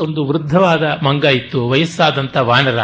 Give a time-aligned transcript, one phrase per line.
[0.00, 2.78] ಒಂದು ವೃದ್ಧವಾದ ಮಂಗ ಇತ್ತು, ವಯಸ್ಸಾದಂತ ವಾನರ.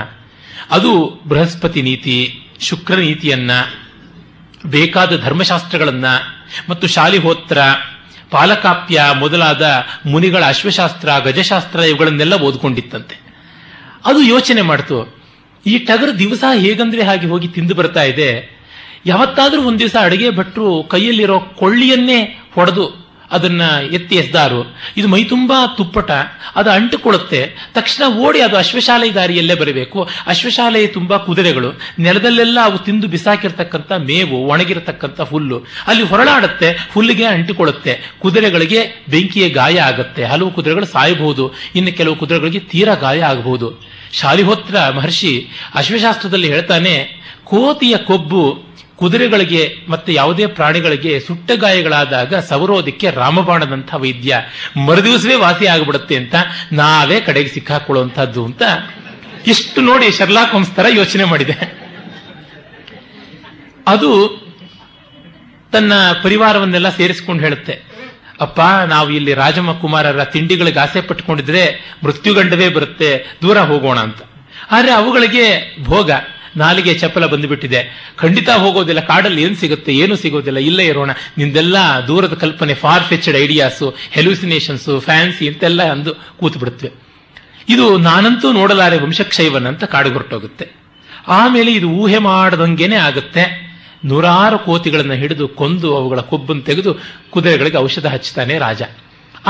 [0.71, 3.51] ಅದು ಬೃಹಸ್ಪತಿ ನೀತಿ, ಶುಕ್ರ ನೀತಿಯನ್ನ,
[4.67, 6.05] ಬೇಕಾದ ಧರ್ಮಶಾಸ್ತ್ರಗಳನ್ನ,
[6.69, 7.59] ಮತ್ತು ಶಾಲಿಹೋತ್ರ
[8.31, 9.63] ಪಾಲಕಾಪ್ಯ ಮೊದಲಾದ
[10.07, 13.21] ಮುನಿಗಳ ಅಶ್ವಶಾಸ್ತ್ರ, ಗಜಶಾಸ್ತ್ರ ಇವುಗಳನ್ನೆಲ್ಲ ಓದ್ಕೊಂಡಿತ್ತಂತೆ.
[14.07, 15.17] ಅದು ಯೋಚನೆ ಮಾಡ್ತು,
[15.67, 18.61] ಈ ಟಗರು ದಿವಸ ಹೇಗಂದ್ರೆ ಹಾಗೆ ಹೋಗಿ ತಿಂದು ಬರ್ತಾ ಇದೆ,
[19.07, 22.23] ಯಾವತ್ತಾದ್ರೂ ಒಂದು ದಿವಸ ಅಡುಗೆ ಭಟ್ರು ಕೈಯಲ್ಲಿರೋ ಕೊಳ್ಳಿಯನ್ನೇ
[22.55, 23.02] ಹೊಡೆದು
[23.33, 23.63] ಅದನ್ನ
[23.93, 24.77] ಎತ್ತಿ ಎಸ್ದಾರು.
[24.97, 26.11] ಇದು ಮೈ ತುಂಬಾ ತುಪ್ಪಟ.
[26.57, 27.55] ಅದು ಅಂಟುಕೊಳ್ಳುತ್ತೆ.
[27.75, 30.09] ತಕ್ಷಣ ಓಡಿ ಅದು ಅಶ್ವಶಾಲೆ ದಾರಿಯಲ್ಲೇ ಬರಬೇಕು.
[30.27, 31.81] ಅಶ್ವಶಾಲೆಯ ತುಂಬಾ ಕುದುರೆಗಳು.
[31.99, 35.65] ನೆಲದಲ್ಲೆಲ್ಲ ಅವು ತಿಂದು ಬಿಸಾಕಿರ್ತಕ್ಕಂಥ ಮೇವು, ಒಣಗಿರತಕ್ಕಂಥ ಹುಲ್ಲು.
[35.87, 38.01] ಅಲ್ಲಿ ಹೊರಳಾಡುತ್ತೆ, ಹುಲ್ಲಿಗೆ ಅಂಟಿಕೊಳ್ಳುತ್ತೆ.
[38.19, 40.25] ಕುದುರೆಗಳಿಗೆ ಬೆಂಕಿಯ ಗಾಯ ಆಗುತ್ತೆ.
[40.25, 41.53] ಹಲವು ಕುದುರೆಗಳು ಸಾಯಬಹುದು.
[41.77, 43.93] ಇನ್ನು ಕೆಲವು ಕುದುರೆಗಳಿಗೆ ತೀರಾ ಗಾಯ ಆಗಬಹುದು.
[44.13, 48.72] ಶಾಲಿಹೋತ್ರ ಮಹರ್ಷಿ ಅಶ್ವಶಾಸ್ತ್ರದಲ್ಲಿ ಹೇಳ್ತಾನೆ, ಕೋತಿಯ ಕೊಬ್ಬು
[49.03, 54.39] ಕುದುರೆಗಳಿಗೆ ಮತ್ತೆ ಯಾವುದೇ ಪ್ರಾಣಿಗಳಿಗೆ ಸುಟ್ಟ ಗಾಯಗಳಾದಾಗ ಸವರೋದಕ್ಕೆ ರಾಮಬಾಣದಂಥ ವೈದ್ಯ.
[54.87, 56.35] ಮರುದಿವಸವೇ ವಾಸಿ ಆಗಿಬಿಡುತ್ತೆ ಅಂತ
[56.73, 58.63] ನಾವೇ ಕಡೆಗೆ ಸಿಕ್ಕಾಕೊಳ್ಳುವಂತಹದ್ದು ಅಂತ
[59.47, 61.57] ಇಷ್ಟು ನೋಡಿ ಶರ್ಲಾಕ್ ಹೋಮ್ಸ್ ತರ ಯೋಚನೆ ಮಾಡಿದೆ.
[63.89, 64.11] ಅದು
[65.73, 67.83] ತನ್ನ ಪರಿವಾರವನ್ನೆಲ್ಲ ಸೇರಿಸಿಕೊಂಡು ಹೇಳುತ್ತೆ.
[68.41, 74.19] ಅಪ್ಪ, ನಾವು ಇಲ್ಲಿ ರಾಜಮಕುಮಾರರ ತಿಂಡಿಗಳಿಗೆ ಆಸೆ ಪಟ್ಟುಕೊಂಡಿದ್ರೆ ಮೃತ್ಯುಗಂಡವೇ ಬರುತ್ತೆ, ದೂರ ಹೋಗೋಣ ಅಂತ.
[74.71, 76.11] ಆದರೆ ಅವುಗಳಿಗೆ ಭೋಗ.
[76.61, 77.81] ನಾಲಿಗೆ ಚಪ್ಪಲ ಬಂದುಬಿಟ್ಟಿದೆ.
[78.21, 81.11] ಖಂಡಿತ ಹೋಗೋದಿಲ್ಲ, ಕಾಡಲ್ಲಿ ಏನು ಸಿಗುತ್ತೆ, ಏನು ಸಿಗೋದಿಲ್ಲ, ಇಲ್ಲೇ ಇರೋಣ.
[81.41, 81.77] ನಿಂದೆಲ್ಲ
[82.09, 86.93] ದೂರದ ಕಲ್ಪನೆ far fetched ideas hallucinations fancy ಅಂತೆಲ್ಲ ಅಂದು ಕೂತು ಬಿಡುತ್ತವೆ
[87.73, 90.67] ಇದು ನಾನಂತೂ ನೋಡಲಾರೆ ವಂಶಕ್ಷೈವನ್ ಅಂತ ಕಾಡು ಹೊರಟೋಗುತ್ತೆ
[91.41, 93.45] ಆಮೇಲೆ ಇದು ಊಹೆ ಮಾಡದಂಗೆನೆ ಆಗುತ್ತೆ.
[94.11, 96.93] ನೂರಾರು ಕೋತಿಗಳನ್ನು ಹಿಡಿದು ಕೊಂದು ಅವುಗಳ ಕೊಬ್ಬನ್ನು ತೆಗೆದು
[97.35, 98.83] ಕುದುರೆಗಳಿಗೆ ಔಷಧ ಹಚ್ಚುತ್ತಾನೆ ರಾಜ.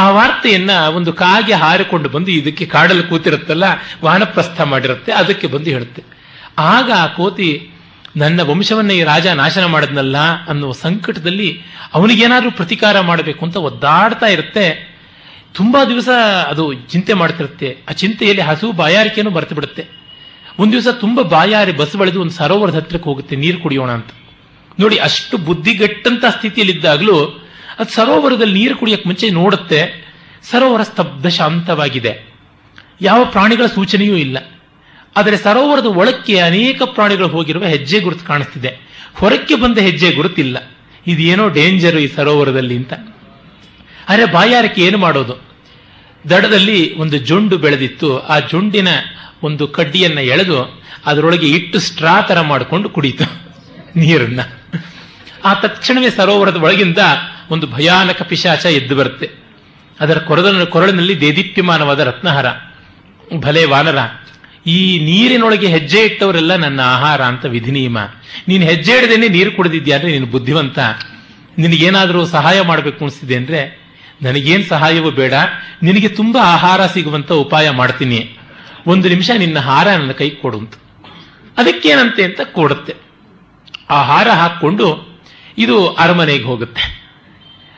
[0.02, 3.64] ಆ ವಾರ್ತೆಯನ್ನ ಒಂದು ಕಾಗೆ ಹಾರಿಕೊಂಡು ಬಂದು ಇದಕ್ಕೆ ಕಾಡಲ್ಲಿ ಕೂತಿರುತ್ತಲ್ಲ,
[4.04, 6.02] ವಾನಪ್ರಸ್ಥ ಮಾಡಿರುತ್ತೆ, ಅದಕ್ಕೆ ಬಂದು ಹೇಳುತ್ತೆ.
[6.58, 7.70] ಆಗ ಆ ಕೋತಿ,
[8.16, 10.16] ನನ್ನ ವಂಶವನ್ನ ಈ ರಾಜ ನಾಶನ ಮಾಡಿದ್ನಲ್ಲ
[10.48, 11.60] ಅನ್ನುವ ಸಂಕಟದಲ್ಲಿ
[11.94, 14.92] ಅವನಿಗೇನಾದ್ರೂ ಪ್ರತಿಕಾರ ಮಾಡಬೇಕು ಅಂತ ಒದ್ದಾಡ್ತಾ ಇರುತ್ತೆ.
[15.54, 16.08] ತುಂಬಾ ದಿವಸ
[16.48, 17.78] ಅದು ಚಿಂತೆ ಮಾಡ್ತಿರುತ್ತೆ.
[17.88, 19.86] ಆ ಚಿಂತೆಯಲ್ಲಿ ಹಸು ಬಾಯಾರಿಕೆಯನ್ನು ಬರ್ತು ಬಿಡುತ್ತೆ
[20.58, 24.06] ಒಂದು ದಿವಸ ತುಂಬಾ ಬಾಯಾರಿ ಬಸ್ ಬಳಿದು ಒಂದು ಸರೋವರದ ಹತ್ತಿರಕ್ಕೆ ಹೋಗುತ್ತೆ, ನೀರು ಕುಡಿಯೋಣ ಅಂತ.
[24.80, 27.42] ನೋಡಿ, ಅಷ್ಟು ಬುದ್ಧಿಗೆಟ್ಟಂತ ಸ್ಥಿತಿಯಲ್ಲಿದ್ದಾಗಲೂ
[27.78, 30.12] ಅದು ಸರೋವರದಲ್ಲಿ ನೀರು ಕುಡಿಯಕ್ಕೆ ಮುಂಚೆ ನೋಡುತ್ತೆ.
[30.50, 32.32] ಸರೋವರ ಸ್ತಬ್ಧ ಶಾಂತವಾಗಿದೆ.
[33.00, 34.38] ಯಾವ ಪ್ರಾಣಿಗಳ ಸೂಚನೆಯೂ ಇಲ್ಲ.
[35.16, 38.92] ಆದರೆ ಸರೋವರದ ಒಳಕ್ಕೆ ಅನೇಕ ಪ್ರಾಣಿಗಳು ಹೋಗಿರುವ ಹೆಜ್ಜೆ ಗುರುತು ಕಾಣಿಸ್ತಿದೆ.
[39.14, 40.70] ಹೊರಕ್ಕೆ ಬಂದ ಹೆಜ್ಜೆ ಗುರುತಿಲ್ಲ.
[41.06, 42.92] ಇದೇನೋ ಡೇಂಜರ್ ಈ ಸರೋವರದಲ್ಲಿ ಅಂತ.
[44.08, 45.42] ಅರೆ ಬಾಯಾರಿಕೆ ಏನು ಮಾಡೋದು?
[46.30, 48.20] ದಡದಲ್ಲಿ ಒಂದು ಜೊಂಡು ಬೆಳೆದಿತ್ತು.
[48.20, 48.88] ಆ ಜೊಂಡಿನ
[49.42, 53.24] ಒಂದು ಕಡ್ಡಿಯನ್ನ ಎಳೆದು ಅದರೊಳಗೆ ಇಟ್ಟು ಸ್ಟ್ರಾ ತರ ಮಾಡಿಕೊಂಡು ಕುಡಿತು
[53.96, 54.40] ನೀರನ್ನ.
[55.44, 56.98] ಆ ತಕ್ಷಣವೇ ಸರೋವರದ ಒಳಗಿಂದ
[57.50, 59.30] ಒಂದು ಭಯಾನಕ ಪಿಶಾಚ ಎದ್ದು ಬರುತ್ತೆ.
[60.00, 62.46] ಅದರ ಕೊರದ ಕೊರಳಿನಲ್ಲಿ ದೇದೀಪ್ಯಮಾನವಾದ ರತ್ನಹರ.
[63.34, 63.98] ಭಲೆ ವಾನರ
[64.66, 67.98] ಈ ನೀರಿನೊಳಗೆ ಹೆಜ್ಜೆ ಇಟ್ಟವರೆಲ್ಲ ನನ್ನ ಆಹಾರ ಅಂತ ವಿಧಿ ನಿಯಮ
[68.48, 70.78] ನೀನು ಹೆಜ್ಜೆ ಇಡದೇನೆ ನೀರು ಕುಡಿದಿದ್ಯಾ ಅಂದ್ರೆ ನೀನು ಬುದ್ಧಿವಂತ.
[71.58, 73.82] ನಿನಗೇನಾದರೂ ಸಹಾಯ ಮಾಡಬೇಕು ಅನಿಸ್ತಿದೆ ಅಂದ್ರೆ,
[74.22, 75.34] ನನಗೇನು ಸಹಾಯವೂ ಬೇಡ,
[75.82, 78.38] ನಿನಗೆ ತುಂಬಾ ಆಹಾರ ಸಿಗುವಂತ ಉಪಾಯ ಮಾಡ್ತೀನಿ.
[78.86, 80.74] ಒಂದು ನಿಮಿಷ ನಿನ್ನ ಹಾರ ನನ್ನ ಕೈ ಕೊಡು ಅಂತ
[81.58, 82.94] ಅದಕ್ಕೇನಂತೆ ಅಂತ ಕೊಡುತ್ತೆ.
[83.90, 85.18] ಆ ಹಾರ ಹಾಕೊಂಡು
[85.58, 87.02] ಇದು ಅರಮನೆಗೆ ಹೋಗುತ್ತೆ.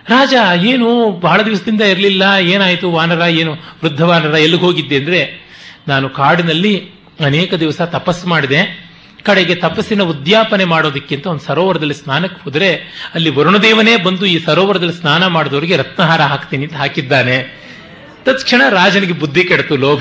[0.08, 0.34] ರಾಜ,
[0.64, 5.43] ಏನು, ಬಹಳ ದಿವಸದಿಂದ ಇರಲಿಲ್ಲ, ಏನಾಯಿತು, ವಾನರ, ಏನು ವೃದ್ಧ ವಾನರ ಎಲ್ಲಿಗೆ ಹೋಗಿದ್ದೆ ಅಂದ್ರೆ
[5.88, 6.90] ನಾನು ಕಾಡಿನಲ್ಲಿ
[7.24, 8.84] ಅನೇಕ ದಿವಸ ತಪಸ್ಸು ಮಾಡಿದೆ.
[9.22, 12.74] ಕಡೆಗೆ ತಪಸ್ಸಿನ ಉದ್ಯಾಪನೆ ಮಾಡೋದಕ್ಕಿಂತ ಒಂದು ಸರೋವರದಲ್ಲಿ ಸ್ನಾನಕ್ಕೆ ಹೋದರೆ
[13.14, 17.64] ಅಲ್ಲಿ ವರುಣದೇವನೇ ಬಂದು ಈ ಸರೋವರದಲ್ಲಿ ಸ್ನಾನ ಮಾಡಿದವರಿಗೆ ರತ್ನಹಾರ ಹಾಕ್ತೀನಿ ಅಂತ ಹಾಕಿದ್ದಾನೆ.
[18.24, 20.00] ತತ್ಕ್ಷಣ ರಾಜನಿಗೆ ಬುದ್ಧಿ ಕೆಡ್ತು ಲೋಭ.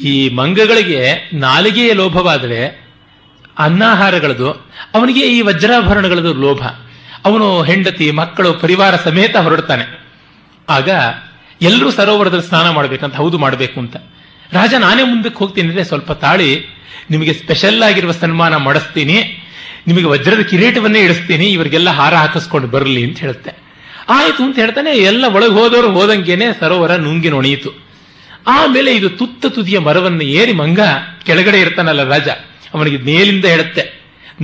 [0.00, 2.86] ಈ ಮಂಗಗಳಿಗೆ ನಾಲಿಗೆಯ ಲೋಭವಾದರೆ
[3.58, 4.52] ಅನ್ನಾಹಾರಗಳದು,
[4.94, 6.66] ಅವನಿಗೆ ಈ ವಜ್ರಾಭರಣಗಳದು ಲೋಭ.
[7.24, 10.06] ಅವನು ಹೆಂಡತಿ, ಮಕ್ಕಳು, ಪರಿವಾರ ಸಮೇತ ಹೊರಡ್ತಾನೆ.
[10.68, 10.88] ಆಗ
[11.62, 13.96] ಎಲ್ಲರೂ ಸರೋವರದಲ್ಲಿ ಸ್ನಾನ ಮಾಡಬೇಕಂತ ಹೌದು ಮಾಡಬೇಕು ಅಂತ.
[14.52, 16.50] ರಾಜ, ನಾನೇ ಮುಂದಕ್ಕೆ ಹೋಗ್ತೀನಿ ಅಂದರೆ ಸ್ವಲ್ಪ ತಾಳಿ.
[17.12, 19.16] ನಿಮಗೆ ಸ್ಪೆಷಲ್ ಆಗಿರುವ ಸನ್ಮಾನ ಮಾಡಿಸ್ತೀನಿ.
[19.88, 21.46] ನಿಮಗೆ ವಜ್ರದ ಕಿರೀಟವನ್ನೇ ಇಡಿಸ್ತೀನಿ.
[21.56, 23.52] ಇವರಿಗೆಲ್ಲ ಹಾರ ಹಾಕಿಸ್ಕೊಂಡು ಬರಲಿ ಅಂತ ಹೇಳುತ್ತೆ.
[24.16, 27.70] ಆಯಿತು ಅಂತ ಹೇಳ್ತಾನೆ, ಎಲ್ಲ ಒಳಗೆ ಹೋದವರು ಹೋದಂಗೆನೆ ಸರೋವರ ನುಂಗಿ ನೊಣೆಯಿತು
[28.56, 30.80] ಆಮೇಲೆ ಇದು ತುತ್ತ ತುದಿಯ ಮರವನ್ನು ಏರಿ ಮಂಗ
[31.26, 32.28] ಕೆಳಗಡೆ ಇರ್ತಾನಲ್ಲ ರಾಜ,
[32.74, 33.84] ಅವನಿಗೆ ಮೇಲಿಂದ ಹೇಳುತ್ತೆ.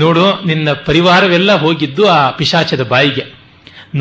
[0.03, 3.25] ನೋಡು, ನಿನ್ನ ಪರಿವಾರವೆಲ್ಲ ಹೋಗಿದ್ದು ಆ ಪಿಶಾಚದ ಬಾಯಿಗೆ.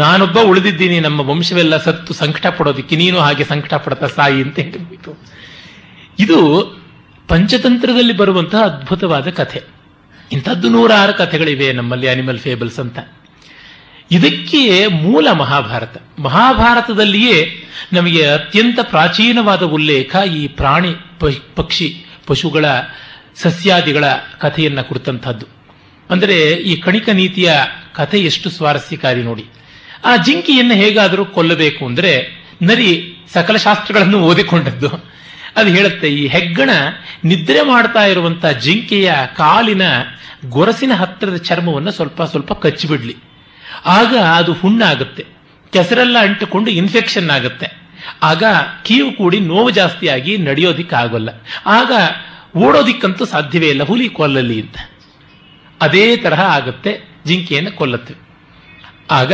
[0.01, 5.13] ನಾನೊಬ್ಬ ಉಳಿದಿದ್ದೀನಿ, ನಮ್ಮ ವಂಶವೆಲ್ಲ ಸತ್ತು, ಸಂಕಟ ಪಡೋದಕ್ಕೆ ನೀನು ಹಾಗೆ ಸಂಕಟ ಪಡ್ತಾ ಸಾಯಿ ಅಂತ ಹೇಳಿಬಿಟ್ಟು.
[6.19, 6.65] ಇದು
[7.27, 9.61] ಪಂಚತಂತ್ರದಲ್ಲಿ ಬರುವಂತಹ ಅದ್ಭುತವಾದ ಕಥೆ.
[10.31, 12.99] ಇಂಥದ್ದು ನೂರಾರು ಕಥೆಗಳಿವೆ ನಮ್ಮಲ್ಲಿ ಅನಿಮಲ್ ಫೇಬಲ್ಸ್ ಅಂತ.
[14.11, 15.97] ಇದಕ್ಕೆ ಮೂಲ ಮಹಾಭಾರತ.
[16.19, 17.47] ಮಹಾಭಾರತದಲ್ಲಿಯೇ
[17.93, 20.95] ನಮಗೆ ಅತ್ಯಂತ ಪ್ರಾಚೀನವಾದ ಉಲ್ಲೇಖ ಈ ಪ್ರಾಣಿ
[21.55, 22.65] ಪಕ್ಷಿ, ಪಶುಗಳ,
[23.35, 24.05] ಸಸ್ಯಾದಿಗಳ
[24.39, 25.45] ಕಥೆಯನ್ನ ಕುರಿತಂತಹದ್ದು
[26.09, 27.51] ಅಂದರೆ ಈ ಕಣಿಕ ನೀತಿಯ
[27.93, 29.45] ಕಥೆ ಎಷ್ಟು ಸ್ವಾರಸ್ಯಕಾರಿ ನೋಡಿ.
[30.05, 35.10] ಆ ಜಿಂಕಿಯನ್ನು ಹೇಗಾದರೂ ಕೊಲ್ಲಬೇಕು ಅಂದರೆ ನರಿ ಸಕಲ ಶಾಸ್ತ್ರಗಳನ್ನು ಓದಿಕೊಂಡದ್ದು.
[35.55, 36.71] ಅದು ಹೇಳುತ್ತೆ, ಈ ಹೆಗ್ಗಣ
[37.29, 39.85] ನಿದ್ರೆ ಮಾಡ್ತಾ ಇರುವಂತಹ ಜಿಂಕೆಯ ಕಾಲಿನ
[40.55, 43.15] ಗೊರಸಿನ ಹತ್ತಿರದ ಚರ್ಮವನ್ನು ಸ್ವಲ್ಪ ಸ್ವಲ್ಪ ಕಚ್ಚಿಬಿಡ್ಲಿ.
[43.97, 45.23] ಆಗ ಅದು ಹುಣ್ಣಾಗುತ್ತೆ.
[45.73, 47.67] ಕೆಸರೆಲ್ಲ ಅಂಟಿಕೊಂಡು ಇನ್ಫೆಕ್ಷನ್ ಆಗುತ್ತೆ.
[48.23, 48.43] ಆಗ
[48.83, 51.29] ಕೀವು ಕೂಡಿ ನೋವು ಜಾಸ್ತಿಯಾಗಿ ನಡೆಯೋದಿಕ್ಕೆ ಆಗೋಲ್ಲ
[51.77, 51.91] ಆಗ
[52.57, 54.77] ಓಡೋದಿಕ್ಕಂತೂ ಸಾಧ್ಯವೇ ಇಲ್ಲ, ಹುಲಿ ಕೊಲ್ಲಲಿ ಅಂತ.
[55.81, 56.91] ಅದೇ ತರಹ ಆಗುತ್ತೆ
[57.27, 58.13] ಜಿಂಕೆಯನ್ನು ಕೊಲ್ಲುತ್ತೆ.
[59.11, 59.33] ಆಗ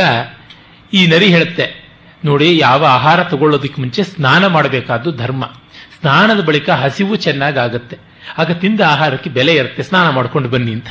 [0.92, 1.66] ಈ ನರಿ ಹೇಳುತ್ತೆ,
[2.24, 5.44] ನೋಡಿ, ಯಾವ ಆಹಾರ ತಗೊಳ್ಳೋದಕ್ಕೆ ಮುಂಚೆ ಸ್ನಾನ ಮಾಡಬೇಕಾದ್ದು ಧರ್ಮ.
[6.00, 7.98] ಸ್ನಾನದ ಬಳಿಕ ಹಸಿವು ಚೆನ್ನಾಗಾಗತ್ತೆ.
[8.38, 10.86] ಆಗ ತಿಂದ ಆಹಾರಕ್ಕೆ ಬೆಲೆ ಇರುತ್ತೆ ಸ್ನಾನ ಮಾಡ್ಕೊಂಡು ಬನ್ನಿ ಅಂತ.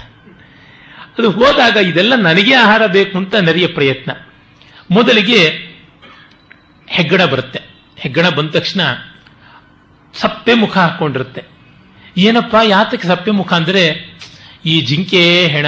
[1.18, 4.12] ಅದು ಹೋದಾಗ ಇದೆಲ್ಲ ನನಗೆ ಆಹಾರ ಬೇಕು ಅಂತ ನರಿಯ ಪ್ರಯತ್ನ.
[4.92, 5.50] ಮೊದಲಿಗೆ
[6.88, 7.62] ಹೆಗ್ಗಣ ಬರುತ್ತೆ.
[7.98, 8.82] ಹೆಗ್ಗಣ ಬಂದ ತಕ್ಷಣ
[10.14, 11.44] ಸಪ್ಪೆ ಮುಖ ಹಾಕೊಂಡಿರುತ್ತೆ.
[12.18, 14.16] ಏನಪ್ಪ, ಯಾತಕ್ಕೆ ಸಪ್ಪೆ ಮುಖ ಅಂದರೆ
[14.66, 15.66] ಈ ಜಿಂಕೆ, ಹೆಣ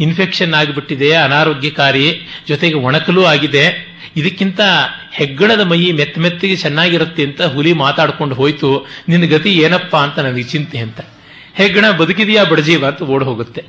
[0.00, 3.94] ಇನ್ಫೆಕ್ಷನ್ ಆಗಿಬಿಟ್ಟಿದೆ, ಅನಾರೋಗ್ಯಕಾರಿ, ಜೊತೆಗೆ ಒಣಕಲು ಆಗಿದೆ.
[4.16, 4.60] ಇದಕ್ಕಿಂತ
[5.12, 8.86] ಹೆಗ್ಗಣದ ಮೈ ಮೆತ್ತ ಮೆತ್ತಿಗೆ ಚೆನ್ನಾಗಿರುತ್ತೆ ಅಂತ ಹುಲಿ ಮಾತಾಡ್ಕೊಂಡು ಹೋಯ್ತು.
[9.08, 11.00] ನಿನ್ನ ಗತಿ ಏನಪ್ಪಾ ಅಂತ ನನಗೆ ಚಿಂತೆ ಅಂತ.
[11.54, 13.64] ಹೆಗ್ಗಣ ಬದುಕಿದೆಯಾ ಬಡಜೀವ ಅಂತ ಓಡ್ ಹೋಗುತ್ತೆ.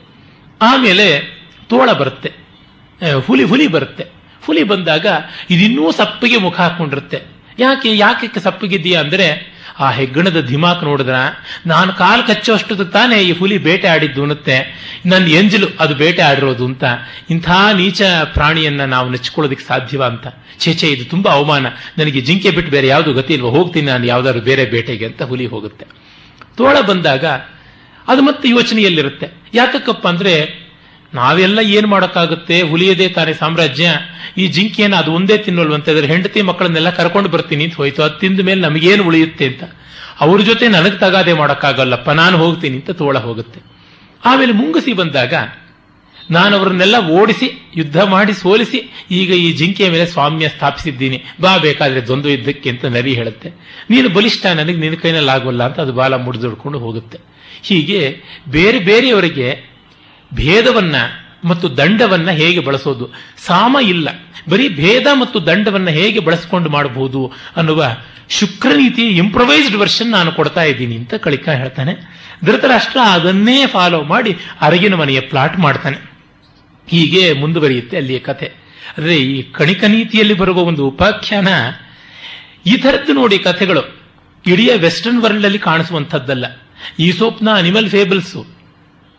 [0.62, 1.19] ಆಮೇಲೆ
[1.69, 2.31] ತೋಳ ಬರುತ್ತೆ.
[3.25, 4.06] ಹುಲಿ ಹುಲಿ ಬರುತ್ತೆ.
[4.45, 5.07] ಹುಲಿ ಬಂದಾಗ
[5.50, 7.34] ಇದಿನ್ನೂ ಸಪ್ಪಿಗೆ ಮುಖ ಹಾಕೊಂಡಿರುತ್ತೆ.
[7.59, 11.13] ಯಾಕೆ ಯಾಕೆ ಸಪ್ಪಗಿದ್ದೀಯಾ ಅಂದರೆ, ಆ ಹೆಗ್ಗಣದ ಧಿಮಾಕ್ ನೋಡಿದ್ರ,
[11.65, 14.85] ನಾನು ಕಾಲು ಕಚ್ಚೋಷ್ಟು ತಾನೇ ಈ ಹುಲಿ ಬೇಟೆ ಆಡಿದ್ದು ಅನ್ನತ್ತೆ.
[15.05, 16.83] ನನ್ನ ಎಂಜಲು ಅದು ಬೇಟೆ ಆಡಿರೋದು ಅಂತ.
[17.29, 18.01] ಇಂಥ ನೀಚ
[18.33, 20.27] ಪ್ರಾಣಿಯನ್ನ ನಾವು ನೆಚ್ಕೊಳ್ಳೋದಕ್ಕೆ ಸಾಧ್ಯವ ಅಂತ.
[20.59, 21.67] ಛೇಚೆ ಇದು ತುಂಬಾ ಅವಮಾನ.
[21.97, 23.47] ನನಗೆ ಜಿಂಕೆ ಬಿಟ್ಟು ಬೇರೆ ಯಾವುದು ಗತಿ ಇಲ್ವ?
[23.47, 25.85] ಹೋಗ್ತೀನಿ ನಾನು ಯಾವ್ದಾದ್ರು ಬೇರೆ ಬೇಟೆಗೆ ಅಂತ ಹುಲಿ ಹೋಗುತ್ತೆ.
[26.57, 27.25] ತೋಳ ಬಂದಾಗ,
[28.07, 29.27] ಅದು ಮತ್ತೆ ಯೋಚನೆಯಲ್ಲಿರುತ್ತೆ.
[29.53, 30.64] ಯಾಕಕ್ಕಪ್ಪ ಅಂದ್ರೆ
[31.15, 32.62] ನಾವೆಲ್ಲ ಏನ್ ಮಾಡೋಕ್ಕಾಗುತ್ತೆ?
[32.62, 33.89] ಹುಲಿಯದೇ ತಾನೇ ಸಾಮ್ರಾಜ್ಯ.
[34.38, 38.03] ಈ ಜಿಂಕೆಯನ್ನು ಅದು ಒಂದೇ ತಿನ್ನಲ್ವಂತ ಇದ್ರೆ ಹೆಂಡತಿ ಮಕ್ಕಳನ್ನೆಲ್ಲ ಕರ್ಕೊಂಡು ಬರ್ತೀನಿ ಅಂತ ಹೋಯ್ತು.
[38.03, 39.63] ಅದು ತಿಂದ ಮೇಲೆ ನಮಗೇನು ಉಳಿಯುತ್ತೆ ಅಂತ.
[40.19, 43.59] ಅವ್ರ ಜೊತೆ ನನಗೆ ತಗಾದೆ ಮಾಡೋಕ್ಕಾಗಲ್ಲಪ್ಪ, ನಾನು ಹೋಗ್ತೀನಿ ಅಂತ ತೋಳ ಹೋಗುತ್ತೆ.
[44.25, 45.33] ಆಮೇಲೆ ಮುಂಗಸಿ ಬಂದಾಗ
[46.31, 51.23] ನಾನು ಅವರನ್ನೆಲ್ಲ ಓಡಿಸಿ, ಯುದ್ಧ ಮಾಡಿ ಸೋಲಿಸಿ, ಈಗ ಈ ಜಿಂಕೆಯ ಮೇಲೆ ಸ್ವಾಮ್ಯ ಸ್ಥಾಪಿಸಿದ್ದೀನಿ.
[51.41, 53.50] ಬಾ ಬೇಕಾದ್ರೆ ದ್ವಂದ್ವ ಯುದ್ಧಕ್ಕೆ ಅಂತ ನರಿ ಹೇಳುತ್ತೆ.
[53.89, 57.19] ನೀನು ಬಲಿಷ್ಠ, ನನಗೆ ನಿನ್ನ ಕೈನಲ್ಲಿ ಆಗೋಲ್ಲ ಅಂತ ಅದು ಬಾಲ ಮುಡಿದುಡ್ಕೊಂಡು ಹೋಗುತ್ತೆ.
[57.63, 59.75] ಹೀಗೆ ಬೇರೆ ಬೇರೆಯವರಿಗೆ
[60.33, 60.95] ಭೇದವನ್ನ
[61.44, 63.06] ಮತ್ತು ದಂಡವನ್ನು ಹೇಗೆ ಬಳಸೋದು?
[63.45, 64.07] ಸಾಮ ಇಲ್ಲ.
[64.50, 67.22] ಬರೀ ಭೇದ ಮತ್ತು ದಂಡವನ್ನು ಹೇಗೆ ಬಳಸಿಕೊಂಡು ಮಾಡಬಹುದು
[67.56, 67.83] ಅನ್ನುವ
[68.30, 71.94] ಶುಕ್ರನೀತಿ ಇಂಪ್ರೊವೈಸ್ಡ್ ವರ್ಷನ್ ನಾನು ಕೊಡ್ತಾ ಇದ್ದೀನಿ ಅಂತ ಕಳಿಕ ಹೇಳ್ತಾನೆ.
[72.45, 75.98] ಧೃತರಾಷ್ಟ್ರ ಅದನ್ನೇ ಫಾಲೋ ಮಾಡಿ ಅರಗಿನ ಮನೆಯ ಪ್ಲಾಟ್ ಮಾಡ್ತಾನೆ.
[76.88, 78.45] ಹೀಗೆ ಮುಂದುವರಿಯುತ್ತೆ ಅಲ್ಲಿಯ ಕಥೆ
[78.98, 81.48] ಅಂದರೆ ಈ ಕಣಿಕ ನೀತಿಯಲ್ಲಿ ಬರುವ ಒಂದು ಉಪಾಖ್ಯಾನ,
[82.66, 83.83] ಈ ಥರದ್ದು ನೋಡಿ ಕಥೆಗಳು.
[84.48, 86.45] ಇಡೀ ವೆಸ್ಟರ್ನ್ ವರ್ಲ್ಡ್ ಅಲ್ಲಿ ಕಾಣಿಸುವಂಥದ್ದಲ್ಲ.
[87.00, 88.36] ಈ ಸೋಪ್ನ ಅನಿಮಲ್ ಫೇಬಲ್ಸ್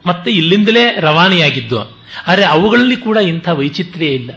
[0.07, 1.81] ಮತ್ತೆ ಇಲ್ಲಿಂದಲೇ ರವಾನೆಯಾಗಿದ್ದು.
[2.27, 4.31] ಆದರೆ ಅವುಗಳಲ್ಲಿ ಕೂಡ ಇಂಥ ವೈಚಿತ್ರ್ಯ ಇಲ್ಲ.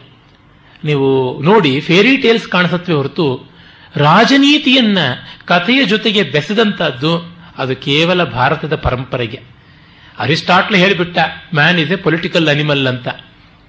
[0.84, 3.50] ನೀವು ನೋಡಿ ಫೇರಿ ಟೇಲ್ಸ್ ಕಾಣಿಸತ್ವೆ ಹೊರತು
[3.96, 4.98] ರಾಜನೀತಿಯನ್ನ
[5.46, 9.40] ಕಥೆಯ ಜೊತೆಗೆ ಬೆಸೆದಂತಹದ್ದು ಅದು ಕೇವಲ ಭಾರತದ ಪರಂಪರೆಗೆ.
[10.20, 11.18] Aristotle ಹೇಳಿಬಿಟ್ಟ
[11.56, 13.08] man is a political animal ಅಂತ.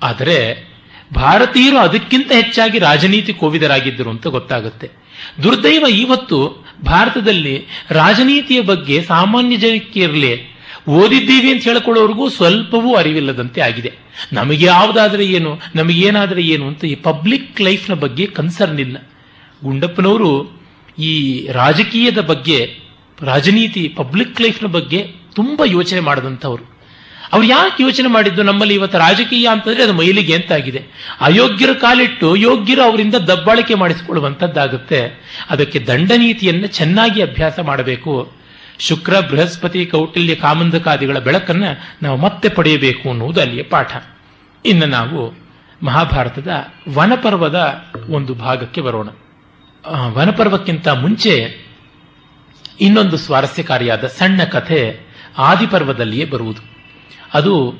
[0.02, 0.70] ಆದರೆ
[1.14, 4.90] ಭಾರತೀಯರು ಅದಕ್ಕಿಂತ ಹೆಚ್ಚಾಗಿ ರಾಜನೀತಿ ಕೋವಿದರಾಗಿದ್ದರು ಅಂತ ಗೊತ್ತಾಗುತ್ತೆ.
[5.42, 10.49] ದುರ್ದೈವ ಇವತ್ತು ಭಾರತದಲ್ಲಿ ರಾಜನೀತಿಯ ಬಗ್ಗೆ ಸಾಮಾನ್ಯ ಜನಕ್ಕೆ ಇರಲಿ
[10.88, 13.92] ಓದಿದ್ದೀವಿ ಅಂತ ಹೇಳ್ಕೊಳ್ಳೋರಿಗೂ ಸ್ವಲ್ಪವೂ ಅರಿವಿಲ್ಲದಂತೆ ಆಗಿದೆ.
[14.32, 15.60] ನಮಗೆ ಯಾವುದಾದ್ರೆ ಏನು?
[15.74, 18.96] ನಮಗೇನಾದರೆ ಏನು ಅಂತ ಈ ಪಬ್ಲಿಕ್ ಲೈಫ್ನ ಬಗ್ಗೆ ಕನ್ಸರ್ನ್ ಇಲ್ಲ.
[19.64, 20.60] ಗುಂಡಪ್ಪನವರು
[20.98, 22.78] ಈ ರಾಜಕೀಯದ ಬಗ್ಗೆ,
[23.22, 26.70] ರಾಜನೀತಿ ಪಬ್ಲಿಕ್ ಲೈಫ್ನ ಬಗ್ಗೆ ತುಂಬಾ ಯೋಚನೆ ಮಾಡಿದಂಥವ್ರು.
[27.32, 28.42] ಅವ್ರು ಯಾಕೆ ಯೋಚನೆ ಮಾಡಿದ್ದು?
[28.42, 30.84] ನಮ್ಮಲ್ಲಿ ಇವತ್ತು ರಾಜಕೀಯ ಅಂತಂದ್ರೆ ಅದು ಮೈಲಿಗೆ ಅಂತಾಗಿದೆ
[31.20, 35.24] ಅಯೋಗ್ಯರ ಕಾಲಿಟ್ಟು ಯೋಗ್ಯರು ಅವರಿಂದ ದಬ್ಬಾಳಿಕೆ ಮಾಡಿಸಿಕೊಳ್ಳುವಂಥದ್ದಾಗುತ್ತೆ.
[35.50, 38.39] ಅದಕ್ಕೆ ದಂಡನೀತಿಯನ್ನು ಚೆನ್ನಾಗಿ ಅಭ್ಯಾಸ ಮಾಡಬೇಕು.
[38.80, 43.96] ಶುಕ್ರ, ಬೃಹಸ್ಪತಿ, ಕೌಟಿಲ್ಯ, ಕಾಮಂದಕಾದಿಗಳ ಬೆಳಕನ್ನು ನಾವು ಮತ್ತೆ ಪಡೆಯಬೇಕು ಅನ್ನುವುದು ಅಲ್ಲಿಯ ಪಾಠ.
[44.64, 45.32] ಇನ್ನು ನಾವು
[45.86, 46.50] ಮಹಾಭಾರತದ
[46.94, 49.08] ವನಪರ್ವದ ಒಂದು ಭಾಗಕ್ಕೆ ಬರೋಣ.
[50.12, 51.66] ವನಪರ್ವಕ್ಕಿಂತ ಮುಂಚೆ
[52.80, 55.00] ಇನ್ನೊಂದು ಸ್ವಾರಸ್ಯಕಾರಿಯಾದ ಸಣ್ಣ ಕಥೆ
[55.38, 56.62] ಆದಿಪರ್ವದಲ್ಲಿಯೇ ಬರುವುದು.
[57.34, 57.74] ಅದು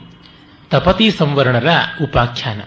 [0.70, 1.68] ತಪತಿ ಸಂವರ್ಣರ
[2.02, 2.60] ಉಪಾಖ್ಯಾನ.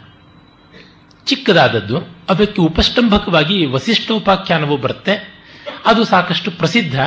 [1.26, 1.98] ಚಿಕ್ಕದಾದದ್ದು,
[2.30, 5.16] ಅದಕ್ಕೆ ಉಪಷ್ಟಂಭಕವಾಗಿ ವಸಿಷ್ಠೋಪಾಖ್ಯಾನವೂ ಬರುತ್ತೆ.
[5.86, 7.00] ಅದು ಸಾಕಷ್ಟು ಪ್ರಸಿದ್ಧ.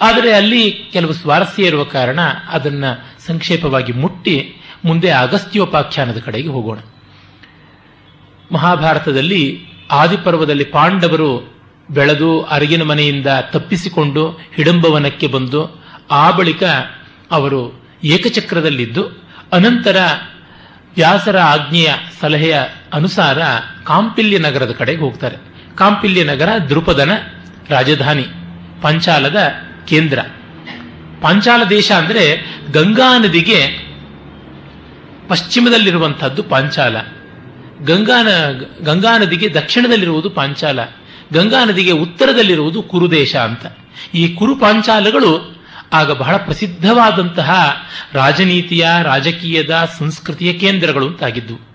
[0.00, 2.20] ಆದರೆ ಅಲ್ಲಿ ಕೆಲವು ಸ್ವಾರಸ್ಯ ಇರುವ ಕಾರಣ
[2.50, 2.84] ಅದನ್ನ
[3.26, 6.78] ಸಂಕ್ಷೇಪವಾಗಿ ಮುಟ್ಟಿ ಮುಂದೆ ಅಗಸ್ತ್ಯೋಪಾಖ್ಯಾನದ ಕಡೆಗೆ ಹೋಗೋಣ.
[8.52, 11.54] ಮಹಾಭಾರತದಲ್ಲಿ ಆದಿಪರ್ವದಲ್ಲಿ ಪಾಂಡವರು
[11.90, 16.62] ಬೆಳೆದು ಅರಗಿನ ಮನೆಯಿಂದ ತಪ್ಪಿಸಿಕೊಂಡು ಹಿಡಂಬವನಕ್ಕೆ ಬಂದು ಆ ಬಳಿಕ
[17.30, 19.06] ಅವರು ಏಕಚಕ್ರದಲ್ಲಿದ್ದು,
[19.52, 19.96] ಅನಂತರ
[20.94, 22.60] ವ್ಯಾಸರ ಆಜ್ಞೆಯ ಸಲಹೆಯ
[22.92, 23.38] ಅನುಸಾರ
[23.84, 25.36] ಕಾಂಪಿಲ್ಯ ನಗರದ ಕಡೆಗೆ ಹೋಗ್ತಾರೆ.
[25.76, 27.10] ಕಾಂಪಿಲ್ಯ ನಗರ ದೃಪದನ
[27.68, 28.26] ರಾಜಧಾನಿ,
[28.82, 29.36] ಪಂಚಾಲದ
[29.88, 30.18] ಕೇಂದ್ರ.
[31.22, 33.92] ಪಾಂಚಾಲ ದೇಶ ಅಂದರೆ ಗಂಗಾ ನದಿಗೆ
[35.28, 36.96] ಪಶ್ಚಿಮದಲ್ಲಿರುವಂಥದ್ದು ಪಾಂಚಾಲ.
[37.84, 38.22] ಗಂಗಾ
[38.82, 40.80] ಗಂಗಾ ನದಿಗೆ ದಕ್ಷಿಣದಲ್ಲಿರುವುದು ಪಾಂಚಾಲ.
[41.32, 43.66] ಗಂಗಾ ನದಿಗೆ ಉತ್ತರದಲ್ಲಿರುವುದು ಕುರುದೇಶ ಅಂತ.
[44.14, 45.62] ಈ ಕುರು ಪಾಂಚಾಲಗಳು
[45.92, 47.76] ಆಗ ಬಹಳ ಪ್ರಸಿದ್ಧವಾದಂತಹ
[48.12, 51.72] ರಾಜನೀತಿಯ, ರಾಜಕೀಯದ, ಸಂಸ್ಕೃತಿಯ ಕೇಂದ್ರಗಳು ಅಂತಾಗಿದ್ದು.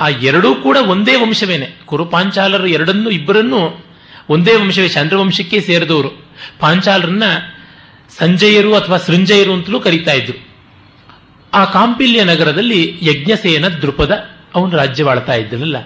[0.00, 1.68] ಆ ಎರಡೂ ಕೂಡ ಒಂದೇ ವಂಶವೇನೆ.
[1.86, 3.84] ಕುರುಪಾಂಚಾಲರು ಎರಡನ್ನೂ ಇಬ್ಬರನ್ನೂ
[4.28, 6.25] ಒಂದೇ ವಂಶವೇ ಚಂದ್ರವಂಶಕ್ಕೆ ಸೇರಿದವರು.
[6.58, 7.22] ಪಾಂಚಾಲರನ್ನ
[8.18, 10.46] ಸಂಜಯರು ಅಥವಾ ಸೃಂಜಯರು ಅಂತಲೂ ಕರೀತಾ ಇದ್ರು.
[11.54, 15.76] ಆ ಕಾಂಪಿಲ್ಯ ನಗರದಲ್ಲಿ ಯಜ್ಞಸೇನ ದೃಪದ ಅವನು ರಾಜ್ಯವಾಳ್ತಾ ಇದ್ದನಲ್ಲ.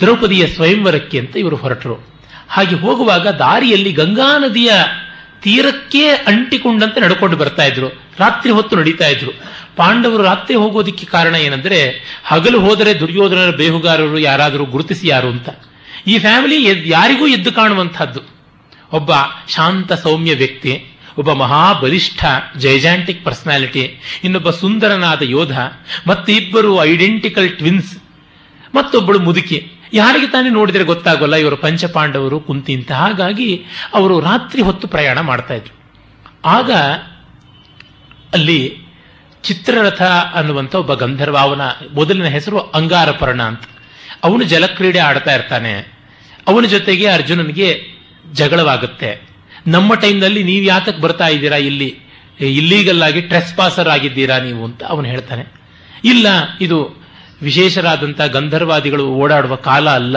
[0.00, 2.06] ದ್ರೌಪದಿಯ ಸ್ವಯಂವರಕ್ಕೆ ಅಂತ ಇವರು ಹೊರಟರು.
[2.48, 4.72] ಹಾಗೆ ಹೋಗುವಾಗ ದಾರಿಯಲ್ಲಿ ಗಂಗಾ ನದಿಯ
[5.42, 7.88] ತೀರಕ್ಕೆ ಅಂಟಿಕೊಂಡಂತೆ ನಡ್ಕೊಂಡು ಬರ್ತಾ ಇದ್ರು.
[8.18, 9.30] ರಾತ್ರಿ ಹೊತ್ತು ನಡೀತಾ ಇದ್ರು.
[9.76, 11.88] ಪಾಂಡವರು ರಾತ್ರಿ ಹೋಗೋದಿಕ್ಕೆ ಕಾರಣ ಏನಂದ್ರೆ,
[12.24, 15.48] ಹಗಲು ಹೋದರೆ ದುರ್ಯೋಧನರ ಬೇಹುಗಾರರು ಯಾರಾದರೂ ಗುರುತಿಸಿ ಯಾರು ಅಂತ.
[16.06, 18.41] ಈ ಫ್ಯಾಮಿಲಿ ಯಾರಿಗೂ ಎದ್ದು ಕಾಣುವಂತಹದ್ದು.
[18.92, 19.10] ಒಬ್ಬ
[19.48, 20.72] ಶಾಂತ ಸೌಮ್ಯ ವ್ಯಕ್ತಿ,
[21.18, 22.24] ಒಬ್ಬ ಮಹಾಬಲಿಷ್ಠ
[22.58, 25.58] ಜೈಜಾಂಟಿಕ್ ಪರ್ಸನಾಲಿಟಿ, ಇನ್ನೊಬ್ಬ ಸುಂದರನಾದ ಯೋಧ
[26.06, 27.92] ಮತ್ತೆ ಇಬ್ಬರು ಐಡೆಂಟಿಕಲ್ ಟ್ವಿನ್ಸ್,
[28.74, 29.58] ಮತ್ತೊಬ್ಬಳು ಮುದುಕಿ.
[29.92, 32.92] ಯಾರಿಗೆ ತಾನೇ ನೋಡಿದರೆ ಗೊತ್ತಾಗೋಲ್ಲ, ಇವರು ಪಂಚಪಾಂಡವರು, ಕುಂತಿ ಅಂತ.
[32.92, 35.74] ಹಾಗಾಗಿ ಅವರು ರಾತ್ರಿ ಹೊತ್ತು ಪ್ರಯಾಣ ಮಾಡ್ತಾ ಇದ್ರು.
[36.44, 36.70] ಆಗ
[38.32, 38.60] ಅಲ್ಲಿ
[39.42, 40.02] ಚಿತ್ರರಥ
[40.34, 41.60] ಅನ್ನುವಂಥ ಒಬ್ಬ ಗಂಧರ್ವ, ಅವನ
[41.94, 43.64] ಮೊದಲಿನ ಹೆಸರು ಅಂಗಾರಪರ್ಣ ಅಂತ.
[44.24, 45.72] ಅವನು ಜಲಕ್ರೀಡೆ ಆಡ್ತಾ ಇರ್ತಾನೆ.
[46.46, 47.68] ಅವನ ಜೊತೆಗೆ ಅರ್ಜುನನಿಗೆ
[48.32, 49.28] ಜಗಳವಾಗುತ್ತೆ.
[49.66, 51.98] ನಮ್ಮ ಟೈಮ್ನಲ್ಲಿ ನೀವು ಯಾತಕ್ಕೆ ಬರ್ತಾ ಇದ್ದೀರಾ ಇಲ್ಲಿ?
[52.40, 55.46] ಇಲ್ಲೀಗಲ್ ಆಗಿ ಟ್ರೆಸ್ ಪಾಸರ್ ಆಗಿದ್ದೀರಾ ನೀವು ಅಂತ ಅವನು ಹೇಳ್ತಾನೆ.
[56.04, 56.26] ಇಲ್ಲ,
[56.60, 57.02] ಇದು
[57.42, 60.16] ವಿಶೇಷರಾದಂಥ ಗಂಧರ್ವಾದಿಗಳು ಓಡಾಡುವ ಕಾಲ ಅಲ್ಲ.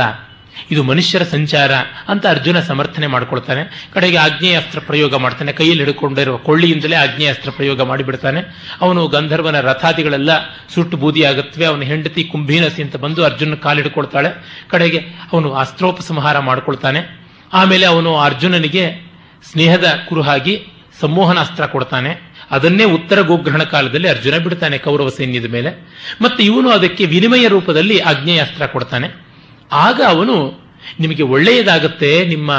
[0.72, 1.72] ಇದು ಮನುಷ್ಯರ ಸಂಚಾರ
[2.08, 3.90] ಅಂತ ಅರ್ಜುನ ಸಮರ್ಥನೆ ಮಾಡ್ಕೊಳ್ತಾನೆ.
[3.94, 5.52] ಕಡೆಗೆ ಆಗ್ನೇಯಾಸ್ತ್ರ ಪ್ರಯೋಗ ಮಾಡ್ತಾನೆ.
[5.54, 8.72] ಕೈಯಲ್ಲಿ ಹಿಡ್ಕೊಂಡಿರುವ ಕೊಳ್ಳಿಯಿಂದಲೇ ಆಗ್ನೇಯಾಸ್ತ್ರ ಪ್ರಯೋಗ ಮಾಡಿಬಿಡ್ತಾನೆ.
[8.82, 10.30] ಅವನು ಗಂಧರ್ವನ ರಥಾದಿಗಳೆಲ್ಲ
[10.74, 11.66] ಸುಟ್ಟು ಬೂದಿಯಾಗುತ್ತವೆ.
[11.66, 14.62] ಅವನ ಹೆಂಡತಿ ಕುಂಭೀನಸಿ ಅಂತ ಬಂದು ಅರ್ಜುನ ಕಾಲಿಡ್ಕೊಳ್ತಾಳೆ.
[14.70, 14.98] ಕಡೆಗೆ
[15.34, 17.25] ಅವನು ಅಸ್ತ್ರೋಪಸಂಹಾರ ಮಾಡ್ಕೊಳ್ತಾನೆ.
[17.54, 19.14] ಆಮೇಲೆ ಅವನು ಅರ್ಜುನನಿಗೆ
[19.52, 20.68] ಸ್ನೇಹದ ಕುರುಹಾಗಿ
[21.00, 22.36] ಸಂಮೋಹನಾಸ್ತ್ರ ಕೊಡ್ತಾನೆ.
[22.52, 25.96] ಅದನ್ನೇ ಉತ್ತರ ಗೋಗ್ರಹಣ ಕಾಲದಲ್ಲಿ ಅರ್ಜುನ ಬಿಡ್ತಾನೆ ಕೌರವ ಸೈನ್ಯದ ಮೇಲೆ.
[26.22, 29.28] ಮತ್ತೆ ಇವನು ಅದಕ್ಕೆ ವಿನಿಮಯ ರೂಪದಲ್ಲಿ ಆಗ್ನೇಯಾಸ್ತ್ರ ಕೊಡ್ತಾನೆ.
[29.72, 30.60] ಆಗ ಅವನು,
[31.00, 32.52] ನಿಮಗೆ ಒಳ್ಳೆಯದಾಗುತ್ತೆ, ನಿಮ್ಮ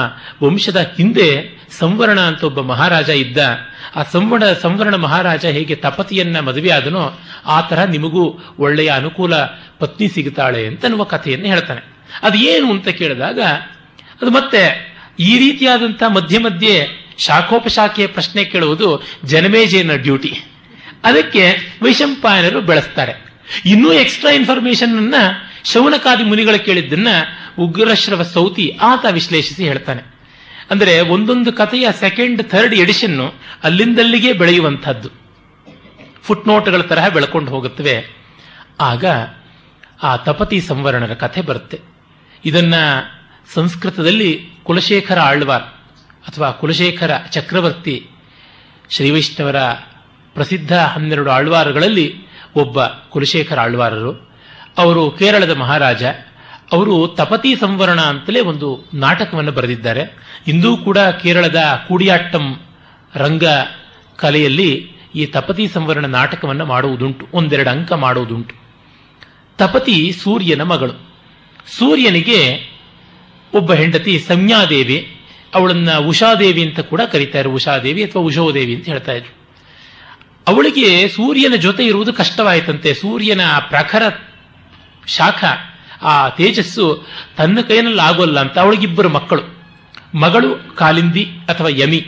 [0.43, 3.38] ವಂಶದ ಹಿಂದೆ ಸಂವರ್ಣ ಅಂತ ಒಬ್ಬ ಮಹಾರಾಜ ಇದ್ದ.
[3.97, 9.35] ಆ ಸಂವರ್ಣ ಸಂವರ್ಣ ಮಹಾರಾಜ ಹೇಗೆ ತಪತಿಯನ್ನ ಮದುವೆ ಆದನೋ, ಆ ತರಹ ನಿಮಗೂ ಒಳ್ಳೆಯ ಅನುಕೂಲ
[9.78, 11.97] ಪತ್ನಿ ಸಿಗುತ್ತಾಳೆ ಅಂತ ಅನ್ನುವ ಕಥೆಯನ್ನು ಹೇಳ್ತಾನೆ.
[12.23, 13.40] ಅದು ಏನು ಅಂತ ಕೇಳಿದಾಗ
[14.23, 20.42] ಅದು ಮತ್ತೆ ಈ ರೀತಿಯಾದಂಥ ಮಧ್ಯೆ ಮಧ್ಯೆ ಶಾಖೋಪಶಾಖೆಯ ಪ್ರಶ್ನೆ ಕೇಳುವುದು ಜನಮೇಜಯನ ಡ್ಯೂಟಿ.
[21.04, 23.12] ಅದಕ್ಕೆ ವೈಶಂಪಾಯನರು ಬೆಳೆಸ್ತಾರೆ.
[23.64, 25.14] ಇನ್ನೂ ಎಕ್ಸ್ಟ್ರಾ ಇನ್ಫಾರ್ಮೇಶನ್ ಅನ್ನ
[25.64, 27.08] ಶೌನಕಾದಿ ಮುನಿಗಳು ಕೇಳಿದ್ದನ್ನ
[27.58, 30.02] ಉಗ್ರಶ್ರವ ಸೌತಿ ಆತ ವಿಶ್ಲೇಷಿಸಿ ಹೇಳ್ತಾನೆ.
[30.70, 33.32] ಅಂದರೆ ಒಂದೊಂದು ಕಥೆಯ ಸೆಕೆಂಡ್ ಥರ್ಡ್ ಎಡಿಷನ್
[33.64, 35.11] ಅಲ್ಲಿಂದಲ್ಲಿಗೆ ಬೆಳೆಯುವಂಥದ್ದು.
[36.23, 38.16] ಫುಟ್ ನೋಟ್ಗಳ ತರಹ ಬೆಳ್ಕೊಂಡು ಹೋಗುತ್ತವೆ.
[38.80, 39.04] ಆಗ
[40.02, 41.80] ಆ ತಪತಿ ಸಂವರಣರ ಕಥೆ ಬರುತ್ತೆ.
[42.44, 42.75] ಇದನ್ನ
[43.54, 45.62] ಸಂಸ್ಕೃತದಲ್ಲಿ ಕುಲಶೇಖರ ಆಳ್ವಾರ್
[46.28, 48.10] ಅಥವಾ ಕುಲಶೇಖರ ಚಕ್ರವರ್ತಿ
[48.90, 49.62] ಶ್ರೀವೈಷ್ಣವರ
[50.34, 52.14] ಪ್ರಸಿದ್ಧ ಹನ್ನೆರಡು ಆಳ್ವಾರಗಳಲ್ಲಿ
[52.54, 54.30] ಒಬ್ಬ ಕುಲಶೇಖರ ಆಳ್ವಾರರು.
[54.78, 56.04] ಅವರು ಕೇರಳದ ಮಹಾರಾಜ.
[56.72, 60.16] ಅವರು ತಪತಿ ಸಂವರಣ ಅಂತಲೇ ಒಂದು ನಾಟಕವನ್ನು ಬರೆದಿದ್ದಾರೆ.
[60.46, 62.60] ಇಂದೂ ಕೂಡ ಕೇರಳದ ಕೂಡಿಯಾಟ್ಟಂ
[63.14, 63.44] ರಂಗ
[64.16, 67.26] ಕಲೆಯಲ್ಲಿ ಈ ತಪತಿ ಸಂವರಣ ನಾಟಕವನ್ನು ಮಾಡುವುದುಂಟು.
[67.32, 68.54] ಒಂದೆರಡು ಅಂಕ ಮಾಡುವುದುಂಟು.
[69.58, 70.92] ತಪತಿ ಸೂರ್ಯನ ಮಗಳು.
[71.78, 72.70] ಸೂರ್ಯನಿಗೆ
[73.56, 74.98] ಒಬ್ಬ ಹೆಂಡತಿ ಸಂಜ್ಞಾದೇವಿ,
[75.54, 79.32] ಅವಳನ್ನ ಉಷಾದೇವಿ ಅಂತ ಕೂಡ ಕರೀತಾರೆ ಉಷಾದೇವಿ ಅಥವಾ ಉಷೋದೇವಿ ಅಂತ ಹೇಳ್ತಾ ಇದ್ರು.
[80.48, 82.94] ಅವಳಿಗೆ ಸೂರ್ಯನ ಜೊತೆ ಇರುವುದು ಕಷ್ಟವಾಯಿತಂತೆ.
[82.94, 84.02] ಸೂರ್ಯನ ಪ್ರಖರ
[85.06, 85.44] ಶಾಖ,
[86.02, 89.44] ಆ ತೇಜಸ್ಸು ತನ್ನ ಕೈನಲ್ಲಿ ಆಗೋಲ್ಲ ಅಂತ ಅವಳಿಗಿಬ್ಬರು ಮಕ್ಕಳು.
[90.14, 92.00] ಮಗಳು ಕಾಲಿಂದಿ ಅಥವಾ ಯಮಿ,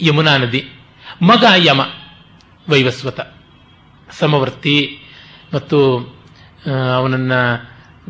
[0.00, 0.62] ಯಮುನಾ ನದಿ,
[1.22, 1.80] ಮಗ ಯಮ,
[2.68, 3.20] ವೈವಸ್ವತ,
[4.18, 4.98] ಸಮವರ್ತಿ
[5.54, 5.78] ಮತ್ತು
[6.96, 7.32] ಅವನನ್ನ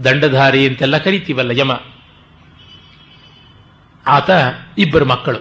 [0.04, 1.72] ದಂಡಧಾರಿ ಅಂತೆಲ್ಲ ಕರಿತೀವಲ್ಲ, ಯಮ.
[4.06, 4.30] ಆತ
[4.78, 5.38] ಇಬ್ಬರು ಮಕ್ಕಳು.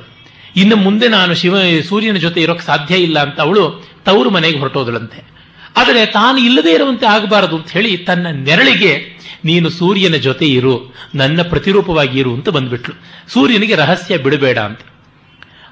[0.55, 1.55] ಇನ್ನು ಮುಂದೆ ನಾನು ಶಿವ,
[1.89, 5.31] ಸೂರ್ಯನ ಜೊತೆ ಇರೋಕೆ ಸಾಧ್ಯ ಇಲ್ಲ ಅಂತ ಅವಳು ತವರು ಮನೆಗೆ ಹೊರಟೋದಳಂತೆ.
[5.77, 12.19] ಆದರೆ ತಾನು ಇಲ್ಲದೆ ಇರುವಂತೆ ಆಗಬಾರದು ಅಂತ ಹೇಳಿ ತನ್ನ ನೆರಳಿಗೆ, ನೀನು ಸೂರ್ಯನ ಜೊತೆ ಇರು, ನನ್ನ ಪ್ರತಿರೂಪವಾಗಿ
[12.19, 12.95] ಇರು ಅಂತ ಬಂದ್ಬಿಟ್ಲು.
[13.27, 14.79] ಸೂರ್ಯನಿಗೆ ರಹಸ್ಯ ಬಿಡಬೇಡ ಅಂತ.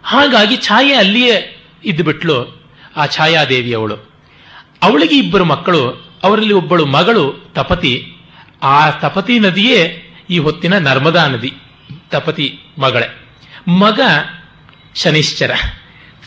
[0.03, 2.61] ಹಾಗಾಗಿ ಛಾಯೆ ಅಲ್ಲಿಯೇ ಇದ್ದುಬಿಟ್ಲು
[2.97, 3.95] ಆ ಛಾಯಾದೇವಿ ಅವಳು.
[4.81, 8.13] ಅವಳಿಗೆ ಇಬ್ಬರು ಮಕ್ಕಳು, ಅವರಲ್ಲಿ ಒಬ್ಬಳು ಮಗಳು ತಪತಿ.
[8.63, 11.53] ಆ ತಪತಿ ನದಿಯೇ ಈ ಹೊತ್ತಿನ ನರ್ಮದಾ ನದಿ.
[12.11, 13.27] ತಪತಿ ಮಗಳೇ.
[13.67, 14.01] ಮಗ
[14.95, 15.51] ಶನಿಶ್ಚರ.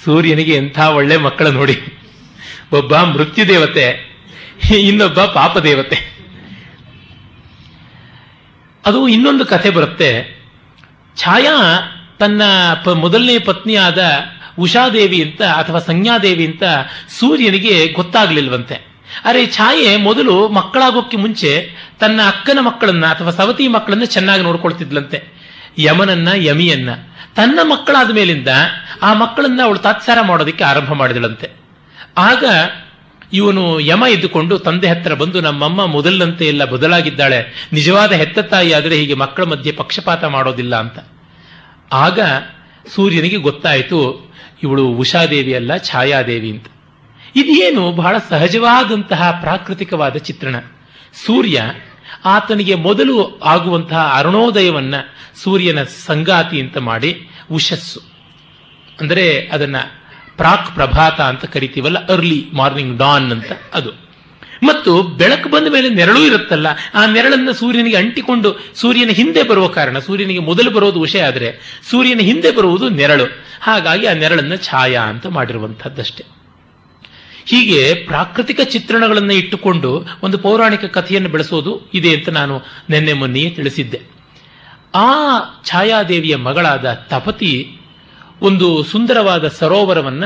[0.05, 1.81] ಸೂರ್ಯನಿಗೆ ಎಂಥ ಒಳ್ಳೆ ಮಕ್ಕಳು ನೋಡಿ.
[2.73, 4.13] ಒಬ್ಬ ಮೃತ್ಯು ದೇವತೆ
[4.79, 6.13] ಇನ್ನೊಬ್ಬ ಪಾಪ ದೇವತೆ
[8.87, 10.43] ಅದು ಇನ್ನೊಂದು ಕಥೆ ಬರುತ್ತೆ.
[11.17, 11.57] ಛಾಯಾ
[12.19, 12.43] ತನ್ನ
[12.85, 14.03] ಪ ಮೊದಲನೇ ಪತ್ನಿಯಾದ
[14.59, 16.63] ಉಷಾದೇವಿ ಅಂತ ಅಥವಾ ಸಂಜ್ಞಾದೇವಿ ಅಂತ
[17.19, 18.75] ಸೂರ್ಯನಿಗೆ ಗೊತ್ತಾಗ್ಲಿಲ್ವಂತೆ.
[19.25, 21.69] ಅರೆ ಛಾಯೆ ಮೊದಲು ಮಕ್ಕಳಾಗೋಕ್ಕೆ ಮುಂಚೆ
[22.01, 25.42] ತನ್ನ ಅಕ್ಕನ ಮಕ್ಕಳನ್ನ ಅಥವಾ ಸವತಿ ಮಕ್ಕಳನ್ನ ಚೆನ್ನಾಗಿ ನೋಡ್ಕೊಳ್ತಿದ್ಲಂತೆ.
[25.79, 26.91] ಯಮನನ್ನ, ಯಮಿಯನ್ನ.
[27.37, 28.49] ತನ್ನ ಮಕ್ಕಳಾದ ಮೇಲಿಂದ
[29.03, 31.51] ಆ ಮಕ್ಕಳನ್ನ ಅವಳು ತಾತ್ಸಾರ ಮಾಡೋದಕ್ಕೆ ಆರಂಭ ಮಾಡಿದಳಂತೆ.
[32.19, 32.45] ಆಗ
[33.33, 37.69] ಇವನು ಯಮ ಇದ್ದುಕೊಂಡು ತಂದೆ ಹತ್ತಿರ ಬಂದು, ನಮ್ಮಮ್ಮ ಮೊದಲಿನಂತೆ ಎಲ್ಲ ಬದಲಾಗಿದ್ದಾಳೆ.
[37.73, 40.99] ನಿಜವಾದ ಹೆತ್ತ ತಾಯಿ ಆದರೆ ಹೀಗೆ ಮಕ್ಕಳ ಮಧ್ಯೆ ಪಕ್ಷಪಾತ ಮಾಡೋದಿಲ್ಲ ಅಂತ.
[41.93, 42.21] ಆಗ
[42.95, 46.67] ಸೂರ್ಯನಿಗೆ ಗೊತ್ತಾಯಿತು, ಇವಳು ಉಷಾದೇವಿ ಅಲ್ಲ, ಛಾಯಾದೇವಿ ಅಂತ.
[47.37, 50.57] ಇದೇನು ಬಹಳ ಸಹಜವಾದಂತಹ ಪ್ರಾಕೃತಿಕವಾದ ಚಿತ್ರಣ.
[51.27, 51.63] ಸೂರ್ಯ
[52.25, 54.95] ಆತನಿಗೆ ಮೊದಲು ಆಗುವಂತಹ ಅರುಣೋದಯವನ್ನ
[55.43, 58.01] ಸೂರ್ಯನ ಸಂಗಾತಿ ಅಂತ ಮಾಡಿ ಉಷಸ್ಸು.
[59.01, 59.77] ಅಂದರೆ ಅದನ್ನ
[60.37, 63.91] ಪ್ರಾಕ್ ಪ್ರಭಾತ ಅಂತ ಕರಿತೀವಲ್ಲ ಅರ್ಲಿ ಮಾರ್ನಿಂಗ್ ಡಾನ್ ಅಂತ ಅದು.
[64.63, 70.39] ಮತ್ತು ಬೆಳಕು ಬಂದ ಮೇಲೆ ನೆರಳು ಇರುತ್ತಲ್ಲ, ಆ ನೆರಳನ್ನ ಸೂರ್ಯನಿಗೆ ಅಂಟಿಕೊಂಡು ಸೂರ್ಯನ ಹಿಂದೆ ಬರುವ ಕಾರಣ, ಸೂರ್ಯನಿಗೆ
[70.39, 73.25] ಮೊದಲು ಬರೋದು ವಿಷಯ ಆದರೆ ಸೂರ್ಯನ ಹಿಂದೆ ಬರುವುದು ನೆರಳು.
[73.61, 76.25] ಹಾಗಾಗಿ ಆ ನೆರಳನ್ನ ಛಾಯಾ ಅಂತ ಮಾಡಿರುವಂಥದ್ದಷ್ಟೇ
[77.47, 79.91] ಹೀಗೆ ಪ್ರಾಕೃತಿಕ ಚಿತ್ರಣಗಳನ್ನು ಇಟ್ಟುಕೊಂಡು
[80.23, 82.55] ಒಂದು ಪೌರಾಣಿಕ ಕಥೆಯನ್ನು ಬೆಳೆಸೋದು ಇದೆ ಅಂತ ನಾನು
[82.91, 84.01] ನಿನ್ನೆ ಮೊನ್ನೆಯೇ ತಿಳಿಸಿದ್ದೆ.
[84.95, 85.09] ಆ
[85.65, 87.53] ಛಾಯಾದೇವಿಯ ಮಗಳಾದ ತಪತಿ
[88.43, 90.25] ಒಂದು ಸುಂದರವಾದ ಸರೋವರವನ್ನ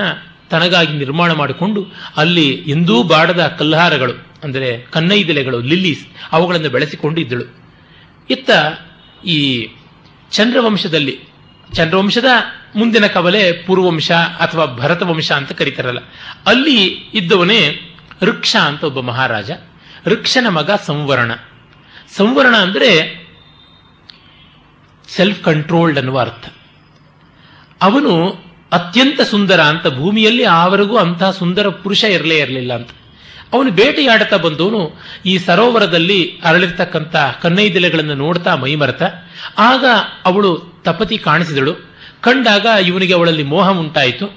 [0.50, 1.80] ತನಗಾಗಿ ನಿರ್ಮಾಣ ಮಾಡಿಕೊಂಡು
[2.16, 7.46] ಅಲ್ಲಿ ಎಂದೂ ಬಾಡದ ಕಲ್ಹಾರಗಳು, ಅಂದರೆ ಕನ್ನೈದೆಲೆಗಳು ಲಿಲ್ಲೀಸ್ ಅವುಗಳನ್ನು ಬೆಳೆಸಿಕೊಂಡು ಇದ್ದಳು.
[8.30, 8.50] ಇತ್ತ
[9.26, 9.38] ಈ
[10.30, 11.14] ಚಂದ್ರವಂಶದಲ್ಲಿ
[11.72, 12.24] ಚಂದ್ರವಂಶದ
[12.76, 15.98] ಮುಂದಿನ ಕವಲೆ ಪೂರ್ವವಂಶ ಅಥವಾ ಭರತ ವಂಶ ಅಂತ ಕರೀತಾರಲ್ಲ.
[16.46, 17.68] ಅಲ್ಲಿ ಇದ್ದವನೇ
[18.22, 19.50] ವೃಕ್ಷ ಅಂತ ಒಬ್ಬ ಮಹಾರಾಜ.
[20.08, 21.34] ವೃಕ್ಷನ ಮಗ ಸಂವರ್ಣ.
[22.16, 23.26] ಸಂವರ್ಣ ಅಂದ್ರೆ
[25.08, 26.54] ಸೆಲ್ಫ್ ಕಂಟ್ರೋಲ್ಡ್ ಅನ್ನುವ ಅರ್ಥ.
[27.82, 28.28] ಅವನು
[28.72, 32.90] ಅತ್ಯಂತ ಸುಂದರ ಅಂತ ಭೂಮಿಯಲ್ಲಿ ಆವರೆಗೂ ಅಂತಹ ಸುಂದರ ಪುರುಷ ಇರಲೇ ಇರಲಿಲ್ಲ ಅಂತ.
[33.52, 39.02] ಅವನು ಬೇಟೆಯಾಡುತ್ತಾ ಬಂದವನು ಈ ಸರೋವರದಲ್ಲಿ ಅರಳಿರ್ತಕ್ಕಂಥ ಕನ್ನೈದೆಲೆಗಳನ್ನು ನೋಡ್ತಾ ಮೈಮರೆತ
[39.58, 39.84] ಆಗ
[40.24, 41.74] ಅವಳು ತಪತಿ ಕಾಣಿಸಿದಳು.
[42.20, 44.36] ಕಂಡಾಗ ಇವನಿಗೆ ಅವಳಲ್ಲಿ ಮೋಹ ಉಂಟಾಯಿತು.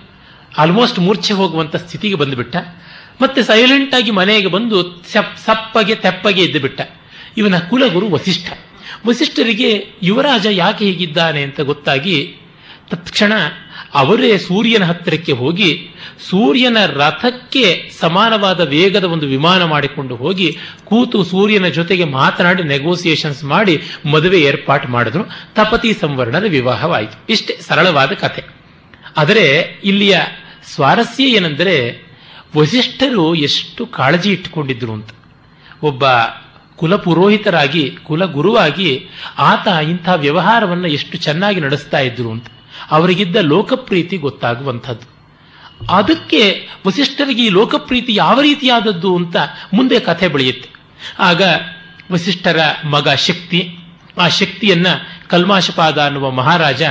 [0.58, 2.56] ಆಲ್ಮೋಸ್ಟ್ ಮೂರ್ಛೆ ಹೋಗುವಂತ ಸ್ಥಿತಿಗೆ ಬಂದುಬಿಟ್ಟ.
[3.22, 5.04] ಮತ್ತೆ ಸೈಲೆಂಟ್ ಆಗಿ ಮನೆಗೆ ಬಂದು
[5.46, 6.82] ಸಪ್ಪಗೆ, ತೆಪ್ಪಗೆ ಇದ್ದು ಬಿಟ್ಟ
[7.38, 8.54] ಇವನ ಕುಲಗುರು ವಸಿಷ್ಠ.
[9.08, 12.38] ವಸಿಷ್ಠರಿಗೆ ಯುವರಾಜ ಯಾಕೆ ಹೀಗಿದ್ದಾನೆ ಅಂತ ಗೊತ್ತಾಗಿ
[12.90, 13.34] ತತ್ಕ್ಷಣ
[13.94, 15.90] ಅವರೇ ಸೂರ್ಯನ ಹತ್ತಿರಕ್ಕೆ ಹೋಗಿ
[16.30, 23.82] ಸೂರ್ಯನ ರಥಕ್ಕೆ ಸಮಾನವಾದ ವೇಗದ ಒಂದು ವಿಮಾನ ಮಾಡಿಕೊಂಡು ಹೋಗಿ ಕೂತು ಸೂರ್ಯನ ಜೊತೆಗೆ ಮಾತನಾಡಿ ನೆಗೋಸಿಯೇಷನ್ಸ್ ಮಾಡಿ
[24.12, 25.24] ಮದುವೆ ಏರ್ಪಾಟು ಮಾಡಿದ್ರು.
[25.56, 27.18] ತಪತಿ ಸಂವರ್ಣದ ವಿವಾಹವಾಯಿತು.
[27.30, 28.44] ಇಷ್ಟೇ ಸರಳವಾದ ಕಥೆ.
[29.18, 30.18] ಆದರೆ ಇಲ್ಲಿಯ
[30.76, 32.04] ಸ್ವಾರಸ್ಯ ಏನೆಂದರೆ
[32.58, 35.10] ವಸಿಷ್ಠರು ಎಷ್ಟು ಕಾಳಜಿ ಇಟ್ಟುಕೊಂಡಿದ್ರು ಅಂತ.
[35.84, 36.04] ಒಬ್ಬ
[36.76, 42.46] ಕುಲ ಪುರೋಹಿತರಾಗಿ ಕುಲ ಗುರುವಾಗಿ ಆತ ಇಂಥ ವ್ಯವಹಾರವನ್ನು ಎಷ್ಟು ಚೆನ್ನಾಗಿ ನಡೆಸ್ತಾ ಇದ್ರು ಅಂತ.
[42.92, 45.20] ಅವರಿಗಿದ್ದ ಲೋಕಪ್ರೀತಿ ಗೊತ್ತಾಗುವಂಥದ್ದು.
[45.90, 49.36] ಅದಕ್ಕೆ ವಸಿಷ್ಠರಿಗೆ ಈ ಲೋಕಪ್ರೀತಿ ಯಾವ ರೀತಿಯಾದದ್ದು ಅಂತ
[49.74, 50.70] ಮುಂದೆ ಕಥೆ ಬೆಳೆಯುತ್ತೆ.
[51.20, 51.42] ಆಗ
[52.12, 53.78] ವಸಿಷ್ಠರ ಮಗ ಶಕ್ತಿ,
[54.18, 54.88] ಆ ಶಕ್ತಿಯನ್ನ
[55.28, 56.84] ಕಲ್ಮಾಶಪಾದ ಅನ್ನುವ ಮಹಾರಾಜ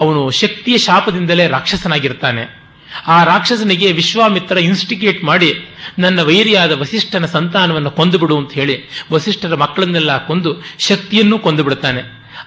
[0.00, 2.62] ಅವನು ಶಕ್ತಿಯ ಶಾಪದಿಂದಲೇ ರಾಕ್ಷಸನಾಗಿರ್ತಾನೆ.
[3.06, 10.56] ಆ ರಾಕ್ಷಸನಿಗೆ ವಿಶ್ವಾಮಿತ್ರ ಇನ್ಸ್ಟಿಗೇಟ್ ಮಾಡಿ ನನ್ನ ವೈರಿಯಾದ ವಸಿಷ್ಠನ ಸಂತಾನವನ್ನು ಕೊಂದುಬಿಡು ಅಂತ ಹೇಳಿ ವಸಿಷ್ಠರ ಮಕ್ಕಳನ್ನೆಲ್ಲ ಕೊಂದು
[10.78, 12.02] ಶಕ್ತಿಯನ್ನು ಕೊಂದು ಬಿಡುತ್ತಾನೆ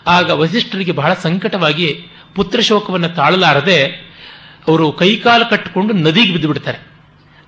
[0.07, 3.79] ಆಗ ವಸಿಷ್ಠರಿಗೆ ಬಹಳ ಸಂಕಟವಾಗಿ ಪುತ್ರ ಶೋಕವನ್ನು ತಾಳಲಾರದೆ
[4.67, 6.79] ಅವರು ಕೈಕಾಲು ಕಟ್ಟಿಕೊಂಡು ನದಿಗೆ ಬಿದ್ದು ಬಿಡ್ತಾರೆ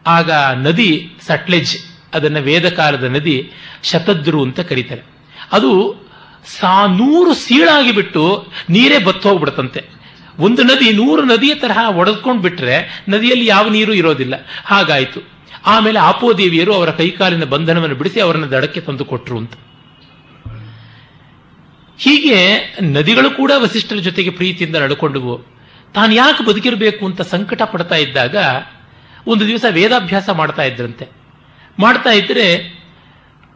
[0.05, 0.89] ಆಗ ನದಿ
[1.27, 1.73] ಸಟ್ಲೆಜ್,
[2.13, 3.51] ಅದನ್ನ ವೇದಕಾಲದ ನದಿ
[3.83, 5.03] ಶತದ್ರು ಅಂತ ಕರೀತಾರೆ.
[5.51, 5.71] ಅದು
[6.59, 8.23] ಸಾ ನೂರು ಸೀಳಾಗಿ ಬಿಟ್ಟು
[8.69, 9.81] ನೀರೇ ಬತ್ತು ಹೋಗ್ಬಿಡುತ್ತಂತೆ
[10.39, 12.75] ಒಂದು ನದಿ ನೂರು ನದಿಯ ತರಹ ಒಡೆದ್ಕೊಂಡು ಬಿಟ್ರೆ
[13.09, 14.35] ನದಿಯಲ್ಲಿ ಯಾವ ನೀರು ಇರೋದಿಲ್ಲ.
[14.65, 15.19] ಹಾಗಾಯಿತು.
[15.65, 19.53] ಆಮೇಲೆ ಆಪೋದೇವಿಯರು ಅವರ ಕೈಕಾಲಿನ ಬಂಧನವನ್ನು ಬಿಡಿಸಿ ಅವರನ್ನು ದಡಕ್ಕೆ ತಂದು ಕೊಟ್ಟರು ಅಂತ.
[21.97, 25.37] ಹೀಗೆ ನದಿಗಳು ಕೂಡ ವಸಿಷ್ಠರ ಜೊತೆಗೆ ಪ್ರೀತಿಯಿಂದ ನಡ್ಕೊಂಡವು.
[25.93, 28.35] ತಾನು ಯಾಕೆ ಬದುಕಿರಬೇಕು ಅಂತ ಸಂಕಟ ಪಡ್ತಾ ಇದ್ದಾಗ
[29.27, 31.07] ಒಂದು ದಿವಸ ವೇದಾಭ್ಯಾಸ ಮಾಡ್ತಾ ಇದ್ರಂತೆ.
[31.79, 32.77] ಮಾಡ್ತಾ ಇದ್ರೆ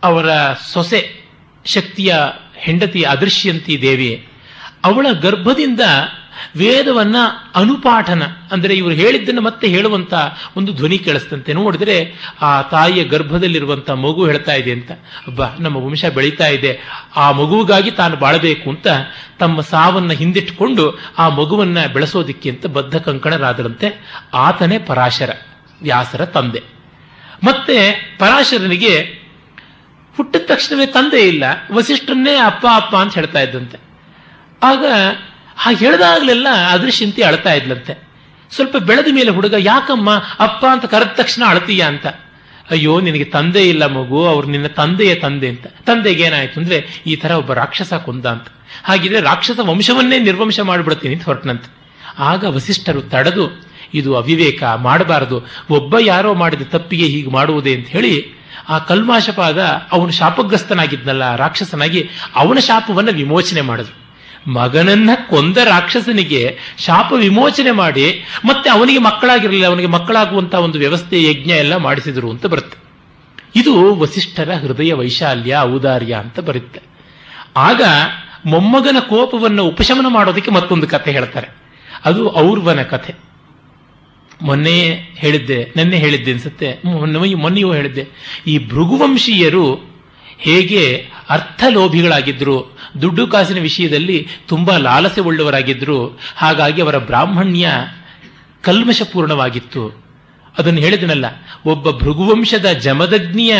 [0.04, 1.22] ಅವರ ಸೊಸೆ,
[1.66, 2.16] ಶಕ್ತಿಯ
[2.56, 4.28] ಹೆಂಡತಿ ಅದೃಶ್ಯಂತಿ ದೇವಿ
[4.84, 5.80] ಅವಳ ಗರ್ಭದಿಂದ
[6.58, 7.16] ವೇದವನ್ನ
[7.56, 10.14] ಅನುಪಾಠನ, ಅಂದರೆ ಇವರು ಹೇಳಿದ್ದನ್ನು ಮತ್ತೆ ಹೇಳುವಂತ
[10.58, 11.54] ಒಂದು ಧ್ವನಿ ಕೇಳಿಸ್ತಂತೆ.
[11.54, 11.98] ನೋಡಿದ್ರೆ
[12.42, 14.92] ಆ ತಾಯಿಯ ಗರ್ಭದಲ್ಲಿರುವಂತ ಮಗು ಹೇಳ್ತಾ ಇದೆ ಅಂತ.
[15.28, 16.80] ಅಬ್ಬ, ನಮ್ಮ ವಂಶ ಬೆಳೀತಾ ಇದೆ.
[17.16, 18.88] ಆ ಮಗುವಿಗಾಗಿ ತಾನು ಬಾಳಬೇಕು ಅಂತ
[19.40, 23.88] ತಮ್ಮ ಸಾವನ್ನ ಹಿಂದಿಟ್ಟುಕೊಂಡು ಆ ಮಗುವನ್ನ ಬೆಳೆಸೋದಿಕ್ಕೆ ಅಂತ ಬದ್ಧ ಕಂಕಣರಾದರಂತೆ
[24.34, 25.32] ಆತನೇ ಪರಾಶರ,
[25.82, 26.62] ವ್ಯಾಸರ ತಂದೆ.
[27.44, 27.78] ಮತ್ತೆ
[28.20, 29.22] ಪರಾಶರನಿಗೆ
[30.18, 33.78] ಹುಟ್ಟಿದ ತಕ್ಷಣವೇ ತಂದೆ ಇಲ್ಲ ವಸಿಷ್ಠರನ್ನೇ ಅಪ್ಪ ಅಪ್ಪ ಅಂತ ಹೇಳ್ತಾ ಇದ್ದಂತೆ.
[34.64, 34.86] ಆಗ
[35.66, 38.04] ಆ ಹೇಳಿದಾಗಲೆಲ್ಲ ಅದೃಶ್ಯಂತಿ ಅಳ್ತಾ ಇದ್ಲಂತೆ.
[38.52, 42.08] ಸ್ವಲ್ಪ ಬೆಳೆದ ಮೇಲೆ ಹುಡುಗ, ಯಾಕಮ್ಮ, ಅಪ್ಪ ಅಂತ ಕರೆದ ತಕ್ಷಣ ಅಳ್ತೀಯ ಅಂತ.
[42.72, 45.68] ಅಯ್ಯೋ, ನಿನಗೆ ತಂದೆ ಇಲ್ಲ ಮಗು, ಅವ್ರು ನಿನ್ನ ತಂದೆಯ ತಂದೆ ಅಂತ.
[45.68, 46.60] ತಂದೆಗೆ ಏನಾಯ್ತು?
[46.60, 48.48] ಅಂದ್ರೆ ಈ ತರ ಒಬ್ಬ ರಾಕ್ಷಸ ಕೊಂದ ಅಂತ.
[48.84, 51.74] ಹಾಗಿದ್ರೆ ರಾಕ್ಷಸ ವಂಶವನ್ನೇ ನಿರ್ವಂಶ ಮಾಡಿಬಿಡ್ತೀನಿ, ಅಂತ ಹೊರಟನಂತೆ.
[52.20, 53.50] ಆಗ ವಸಿಷ್ಠರು ತಡೆದು,
[53.94, 55.48] ಇದು ಅವಿವೇಕ, ಮಾಡಬಾರದು.
[55.70, 63.12] ಒಬ್ಬ ಯಾರೋ ಮಾಡಿದ ತಪ್ಪಿಗೆ ಹೀಗೆ ಮಾಡುವುದೇ ಅಂತ ಹೇಳಿ, ಆ ಕಲ್ಮಾಶಪಾದ ಅವನು ಶಾಪಗ್ರಸ್ತನಾಗಿದ್ನಲ್ಲ ರಾಕ್ಷಸನಾಗಿ ಅವನ ಶಾಪವನ್ನು
[63.12, 64.01] ವಿಮೋಚನೆ ಮಾಡಿದ್ರು.
[64.48, 71.76] ಮಗನನ್ನ ಕೊಂದ ರಾಕ್ಷಸನಿಗೆ ಶಾಪ ವಿಮೋಚನೆ ಮಾಡಿ ಮತ್ತೆ ಅವನಿಗೆ ಮಕ್ಕಳಾಗಿರಲಿಲ್ಲ, ಅವನಿಗೆ ಮಕ್ಕಳಾಗುವಂತಹ ಒಂದು ವ್ಯವಸ್ಥೆ, ಯಜ್ಞ ಎಲ್ಲ
[71.76, 72.78] ಮಾಡಿಸಿದ್ರು ಅಂತ ಬರುತ್ತೆ.
[73.56, 76.82] ಇದು ವಸಿಷ್ಠರ ಹೃದಯ ವೈಶಾಲ್ಯ, ಔದಾರ್ಯ ಅಂತ ಬರುತ್ತೆ.
[77.58, 77.82] ಆಗ
[78.46, 81.48] ಮೊಮ್ಮಗನ ಕೋಪವನ್ನು ಉಪಶಮನ ಮಾಡೋದಕ್ಕೆ ಮತ್ತೊಂದು ಕಥೆ ಹೇಳ್ತಾರೆ.
[82.06, 83.16] ಅದು ಔರ್ವನ ಕಥೆ.
[84.42, 86.80] ಮೊನ್ನೆ ಹೇಳಿದ್ದೆ, ನಿನ್ನೆ ಹೇಳಿದ್ದೆ ಅನ್ಸುತ್ತೆ.
[86.86, 88.08] ಮೊನ್ನೆ ಮೊನ್ನೆಯೂ ಹೇಳಿದ್ದೆ.
[88.48, 89.91] ಈ ಭೃಗುವಂಶೀಯರು
[90.42, 97.70] ಹೇಗೆ ಅರ್ಥಲೋಭಿಗಳಾಗಿದ್ರು, ದುಡ್ಡು ಕಾಸಿನ ವಿಷಯದಲ್ಲಿ ತುಂಬಾ ಲಾಲಸೆ ಉಳ್ಳವರಾಗಿದ್ರು ಹಾಗಾಗಿ ಅವರ ಬ್ರಾಹ್ಮಣ್ಯ
[98.62, 100.04] ಕಲ್ಮಶಪೂರ್ಣವಾಗಿತ್ತು.
[100.58, 101.26] ಅದನ್ನು ಹೇಳಿದನಲ್ಲ,
[101.66, 103.56] ಒಬ್ಬ ಭೃಗುವಂಶದ ಜಮದಗ್ನಿಯ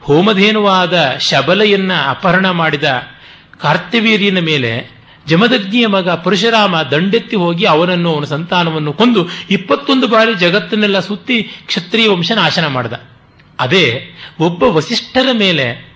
[0.00, 2.84] ಹೋಮಧೇನುವಾದ ಶಬಲೆಯನ್ನ ಅಪಹರಣ ಮಾಡಿದ
[3.60, 4.90] ಕಾರ್ತವೀರ್ಯನ ಮೇಲೆ
[5.26, 12.32] ಜಮದಗ್ನಿಯ ಮಗ ಪರಶುರಾಮ ದಂಡೆತ್ತಿ ಹೋಗಿ ಅವನನ್ನು, ಅವನ ಸಂತಾನವನ್ನು ಕೊಂದು ಇಪ್ಪತ್ತೊಂದು ಬಾರಿ ಜಗತ್ತನ್ನೆಲ್ಲ ಸುತ್ತಿ ಕ್ಷತ್ರಿಯ ವಂಶ
[12.32, 12.92] ನಾಶನ ಮಾಡಿದ.
[13.60, 15.89] ಅದೇ ಒಬ್ಬ ವಸಿಷ್ಠರ ಮೇಲೆ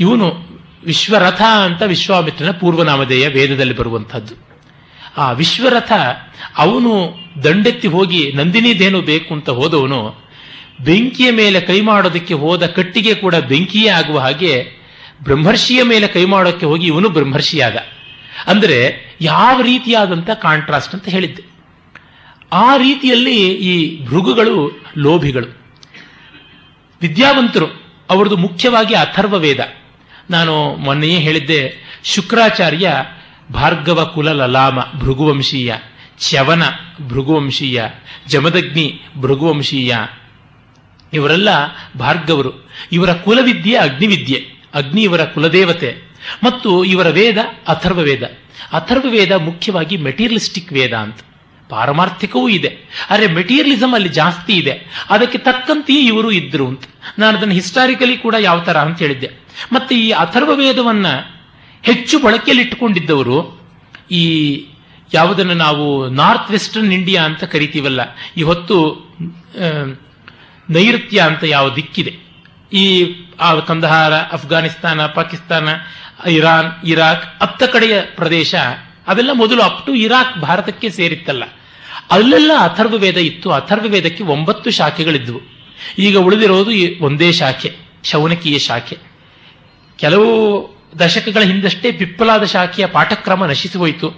[0.00, 0.46] ಇವನು
[0.84, 4.34] ವಿಶ್ವರಥ ಅಂತ ವಿಶ್ವಾಮಿತ್ರನ ಪೂರ್ವನಾಮಧೇಯ ವೇದದಲ್ಲಿ ಬರುವಂಥದ್ದು.
[5.16, 5.92] ಆ ವಿಶ್ವರಥ
[6.56, 10.26] ಅವನು ದಂಡೆತ್ತಿ ಹೋಗಿ ನಂದಿನಿದೇನು ಬೇಕು ಅಂತ ಹೋದವನು,
[10.84, 14.66] ಬೆಂಕಿಯ ಮೇಲೆ ಕೈ ಮಾಡೋದಕ್ಕೆ ಹೋದ ಕಟ್ಟಿಗೆ ಕೂಡ ಬೆಂಕಿಯೇ ಆಗುವ ಹಾಗೆ
[15.22, 17.76] ಬ್ರಹ್ಮರ್ಷಿಯ ಮೇಲೆ ಕೈ ಮಾಡೋಕ್ಕೆ ಹೋಗಿ ಇವನು ಬ್ರಹ್ಮರ್ಷಿಯಾದ.
[18.46, 18.78] ಅಂದರೆ
[19.20, 21.42] ಯಾವ ರೀತಿಯಾದಂಥ ಕಾಂಟ್ರಾಸ್ಟ್ ಅಂತ ಹೇಳಿದ್ದೆ.
[22.52, 25.48] ಆ ರೀತಿಯಲ್ಲಿ ಈ ಭೃಗುಗಳು, ಲೋಭಿಗಳು,
[27.00, 29.60] ವಿದ್ಯಾವಂತರು ಅವರದು ಮುಖ್ಯವಾಗಿ ಅಥರ್ವ ವೇದ
[30.30, 32.92] ನಾನು ಮೊನ್ನೆಯೇ ಹೇಳಿದ್ದೆ, ಶುಕ್ರಾಚಾರ್ಯ
[33.52, 35.74] ಭಾರ್ಗವ ಕುಲ ಲಲಾಮ ಭೃಗುವಂಶೀಯ,
[36.18, 36.62] ಚ್ಯವನ
[37.08, 37.84] ಭೃಗುವಂಶೀಯ,
[38.26, 39.96] ಜಮದಗ್ನಿ ಭೃಗುವಂಶೀಯ.
[41.12, 41.48] ಇವರೆಲ್ಲ
[41.98, 42.70] ಭಾರ್ಗವರು.
[42.92, 45.96] ಇವರ ಕುಲವಿದ್ಯೆ ಅಗ್ನಿವಿದ್ಯೆ, ಅಗ್ನಿ ಇವರ ಕುಲದೇವತೆ
[46.44, 47.38] ಮತ್ತು ಇವರ ವೇದ
[47.68, 48.22] ಅಥರ್ವ ವೇದ
[48.72, 51.18] ಅಥರ್ವ ವೇದ ಮುಖ್ಯವಾಗಿ ಮೆಟೀರಿಯಲಿಸ್ಟಿಕ್ ವೇದ ಅಂತ.
[51.70, 52.70] ಪಾರಮಾರ್ಥಿಕವೂ ಇದೆ.
[53.10, 54.74] ಆದರೆ ಮೆಟೀರಿಯಲಿಸಮ್ ಅಲ್ಲಿ ಜಾಸ್ತಿ ಇದೆ.
[55.10, 56.84] ಅದಕ್ಕೆ ತಕ್ಕಂತೆಯೇ ಇವರು ಇದ್ರು ಅಂತ.
[57.18, 59.30] ನಾನು ಅದನ್ನು ಹಿಸ್ಟಾರಿಕಲಿ ಕೂಡ ಯಾವ ಥರ ಅಂತ ಹೇಳಿದ್ದೆ.
[59.72, 61.06] ಮತ್ತೆ ಈ ಅಥರ್ವ ವೇದವನ್ನ
[61.84, 63.38] ಹೆಚ್ಚು ಬಳಕೆಯಲ್ಲಿಟ್ಟುಕೊಂಡಿದ್ದವರು
[64.10, 64.24] ಈ
[65.14, 68.00] ಯಾವುದನ್ನು ನಾವು ನಾರ್ತ್ ವೆಸ್ಟರ್ನ್ ಇಂಡಿಯಾ ಅಂತ ಕರಿತೀವಲ್ಲ,
[68.36, 68.76] ಈ ಹೊತ್ತು
[70.70, 72.12] ನೈಋತ್ಯ ಅಂತ ಯಾವ ದಿಕ್ಕಿದೆ.
[72.72, 72.86] ಈ
[73.66, 75.68] ಕಂದಹಾರ, ಅಫ್ಘಾನಿಸ್ತಾನ, ಪಾಕಿಸ್ತಾನ,
[76.30, 78.54] ಇರಾನ್, ಇರಾಕ್, ಅತ್ತ ಕಡೆಯ ಪ್ರದೇಶ
[79.08, 81.42] ಅವೆಲ್ಲ ಮೊದಲು ಅಪ್ ಟು ಇರಾಕ್ ಭಾರತಕ್ಕೆ ಸೇರಿತ್ತಲ್ಲ.
[82.10, 83.50] ಅಲ್ಲೆಲ್ಲ ಅಥರ್ವ ವೇದ ಇತ್ತು.
[83.50, 85.40] ಅಥರ್ವ ವೇದಕ್ಕೆ ಒಂಬತ್ತು ಶಾಖೆಗಳಿದ್ವು.
[85.98, 88.98] ಈಗ ಉಳಿದಿರೋದು ಒಂದೇ ಶಾಖೆ, ಶೌನಕೀಯ ಶಾಖೆ.
[89.96, 94.10] ಕೆಲವು ದಶಕಗಳ ಹಿಂದಷ್ಟೇ ಪಿಪ್ಪಲಾದ ಶಾಖೆಯ ಪಾಠಕ್ರಮ ನಶಿಸಿ ಹೋಯಿತು.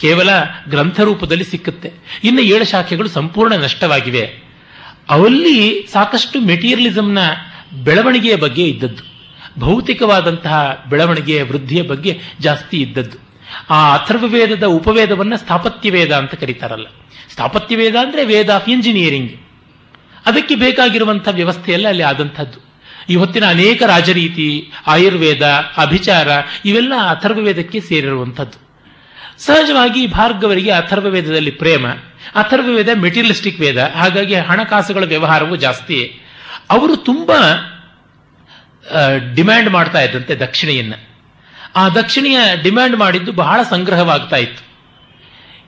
[0.00, 0.28] ಕೇವಲ
[0.68, 1.92] ಗ್ರಂಥ ರೂಪದಲ್ಲಿ ಸಿಕ್ಕುತ್ತೆ.
[2.24, 4.46] ಇನ್ನು ಏಳು ಶಾಖೆಗಳು ಸಂಪೂರ್ಣ ನಷ್ಟವಾಗಿವೆ.
[5.10, 7.18] ಅವಲ್ಲಿ ಸಾಕಷ್ಟು ಮೆಟೀರಿಯಲಿಸಂನ
[7.84, 9.16] ಬೆಳವಣಿಗೆಯ ಬಗ್ಗೆ ಇದ್ದದ್ದು.
[9.60, 13.25] ಭೌತಿಕವಾದಂತಹ ಬೆಳವಣಿಗೆಯ ವೃದ್ಧಿಯ ಬಗ್ಗೆ ಜಾಸ್ತಿ ಇದ್ದದ್ದು.
[13.70, 16.86] ಆ ಅಥರ್ವ ವೇದದ ಉಪವೇದವನ್ನ ಸ್ಥಾಪತ್ಯ ವೇದ ಅಂತ ಕರೀತಾರಲ್ಲ.
[17.30, 19.32] ಸ್ಥಾಪತ್ಯ ವೇದ ಅಂದ್ರೆ ವೇದ ಆಫ್ ಇಂಜಿನಿಯರಿಂಗ್
[20.26, 22.66] ಅದಕ್ಕೆ ಬೇಕಾಗಿರುವಂಥ ವ್ಯವಸ್ಥೆಯಲ್ಲ ಅಲ್ಲಿ ಆದಂಥದ್ದು.
[23.08, 25.44] ಇವತ್ತಿನ ಅನೇಕ ರಾಜರೀತಿ ಆಯುರ್ವೇದ,
[25.76, 26.28] ಅಭಿಚಾರ,
[26.64, 28.66] ಇವೆಲ್ಲ ಅಥರ್ವವೇದಕ್ಕೆ ಸೇರಿರುವಂಥದ್ದು.
[29.38, 31.86] ಸಹಜವಾಗಿ ಭಾರ್ಗವರಿಗೆ ಅಥರ್ವ ವೇದದಲ್ಲಿ ಪ್ರೇಮ,
[32.34, 36.20] ಅಥರ್ವವೇದ ಮೆಟೀರಿಯಲಿಸ್ಟಿಕ್ ವೇದ, ಹಾಗಾಗಿ ಹಣಕಾಸುಗಳ ವ್ಯವಹಾರವೂ ಜಾಸ್ತಿ.
[36.70, 37.72] ಅವರು ತುಂಬಾ
[39.34, 40.94] ಡಿಮ್ಯಾಂಡ್ ಮಾಡ್ತಾ ಇದ್ದಂತೆ ದಕ್ಷಿಣೆಯನ್ನ.
[41.76, 44.66] ಆ ದಕ್ಷಿಣೆಯ ಡಿಮ್ಯಾಂಡ್ ಮಾಡಿದ್ದು ಬಹಳ ಸಂಗ್ರಹವಾಗ್ತಾ ಇತ್ತು.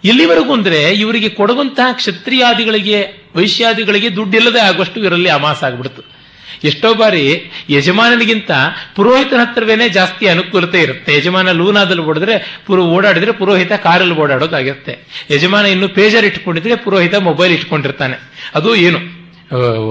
[0.04, 6.18] ಎಲ್ಲಿವರೆಗೂ ಅಂದ್ರೆ ಇವರಿಗೆ ಕೊಡುವಂತಹ ಕ್ಷತ್ರಿಯಾದಿಗಳಿಗೆ, ವೈಶ್ಯಾದಿಗಳಿಗೆ ದುಡ್ಡಿಲ್ಲದೆ ಆಗುವಷ್ಟು ಇವರಲ್ಲಿ ಅಮಾಸ ಆಗ್ಬಿಡ್ತು.
[6.64, 8.50] ಎಷ್ಟೋ ಬಾರಿ ಯಜಮಾನನಿಗಿಂತ
[8.96, 11.16] ಪುರೋಹಿತನ ಹತ್ರವೇನೆ ಜಾಸ್ತಿ ಅನುಕೂಲತೆ ಇರುತ್ತೆ.
[11.16, 14.98] ಯಜಮಾನ ಲೂನಾದಲ್ಲಿ ಓಡಿದ್ರೆ ಪುರೋ, ಓಡಾಡಿದ್ರೆ ಪುರೋಹಿತ ಕಾರಲ್ಲಿ ಓಡಾಡೋದಾಗಿರುತ್ತೆ.
[15.30, 18.16] ಯಜಮಾನ ಇನ್ನು ಪೇಜರ್ ಇಟ್ಕೊಂಡಿದ್ರೆ ಪುರೋಹಿತ ಮೊಬೈಲ್ ಇಟ್ಕೊಂಡಿರ್ತಾನೆ.
[18.54, 18.98] ಅದು ಏನು?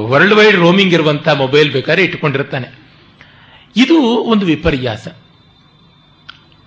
[0.08, 2.80] ವರ್ಲ್ಡ್ ವೈಡ್ ರೋಮಿಂಗ್ ಇರುವಂತಹ ಮೊಬೈಲ್ ಬೇಕಾದ್ರೆ ಇಟ್ಕೊಂಡಿರ್ತಾನೆ.
[3.76, 5.08] ಇದು ಒಂದು ವಿಪರ್ಯಾಸ.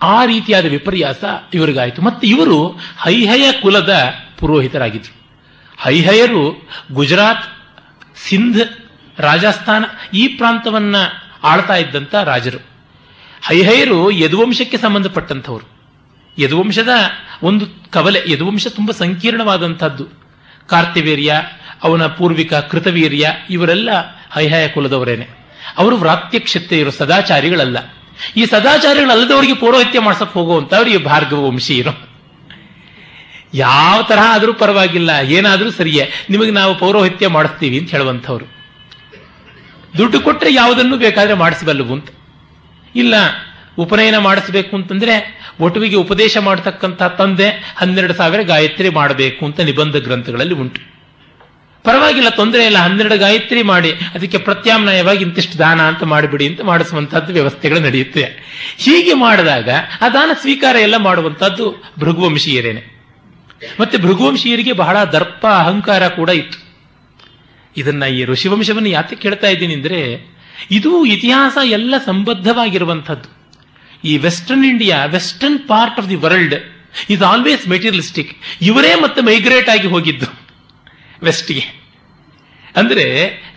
[0.01, 2.01] ಆ ರೀತಿಯಾದ ವಿಪರ್ಯಾಸ ಇವರಿಗಾಯಿತು.
[2.01, 2.67] ಮತ್ತು ಇವರು
[3.03, 5.21] ಹೈಹಯ ಕುಲದ ಪುರೋಹಿತರಾಗಿದ್ರು.
[5.81, 7.45] ಹೈಹಯರು ಗುಜರಾತ್,
[8.27, 8.61] ಸಿಂಧ್,
[9.19, 10.95] ರಾಜಸ್ಥಾನ ಈ ಪ್ರಾಂತವನ್ನ
[11.43, 12.57] ಆಳ್ತಾ ಇದ್ದಂಥ ರಾಜರು.
[13.47, 15.71] ಹೈಹಯರು ಯದುವಂಶಕ್ಕೆ ಸಂಬಂಧಪಟ್ಟಂಥವ್ರು.
[16.37, 16.89] ಯದುವಂಶದ
[17.43, 20.07] ಒಂದು ಕವಲೆ, ಯದುವಂಶ ತುಂಬ ಸಂಕೀರ್ಣವಾದಂಥದ್ದು.
[20.67, 21.41] ಕಾರ್ತಿವೀರ್ಯ,
[21.83, 23.89] ಅವನ ಪೂರ್ವಿಕ ಕೃತವೀರ್ಯ, ಇವರೆಲ್ಲ
[24.33, 25.27] ಹೈಹಯ ಕುಲದವರೇನೆ.
[25.77, 27.77] ಅವರು ವ್ರಾತ್ಯಕ್ಷತೆಯರು ಸದಾಚಾರಿಗಳಲ್ಲ.
[28.37, 31.91] ಈ ಸದಾಚಾರಿಗಳಲ್ಲದವರಿಗೆ ಪೌರೋಹಿತ್ಯ ಮಾಡ್ಸಕ್ ಹೋಗುವಂತವ್ರು ಈ ಭಾರ್ಗವ ಇರೋ.
[33.53, 36.09] ಯಾವ ತರಹ ಆದರೂ ಪರವಾಗಿಲ್ಲ, ಏನಾದರೂ ಸರಿಯೇ.
[36.29, 38.45] ನಿಮಗೆ ನಾವು ಪೌರೋಹಿತ್ಯ ಮಾಡಿಸ್ತೀವಿ ಅಂತ ಹೇಳುವಂಥವ್ರು.
[39.97, 42.09] ದುಡ್ಡು ಕೊಟ್ಟರೆ ಯಾವುದನ್ನು ಬೇಕಾದ್ರೆ ಮಾಡಿಸಬಲ್ಲವು ಅಂತ.
[42.95, 43.15] ಇಲ್ಲ,
[43.77, 50.90] ಉಪನಯನ ಮಾಡಿಸಬೇಕು ಅಂತಂದ್ರೆ ಒಟುವಿಗೆ ಉಪದೇಶ ಮಾಡತಕ್ಕಂಥ ತಂದೆ ಹನ್ನೆರಡು ಸಾವಿರ ಗಾಯತ್ರಿ ಮಾಡಬೇಕು ಅಂತ ನಿಬಂಧ ಗ್ರಂಥಗಳಲ್ಲಿ ಉಂಟು.
[51.83, 57.79] ಪರವಾಗಿಲ್ಲ, ತೊಂದರೆ ಇಲ್ಲ, ಹನ್ನೆರಡು ಗಾಯತ್ರಿ ಮಾಡಿ, ಅದಕ್ಕೆ ಪ್ರತ್ಯಾಮ್ನಾಯವಾಗಿ ಇಂತಿಷ್ಟು ದಾನ ಅಂತ ಮಾಡಿಬಿಡಿ ಅಂತ ಮಾಡಿಸುವಂತಹದ್ದು ವ್ಯವಸ್ಥೆಗಳು
[57.79, 58.27] ನಡೆಯುತ್ತೆ.
[58.77, 59.69] ಹೀಗೆ ಮಾಡಿದಾಗ,
[60.01, 63.01] ಆ ದಾನ ಸ್ವೀಕಾರ ಎಲ್ಲ ಮಾಡುವಂತಹದ್ದು ಭೃಗುವಂಶೀಯರೇನೆ.
[63.79, 66.71] ಮತ್ತೆ ಭೃಗುವಂಶೀಯರಿಗೆ ಬಹಳ ದರ್ಪ, ಅಹಂಕಾರ ಕೂಡ ಇತ್ತು.
[67.77, 70.31] ಇದನ್ನ ಈ ಋಷಿವಂಶವನ್ನು ಯಾಕೆ ಕೇಳ್ತಾ ಇದ್ದೀನಿ ಅಂದ್ರೆ,
[70.71, 73.41] ಇದು ಇತಿಹಾಸ ಎಲ್ಲ ಸಂಬದ್ಧವಾಗಿರುವಂಥದ್ದು
[74.03, 76.55] ಈ western India western part of the world
[77.09, 80.40] is always materialistic ಇವರೇ ಮತ್ತೆ ಮೈಗ್ರೇಟ್ ಆಗಿ ಹೋಗಿದ್ದು.
[81.23, 81.81] ವೆಸ್ಟ್ಗೆ
[82.75, 83.05] ಅಂದರೆ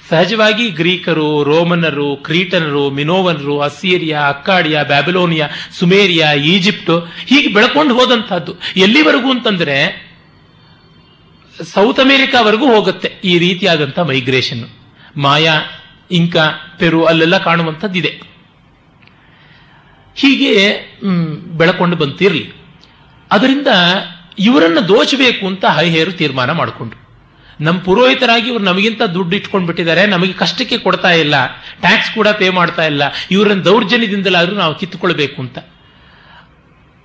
[0.08, 8.54] ಸಹಜವಾಗಿ ಗ್ರೀಕರು, ರೋಮನರು, ಕ್ರೀಟನರು, ಮಿನೋವನರು, ಅಸ್ಸೀರಿಯಾ, ಅಕ್ಕಾಡಿಯಾ, ಬ್ಯಾಬಿಲೋನಿಯಾ, ಸುಮೇರಿಯಾ, ಈಜಿಪ್ಟ್ ಹೀಗೆ ಬೆಳ್ಕೊಂಡು ಹೋದಂತಹದ್ದು.
[8.76, 9.76] ಎಲ್ಲಿವರೆಗೂ ಅಂತಂದ್ರೆ
[11.74, 14.68] ಸೌತ್ ಅಮೆರಿಕಾವರೆಗೂ ಹೋಗುತ್ತೆ ಈ ರೀತಿಯಾದಂಥ ಮೈಗ್ರೇಷನ್.
[15.16, 15.54] ಮಾಯಾ,
[16.10, 18.20] ಇಂಕಾ, ಪೆರು ಅಲ್ಲೆಲ್ಲ ಕಾಣುವಂಥದ್ದಿದೆ.
[20.16, 20.52] ಹೀಗೆ
[21.58, 22.52] ಬೆಳಕೊಂಡು ಬಂತಿರಲಿ.
[23.30, 23.66] ಅದರಿಂದ
[24.38, 27.03] ಇವರನ್ನು ದೋಚಬೇಕು ಅಂತ ಹೈಹೇರು ತೀರ್ಮಾನ ಮಾಡಿಕೊಂಡ್ರು.
[27.60, 31.34] ನಮ್ಮ ಪುರೋಹಿತರಾಗಿ ಇವರು ನಮಗಿಂತ ದುಡ್ಡು ಇಟ್ಕೊಂಡು ಬಿಟ್ಟಿದ್ದಾರೆ ನಮಗೆ ಕಷ್ಟಕ್ಕೆ ಕೊಡ್ತಾ ಇಲ್ಲ
[31.80, 35.58] ಟ್ಯಾಕ್ಸ್ ಕೂಡ ಪೇ ಮಾಡ್ತಾ ಇಲ್ಲ, ಇವರನ್ನು ದೌರ್ಜನ್ಯದಿಂದಲಾದರೂ ನಾವು ಕಿತ್ತುಕೊಳ್ಬೇಕು ಅಂತ.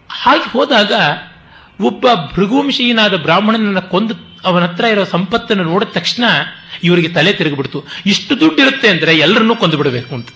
[0.09, 0.93] ಹಾಗೆ ಹೋದಾಗ
[1.89, 4.13] ಒಬ್ಬ ಭೃಗುವಂಶೀಯನಾದ ಬ್ರಾಹ್ಮಣನನ್ನು ಕೊಂದು
[4.45, 6.25] ಅವನ ಹತ್ರ ಇರೋ ಸಂಪತ್ತನ್ನು ನೋಡಿದ ತಕ್ಷಣ
[6.83, 7.79] ಇವರಿಗೆ ತಲೆ ತಿರುಗಿಬಿಡ್ತು.
[8.05, 10.29] ಇಷ್ಟು ದುಡ್ಡಿರುತ್ತೆ ಅಂದ್ರೆ ಎಲ್ಲರನ್ನೂ ಕೊಂದು ಬಿಡಬೇಕು ಅಂತ.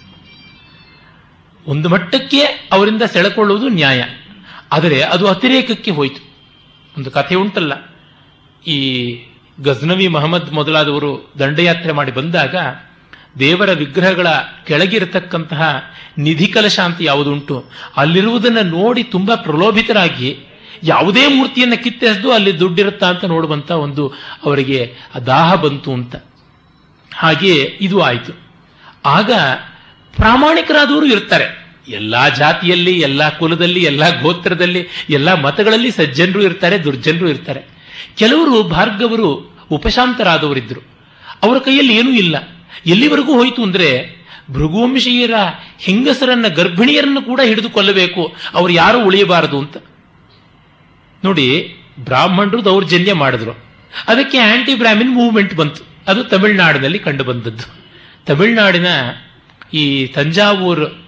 [1.66, 4.02] ಒಂದು ಮಟ್ಟಕ್ಕೆ ಅವರಿಂದ ಸೆಳೆಕೊಳ್ಳುವುದು ನ್ಯಾಯ.
[4.72, 6.22] ಆದರೆ ಅದು ಅತಿರೇಕಕ್ಕೆ ಹೋಯಿತು.
[6.98, 7.74] ಒಂದು ಕಥೆ ಉಂಟಲ್ಲ,
[8.68, 8.78] ಈ
[9.62, 12.56] ಗಜ್ನವಿ ಮಹಮ್ಮದ್ ಮೊದಲಾದವರು ದಂಡಯಾತ್ರೆ ಮಾಡಿ ಬಂದಾಗ
[13.40, 14.28] ದೇವರ ವಿಗ್ರಹಗಳ
[14.68, 15.84] ಕೆಳಗಿರತಕ್ಕಂತಹ
[16.18, 17.66] ನಿಧಿ ಕಲಶ ಅಂತ ಯಾವುದುಂಟು?
[17.98, 20.38] ಅಲ್ಲಿರುವುದನ್ನು ನೋಡಿ ತುಂಬಾ ಪ್ರಲೋಭಿತರಾಗಿ
[20.84, 24.14] ಯಾವುದೇ ಮೂರ್ತಿಯನ್ನು ಕಿತ್ತೆಸೆದು ಅಲ್ಲಿ ದುಡ್ಡಿರುತ್ತಾ ಅಂತ ನೋಡುವಂತ ಒಂದು
[24.46, 26.16] ಅವರಿಗೆ ದಾಹ ಬಂತು ಅಂತ.
[27.14, 28.32] ಹಾಗೆ ಇದು ಆಯಿತು.
[29.06, 29.32] ಆಗ
[30.16, 31.64] ಪ್ರಾಮಾಣಿಕರಾದವರು ಇರ್ತಾರೆ.
[31.88, 37.73] ಎಲ್ಲ ಜಾತಿಯಲ್ಲಿ, ಎಲ್ಲ ಕುಲದಲ್ಲಿ, ಎಲ್ಲ ಗೋತ್ರದಲ್ಲಿ, ಎಲ್ಲ ಮತಗಳಲ್ಲಿ ಸಜ್ಜನರು ಇರ್ತಾರೆ, ದುರ್ಜನರು ಇರ್ತಾರೆ.
[38.18, 40.82] ಕೆಲವರು ಭಾರ್ಗವರು ಉಪಶಾಂತರಾದವರಿದ್ದರು.
[41.44, 42.36] ಅವರ ಕೈಯಲ್ಲಿ ಏನೂ ಇಲ್ಲ.
[42.86, 45.34] ಎಲ್ಲಿವರೆಗೂ ಹೋಯಿತು ಅಂದರೆ, ಭೃಗುವಂಶೀಯರ
[45.80, 49.78] ಹೆಂಗಸರನ್ನ, ಗರ್ಭಿಣಿಯರನ್ನು ಕೂಡ ಹಿಡಿದು ಕೊಲ್ಲಬೇಕು ಅವರು ಯಾರು ಉಳಿಯಬಾರದು ಅಂತ.
[51.26, 53.52] ನೋಡಿ, ಬ್ರಾಹ್ಮಣರು ದೌರ್ಜನ್ಯ ಮಾಡಿದ್ರು.
[54.08, 55.94] ಅದಕ್ಕೆ ಆಂಟಿ ಬ್ರಾಹ್ಮಿನ್ ಮೂವ್ಮೆಂಟ್ ಬಂತು.
[56.08, 57.84] ಅದು ತಮಿಳುನಾಡಿನಲ್ಲಿ ಕಂಡು ಬಂದದ್ದು
[58.26, 58.86] ತಮಿಳುನಾಡಿನ
[59.74, 61.04] ಈ ತಂಜಾವೂರು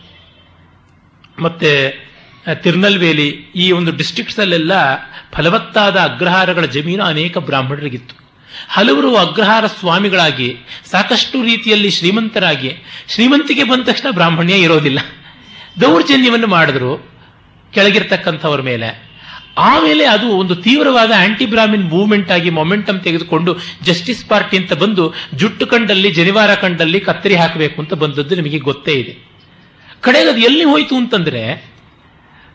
[1.40, 2.05] ಮತ್ತೆ
[2.54, 4.72] ತಿರುನಲ್ವೇಲಿ ಈ ಒಂದು ಡಿಸ್ಟ್ರಿಕ್ಟ್ಸ್ ಅಲ್ಲೆಲ್ಲ
[5.34, 8.26] ಫಲವತ್ತಾದ ಅಗ್ರಹಾರಗಳ ಜಮೀನು ಅನೇಕ ಬ್ರಾಹ್ಮಣರಿಗಿತ್ತು.
[8.70, 10.56] ಹಲವರು ಅಗ್ರಹಾರ ಸ್ವಾಮಿಗಳಾಗಿ,
[10.92, 12.72] ಸಾಕಷ್ಟು ರೀತಿಯಲ್ಲಿ ಶ್ರೀಮಂತರಾಗಿ,
[13.08, 15.00] ಶ್ರೀಮಂತಿಗೆ ಬಂದ ತಕ್ಷಣ ಬ್ರಾಹ್ಮಣ್ಯ ಇರೋದಿಲ್ಲ.
[15.82, 17.10] ದೌರ್ಜನ್ಯವನ್ನು ಮಾಡಿದ್ರು
[17.74, 19.16] ಕೆಳಗಿರ್ತಕ್ಕಂಥವ್ರ ಮೇಲೆ.
[19.58, 25.68] ಆಮೇಲೆ ಅದು ಒಂದು ತೀವ್ರವಾದ ಆಂಟಿ ಬ್ರಾಹ್ಮಿನ್ ಮೂವ್ಮೆಂಟ್ ಆಗಿ ಮೊಮೆಂಟಮ್ ತೆಗೆದುಕೊಂಡು ಜಸ್ಟಿಸ್ ಪಾರ್ಟಿ ಅಂತ ಬಂದು ಜುಟ್ಟು
[25.68, 29.28] ಕಂಡಲ್ಲಿ, ಜನಿವಾರ ಕಂಡಲ್ಲಿ ಕತ್ತರಿ ಹಾಕಬೇಕು ಅಂತ ಬಂದದ್ದು ನಿಮಗೆ ಗೊತ್ತೇ ಇದೆ.
[30.02, 31.75] ಕಡೆಗೆ ಅದು ಎಲ್ಲಿ ಹೋಯಿತು ಅಂತಂದ್ರೆ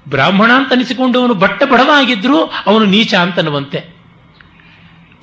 [0.08, 4.00] ಬ್ರಾಹ್ಮಣ ಅಂತ ಅನಿಸಿಕೊಂಡವನು ಬಟ್ಟ ಬಡವ ಆಗಿದ್ರು ಅವನು ನೀಚ ಅಂತನ್ನುವಂತೆ.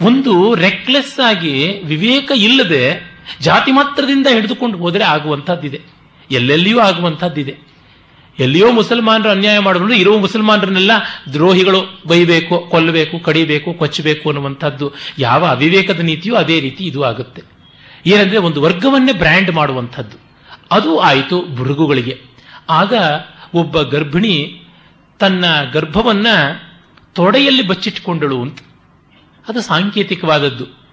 [0.01, 5.81] ಒಂದು ರೆಕ್ಲೆಸ್ ಆಗಿ ವಿವೇಕ ಇಲ್ಲದೆ ಜಾತಿ ಮಾತ್ರದಿಂದ ಹಿಡಿದುಕೊಂಡು ಹೋದರೆ ಆಗುವಂತಹದ್ದಿದೆ
[6.31, 7.57] ಎಲ್ಲೆಲ್ಲಿಯೂ ಆಗುವಂತಹದ್ದಿದೆ
[8.39, 10.91] ಎಲ್ಲಿಯೋ ಮುಸಲ್ಮಾನರು ಅನ್ಯಾಯ ಮಾಡಿದ್ರು ಇರುವ ಮುಸಲ್ಮಾನರನ್ನೆಲ್ಲ
[11.33, 14.93] ದ್ರೋಹಿಗಳು ಬೈಬೇಕು, ಕೊಲ್ಲಬೇಕು, ಕಡಿಬೇಕು, ಕೊಚ್ಚಬೇಕು ಅನ್ನುವಂಥದ್ದು.
[15.19, 17.41] ಯಾವ ಅವಿವೇಕದ ನೀತಿಯೋ ಅದೇ ರೀತಿ ಇದು ಆಗುತ್ತೆ.
[18.05, 20.17] ಏನಂದ್ರೆ ಒಂದು ವರ್ಗವನ್ನೇ ಬ್ರ್ಯಾಂಡ್ ಮಾಡುವಂಥದ್ದು.
[20.71, 22.21] ಅದು ಆಯಿತು ಭೃಗುಗಳಿಗೆ
[22.69, 22.93] ಆಗ
[23.53, 24.63] ಒಬ್ಬ ಗರ್ಭಿಣಿ
[25.19, 26.27] ತನ್ನ ಗರ್ಭವನ್ನ
[27.13, 28.59] ತೊಡೆಯಲ್ಲಿ ಬಚ್ಚಿಟ್ಟುಕೊಂಡಳು ಅಂತ.
[29.47, 30.87] ಅದು ಸಾಂಕೇತಿಕವಾದದ್ದು.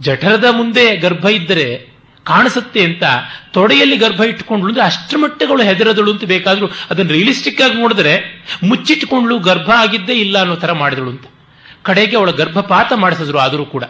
[0.00, 3.02] ಜಠರದ ಮುಂದೆ ಗರ್ಭ ಇದ್ದರೆ ಕಾಣಿಸುತ್ತೆ ಅಂತ
[3.52, 8.20] ತೊಡೆಯಲ್ಲಿ ಗರ್ಭ ಇಟ್ಟುಕೊಂಡ್ಳು ಅಂದ್ರೆ ಅಷ್ಟರ ಮಟ್ಟಗಳು ಹೆದರದಳು ಅಂತ ಬೇಕಾದ್ರೂ ಅದನ್ನು ರಿಯಲಿಸ್ಟಿಕ್ ಆಗಿ ನೋಡಿದ್ರೆ
[8.64, 11.22] ಮುಚ್ಚಿಟ್ಟುಕೊಂಡ್ಳು, ಗರ್ಭ ಆಗಿದ್ದೇ ಇಲ್ಲ ಅನ್ನೋ ತರ ಮಾಡಿದಳು ಅಂತ.
[11.82, 13.84] ಕಡೆಗೆ ಅವಳ ಗರ್ಭಪಾತ ಮಾಡಿಸಿದ್ರು ಆದರೂ ಕೂಡ.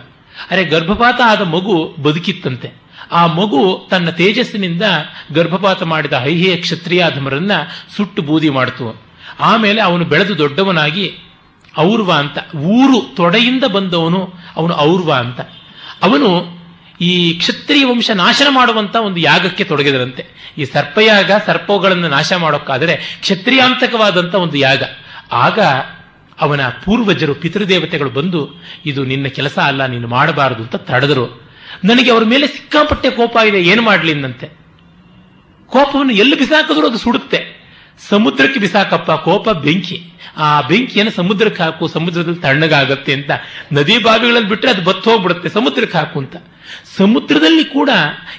[0.51, 2.71] ಅರೆ ಗರ್ಭಪಾತ ಆದ ಮಗು ಬದುಕಿತ್ತಂತೆ.
[3.13, 4.83] ಆ ಮಗು ತನ್ನ ತೇಜಸ್ಸಿನಿಂದ
[5.33, 7.51] ಗರ್ಭಪಾತ ಮಾಡಿದ ಹೈಹೇಯ ಕ್ಷತ್ರಿಯಾಧಮರನ್ನ
[7.97, 9.06] ಸುಟ್ಟು ಬೂದಿ ಮಾಡಿತು.
[9.41, 11.19] ಆಮೇಲೆ ಅವನು ಬೆಳೆದು ದೊಡ್ಡವನಾಗಿ
[11.79, 15.41] ಔರ್ವ ಅಂತ, ಊರು ತೊಡೆಯಿಂದ ಬಂದವನು ಅವನು ಔರ್ವ ಅಂತ.
[16.03, 16.57] ಅವನು
[17.01, 20.27] ಈ ಕ್ಷತ್ರಿಯ ವಂಶ ನಾಶನ ಮಾಡುವಂತ ಒಂದು ಯಾಗಕ್ಕೆ ತೊಡಗಿದರಂತೆ.
[20.59, 24.83] ಈ ಸರ್ಪಯಾಗ ಸರ್ಪಗಳನ್ನು ನಾಶ ಮಾಡೋಕ್ಕಾದರೆ ಕ್ಷತ್ರಿಯಾಂತಕವಾದಂತ ಒಂದು ಯಾಗ.
[25.33, 25.61] ಆಗ
[26.41, 31.47] ಅವನ ಪೂರ್ವಜರು, ಪಿತೃದೇವತೆಗಳು ಬಂದು, ಇದು ನಿನ್ನ ಕೆಲಸ ಅಲ್ಲ, ನೀನು ಮಾಡಬಾರದು ಅಂತ ತಡೆದರು.
[31.85, 34.47] ನನಗೆ ಅವರ ಮೇಲೆ ಸಿಕ್ಕಾಪಟ್ಟೆ ಕೋಪ ಇದೆ, ಏನು ಮಾಡಲಿಂದಂತೆ
[35.67, 37.56] ಕೋಪವನ್ನು ಎಲ್ಲಿ ಬಿಸಾಕಿದ್ರು ಅದು ಸುಡುತ್ತೆ.
[38.09, 40.11] ಸಮುದ್ರಕ್ಕೆ ಬಿಸಾಕಪ್ಪ ಕೋಪ ಬೆಂಕಿ.
[40.37, 43.31] ಆ ಬೆಂಕಿಯನ್ನು ಸಮುದ್ರಕ್ಕೆ ಹಾಕು, ಸಮುದ್ರದಲ್ಲಿ ತಣ್ಣಗಾಗತ್ತೆ ಅಂತ.
[43.73, 46.37] ನದಿ ಬಾವಿಗಳಲ್ಲಿ ಬಿಟ್ಟರೆ ಅದು ಬತ್ತು ಹೋಗ್ಬಿಡುತ್ತೆ, ಸಮುದ್ರಕ್ಕೆ ಹಾಕು ಅಂತ.
[46.97, 47.91] ಸಮುದ್ರದಲ್ಲಿ ಕೂಡ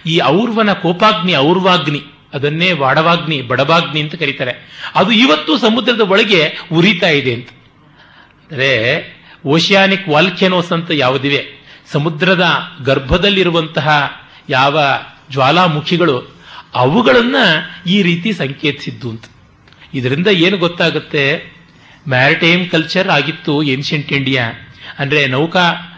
[0.05, 2.01] ಈ ಔರ್ವನ ಕೋಪಾಗ್ನಿ, ಔರ್ವಾಗ್ನಿ,
[2.33, 4.51] ಅದನ್ನೇ ವಾಡವಾಗ್ನಿ, ಬಡವಾಗ್ನಿ ಅಂತ ಕರೀತಾರೆ.
[4.95, 7.49] ಅದು ಇವತ್ತು ಸಮುದ್ರದ ಒಳಗೆ ಉರಿತಾ ಇದೆ ಅಂತ.
[8.51, 9.01] ಅಂದರೆ
[9.45, 11.45] ಓಷಿಯಾನಿಕ್ ವಾಲ್ಕೆನೋಸ್ ಅಂತ ಯಾವುದಿವೆ?
[11.91, 12.45] ಸಮುದ್ರದ
[12.85, 14.11] ಗರ್ಭದಲ್ಲಿರುವಂತಹ
[14.49, 14.81] ಯಾವ
[15.31, 16.41] ಜ್ವಾಲಾಮುಖಿಗಳು
[16.75, 17.35] ಅವುಗಳನ್ನ
[17.87, 19.23] ಈ ರೀತಿ ಸಂಕೇತಿಸಿದ್ದು ಅಂತ.
[19.93, 21.53] ಇದರಿಂದ ಏನು ಗೊತ್ತಾಗುತ್ತೆ?
[22.09, 24.51] ಮ್ಯಾರಿಟೈಮ್ ಕಲ್ಚರ್ ಆಗಿತ್ತು ಏನ್ಷಿಯಂಟ್ ಇಂಡಿಯಾ
[24.99, 25.93] ಅಂದ್ರೆ ನೌಕಾ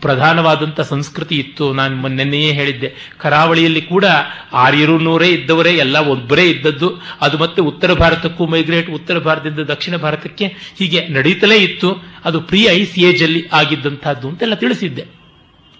[0.00, 1.72] ಪ್ರಧಾನವಾದಂಥ ಸಂಸ್ಕೃತಿ ಇತ್ತು.
[1.72, 2.94] ನಾನು ಮೊನ್ನೆಯೇ ಹೇಳಿದ್ದೆ.
[3.18, 4.04] ಕರಾವಳಿಯಲ್ಲಿ ಕೂಡ
[4.52, 7.00] ಆರ್ಯರು ನೂರೇ ಇದ್ದವರೇ, ಎಲ್ಲ ಒಬ್ಬರೇ ಇದ್ದದ್ದು.
[7.20, 10.46] ಅದು ಮತ್ತೆ ಉತ್ತರ ಭಾರತಕ್ಕೂ ಮೈಗ್ರೇಟ್ ಉತ್ತರ ಭಾರತದಿಂದ ದಕ್ಷಿಣ ಭಾರತಕ್ಕೆ
[10.78, 11.96] ಹೀಗೆ ನಡೀತಲೇ ಇತ್ತು.
[12.24, 15.04] ಅದು ಪ್ರೀ ಐಸ್ ಏಜ್ ಅಲ್ಲಿ ಆಗಿದ್ದಂತಹದ್ದು ಅಂತೆಲ್ಲ ತಿಳಿಸಿದ್ದೆ.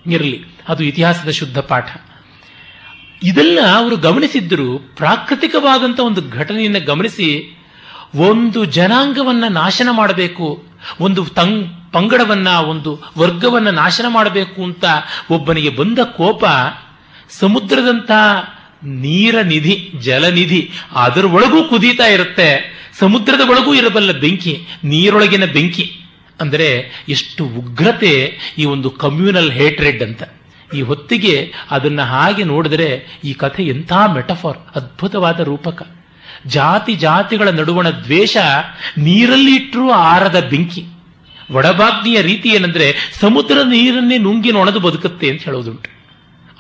[0.07, 0.45] ಇರಲಿ.
[0.69, 1.87] ಅದು ಇತಿಹಾಸದ ಶುದ್ಧ ಪಾಠ.
[3.23, 4.79] ಇದೆಲ್ಲ ಅವರು ಗಮನಿಸಿದ್ದರು.
[4.97, 7.59] ಪ್ರಾಕೃತಿಕವಾದಂಥ ಒಂದು ಘಟನೆಯನ್ನು ಗಮನಿಸಿ
[8.15, 10.65] ಒಂದು ಜನಾಂಗವನ್ನ ನಾಶನ ಮಾಡಬೇಕು,
[11.01, 14.85] ಒಂದು ತಂಗ್, ಪಂಗಡವನ್ನ, ಒಂದು ವರ್ಗವನ್ನ ನಾಶನ ಮಾಡಬೇಕು ಅಂತ
[15.31, 16.45] ಒಬ್ಬನಿಗೆ ಬಂದ ಕೋಪ
[17.31, 18.11] ಸಮುದ್ರದಂಥ
[18.85, 22.49] ನೀರ ನಿಧಿ ಜಲನಿಧಿ ಅದರ ಒಳಗೂ ಕುದೀತಾ ಇರುತ್ತೆ.
[22.99, 25.87] ಸಮುದ್ರದ ಒಳಗೂ ಇರಬಲ್ಲ ಬೆಂಕಿ, ನೀರೊಳಗಿನ ಬೆಂಕಿ.
[26.41, 26.69] ಅಂದರೆ
[27.09, 30.23] ಎಷ್ಟು ಉಗ್ರತೆ ಈ ಒಂದು ಕಮ್ಯೂನಲ್ ಹೇಟ್ರೆಡ್ ಅಂತ.
[30.75, 35.83] ಈ ಹೊತ್ತಿಗೆ ಅದನ್ನ ಹಾಗೆ ನೋಡಿದರೆ ಈ ಕಥೆ ಎಂಥ ಮೆಟಫಾರ್, ಅದ್ಭುತವಾದ ರೂಪಕ.
[36.47, 38.37] ಜಾತಿ ಜಾತಿಗಳ ನಡುವಣ ದ್ವೇಷ
[38.99, 40.85] ನೀರಲ್ಲಿ ಇಟ್ಟರೂ ಆರದ ಬೆಂಕಿ.
[41.51, 42.87] ಒಡಬಾಗ್ನಿಯ ರೀತಿ ಏನಂದ್ರೆ
[43.21, 45.91] ಸಮುದ್ರ ನೀರನ್ನೇ ನುಂಗಿ ನೊಣದು ಬದುಕುತ್ತೆ ಅಂತ ಹೇಳೋದುಂಟು.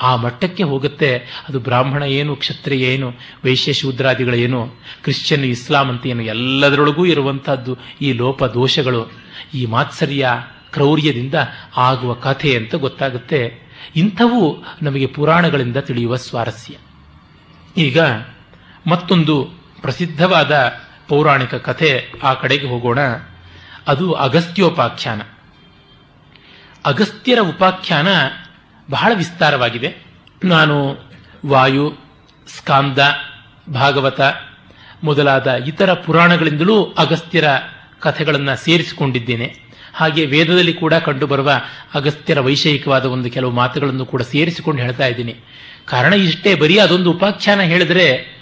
[0.00, 1.16] ಆ ಮಟ್ಟಕ್ಕೆ ಹೋಗುತ್ತೆ.
[1.48, 3.12] ಅದು ಬ್ರಾಹ್ಮಣ ಏನು, ಕ್ಷತ್ರಿಯ ಏನು
[3.44, 4.66] ವೈಶ್ಯ ಶೂದ್ರಾದಿಗಳೇನು
[5.02, 9.12] ಕ್ರಿಶ್ಚಿಯನ್, ಇಸ್ಲಾಂ ಅಂತ ಏನು, ಎಲ್ಲದರೊಳಗೂ ಇರುವಂತಹದ್ದು ಈ ಲೋಪ ದೋಷಗಳು.
[9.54, 10.28] ಈ ಮಾತ್ಸರ್ಯ
[10.72, 11.34] ಕ್ರೌರ್ಯದಿಂದ
[11.76, 13.71] ಆಗುವ ಕಥೆ ಅಂತ ಗೊತ್ತಾಗುತ್ತೆ.
[13.96, 16.76] ಇಂಥವು ನಮಗೆ ಪುರಾಣಗಳಿಂದ ತಿಳಿಯುವ ಸ್ವಾರಸ್ಯ.
[17.76, 18.00] ಈಗ
[18.86, 19.44] ಮತ್ತೊಂದು
[19.80, 20.72] ಪ್ರಸಿದ್ಧವಾದ
[21.08, 22.98] ಪೌರಾಣಿಕ ಕಥೆ ಆ ಕಡೆಗೆ ಹೋಗೋಣ.
[23.88, 25.22] ಅದು ಅಗಸ್ತ್ಯೋಪಾಖ್ಯಾನ.
[26.86, 28.08] ಅಗಸ್ತ್ಯರ ಉಪಾಖ್ಯಾನ
[28.90, 29.96] ಬಹಳ ವಿಸ್ತಾರವಾಗಿದೆ.
[30.44, 30.96] ನಾನು
[31.46, 31.96] ವಾಯು,
[32.58, 32.98] ಸ್ಕಾಂದ,
[33.72, 34.20] ಭಾಗವತ
[35.04, 37.44] ಮೊದಲಾದ ಇತರ ಪುರಾಣಗಳಿಂದಲೂ ಅಗಸ್ತ್ಯರ
[38.00, 39.61] ಕಥೆಗಳನ್ನು ಸೇರಿಸಿಕೊಂಡಿದ್ದೇನೆ.
[39.94, 41.52] ಹಾಗೆ ವೇದದಲ್ಲಿ ಕೂಡ ಕಂಡುಬರುವ
[41.94, 45.36] ಅಗಸ್ತ್ಯರ ವೈಷಯಿಕವಾದ ಒಂದು ಕೆಲವು ಮಾತುಗಳನ್ನು ಕೂಡ ಸೇರಿಸಿಕೊಂಡು ಹೇಳ್ತಾ ಇದ್ದೀನಿ.
[45.84, 48.38] ಕಾರಣ ಇಷ್ಟೇ, ಬರೀ ಅದೊಂದು ಉಪಾಖ್ಯಾನ ಹೇಳಿದ್ರೆ,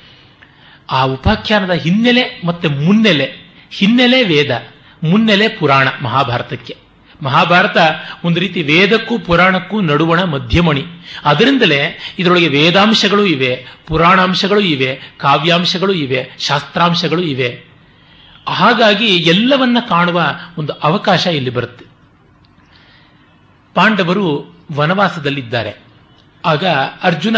[0.91, 3.33] ಆ ಉಪಾಖ್ಯಾನದ ಹಿನ್ನೆಲೆ ಮತ್ತೆ ಮುನ್ನೆಲೆ,
[3.71, 4.67] ಹಿನ್ನೆಲೆ ವೇದ,
[5.05, 6.77] ಮುನ್ನೆಲೆ ಪುರಾಣ ಮಹಾಭಾರತಕ್ಕೆ.
[7.23, 7.77] ಮಹಾಭಾರತ
[8.25, 10.85] ಒಂದು ರೀತಿ ವೇದಕ್ಕೂ ಪುರಾಣಕ್ಕೂ ನಡುವಣ ಮಧ್ಯಮಣಿ.
[11.25, 17.70] ಅದರಿಂದಲೇ ಇದರೊಳಗೆ ವೇದಾಂಶಗಳು ಇವೆ, ಪುರಾಣಾಂಶಗಳು ಇವೆ, ಕಾವ್ಯಾಂಶಗಳು ಇವೆ, ಶಾಸ್ತ್ರಾಂಶಗಳು ಇವೆ.
[18.51, 20.23] ಹಾಗಾಗಿ ಎಲ್ಲವನ್ನ ಕಾಣುವ
[20.59, 21.85] ಒಂದು ಅವಕಾಶ ಇಲ್ಲಿ ಬರುತ್ತೆ.
[23.75, 25.91] ಪಾಂಡವರು ವನವಾಸದಲ್ಲಿದ್ದಾರೆ.
[26.45, 26.67] ಆಗ
[27.03, 27.37] ಅರ್ಜುನ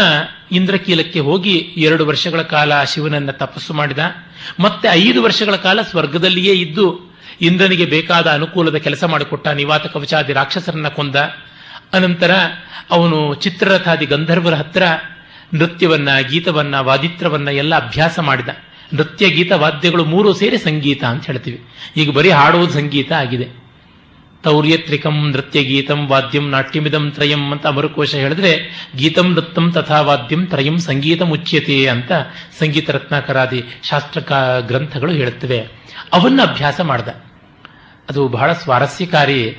[0.51, 3.99] ಇಂದ್ರಕೀಲಕ್ಕೆ ಹೋಗಿ ಎರಡು ವರ್ಷಗಳ ಕಾಲ ಶಿವನನ್ನ ತಪಸ್ಸು ಮಾಡಿದ.
[4.59, 11.15] ಮತ್ತೆ ಐದು ವರ್ಷಗಳ ಕಾಲ ಸ್ವರ್ಗದಲ್ಲಿಯೇ ಇದ್ದು ಇಂದ್ರನಿಗೆ ಬೇಕಾದ ಅನುಕೂಲದ ಕೆಲಸ ಮಾಡಿಕೊಟ್ಟ ನಿವಾತ ಕವಚಾದಿ ರಾಕ್ಷಸರನ್ನ ಕೊಂದ.
[11.93, 12.31] ಅನಂತರ
[12.91, 14.83] ಅವನು ಚಿತ್ರರಥಾದಿ ಗಂಧರ್ವರ ಹತ್ರ
[15.53, 18.49] ನೃತ್ಯವನ್ನ, ಗೀತವನ್ನ, ವಾದಿತ್ರವನ್ನ ಎಲ್ಲ ಅಭ್ಯಾಸ ಮಾಡಿದ.
[18.93, 21.63] ನೃತ್ಯ, ಗೀತ, ವಾದ್ಯಗಳು ಮೂರು ಸೇರಿ ಸಂಗೀತ ಅಂತ ಹೇಳ್ತೀವಿ.
[21.97, 23.63] ಈಗ ಬರೀ ಹಾಡುವುದು ಸಂಗೀತ ಆಗಿದೆ.
[24.43, 28.59] ತೌರ್ಯತ್ರಿಕಂ ನೃತ್ಯ ಗೀತಂ ವಾದ್ಯಂ ನಾಟ್ಯಮಿದಂ ತ್ರಯಂ ಅಂತ ಅಮರಕೋಶ ಹೇಳಿದ್ರೆ,
[28.95, 32.11] ಗೀತಂ ನೃತ್ಯಂ ತಥಾ ವಾದ್ಯಂ ತ್ರಯಂ ಸಂಗೀತ ಮುಚ್ಯತೆ ಅಂತ
[32.59, 34.19] ಸಂಗೀತ ರತ್ನಾಕರಾದಿ ಶಾಸ್ತ್ರ
[34.59, 35.67] ಗ್ರಂಥಗಳು ಹೇಳುತ್ತವೆ.
[36.13, 37.07] ಅವನ್ನ ಅಭ್ಯಾಸ ಮಾಡ್ದ.
[38.09, 39.55] ಅದು ಬಹಳ ಸ್ವಾರಸ್ಯಕಾರಿ.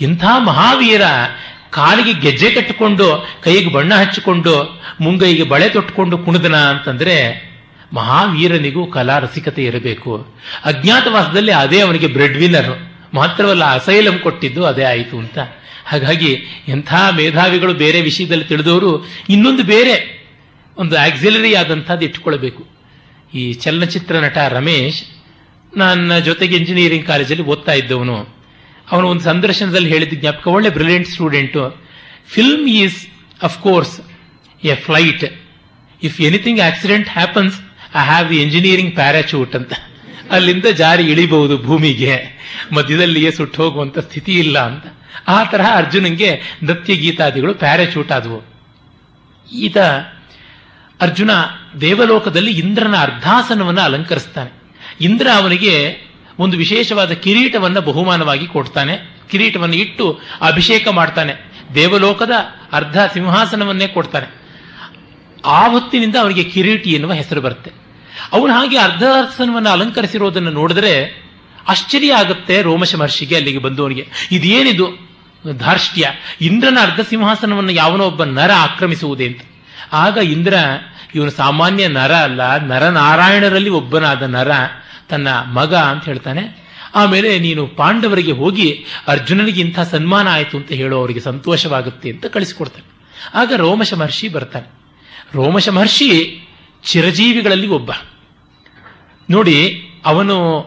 [0.00, 1.02] ಇಂಥ ಮಹಾವೀರ
[1.70, 7.46] ಕಾಲಿಗೆ ಗೆಜ್ಜೆ ಕಟ್ಟಿಕೊಂಡು, ಕೈಗೆ ಬಣ್ಣ ಹಚ್ಚಿಕೊಂಡು, ಮುಂಗೈಗೆ ಬಳೆ ತೊಟ್ಟುಕೊಂಡು ಕುಣಿದನ ಅಂತಂದ್ರೆ
[7.92, 10.34] ಮಹಾವೀರನಿಗೂ ಕಲಾ ರಸಿಕತೆ ಇರಬೇಕು.
[10.64, 15.38] ಅಜ್ಞಾತವಾಸದಲ್ಲಿ ಅದೇ ಅವನಿಗೆ ಬ್ರೆಡ್ ವಿನ್ನರ್ ಮಾತ್ರವಲ್ಲ ಅಸೈಲಂ ಕೊಟ್ಟಿದ್ದು ಅದೇ ಆಯಿತು ಅಂತ.
[15.86, 16.30] ಹಾಗಾಗಿ
[16.68, 20.26] ಎಂಥ ಮೇಧಾವಿಗಳು ಬೇರೆ ವಿಷಯದಲ್ಲಿ ತಿಳಿದವರು ಇನ್ನೊಂದು ಬೇರೆ,
[20.76, 22.66] ಒಂದು ಆಕ್ಸಿಲರಿ ಆದಂಥದ್ದು ಇಟ್ಟುಕೊಳ್ಬೇಕು
[23.34, 25.02] ಈ ಚಲನಚಿತ್ರ ನಟ ರಮೇಶ್,
[25.76, 28.36] ನನ್ನ ಜೊತೆಗೆ ಇಂಜಿನಿಯರಿಂಗ್ ಕಾಲೇಜಲ್ಲಿ ಓದ್ತಾ ಇದ್ದವನು.
[28.90, 31.82] ಅವನು ಒಂದು ಸಂದರ್ಶನದಲ್ಲಿ ಹೇಳಿದ ಜ್ಞಾಪಕ, ಒಳ್ಳೆ brilliant student
[32.28, 33.06] film is
[33.42, 34.00] of course
[34.64, 35.24] a flight
[36.02, 37.65] if anything accident happens
[37.96, 39.72] I have the engineering parachute ಅಂತ.
[40.30, 42.36] ಅಲ್ಲಿಂದ ಜಾರಿ ಇಳಿಬಹುದು ಭೂಮಿಗೆ.
[42.72, 44.84] ಮಧ್ಯದಲ್ಲಿಯೇ ಸುಟ್ಟು ಹೋಗುವಂತ ಸ್ಥಿತಿ ಇಲ್ಲ ಅಂತ.
[45.28, 48.42] ಆ ತರಹ ಅರ್ಜುನಂಗೆ ನೃತ್ಯ ಗೀತಾದಿಗಳು ಪ್ಯಾರಾಚೂಟ್ ಆದವು.
[49.52, 49.76] ಈತ
[51.00, 51.30] ಅರ್ಜುನ
[51.80, 54.52] ದೇವಲೋಕದಲ್ಲಿ ಇಂದ್ರನ ಅರ್ಧಾಸನವನ್ನು ಅಲಂಕರಿಸ್ತಾನೆ.
[55.00, 55.98] ಇಂದ್ರ ಅವನಿಗೆ
[56.38, 59.16] ಒಂದು ವಿಶೇಷವಾದ ಕಿರೀಟವನ್ನು ಬಹುಮಾನವಾಗಿ ಕೊಡ್ತಾನೆ.
[59.30, 61.34] ಕಿರೀಟವನ್ನು ಇಟ್ಟು ಅಭಿಷೇಕ ಮಾಡ್ತಾನೆ.
[61.74, 62.30] ದೇವಲೋಕದ
[62.72, 64.46] ಅರ್ಧ ಸಿಂಹಾಸನವನ್ನೇ ಕೊಡ್ತಾನೆ.
[65.44, 67.85] ಆ ಹೊತ್ತಿನಿಂದ ಅವನಿಗೆ ಕಿರೀಟಿ ಎನ್ನುವ ಹೆಸರು ಬರುತ್ತೆ.
[68.32, 71.26] ಅವನು ಹಾಗೆ ಅರ್ಧಾರ್ಥನವನ್ನು ಅಲಂಕರಿಸಿರೋದನ್ನು ನೋಡಿದ್ರೆ
[71.68, 74.08] ಆಶ್ಚರ್ಯ ಆಗುತ್ತೆ ರೋಮಶ ಮಹರ್ಷಿಗೆ ಅಲ್ಲಿಗೆ ಬಂದವನಿಗೆ.
[74.32, 75.06] ಇದೇನಿದು?
[75.58, 76.10] ಧಾರ್ಷ್ಟ್ಯ.
[76.40, 79.40] ಇಂದ್ರನ ಅರ್ಧ ಸಿಂಹಾಸನವನ್ನು ಯಾವನೋ ಒಬ್ಬ ನರ ಆಕ್ರಮಿಸುವುದೇ ಅಂತ.
[79.92, 80.54] ಆಗ ಇಂದ್ರ,
[81.14, 84.50] ಇವನು ಸಾಮಾನ್ಯ ನರ ಅಲ್ಲ, ನರನಾರಾಯಣರಲ್ಲಿ ಒಬ್ಬನಾದ ನರ,
[85.08, 86.66] ತನ್ನ ಮಗ ಅಂತ ಹೇಳ್ತಾನೆ.
[86.94, 92.96] ಆಮೇಲೆ ನೀನು ಪಾಂಡವರಿಗೆ ಹೋಗಿ ಅರ್ಜುನನಿಗೆ ಇಂಥ ಸನ್ಮಾನ ಆಯಿತು ಅಂತ ಹೇಳೋ ಅವರಿಗೆ ಸಂತೋಷವಾಗುತ್ತೆ ಅಂತ ಕಳಿಸಿಕೊಡ್ತಾನೆ.
[93.34, 94.70] ಆಗ ರೋಮಶ ಮಹರ್ಷಿ ಬರ್ತಾನೆ.
[95.34, 95.68] ರೋಮಶ
[96.86, 97.90] ಚಿರಜೀವಿಗಳಲ್ಲಿ ಒಬ್ಬ.
[99.30, 100.60] ನೋಡಿ, ಅವನು,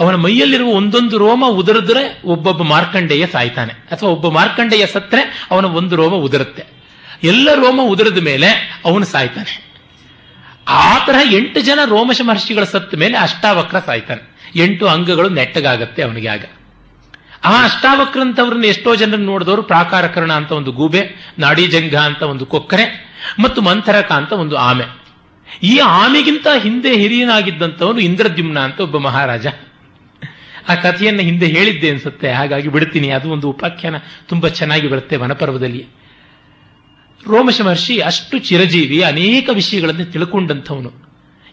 [0.00, 3.72] ಅವನ ಮೈಯಲ್ಲಿರುವ ಒಂದೊಂದು ರೋಮ ಉದುರಿದ್ರೆ ಒಬ್ಬೊಬ್ಬ ಮಾರ್ಕಂಡೇಯ ಸಾಯ್ತಾನೆ.
[3.72, 6.64] ಅಥವಾ ಒಬ್ಬ ಮಾರ್ಕಂಡೇಯ ಸತ್ತರೆ ಅವನ ಒಂದು ರೋಮ ಉದುರುತ್ತೆ.
[7.22, 9.68] ಎಲ್ಲ ರೋಮ ಉದುರಿದ ಮೇಲೆ ಅವನು ಸಾಯ್ತಾನೆ.
[10.68, 14.52] ಆ ತರಹ ಎಂಟು ಜನ ರೋಮಶ ಮಹರ್ಷಿಗಳ ಸತ್ತ ಮೇಲೆ ಅಷ್ಟಾವಕ್ರ ಸಾಯ್ತಾನೆ.
[14.56, 16.44] ಎಂಟು ಅಂಗಗಳು ನೆಟ್ಟಗಾಗತ್ತೆ ಅವನಿಗೆ ಆಗ.
[17.44, 23.62] ಆ ಅಷ್ಟಾವಕ್ರ ಅಂತವ್ರನ್ನ ಎಷ್ಟೋ ಜನರನ್ನು ನೋಡಿದವರು ಪ್ರಾಕಾರಕರಣ ಅಂತ ಒಂದು ಗೂಬೆ, ನಾಡಿಜಂಘ ಅಂತ ಒಂದು ಕೊಕ್ಕರೆ, ಮತ್ತು
[23.62, 25.07] ಮಂಥರಕ ಅಂತ ಒಂದು ಆಮೆ.
[25.62, 29.46] ಈ ಆಮೆಗಿಂತ ಹಿಂದೆ ಹಿರಿಯನಾಗಿದ್ದಂಥವನು ಇಂದ್ರದ್ಯುಮ್ನ ಅಂತ ಒಬ್ಬ ಮಹಾರಾಜ.
[30.68, 33.10] ಆ ಕಥೆಯನ್ನು ಹಿಂದೆ ಹೇಳಿದ್ದೆ ಅನ್ಸುತ್ತೆ, ಹಾಗಾಗಿ ಬಿಡ್ತೀನಿ.
[33.10, 33.94] ಅದು ಒಂದು ಉಪಾಖ್ಯಾನ
[34.28, 35.86] ತುಂಬಾ ಚೆನ್ನಾಗಿ ಬರುತ್ತೆ ವನಪರ್ವದಲ್ಲಿ.
[37.26, 41.08] ರೋಮಶ ಮಹರ್ಷಿ ಅಷ್ಟು ಚಿರಜೀವಿ, ಅನೇಕ ವಿಷಯಗಳನ್ನು ತಿಳ್ಕೊಂಡಂಥವನು.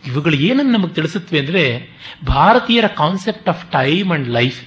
[0.08, 1.90] ಇವುಗಳು ಏನನ್ನು ನಮಗೆ ತಿಳಿಸುತ್ತವೆ ಅಂದ್ರೆ,
[2.26, 4.62] ಭಾರತೀಯರ concept of time and life,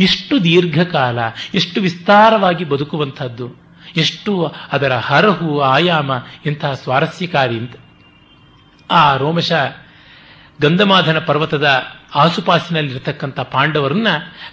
[0.00, 1.18] ಎಷ್ಟು ದೀರ್ಘಕಾಲ,
[1.54, 6.10] ಎಷ್ಟು ವಿಸ್ತಾರವಾಗಿ ಬದುಕುವಂತಹದ್ದು ಎಷ್ಟು ಅದರ ಹರಹು, ಆಯಾಮ,
[6.46, 7.72] ಇಂತಹ ಸ್ವಾರಸ್ಯಕಾರಿ ಅಂತ.
[8.90, 9.52] ಆ ರೋಮಶ
[10.62, 11.82] ಗಂಧಮಾಧನ ಪರ್ವತದ
[12.14, 14.06] ಆಸುಪಾಸಿನಲ್ಲಿರತಕ್ಕಂಥ ಪಾಂಡವರನ್ನ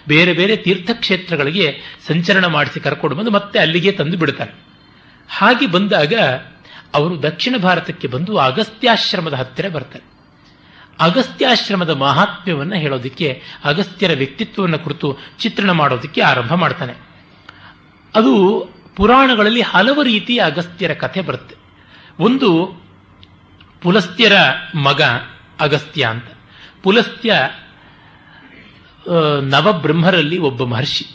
[0.08, 4.54] ಬೇರೆ ಬೇರೆ ತೀರ್ಥಕ್ಷೇತ್ರಗಳಿಗೆ ಸಂಚರಣ ಮಾಡಿಸಿ ಕರ್ಕೊಂಡು ಬಂದು ಮತ್ತೆ ಅಲ್ಲಿಗೆ ತಂದು ಬಿಡ್ತಾರೆ
[5.30, 6.12] ಹಾಗೆ ಬಂದಾಗ
[6.94, 10.04] ಅವರು ದಕ್ಷಿಣ ಭಾರತಕ್ಕೆ ಬಂದು ಅಗಸ್ತ್ಯಾಶ್ರಮದ ಹತ್ತಿರ ಬರ್ತಾರೆ.
[11.00, 16.94] ಅಗಸ್ತ್ಯಾಶ್ರಮದ ಮಹಾತ್ಮ್ಯವನ್ನು ಹೇಳೋದಕ್ಕೆ, ಅಗಸ್ತ್ಯರ ವ್ಯಕ್ತಿತ್ವವನ್ನು ಕುರಿತು ಚಿತ್ರಣ ಮಾಡೋದಕ್ಕೆ ಆರಂಭ ಮಾಡ್ತಾನೆ.
[18.14, 18.64] ಅದು
[18.96, 21.56] ಪುರಾಣಗಳಲ್ಲಿ ಹಲವು ರೀತಿಯ ಅಗಸ್ತ್ಯರ ಕಥೆ ಬರುತ್ತೆ.
[22.20, 22.80] ಒಂದು
[23.82, 24.32] ಪುಲಸ್ತ್ಯರ
[24.74, 25.02] ಮಗ
[25.60, 26.28] ಅಗಸ್ತ್ಯ ಅಂತ.
[26.82, 27.34] ಪುಲಸ್ತ್ಯ
[29.42, 31.06] ನವಬ್ರಹ್ಮರಲ್ಲಿ ಒಬ್ಬ ಮಹರ್ಷಿ.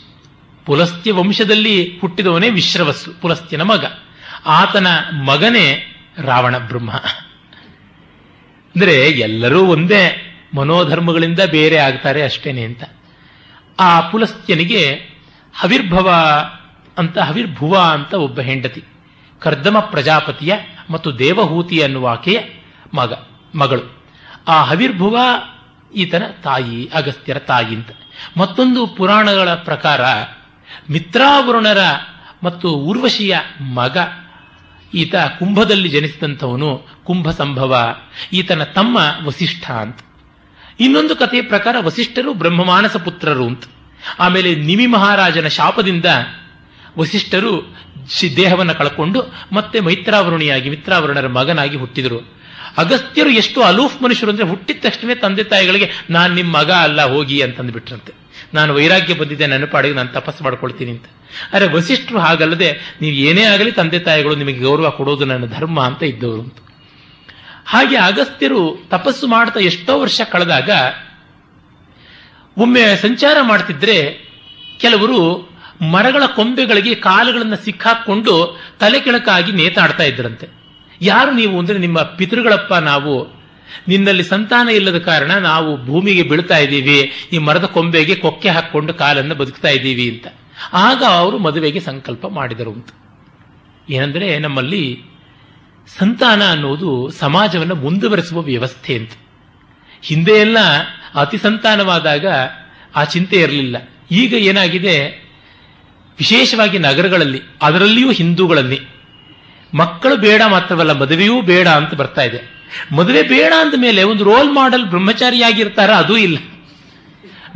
[0.66, 3.84] ಪುಲಸ್ತ್ಯ ವಂಶದಲ್ಲಿ ಹುಟ್ಟಿದವನೇ ವಿಶ್ರವಸ್ಸು, ಪುಲಸ್ತ್ಯನ ಮಗ.
[4.46, 5.66] ಆತನ ಮಗನೇ
[6.18, 6.92] ರಾವಣ ಬ್ರಹ್ಮ.
[8.74, 10.02] ಅಂದರೆ ಎಲ್ಲರೂ ಒಂದೇ
[10.56, 12.84] ಮನೋಧರ್ಮಗಳಿಂದ ಬೇರೆ ಆಗ್ತಾರೆ ಅಷ್ಟೇನೆ ಅಂತ.
[13.80, 14.82] ಆ ಪುಲಸ್ತ್ಯನಿಗೆ
[15.54, 16.08] ಹವಿರ್ಭವ
[16.98, 18.84] ಅಂತ, ಹವಿರ್ಭುವ ಅಂತ ಒಬ್ಬ ಹೆಂಡತಿ,
[19.40, 20.52] ಕರ್ದಮ ಪ್ರಜಾಪತಿಯ
[20.90, 22.40] ಮತ್ತು ದೇವಹೂತಿ ಅನ್ನುವ ಆಕೆಯ
[22.94, 23.12] ಮಗ,
[23.54, 24.04] ಮಗಳು.
[24.48, 25.18] ಆ ಹವಿರ್ಭುವ
[25.96, 27.88] ಈತನ ತಾಯಿ, ಅಗಸ್ತ್ಯರ ತಾಯಿ ಅಂತ
[28.36, 30.00] ಮತ್ತೊಂದು ಪುರಾಣಗಳ ಪ್ರಕಾರ
[30.90, 31.78] ಮಿತ್ರಾವರುಣರ
[32.42, 33.96] ಮತ್ತು ಊರ್ವಶಿಯ ಮಗ
[34.94, 37.94] ಈತ ಕುಂಭದಲ್ಲಿ ಜನಿಸಿದಂಥವನು ಕುಂಭ ಸಂಭವ
[38.32, 39.98] ಈತನ ತಮ್ಮ ವಸಿಷ್ಠ ಅಂತ.
[40.80, 43.64] ಇನ್ನೊಂದು ಕಥೆಯ ಪ್ರಕಾರ ವಸಿಷ್ಠರು ಬ್ರಹ್ಮಮಾನಸ ಪುತ್ರರು ಅಂತ.
[44.18, 46.04] ಆಮೇಲೆ ನಿಮಿ ಮಹಾರಾಜನ ಶಾಪದಿಂದ
[46.98, 47.76] ವಸಿಷ್ಠರು
[48.38, 49.20] ದೇಹವನ್ನು ಕಳ್ಕೊಂಡು
[49.56, 52.18] ಮತ್ತೆ ಮೈತ್ರಾವರುಣಿಯಾಗಿ ಮಿತ್ರಾವರುಣರ ಮಗನಾಗಿ ಹುಟ್ಟಿದರು.
[52.82, 58.12] ಅಗಸ್ತ್ಯರು ಎಷ್ಟು ಅಲೂಫ್ ಮನುಷ್ಯರು ಅಂದರೆ ಹುಟ್ಟಿದ ತಕ್ಷಣವೇ ತಂದೆ ತಾಯಿಗಳಿಗೆ, ನಾನು ನಿಮ್ಮ ಮಗ ಅಲ್ಲ, ಹೋಗಿ ಅಂತಂದ್ಬಿಟ್ರಂತೆ
[58.56, 61.06] ನಾನು ವೈರಾಗ್ಯ ಬಂದಿದ್ದೆ ನನ್ನ ಪಾಡಿಗೆ ನಾನು ತಪಸ್ಸು ಮಾಡ್ಕೊಳ್ತೀನಿ ಅಂತ.
[61.54, 62.68] ಅರೆ ವಸಿಷ್ಠರು ಹಾಗಲ್ಲದೆ,
[63.02, 66.58] ನೀವು ಏನೇ ಆಗಲಿ ತಂದೆ ತಾಯಿಗಳು ನಿಮಗೆ ಗೌರವ ಕೊಡೋದು ನನ್ನ ಧರ್ಮ ಅಂತ ಇದ್ದವರು ಅಂತ.
[67.72, 70.70] ಹಾಗೆ ಅಗಸ್ತ್ಯರು ತಪಸ್ಸು ಮಾಡ್ತಾ ಎಷ್ಟೋ ವರ್ಷ ಕಳೆದಾಗ,
[72.56, 73.98] ಒಮ್ಮೆ ಸಂಚಾರ ಮಾಡ್ತಿದ್ರೆ
[74.82, 75.20] ಕೆಲವರು
[75.82, 80.48] ಮರಗಳ ಕೊಂಬೆಗಳಿಗೆ ಕಾಲುಗಳನ್ನು ಸಿಕ್ಕಾಕೊಂಡು ತಲೆ ಕೆಳಕಾಗಿ ನೇತಾಡ್ತಾ ಇದ್ರಂತೆ.
[81.02, 83.44] ಯಾರು ನೀವು ಅಂದ್ರೆ ನಿಮ್ಮ ಪಿತೃಗಳಪ್ಪ ನಾವು.
[83.88, 87.12] ನಿನ್ನಲ್ಲಿ ಸಂತಾನ ಇಲ್ಲದ ಕಾರಣ ನಾವು ಭೂಮಿಗೆ ಬೀಳ್ತಾ ಇದ್ದೀವಿ.
[87.32, 90.26] ಈ ಮರದ ಕೊಂಬೆಗೆ ಕೊಕ್ಕೆ ಹಾಕೊಂಡು ಕಾಲನ್ನು ಬದುಕ್ತಾ ಇದ್ದೀವಿ ಅಂತ.
[90.72, 92.88] ಆಗ ಅವರು ಮದುವೆಗೆ ಸಂಕಲ್ಪ ಮಾಡಿದರು ಅಂತ.
[93.90, 95.02] ಏನಂದ್ರೆ ನಮ್ಮಲ್ಲಿ
[95.98, 99.10] ಸಂತಾನ ಅನ್ನೋದು ಸಮಾಜವನ್ನು ಮುಂದುವರೆಸುವ ವ್ಯವಸ್ಥೆ ಅಂತ.
[100.02, 100.56] ಹಿಂದೆ ಎಲ್ಲ
[101.14, 102.26] ಅತಿ ಸಂತಾನವಾದಾಗ
[102.96, 103.76] ಆ ಚಿಂತೆ ಇರಲಿಲ್ಲ.
[104.10, 105.23] ಈಗ ಏನಾಗಿದೆ?
[106.18, 108.80] ವಿಶೇಷವಾಗಿ ನಗರಗಳಲ್ಲಿ, ಅದರಲ್ಲಿಯೂ ಹಿಂದೂಗಳಲ್ಲಿ.
[109.74, 112.40] ಮಕ್ಕಳು ಬೇಡ ಮಾತ್ರವಲ್ಲ, ಮದುವೆಯೂ ಬೇಡ ಅಂತ ಬರ್ತಾ ಇದೆ.
[112.92, 116.36] ಮದುವೆ ಬೇಡ ಅಂದ ಮೇಲೆ ಒಂದು ರೋಲ್ ಮಾಡೆಲ್ ಬ್ರಹ್ಮಚಾರಿಯಾಗಿರ್ತಾರ, ಅದೂ ಇಲ್ಲ.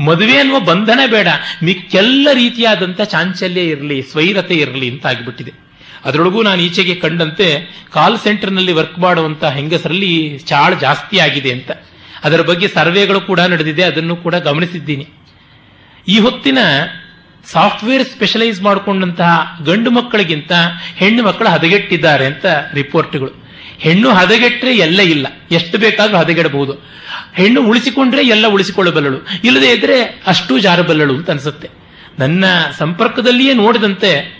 [0.04, 1.28] ಮದುವೆ ಅನ್ನುವ ಬಂಧನ ಬೇಡ.
[1.64, 5.52] ಮಿಕ್ಕೆಲ್ಲ ರೀತಿಯಾದಂಥ ಚಾಂಚಲ್ಯ ಇರಲಿ, ಸ್ವೈರತೆ ಇರಲಿ ಅಂತ ಆಗಿಬಿಟ್ಟಿದೆ.
[6.04, 7.46] ಅದರೊಳಗೂ ನಾನು ಈಚೆಗೆ ಕಂಡಂತೆ
[7.92, 11.70] ಕಾಲ್ ಸೆಂಟರ್ನಲ್ಲಿ ವರ್ಕ್ ಮಾಡುವಂತ ಹೆಂಗಸರಲ್ಲಿ ಚಾಳ ಜಾಸ್ತಿ ಆಗಿದೆ ಅಂತ.
[12.24, 15.09] ಅದರ ಬಗ್ಗೆ ಸರ್ವೆಗಳು ಕೂಡ ನಡೆದಿದೆ, ಅದನ್ನು ಕೂಡ ಗಮನಿಸಿದ್ದೀನಿ.
[16.09, 16.59] ಈ ಹೊತ್ತಿನ
[17.45, 20.53] ಸಾಫ್ಟ್ವೇರ್ ಸ್ಪೆಷಲೈಸ್ ಮಾಡಿಕೊಂಡಂತಹ ಗಂಡು ಮಕ್ಕಳಿಗಿಂತ
[20.97, 23.49] ಹೆಣ್ಣು ಮಕ್ಕಳು ಹದಗೆಟ್ಟಿದ್ದಾರೆ ಅಂತ ರಿಪೋರ್ಟ್ಗಳು.
[23.78, 25.26] ಹೆಣ್ಣು ಹದಗೆಟ್ಟರೆ ಎಲ್ಲ ಇಲ್ಲ.
[25.51, 26.72] ಎಷ್ಟು ಬೇಕಾದ್ರೂ ಹದಗೆಡಬಹುದು.
[27.34, 29.26] ಹೆಣ್ಣು ಉಳಿಸಿಕೊಂಡ್ರೆ ಎಲ್ಲ ಉಳಿಸಿಕೊಳ್ಳಬಲ್ಲಳು.
[29.45, 31.70] ಇಲ್ಲದೇ ಇದ್ರೆ ಅಷ್ಟು ಜಾರಬಲ್ಲಳು ಅಂತ ಅನಿಸುತ್ತೆ.
[32.18, 32.45] ನನ್ನ
[32.78, 34.39] ಸಂಪರ್ಕದಲ್ಲಿಯೇ ನೋಡಿದಂತೆ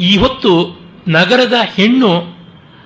[0.00, 2.38] ಈ ಹೊತ್ತು ನಗರದ ಹೆಣ್ಣು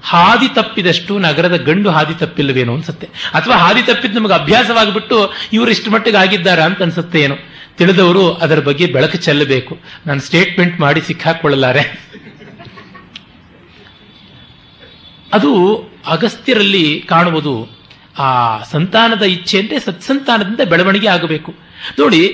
[0.04, 3.06] ಹಾದಿ ತಪ್ಪಿದಷ್ಟು ನಗರದ ಗಂಡು ಹಾದಿ ತಪ್ಪಿಲ್ಲವೇನೋ ಅನ್ಸುತ್ತೆ.
[3.06, 7.51] ಅಥವಾ ಹಾದಿ ತಪ್ಪಿದ್ದು ನಮಗೆ ಅಭ್ಯಾಸವಾಗಿಬಿಟ್ಟು ಇವರು ಇಷ್ಟು ಮಟ್ಟಿಗೆ ಆಗಿದ್ದಾರಾ ಅಂತ ಅನ್ಸುತ್ತೆ ಏನು.
[7.78, 9.78] ತಿಳಿದವರು ಅದರ ಬಗ್ಗೆ ಬೆಳಕು ಚೆಲ್ಲಬೇಕು.
[10.06, 12.12] ನಾನು ಸ್ಟೇಟ್ಮೆಂಟ್ ಮಾಡಿ ಸಿಕ್ಕಾಕೊಳ್ಳಲಾರೆ.
[15.32, 17.82] ಅದು ಅಗಸ್ತ್ಯರಲ್ಲಿ ಕಾಣುವುದು
[18.18, 21.54] ಆ ಸಂತಾನದ ಇಚ್ಛೆ ಅಂದ್ರೆ ಸತ್ಸಂತಾನದಿಂದ ಬೆಳವಣಿಗೆ ಆಗಬೇಕು.
[21.98, 22.28] ನೋಡಿ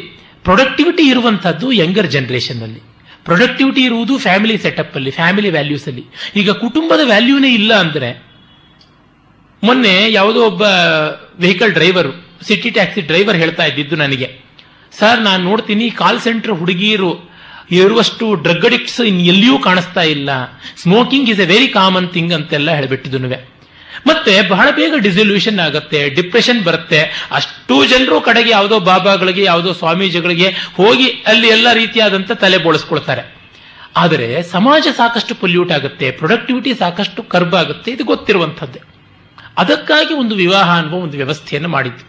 [0.45, 2.81] ಪ್ರೊಡಕ್ಟಿವಿಟಿ ಇರುವಂತಹದ್ದು ಯಂಗರ್ ಜನರೇಷನ್ ಅಲ್ಲಿ.
[3.25, 6.05] ಪ್ರೊಡಕ್ಟಿವಿಟಿ ಇರುವುದು ಫ್ಯಾಮಿಲಿ ಸೆಟಪ್ ಅಲ್ಲಿ ಫ್ಯಾಮಿಲಿ ವ್ಯಾಲ್ಯೂಸ್ ಅಲ್ಲಿ.
[6.37, 8.23] ಈಗ ಕುಟುಂಬದ ವ್ಯಾಲ್ಯೂನೇ ಇಲ್ಲ ಅಂದ್ರೆ,
[9.65, 10.63] ಮೊನ್ನೆ ಯಾವುದೋ ಒಬ್ಬ
[11.41, 14.48] vehicle driver city taxi driver ಹೇಳ್ತಾ ಇದ್ದಿದ್ದು ನನಗೆ.
[14.93, 17.11] ಸರ್, ನಾನು ನೋಡ್ತೀನಿ ಕಾಲ್ ಸೆಂಟರ್ ಹುಡುಗಿಯರು
[17.79, 20.31] ಇರುವಷ್ಟು ಡ್ರಗ್ ಅಡಿಕ್ಟ್ಸ್ ಇನ್ ಎಲ್ಲಿಯೂ ಕಾಣಿಸ್ತಾ ಇಲ್ಲ.
[20.83, 23.31] Smoking is a very common thing ಅಂತೆಲ್ಲ ಹೇಳ್ಬಿಟ್ಟಿದ್ದು
[24.09, 27.01] ಮತ್ತೆ ಬಹಳ ಬೇಗ ಡಿಸಲ್ಯೂಷನ್ ಆಗುತ್ತೆ ಡಿಪ್ರೆಷನ್ ಬರುತ್ತೆ.
[27.39, 33.25] ಅಷ್ಟು ಜನರು ಕಡೆಗೆ ಯಾವುದೋ ಬಾಬಾಗಳಿಗೆ, ಯಾವುದೋ ಸ್ವಾಮೀಜಿಗಳಿಗೆ ಹೋಗಿ ಅಲ್ಲಿ ಎಲ್ಲ ರೀತಿಯಾದಂಥ ತಲೆ ಬೋಳಿಸ್ಕೊಳ್ತಾರೆ.
[34.03, 38.81] ಆದರೆ ಸಮಾಜ ಸಾಕಷ್ಟು ಪೊಲ್ಯೂಟ್ ಆಗುತ್ತೆ ಪ್ರೊಡಕ್ಟಿವಿಟಿ ಸಾಕಷ್ಟು ಕರ್ಬ್ ಆಗುತ್ತೆ, ಇದು ಗೊತ್ತಿರುವಂಥದ್ದೇ.
[39.63, 42.05] ಅದಕ್ಕಾಗಿ ಒಂದು ವಿವಾಹ ಅನ್ನುವ ಒಂದು ವ್ಯವಸ್ಥೆಯನ್ನು ಮಾಡಿದ್ದು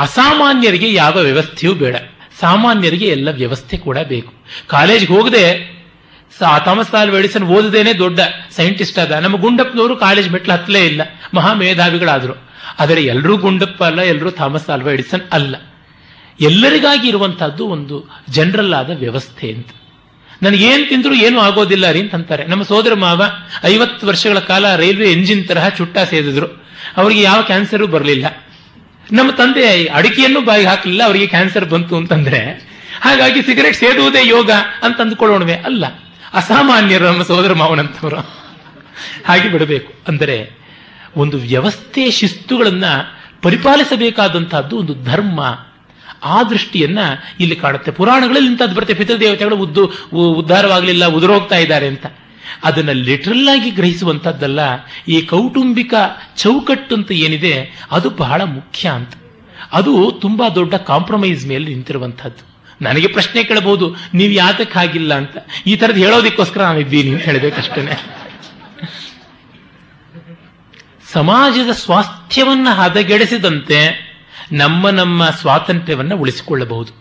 [0.00, 1.96] ಅಸಾಮಾನ್ಯರಿಗೆ ಯಾವ ವ್ಯವಸ್ಥೆಯೂ ಬೇಡ.
[2.40, 4.32] ಸಾಮಾನ್ಯರಿಗೆ ಎಲ್ಲ ವ್ಯವಸ್ಥೆ ಕೂಡ ಬೇಕು.
[4.66, 5.80] ಕಾಲೇಜ್ಗೆ ಹೋಗದೆ
[6.64, 8.20] ಥಾಮಸ್ ಆಲ್ವ ಎಡಿಸನ್ ಓದದೇನೆ ದೊಡ್ಡ
[8.56, 11.02] ಸೈಂಟಿಸ್ಟ್ ಅದ ನಮ್ಮ ಗುಂಡಪ್ಪನವರು ಕಾಲೇಜ್ ಮೆಟ್ಲು ಹತ್ತಲೇ ಇಲ್ಲ.
[11.34, 12.50] ಮಹಾ ಮೇಧಾವಿಗಳಾದರು.
[12.78, 15.56] ಆದರೆ ಎಲ್ಲರೂ ಗುಂಡಪ್ಪ ಅಲ್ಲ, ಎಲ್ಲರೂ ಥಾಮಸ್ ಆಲ್ವ ಎಡಿಸನ್ ಅಲ್ಲ.
[16.40, 19.68] ಎಲ್ಲರಿಗಾಗಿ ಇರುವಂತಹದ್ದು ಒಂದು ಜನರಲ್ ಆದ ವ್ಯವಸ್ಥೆ ಅಂತ.
[20.42, 22.46] ನನಗೇನು ತಿಂದ್ರು ಏನು ಆಗೋದಿಲ್ಲ ರೀ ಅಂತಾರೆ.
[22.46, 23.22] ನಮ್ಮ ಸೋದರ ಮಾವ
[23.64, 26.46] ಐವತ್ತು ವರ್ಷಗಳ ಕಾಲ ರೈಲ್ವೆ ಎಂಜಿನ್ ತರಹ ಚುಟ್ಟ ಸೇದಿದ್ರು.
[26.96, 28.26] ಅವರಿಗೆ ಯಾವ ಕ್ಯಾನ್ಸರು ಬರಲಿಲ್ಲ.
[29.12, 32.40] ನಮ್ಮ ತಂದೆ ಅಡಿಕೆಯನ್ನು ಬಾಯಿಗೆ ಹಾಕಲಿಲ್ಲ, ಅವರಿಗೆ ಕ್ಯಾನ್ಸರ್ ಬಂತು ಅಂತಂದ್ರೆ,
[33.00, 34.50] ಹಾಗಾಗಿ ಸಿಗರೆಟ್ ಸೇದುವುದೇ ಯೋಗ
[34.82, 35.84] ಅಂತ ಅಂದುಕೊಳ್ಳೋಣವೆ ಅಲ್ಲ,
[36.34, 38.16] ಅಸಾಮಾನ್ಯರು ನಮ್ಮ ಸೋದರ ಮಾವನಂತವರು.
[39.26, 39.92] ಹಾಗೆ ಬಿಡಬೇಕು.
[40.08, 40.60] ಅಂದರೆ,
[41.16, 42.84] ಒಂದು ವ್ಯವಸ್ಥೆ ಶಿಸ್ತುಗಳನ್ನ
[43.42, 45.66] ಪರಿಪಾಲಿಸಬೇಕಾದಂತಹದ್ದು ಒಂದು ಧರ್ಮ.
[46.24, 46.98] ಆ ದೃಷ್ಟಿಯನ್ನ
[47.40, 47.90] ಇಲ್ಲಿ ಕಾಣುತ್ತೆ.
[47.90, 48.94] ಪುರಾಣಗಳಲ್ಲಿ ಇಂಥದ್ದು ಬರುತ್ತೆ.
[48.94, 49.92] ಪಿತೃದೇವತೆಗಳು ಉದ್ದು
[50.32, 52.06] ಉದ್ಧಾರವಾಗಲಿಲ್ಲ, ಉದುರೋಗ್ತಾ ಇದ್ದಾರೆ ಅಂತ.
[52.64, 54.60] ಅದನ್ನ ಲಿಟ್ರಲ್ ಆಗಿ ಗ್ರಹಿಸುವಂತದ್ದಲ್ಲ,
[55.08, 55.94] ಈ ಕೌಟುಂಬಿಕ
[56.36, 57.54] ಚೌಕಟ್ಟು ಅಂತ ಏನಿದೆ,
[57.90, 59.12] ಅದು ಬಹಳ ಮುಖ್ಯ ಅಂತ.
[59.72, 62.44] ಅದು ತುಂಬಾ ದೊಡ್ಡ ಕಾಂಪ್ರಮೈಸ್ ಮೇಲೆ ನಿಂತಿರುವಂಥದ್ದು
[62.82, 65.36] ನನಗೆ ಪ್ರಶ್ನೆ ಕೇಳಬಹುದು, ನೀವು ಯಾತಕ್ಕೆ ಆಗಿಲ್ಲ ಅಂತ.
[65.66, 67.82] ಈ ಥರದ್ದು ಹೇಳೋದಕ್ಕೋಸ್ಕರ ನಾನು ಇದ್ದೀನಿ ಅಂತ ಹೇಳಬೇಕಷ್ಟೇ
[71.12, 73.78] ಸಮಾಜದ ಸ್ವಾಸ್ಥ್ಯವನ್ನ ಹದಗೆಡಿಸಿದಂತೆ
[74.52, 76.92] ನಮ್ಮ ನಮ್ಮ ಸ್ವಾತಂತ್ರ್ಯವನ್ನು ಉಳಿಸಿಕೊಳ್ಳಬಹುದು.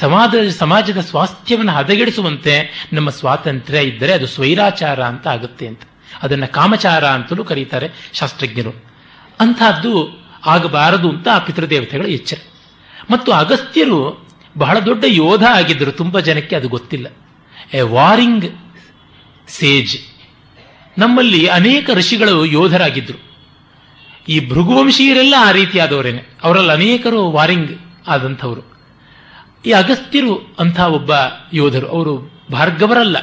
[0.00, 5.80] ಸಮಾಜ, ಸಮಾಜದ ಸ್ವಾಸ್ಥ್ಯವನ್ನು ಹದಗೆಡಿಸುವಂತೆ ನಮ್ಮ ಸ್ವಾತಂತ್ರ್ಯ ಇದ್ದರೆ ಅದು ಸ್ವೈರಾಚಾರ ಅಂತ ಆಗುತ್ತೆ ಅಂತ.
[6.22, 8.84] ಅದನ್ನು ಕಾಮಚಾರ ಅಂತಲೂ ಕರೀತಾರೆ ಶಾಸ್ತ್ರಜ್ಞರು.
[9.40, 12.36] ಅಂತಹದ್ದು ಆಗಬಾರದು ಅಂತ ಆ ಪಿತೃದೇವತೆಗಳ ಎಚ್ಚರ.
[13.10, 15.92] ಮತ್ತು ಅಗಸ್ತ್ಯರು ಬಹಳ ದೊಡ್ಡ ಯೋಧ ಆಗಿದ್ದರು.
[15.92, 17.06] ತುಂಬ ಜನಕ್ಕೆ ಅದು ಗೊತ್ತಿಲ್ಲ.
[17.74, 18.74] A warring
[19.48, 19.98] sage.
[20.98, 23.34] ನಮ್ಮಲ್ಲಿ ಅನೇಕ ಋಷಿಗಳು ಯೋಧರಾಗಿದ್ದರು
[24.28, 26.22] ಈ ಭೃಗುವಂಶೀಯರೆಲ್ಲ ಆ ರೀತಿಯಾದವರೇನೆ.
[26.44, 28.73] ಅವರಲ್ಲಿ ಅನೇಕರು ವಾರಿಂಗ್ ಆದಂಥವರು.
[29.66, 31.12] ಈ ಅಗಸ್ತ್ಯರು ಅಂಥ ಒಬ್ಬ
[31.52, 31.88] ಯೋಧರು.
[31.88, 33.16] ಅವರು ಭಾರ್ಗವರಲ್ಲ,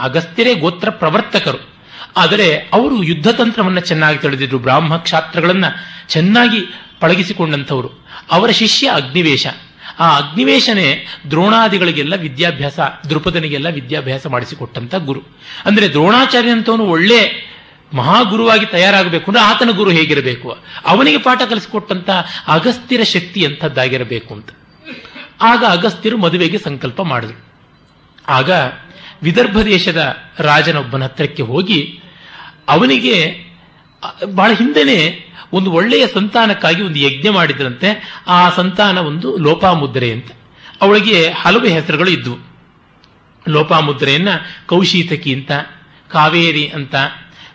[0.00, 1.74] ಅಗಸ್ತ್ಯರೇ ಗೋತ್ರ ಪ್ರವರ್ತಕರು.
[2.16, 5.64] ಆದರೆ ಅವರು ಯುದ್ಧ ತಂತ್ರವನ್ನು ಚೆನ್ನಾಗಿ ತಿಳಿದಿದ್ರು, ಬ್ರಾಹ್ಮ ಕ್ಷಾತ್ರಗಳನ್ನ
[6.08, 6.60] ಚೆನ್ನಾಗಿ
[7.00, 8.06] ಪಳಗಿಸಿಕೊಂಡಂಥವರು.
[8.30, 9.46] ಅವರ ಶಿಷ್ಯ ಅಗ್ನಿವೇಶ.
[9.98, 12.80] ಆ ಅಗ್ನಿವೇಶನೇ ದ್ರೋಣಾದಿಗಳಿಗೆಲ್ಲ ವಿದ್ಯಾಭ್ಯಾಸ
[13.10, 15.22] ದೃಪದನಿಗೆಲ್ಲ ವಿದ್ಯಾಭ್ಯಾಸ ಮಾಡಿಸಿಕೊಟ್ಟಂತ ಗುರು.
[15.64, 17.48] ಅಂದ್ರೆ ದ್ರೋಣಾಚಾರ್ಯ ಅಂತವನು ಒಳ್ಳೆ
[17.92, 20.58] ಮಹಾಗುರುವಾಗಿ ತಯಾರಾಗಬೇಕು ಅಂದ್ರೆ ಆತನ ಗುರು ಹೇಗಿರಬೇಕು?
[20.86, 22.10] ಅವನಿಗೆ ಪಾಠ ಕಲಿಸಿಕೊಟ್ಟಂತ
[22.48, 24.48] ಅಗಸ್ತ್ಯರ ಶಕ್ತಿ ಅಂಥದ್ದಾಗಿರಬೇಕು ಅಂತ.
[25.40, 27.44] ಆಗ ಅಗಸ್ತ್ಯರು ಮದುವೆಗೆ ಸಂಕಲ್ಪ ಮಾಡಿದ್ರು.
[28.28, 28.50] ಆಗ
[29.22, 32.00] ವಿದರ್ಭ ದೇಶದ ರಾಜನೊಬ್ಬನ ಹತ್ರಕ್ಕೆ ಹೋಗಿ
[32.68, 33.34] ಅವನಿಗೆ,
[34.34, 40.32] ಬಹಳ ಹಿಂದೆನೆ ಒಂದು ಒಳ್ಳೆಯ ಸಂತಾನಕ್ಕಾಗಿ ಒಂದು ಯಜ್ಞ ಮಾಡಿದ್ರಂತೆ, ಆ ಸಂತಾನ ಒಂದು ಲೋಪಾಮುದ್ರೆ ಅಂತ.
[40.80, 42.38] ಅವಳಿಗೆ ಹಲವು ಹೆಸರುಗಳು ಇದ್ವು.
[43.48, 44.28] ಲೋಪಾಮುದ್ರೆಯನ್ನ
[44.66, 45.52] ಕೌಶೀತಕಿ ಅಂತ,
[46.08, 46.94] ಕಾವೇರಿ ಅಂತ,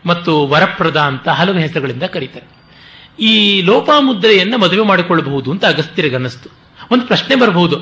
[0.05, 2.47] ಮತ್ತು ವರಪ್ರದ ಅಂತ ಹಲವು ಹೆಸರುಗಳಿಂದ ಕರೀತಾರೆ.
[3.23, 6.62] ಈ ಲೋಪಾಮುದ್ರೆಯನ್ನ ಮದುವೆ ಮಾಡಿಕೊಳ್ಳಬಹುದು ಅಂತ ಅಗಸ್ತ್ಯರಿಗನ್ನಿಸ್ತು.
[6.91, 7.77] ಒಂದು ಪ್ರಶ್ನೆ ಬರಬಹುದು.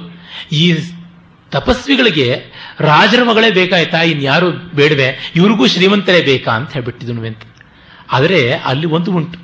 [0.52, 0.76] ಈ
[1.52, 2.44] ತಪಸ್ವಿಗಳಿಗೆ
[2.80, 4.02] ರಾಜರ ಮಗಳೇ ಬೇಕಾಯ್ತಾ?
[4.02, 5.34] ಇನ್ಯಾರು ಬೇಡವೆ?
[5.36, 6.52] ಇವ್ರಿಗೂ ಶ್ರೀಮಂತರೇ ಬೇಕಾ?
[6.52, 7.40] ಅಂತ ಹೇಳ್ಬಿಟ್ಟಿದನು ಅಂತ
[8.12, 9.40] ಆದರೆ ಅಲ್ಲಿ ಒಂದು ಉಂಟು.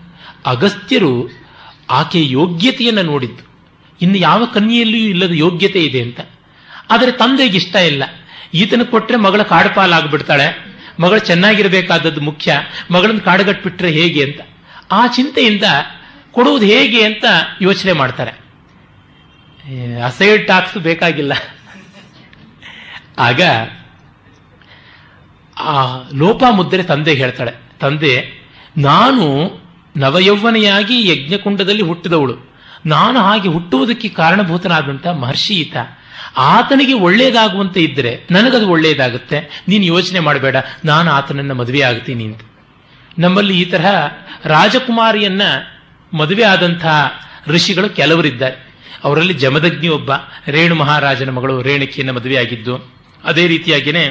[0.46, 1.30] ಅಗಸ್ತ್ಯರು
[1.90, 3.48] ಆಕೆ ಯೋಗ್ಯತೆಯನ್ನು ನೋಡಿದ್ದು.
[4.02, 6.20] ಇನ್ನು ಯಾವ ಕನ್ಯೆಯಲ್ಲಿಯೂ ಇಲ್ಲದ ಯೋಗ್ಯತೆ ಇದೆ ಅಂತ.
[6.92, 8.04] ಆದರೆ ತಂದೆಗೆ ಇಷ್ಟ ಇಲ್ಲ.
[8.54, 10.78] ಈತನ ಕೊಟ್ಟರೆ ಮಗಳ ಕಾಡುಪಾಲಾಗ್ಬಿಡ್ತಾಳೆ.
[11.00, 12.62] ಮಗಳು ಚೆನ್ನಾಗಿರಬೇಕಾದದ್ದು ಮುಖ್ಯ.
[12.92, 14.42] ಮಗಳನ್ನ ಕಾಡುಗಟ್ಬಿಟ್ರೆ ಹೇಗೆ ಅಂತ.
[14.92, 15.64] ಆ ಚಿಂತೆಯಿಂದ
[16.32, 17.26] ಕೊಡುವುದು ಹೇಗೆ ಅಂತ
[17.62, 18.47] ಯೋಚನೆ ಮಾಡ್ತಾರೆ.
[20.06, 21.34] ಅಸೈಡ್ ಟಾಕ್ಸ್ ಬೇಕಾಗಿಲ್ಲ.
[23.20, 23.42] ಆಗ,
[25.58, 28.32] ಆ ಲೋಪಾಮುದ್ರೆ ತಂದೆ ಹೇಳ್ತಾಳೆ, ತಂದೆ,
[28.78, 29.52] ನಾನು
[29.98, 32.56] ನವಯೌವನೆಯಾಗಿ ಯಜ್ಞಕುಂಡದಲ್ಲಿ ಹುಟ್ಟಿದವಳು.
[32.86, 35.76] ನಾನು ಹಾಗೆ ಹುಟ್ಟುವುದಕ್ಕೆ ಕಾರಣಭೂತನಾದಂಥ ಮಹರ್ಷಿ ಈತ.
[36.38, 40.56] ಆತನಿಗೆ ಒಳ್ಳೆಯದಾಗುವಂತೆ ಇದ್ದರೆ ನನಗದು ಒಳ್ಳೆಯದಾಗುತ್ತೆ ನೀನು ಯೋಚನೆ ಮಾಡಬೇಡ.
[40.86, 42.42] ನಾನು ಆತನನ್ನು ಮದುವೆ ಆಗ್ತೀನಿ ಅಂತ.
[43.20, 44.06] ನಮ್ಮಲ್ಲಿ ಈ ತರಹ
[44.46, 45.42] ರಾಜಕುಮಾರಿಯನ್ನ
[46.14, 47.12] ಮದುವೆ ಆದಂತಹ
[47.48, 48.67] ಋಷಿಗಳು ಕೆಲವರಿದ್ದಾರೆ.
[49.04, 50.12] ಅವರಲ್ಲಿ ಜಮದಗ್ನಿ ಒಬ್ಬ
[50.48, 52.76] ರೇಣು ಮಹಾರಾಜನ ಮಗಳು ರೇಣುಕಿಯನ್ನು ಮದುವೆಯಾಗಿದ್ದು
[53.24, 54.06] ಅದೇ ರೀತಿಯಾಗಿಯೇ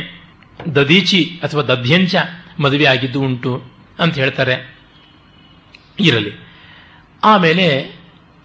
[0.76, 2.14] ದದೀಚಿ ಅಥವಾ ದಧ್ಯಂಚ
[2.60, 3.52] ಮದುವೆ ಆಗಿದ್ದು ಉಂಟು
[4.00, 4.56] ಅಂತ ಹೇಳ್ತಾರೆ.
[6.00, 6.32] ಇರಲಿ.
[7.24, 7.66] ಆಮೇಲೆ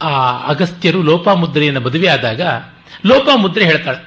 [0.02, 0.12] ಆ
[0.48, 2.42] ಅಗಸ್ತ್ಯರು ಲೋಪಾಮುದ್ರೆಯನ್ನು ಮದುವೆ ಆದಾಗ
[3.06, 4.00] ಲೋಪಾಮುದ್ರೆ ಹೇಳ್ತಾಳೆ,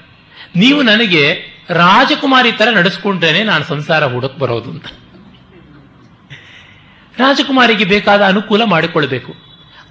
[0.57, 1.23] ನೀವು ನನಗೆ
[1.71, 4.87] ರಾಜಕುಮಾರಿ ತರ ನಡೆಸ್ಕೊಂಡ್ರೇನೆ ನಾನು ಸಂಸಾರ ಹುಡಕ್ ಬರೋದು ಅಂತ.
[7.17, 9.33] ರಾಜಕುಮಾರಿಗೆ ಬೇಕಾದ ಅನುಕೂಲ ಮಾಡಿಕೊಳ್ಬೇಕು.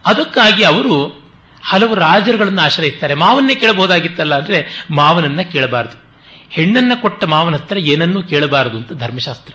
[0.06, 1.23] ಅದಕ್ಕಾಗಿ ಅವರು
[1.64, 3.14] ಹಲವು ರಾಜರುಗಳನ್ನು ಆಶ್ರಯಿಸ್ತಾರೆ.
[3.14, 6.04] ಮಾವನ್ನೇ ಕೇಳಬಹುದಾಗಿತ್ತಲ್ಲ ಅಂದ್ರೆ ಮಾವನನ್ನ ಕೇಳಬಾರದು.
[6.50, 9.54] ಹೆಣ್ಣನ್ನ ಕೊಟ್ಟ ಮಾವನ ಹತ್ರ ಏನನ್ನೂ ಕೇಳಬಾರದು ಅಂತ ಧರ್ಮಶಾಸ್ತ್ರ.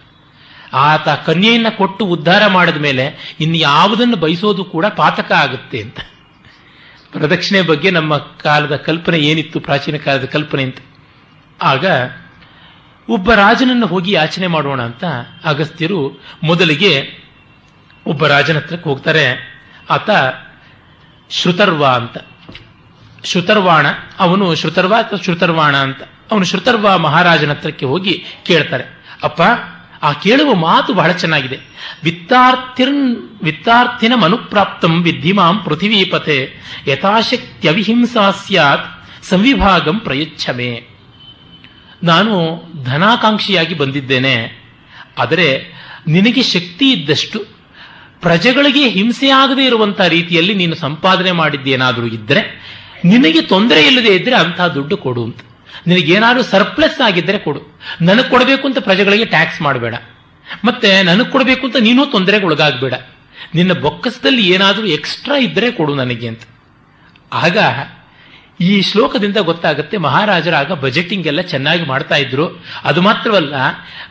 [0.72, 6.00] ಆತ ಕನ್ಯೆಯನ್ನ ಕೊಟ್ಟು ಉದ್ಧಾರ ಮಾಡಿದ ಮೇಲೆ ಇನ್ನು ಯಾವುದನ್ನು ಬಯಸೋದು ಕೂಡ ಪಾತಕ ಆಗುತ್ತೆ ಅಂತ.
[7.12, 10.76] ಪ್ರದಕ್ಷಿಣೆ ಬಗ್ಗೆ ನಮ್ಮ ಕಾಲದ ಕಲ್ಪನೆ ಏನಿತ್ತು, ಪ್ರಾಚೀನ ಕಾಲದ ಕಲ್ಪನೆ ಅಂತ.
[11.62, 11.84] ಆಗ
[13.08, 15.04] ಒಬ್ಬ ರಾಜನನ್ನು ಹೋಗಿ ಯಾಚನೆ ಮಾಡೋಣ ಅಂತ
[15.44, 17.22] ಅಗಸ್ತ್ಯರು ಮೊದಲಿಗೆ
[18.06, 19.58] ಒಬ್ಬ ರಾಜನ ಹತ್ರಕ್ಕೆ ಹೋಗ್ತಾರೆ.
[19.90, 20.10] ಆತ
[21.30, 22.16] ಶ್ರುತರ್ವ ಅಂತ.
[23.24, 23.86] ಶ್ರುತರ್ವಾಣ,
[24.18, 26.00] ಅವನು ಶ್ರುತರ್ವ ಅಥವಾ ಶ್ರುತರ್ವಾಣ ಅಂತ.
[26.30, 28.14] ಅವನು ಶ್ರುತರ್ವ ಮಹಾರಾಜನ ಹತ್ರಕ್ಕೆ ಹೋಗಿ
[28.46, 28.84] ಕೇಳ್ತಾರೆ.
[29.22, 29.40] ಅಪ್ಪ,
[30.02, 31.58] ಆ ಕೇಳುವ ಮಾತು ಬಹಳ ಚೆನ್ನಾಗಿದೆ.
[32.02, 33.06] ವಿತ್ತಾರ್ಥಿರ್ನ್
[33.42, 36.38] ವಿತ್ತಾರ್ಥಿನ ಮನುಪ್ರಾಪ್ತಂ ವಿದ್ಧಿಮಾಂ ಪೃಥಿವೀಪತೆ,
[36.86, 38.86] ಯಥಾಶಕ್ತ್ಯವಿಹಿಂಸಾ ಸ್ಯಾತ್,
[39.24, 40.70] ಸಂವಿಭಾಗಂ ಪ್ರಯುಚ್ಛಮೆ.
[42.02, 42.34] ನಾನು
[42.84, 44.36] ಧನಾಕಾಂಕ್ಷಿಯಾಗಿ ಬಂದಿದ್ದೇನೆ,
[45.18, 45.48] ಆದರೆ
[46.06, 47.38] ನಿನಗೆ ಶಕ್ತಿ ಇದ್ದಷ್ಟು
[48.20, 52.42] ಪ್ರಜೆಗಳಿಗೆ ಹಿಂಸೆಯಾಗದೇ ಇರುವಂತಹ ರೀತಿಯಲ್ಲಿ ನೀನು ಸಂಪಾದನೆ ಮಾಡಿದ್ದೇನಾದರೂ ಇದ್ದರೆ
[53.04, 55.40] ನಿನಗೆ ತೊಂದರೆ ಇಲ್ಲದೆ ಇದ್ದರೆ ಅಂತಹ ದುಡ್ಡು ಕೊಡು ಅಂತ.
[55.86, 57.78] ನಿನಗೇನಾದ್ರೂ ಸರ್ಪ್ಲಸ್ ಆಗಿದ್ದರೆ ಕೊಡು.
[58.02, 59.94] ನನಗೆ ಕೊಡಬೇಕು ಅಂತ ಪ್ರಜೆಗಳಿಗೆ ಟ್ಯಾಕ್ಸ್ ಮಾಡಬೇಡ.
[60.64, 62.94] ಮತ್ತೆ ನನಗೆ ಕೊಡಬೇಕು ಅಂತ ನೀನು ತೊಂದರೆಗೆ ಒಳಗಾಗಬೇಡ
[63.54, 66.42] ನಿನ್ನ ಬೊಕ್ಕಸದಲ್ಲಿ ಏನಾದರೂ ಎಕ್ಸ್ಟ್ರಾ ಇದ್ದರೆ ಕೊಡು ನನಗೆ ಅಂತ.
[67.32, 67.58] ಆಗ
[68.60, 72.64] ಈ ಶ್ಲೋಕದಿಂದ ಗೊತ್ತಾಗುತ್ತೆ ಮಹಾರಾಜರಾಗ ಬಜೆಟಿಂಗ್ ಎಲ್ಲ ಚೆನ್ನಾಗಿ ಮಾಡ್ತಾ ಇದ್ರು.
[72.84, 73.54] ಅದು ಮಾತ್ರವಲ್ಲ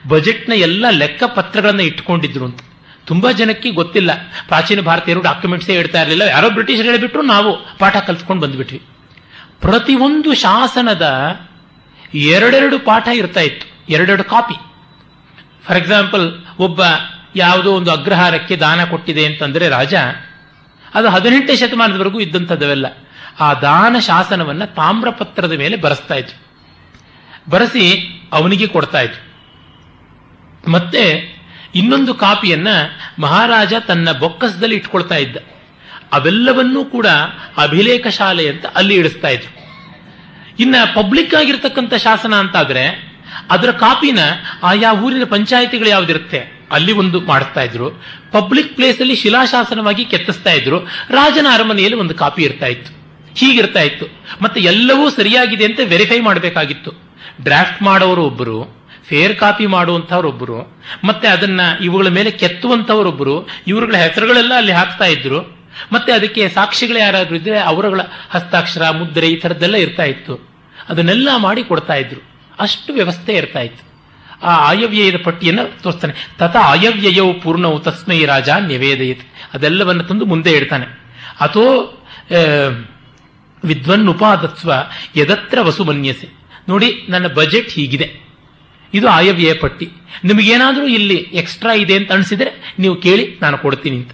[0.08, 2.60] ಬಜೆಟ್ನ ಎಲ್ಲ ಲೆಕ್ಕ ಪತ್ರಗಳನ್ನು ಇಟ್ಕೊಂಡಿದ್ರು ಅಂತ.
[3.08, 4.12] ತುಂಬಾ ಜನಕ್ಕೆ ಗೊತ್ತಿಲ್ಲ.
[4.47, 6.22] ಪ್ರಾಚೀನ ಭಾರತೀಯರು ಡಾಕ್ಯುಮೆಂಟ್ಸೇ ಇಡ್ತಾ ಇರಲಿಲ್ಲ.
[6.22, 8.82] ಯಾರೋ ಬ್ರಿಟಿಷರು ಹೇಳಿಬಿಟ್ರು ನಾವು ಪಾಠ ಕಲ್ತ್ಕೊಂಡು ಬಂದ್ಬಿಟ್ವಿ.
[9.62, 11.05] ಪ್ರತಿಯೊಂದು ಶಾಸನದ
[12.14, 13.68] ಎರಡೆರಡು ಪಾಠ ಇರ್ತಾ ಇತ್ತು.
[13.89, 14.53] ಎರಡೆರಡು ಕಾಪಿ
[15.64, 16.82] ಫಾರ್ ಎಕ್ಸಾಂಪಲ್ ಒಬ್ಬ
[17.36, 19.95] ಯಾವುದೋ ಒಂದು ಅಗ್ರಹಾರಕ್ಕೆ ದಾನ ಕೊಟ್ಟಿದೆ ಅಂತಂದ್ರೆ ರಾಜ,
[20.93, 22.86] ಅದು ಹದಿನೆಂಟನೇ ಶತಮಾನದವರೆಗೂ ಇದ್ದಂಥದ್ದವೆಲ್ಲ.
[23.39, 26.36] ಆ ದಾನ ಶಾಸನವನ್ನ ತಾಮ್ರಪತ್ರದ ಮೇಲೆ ಬರೆಸ್ತಾ ಇತ್ತು
[27.51, 27.86] ಬರೆಸಿ
[28.34, 29.38] ಅವನಿಗೆ ಕೊಡ್ತಾ ಇತ್ತು
[30.72, 31.36] ಮತ್ತೆ
[31.76, 32.68] ಇನ್ನೊಂದು ಕಾಪಿಯನ್ನ
[33.20, 35.38] ಮಹಾರಾಜ ತನ್ನ ಬೊಕ್ಕಸದಲ್ಲಿ ಇಟ್ಕೊಳ್ತಾ ಇದ್ದ.
[36.13, 37.07] ಅವೆಲ್ಲವನ್ನೂ ಕೂಡ
[37.57, 39.57] ಅಭಿಲೇಖ ಶಾಲೆ ಅಂತ ಅಲ್ಲಿ ಇಡಿಸ್ತಾ ಇದ್ರು.
[40.59, 43.15] ಇನ್ನ ಪಬ್ಲಿಕ್ ಆಗಿರ್ತಕ್ಕಂಥ ಶಾಸನ ಅಂತಾದ್ರೆ
[43.51, 44.20] ಅದರ ಕಾಪಿನ
[44.63, 46.68] ಆಯಾ ಊರಿನ ಪಂಚಾಯಿತಿಗಳು ಯಾವ್ದಿರುತ್ತೆ?
[46.72, 47.89] ಅಲ್ಲಿ ಒಂದು ಮಾಡಿಸ್ತಾ ಇದ್ರು.
[48.32, 50.80] ಪಬ್ಲಿಕ್ ಪ್ಲೇಸ್ ಅಲ್ಲಿ ಶಿಲಾಶಾಸನವಾಗಿ ಕೆತ್ತಿಸ್ತಾ ಇದ್ರು.
[51.09, 52.97] ರಾಜನ ಅರಮನೆಯಲ್ಲಿ ಒಂದು ಕಾಪಿ ಇರ್ತಾ ಇತ್ತು.
[53.36, 54.05] ಹೀಗಿರ್ತಾ ಇತ್ತು.
[54.41, 56.91] ಮತ್ತೆ ಎಲ್ಲವೂ ಸರಿಯಾಗಿದೆ ಅಂತ ವೆರಿಫೈ ಮಾಡಬೇಕಾಗಿತ್ತು.
[57.43, 58.76] ಡ್ರಾಫ್ಟ್ ಮಾಡೋರು ಒಬ್ಬರು
[59.10, 65.39] ಫೇರ್ ಕಾಪಿ ಮಾಡುವಂಥವ್ರೊಬ್ಬರು ಮತ್ತೆ ಅದನ್ನ ಇವುಗಳ ಮೇಲೆ ಕೆತ್ತುವಂಥವರೊಬ್ಬರು ಇವರುಗಳ ಹೆಸರುಗಳೆಲ್ಲ ಅಲ್ಲಿ ಹಾಕ್ತಾ ಇದ್ರು,
[65.91, 70.49] ಮತ್ತೆ ಅದಕ್ಕೆ ಸಾಕ್ಷಿಗಳು ಯಾರಾದರೂ ಇದ್ರೆ ಅವರುಗಳ ಹಸ್ತಾಕ್ಷರ, ಮುದ್ರೆ ಈ ಥರದ್ದೆಲ್ಲ ಇರ್ತಾ ಇತ್ತು.
[70.89, 72.22] ಅದನ್ನೆಲ್ಲ ಮಾಡಿ ಕೊಡ್ತಾ ಇದ್ರು.
[72.60, 73.88] ಅಷ್ಟು ವ್ಯವಸ್ಥೆ ಇರ್ತಾ ಇತ್ತು.
[74.43, 76.14] ಆ ಆಯವ್ಯಯದ ಪಟ್ಟಿಯನ್ನು ತೋರಿಸ್ತಾನೆ.
[76.39, 80.86] ತತ ಆಯವ್ಯಯವು ಪೂರ್ಣವು ತಸ್ಮೈ ರಾಜ ನಿವೇದಯತ್ ಅದೆಲ್ಲವನ್ನು ತಂದು ಮುಂದೆ ಇಡ್ತಾನೆ.
[81.41, 81.64] ಅಥೋ
[83.64, 84.72] ವಿದ್ವನ್ ಉಪಾದತ್ವ
[85.16, 86.28] ಯದತ್ರ ವಸುಮನ್ಯಸೆ.
[86.70, 88.26] ನೋಡಿ, ನನ್ನ ಬಜೆಟ್ ಹೀಗಿದೆ.
[88.93, 89.88] ಇದು ಆಯವ್ಯಯ ಪಟ್ಟಿ.
[90.23, 94.11] ನಿಮಗೇನಾದರೂ ಇಲ್ಲಿ ಎಕ್ಸ್ಟ್ರಾ ಇದೆ ಅಂತ ಅನಿಸಿದರೆ ನೀವು ಕೇಳಿ ನಾನು ಕೊಡ್ತೀನಿ ಅಂತ.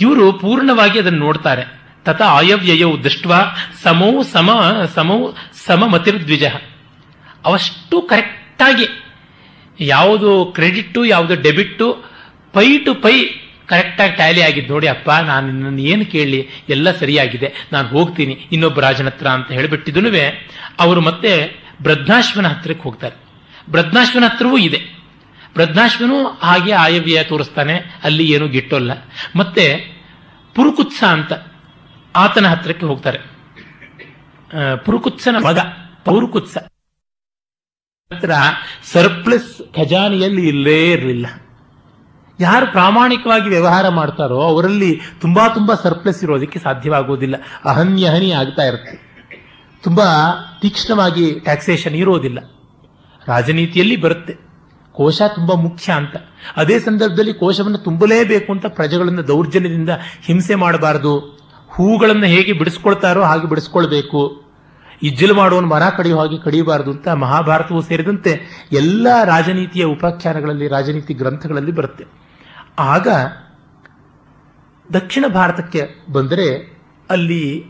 [0.00, 1.64] ಇವರು ಪೂರ್ಣವಾಗಿ ಅದನ್ನು ನೋಡ್ತಾರೆ.
[2.04, 3.26] ತತ ಆಯವ್ಯಯವು ದೃಷ್ಟ
[3.82, 4.50] ಸಮೌ ಸಮ,
[4.94, 5.32] ಸಮೌ
[5.66, 6.44] ಸಮಮತಿರ್ದ್ವಿಜ.
[7.44, 8.86] ಅವಷ್ಟು ಕರೆಕ್ಟಾಗಿ
[9.80, 12.04] ಯಾವುದು ಕ್ರೆಡಿಟ್ಟು, ಯಾವುದು ಡೆಬಿಟ್ಟು
[12.52, 13.16] ಪೈ ಟು ಪೈ
[13.66, 19.06] ಕರೆಕ್ಟಾಗಿ ಟ್ಯಾಲಿ ಆಗಿದ್ದು ನೋಡಿ ಅಪ್ಪ, ನಾನು ನಿನ್ನನ್ನು ಏನು ಕೇಳಲಿ, ಎಲ್ಲ ಸರಿಯಾಗಿದೆ, ನಾನು ಹೋಗ್ತೀನಿ, ಇನ್ನೊಬ್ಬ ರಾಜನ
[19.06, 20.10] ಹತ್ರ ಅಂತ ಹೇಳಿಬಿಟ್ಟಿದ್ದನು
[20.80, 21.32] ಅವರು ಮತ್ತೆ
[21.82, 23.31] ಬೃದ್ಧಾಶ್ವನ ಹತ್ರಕ್ಕೆ ಹೋಗ್ತಾರೆ.
[23.70, 24.80] ಬ್ರದ್ನಾಶ್ವನ ಹತ್ರವೂ ಇದೆ.
[25.54, 28.92] ಬ್ರದ್ನಾಶ್ವನು ಹಾಗೆ ಆಯವ್ಯಯ ತೋರಿಸ್ತಾನೆ, ಅಲ್ಲಿ ಏನು ಗಿಟ್ಟೋಲ್ಲ.
[29.36, 29.66] ಮತ್ತೆ
[30.54, 31.32] ಪುರುಕುತ್ಸ ಅಂತ
[32.16, 33.18] ಆತನ ಹತ್ರಕ್ಕೆ ಹೋಗ್ತಾರೆ.
[34.76, 35.58] ಪುರುಕುತ್ಸನ ಮಗ,
[36.04, 36.56] ಪೌರುಕುತ್ಸ.
[38.10, 38.32] ಹತ್ರ
[38.84, 41.26] ಸರ್ಪ್ಲಸ್ ಖಜಾನೆಯಲ್ಲಿ ಇಲ್ಲೇ ಇರಲಿಲ್ಲ.
[42.40, 48.96] ಯಾರು ಪ್ರಾಮಾಣಿಕವಾಗಿ ವ್ಯವಹಾರ ಮಾಡ್ತಾರೋ ಅವರಲ್ಲಿ ತುಂಬಾ ತುಂಬಾ ಸರ್ಪ್ಲಸ್ ಇರೋದಕ್ಕೆ ಸಾಧ್ಯವಾಗುವುದಿಲ್ಲ ಅಹನ್ಯಹನಿ ಆಗ್ತಾ ಇರುತ್ತೆ.
[49.82, 50.06] ತುಂಬಾ
[50.62, 52.38] ತೀಕ್ಷ್ಣವಾಗಿ ಟ್ಯಾಕ್ಸೇಷನ್ ಇರೋದಿಲ್ಲ.
[53.28, 54.38] ರಾಜನೀತಿಯಲ್ಲಿ ಬರುತ್ತೆ.
[54.92, 56.16] ಕೋಶ ತುಂಬಾ ಮುಖ್ಯ ಅಂತ.
[56.56, 59.90] ಅದೇ ಸಂದರ್ಭದಲ್ಲಿ ಕೋಶವನ್ನು ತುಂಬಲೇಬೇಕು ಅಂತ ಪ್ರಜೆಗಳನ್ನು ದೌರ್ಜನ್ಯದಿಂದ
[60.22, 61.18] ಹಿಂಸೆ ಮಾಡಬಾರದು.
[61.68, 64.42] ಹೂಗಳನ್ನು ಹೇಗೆ ಬಿಡಿಸ್ಕೊಳ್ತಾರೋ ಹಾಗೆ ಬಿಡಿಸ್ಕೊಳ್ಬೇಕು.
[65.02, 68.40] ಇಜ್ಜಲು ಮಾಡುವನು ಮರ ಕಡಿಯೋ ಹಾಗೆ ಕಡಿಯಬಾರದು ಅಂತ ಮಹಾಭಾರತವು ಸೇರಿದಂತೆ
[68.72, 72.04] ಎಲ್ಲ ರಾಜನೀತಿಯ ಉಪಾಖ್ಯಾನಗಳಲ್ಲಿ, ರಾಜನೀತಿ ಗ್ರಂಥಗಳಲ್ಲಿ ಬರುತ್ತೆ.
[72.78, 73.08] ಆಗ
[74.94, 76.78] ದಕ್ಷಿಣ ಭಾರತಕ್ಕೆ ಬಂದರೆ
[77.10, 77.66] ಅಲ್ಲಿ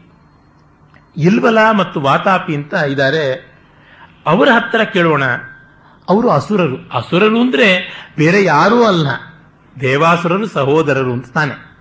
[1.17, 3.52] ಇಲ್ವಲ ಮತ್ತು ವಾತಾಪಿ ಅಂತ ಇದ್ದಾರೆ
[4.27, 5.25] ಅವರ ಹತ್ತಿರ ಕೇಳೋಣ.
[6.09, 6.77] ಅವರು ಅಸುರರು.
[6.77, 9.07] ಅಸುರರು ಅಂದ್ರೆ ಬೇರೆ ಯಾರೂ ಅಲ್ಲ.
[9.81, 11.77] ದೇವಾಸುರರು ಸಹೋದರರು ಅಂತ ತಾನೆ.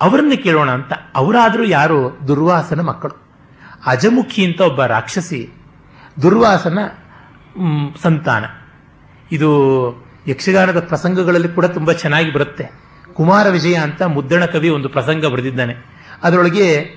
[0.00, 0.92] ಅವರನ್ನು ಕೇಳೋಣ ಅಂತ.
[1.14, 2.18] ಅವರಾದರೂ ಯಾರು?
[2.28, 3.22] ದುರ್ವಾಸನ ಮಕ್ಕಳು.
[3.86, 5.50] ಅಜಮುಖಿ ಅಂತ ಒಬ್ಬ ರಾಕ್ಷಸಿ.
[6.22, 6.78] ದುರ್ವಾಸನ
[8.02, 8.44] ಸಂತಾನ.
[9.32, 9.52] ಇದು
[10.28, 12.70] ಯಕ್ಷಗಾನದ ಪ್ರಸಂಗಗಳಲ್ಲಿ ಕೂಡ ತುಂಬಾ ಚೆನ್ನಾಗಿ ಬರುತ್ತೆ.
[13.14, 15.74] ಕುಮಾರ ವಿಜಯ ಅಂತ ಮುದ್ದಣ ಕವಿ ಒಂದು ಪ್ರಸಂಗ ಬರೆದಿದ್ದಾನೆ.
[16.22, 16.94] ಅದರೊಳಗೆ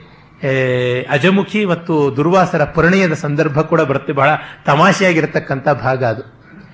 [1.12, 4.14] ಅಜಮುಖಿ ಮತ್ತು ದುರ್ವಾಸರ ಪರಿಣಯದ ಸಂದರ್ಭ ಕೂಡ ಬರುತ್ತೆ.
[4.14, 4.30] ಬಹಳ
[4.66, 6.22] ತಮಾಷೆಯಾಗಿರತಕ್ಕಂಥ ಭಾಗ ಅದು.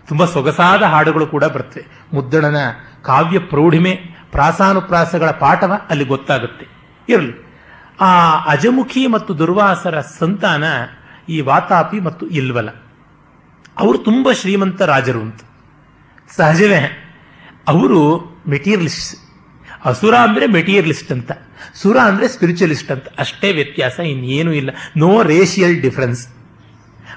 [0.07, 1.85] ತುಂಬಾ ಸೊಗಸಾದ ಹಾಡುಗಳು ಕೂಡ ಬರ್ತವೆ.
[2.13, 2.55] ಮುದ್ದಣನ
[3.01, 3.99] ಕಾವ್ಯ ಪ್ರೌಢಿಮೆ,
[4.31, 6.67] ಪ್ರಾಸಾನುಪ್ರಾಸಗಳ ಪಾಠವ ಅಲ್ಲಿ ಗೊತ್ತಾಗುತ್ತೆ.
[7.09, 7.51] ಇರಲಿ.
[8.01, 10.63] ಆ ಅಜಮುಖಿ ಮತ್ತು ದುರ್ವಾಸರ ಸಂತಾನ
[11.29, 12.69] ಈ ವಾತಾಪಿ ಮತ್ತು ಇಲ್ವಲ.
[13.79, 15.41] ಅವರು ತುಂಬ ಶ್ರೀಮಂತ ರಾಜರು ಅಂತ.
[16.37, 17.13] ಸಹಜವೇ.
[17.67, 19.19] ಅವರು ಮೆಟೀರಿಯಲಿಸ್ಟ್.
[19.85, 21.31] ಅಸುರ ಅಂದ್ರೆ ಮೆಟೀರಿಯಲಿಸ್ಟ್ ಅಂತ.
[21.73, 23.05] ಸುರ ಅಂದ್ರೆ ಸ್ಪಿರಿಚುವಲಿಸ್ಟ್ ಅಂತ.
[23.19, 24.69] ಅಷ್ಟೇ ವ್ಯತ್ಯಾಸ, ಇನ್ನೇನೂ ಇಲ್ಲ.
[24.97, 26.27] ನೋ ರೇಷಿಯಲ್ ಡಿಫ್ರೆನ್ಸ್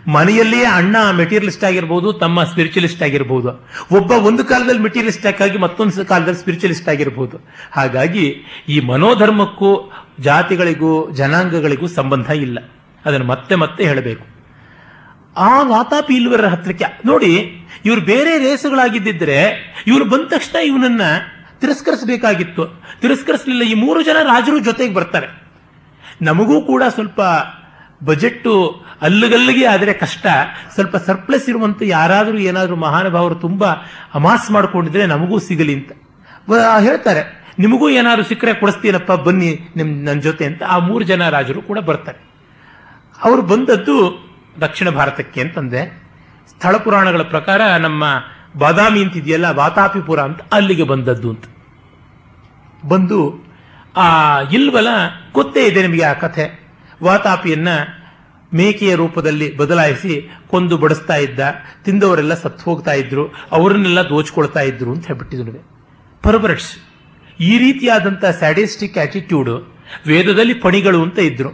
[0.09, 3.69] ಮನೆಯಲ್ಲಿಯೇ ಅಣ್ಣ ಮೆಟೀರಿಯಲಿಸ್ಟ್ ಆಗಿರ್ಬೋದು, ತಮ್ಮ ಸ್ಪಿರಿಚುವಲಿಸ್ಟ್ ಆಗಿರ್ಬೋದು.
[3.97, 7.41] ಒಬ್ಬ ಒಂದು ಕಾಲದಲ್ಲಿ ಮೆಟೀರಿಯಲಿಸ್ಟ್ ಆಗಿ ಮತ್ತೊಂದು ಕಾಲದಲ್ಲಿ ಸ್ಪಿರಿಚುವಲಿಸ್ಟ್ ಆಗಿರ್ಬೋದು.
[7.73, 8.37] ಹಾಗಾಗಿ
[8.69, 12.59] ಈ ಮನೋಧರ್ಮಕ್ಕೂ, ಜಾತಿಗಳಿಗೂ, ಜನಾಂಗಗಳಿಗೂ ಸಂಬಂಧ ಇಲ್ಲ.
[13.05, 14.27] ಅದನ್ನು ಮತ್ತೆ ಮತ್ತೆ ಹೇಳಬೇಕು.
[15.37, 17.33] ಆ ವಾತಾಪಿ ಇಲ್ವರ ಹತ್ರಕ್ಕೆ ನೋಡಿ,
[17.85, 19.39] ಇವರು ಬೇರೆ ರೇಸುಗಳಾಗಿದ್ದಿದ್ರೆ
[19.87, 21.01] ಇವರು ಬಂದ ತಕ್ಷಣ ಇವನನ್ನ
[21.65, 22.63] ತಿರಸ್ಕರಿಸಬೇಕಾಗಿತ್ತು.
[23.01, 23.63] ತಿರಸ್ಕರಿಸಲಿಲ್ಲ.
[23.63, 25.29] ಈ ಮೂರು ಜನ ರಾಜರು ಜೊತೆಗೆ ಬರ್ತಾರೆ.
[26.23, 27.21] ನಮಗೂ ಕೂಡ ಸ್ವಲ್ಪ
[28.05, 28.49] ಬಜೆಟ್
[29.03, 30.27] ಅಲ್ಲಗಲ್ಲಿಗೆ ಆದರೆ ಕಷ್ಟ.
[30.75, 33.65] ಸ್ವಲ್ಪ ಸರ್ಪ್ಲಸ್ ಇರುವಂತ ಯಾರಾದರೂ ಏನಾದರೂ ಮಹಾನುಭಾವರು ತುಂಬ
[34.15, 35.93] ಅಮಾಸ್ ಮಾಡ್ಕೊಂಡಿದ್ರೆ ನಮಗೂ ಸಿಗಲಿ ಅಂತ.
[36.81, 37.23] ಹೇಳ್ತಾರೆ.
[37.59, 40.63] ನಿಮಗೂ ಏನಾದರೂ ಸಿಕ್ಕರೆ ಕೊಡಿಸ್ತೀನಪ್ಪ, ಬನ್ನಿ ನಿಮ್ ನನ್ನ ಜೊತೆ ಅಂತ.
[40.63, 42.21] ಆ ಮೂರು ಜನ ರಾಜರು ಕೂಡ ಬರ್ತಾರೆ.
[43.23, 43.97] ಅವರು ಬಂದದ್ದು
[44.61, 45.83] ದಕ್ಷಿಣ ಭಾರತಕ್ಕೆ ಅಂತಂದೆ
[46.49, 48.05] ಸ್ಥಳ ಪುರಾಣಗಳ ಪ್ರಕಾರ ನಮ್ಮ
[48.59, 51.45] ಬಾದಾಮಿ ಅಂತಿದೆಯಲ್ಲ, ವಾತಾಪಿಪುರ ಅಂತ ಅಲ್ಲಿಗೆ ಬಂದದ್ದು ಅಂತ.
[52.89, 53.45] ಬಂದು,
[53.97, 54.89] ಆ, ಇಲ್ವಲ
[55.33, 56.69] ಗೊತ್ತೇ ಇದೆ ನಿಮಗೆ ಆ ಕಥೆ.
[57.03, 57.69] ವಾತಾಪಿಯನ್ನ
[58.55, 61.41] ಮೇಕೆಯ ರೂಪದಲ್ಲಿ ಬದಲಾಯಿಸಿ ಕೊಂದು ಬಡಿಸ್ತಾ ಇದ್ದ,
[61.85, 65.75] ತಿಂದವರೆಲ್ಲ ಸತ್ತು ಹೋಗ್ತಾ ಇದ್ರು, ಅವರನ್ನೆಲ್ಲ ದೋಚ್ಕೊಳ್ತಾ ಇದ್ರು ಅಂತ ಹೇಳ್ಬಿಟ್ಟಿದ್ರು
[66.23, 66.77] ಪರ್ವರ್ಟ್ಸ್,
[67.41, 69.73] ಈ ರೀತಿಯಾದಂಥ ಸ್ಯಾಡಿಸ್ಟಿಕ್ ಆಟಿಟ್ಯೂಡ್
[70.07, 71.49] ವೇದದಲ್ಲಿ ಪಣಿಗಳು ಅಂತ ಇದ್ರು.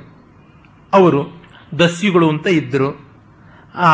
[0.93, 1.43] ಅವರು
[1.79, 3.11] ದಸ್ಯುಗಳು ಅಂತ ಇದ್ರು.
[3.75, 3.89] ಆ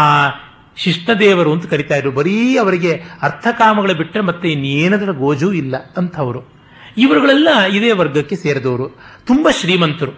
[0.76, 2.11] ಶಿಷ್ಟದೇವರು ಅಂತ ಕರಿತಾ ಇದ್ರು.
[2.11, 6.56] ಬರೀ ಅವರಿಗೆ ಅರ್ಥಕಾಮಗಳು ಬಿಟ್ಟರೆ ಮತ್ತೆ ಇನ್ನೇನದರ ಗೋಜೂ ಇಲ್ಲ ಅಂತವರು.
[6.97, 8.87] ಇವರುಗಳೆಲ್ಲ ಇದೇ ವರ್ಗಕ್ಕೆ ಸೇರಿದವರು.
[9.27, 10.13] ತುಂಬಾ ಶ್ರೀಮಂತರು.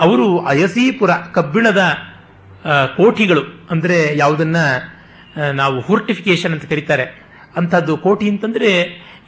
[0.00, 1.82] ಅವರು ಅಯಸೀಪುರ ಕಬ್ಬಿಣದ
[2.96, 4.56] ಕೋಟಿಗಳು ಅಂದ್ರೆ ಯಾವುದನ್ನ
[5.52, 7.06] ನಾವು ಹೂರ್ಟಿಫಿಕೇಶನ್ ಅಂತ ಕರೀತಾರೆ.
[7.56, 8.70] ಅಂಥದ್ದು ಕೋಟಿ ಅಂತಂದ್ರೆ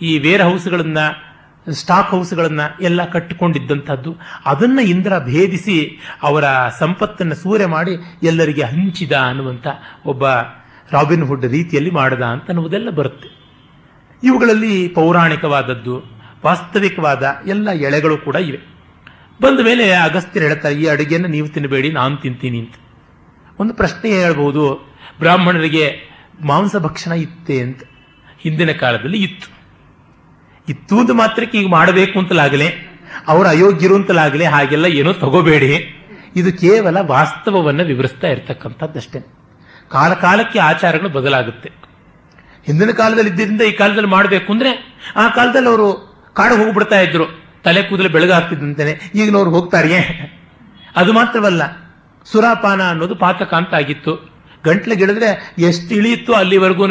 [0.03, 0.99] ಈ ವೇರ್ ಹೌಸ್ಗಳನ್ನ
[1.71, 4.17] ಸ್ಟಾಕ್ ಹೌಸ್ಗಳನ್ನ ಎಲ್ಲ ಕಟ್ಟಿಕೊಂಡಿದ್ದಂಥದ್ದು.
[4.47, 6.45] ಅದನ್ನ ಇಂದ್ರ ಭೇದಿಸಿ ಅವರ
[6.79, 7.93] ಸಂಪತ್ತನ್ನು ಸೂರೆ ಮಾಡಿ
[8.23, 9.67] ಎಲ್ಲರಿಗೆ ಹಂಚಿದ ಅನ್ನುವಂಥ
[10.07, 10.25] ಒಬ್ಬ
[10.91, 13.29] ರಾಬಿನ್ ಹುಡ್ ರೀತಿಯಲ್ಲಿ ಮಾಡದ ಅಂತ ಅನ್ನುವುದೆಲ್ಲ ಬರುತ್ತೆ.
[14.23, 18.59] ಇವುಗಳಲ್ಲಿ ಪೌರಾಣಿಕವಾದದ್ದು ವಾಸ್ತವಿಕವಾದ ಎಲ್ಲ ಎಳೆಗಳು ಕೂಡ ಇವೆ.
[19.43, 22.75] ಬಂದ ಮೇಲೆ ಅಗಸ್ತ್ಯರು ಹೇಳ್ತಾರೆ, ಈ ಅಡುಗೆಯನ್ನು ನೀವು ತಿನ್ನಬೇಡಿ, ನಾನು ತಿಂತೀನಿ ಅಂತ.
[23.61, 26.11] ಒಂದು ಪ್ರಶ್ನೆ ಹೇಳ್ಬೋದು, ಬ್ರಾಹ್ಮಣರಿಗೆ
[26.41, 27.83] ಮಾಂಸ ಭಕ್ಷಣ ಇತ್ತೆ ಅಂತ.
[28.39, 29.61] ಹಿಂದಿನ ಕಾಲದಲ್ಲಿ ಇತ್ತು.
[30.69, 32.69] ಇತ್ತು ಅಂತ ಮಾತ್ರಕ್ಕೆ ಈಗ ಮಾಡಬೇಕು ಅಂತಲಾಗಲೇ,
[33.27, 35.97] ಅವರು ಅಯೋಗ್ಯರು ಅಂತಲಾಗಲೇ ಹಾಗೆಲ್ಲ ಏನೋ ತಗೋಬೇಡಿ.
[36.37, 39.21] ಇದು ಕೇವಲ ವಾಸ್ತವವನ್ನು ವಿವರಿಸ್ತಾ ಇರ್ತಕ್ಕಂಥದ್ದಷ್ಟೇ
[39.89, 41.73] ಕಾಲ ಕಾಲಕ್ಕೆ ಆಚಾರಗಳು ಬದಲಾಗುತ್ತೆ.
[42.67, 47.45] ಹಿಂದಿನ ಕಾಲದಲ್ಲಿ ಇದ್ದರಿಂದ ಈ ಕಾಲದಲ್ಲಿ ಮಾಡಬೇಕು ಅಂದ್ರೆ, ಆ ಕಾಲದಲ್ಲಿ ಅವರು ಕಾಡು ಹೋಗ್ಬಿಡ್ತಾ ಇದ್ರು.
[47.65, 48.91] ತಲೆ ಕೂದಲು ಬೆಳಗಾಗ್ತಿದ್ದಂತಾನೆ.
[49.15, 50.01] ಈಗಿನವ್ರು ಹೋಗ್ತಾರೆಯೇ?
[50.97, 51.63] ಅದು ಮಾತ್ರವಲ್ಲ,
[52.25, 54.31] ಸುರಾಪಾನ ಅನ್ನೋದು ಪಾತಕ ಅಂತ ಆಗಿತ್ತು.
[54.65, 56.87] ಗಂಟ್ಲಿಗಿಳಿದ್ರೆ ಎಷ್ಟು ಇಳಿಯಿತ್ತು ಅಲ್ಲಿವರೆಗೂ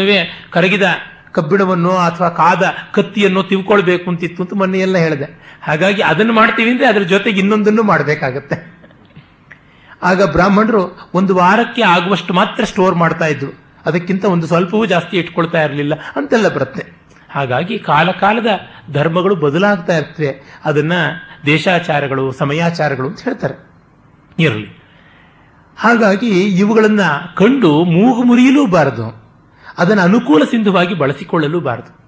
[0.50, 0.84] ಕರಗಿದ
[1.32, 2.64] ಕಬ್ಬಿಣವನ್ನು ಅಥವಾ ಕಾದ
[2.94, 5.58] ಕತ್ತಿಯನ್ನು ತಿಳ್ಕೊಳ್ಬೇಕು ಅಂತಿತ್ತು ಅಂತ ಮೊನ್ನೆ ಎಲ್ಲ ಹೇಳಿದೆ.
[5.64, 8.80] ಹಾಗಾಗಿ ಅದನ್ನು ಮಾಡ್ತೀವಿ ಅಂದ್ರೆ ಅದ್ರ ಜೊತೆಗೆ ಇನ್ನೊಂದನ್ನು ಮಾಡಬೇಕಾಗತ್ತೆ.
[10.04, 13.52] ಆಗ ಬ್ರಾಹ್ಮಣರು ಒಂದು ವಾರಕ್ಕೆ ಆಗುವಷ್ಟು ಮಾತ್ರ ಸ್ಟೋರ್ ಮಾಡ್ತಾ ಇದ್ರು.
[13.86, 16.99] ಅದಕ್ಕಿಂತ ಒಂದು ಸ್ವಲ್ಪವೂ ಜಾಸ್ತಿ ಇಟ್ಕೊಳ್ತಾ ಇರಲಿಲ್ಲ ಅಂತೆಲ್ಲ ಬರುತ್ತೆ.
[17.30, 18.48] ಹಾಗಾಗಿ ಕಾಲಕಾಲದ
[18.92, 20.60] ಧರ್ಮಗಳು ಬದಲಾಗ್ತಾ ಇರ್ತವೆ.
[20.66, 20.94] ಅದನ್ನ
[21.46, 23.70] ದೇಶಾಚಾರಗಳು, ಸಮಯಾಚಾರಗಳು ಅಂತ ಹೇಳ್ತಾರೆ.
[24.40, 24.80] ಇರಲಿ.
[25.78, 27.02] ಹಾಗಾಗಿ ಇವುಗಳನ್ನ
[27.36, 29.30] ಕಂಡು ಮೂಗು ಮುರಿಯಲೂ ಬಾರದು
[29.78, 32.00] ಅದನ್ನು ಅನುಕೂಲ ಸಿಂಧುವಾಗಿ ಬಳಸಿಕೊಳ್ಳಲೂಬಾರದು.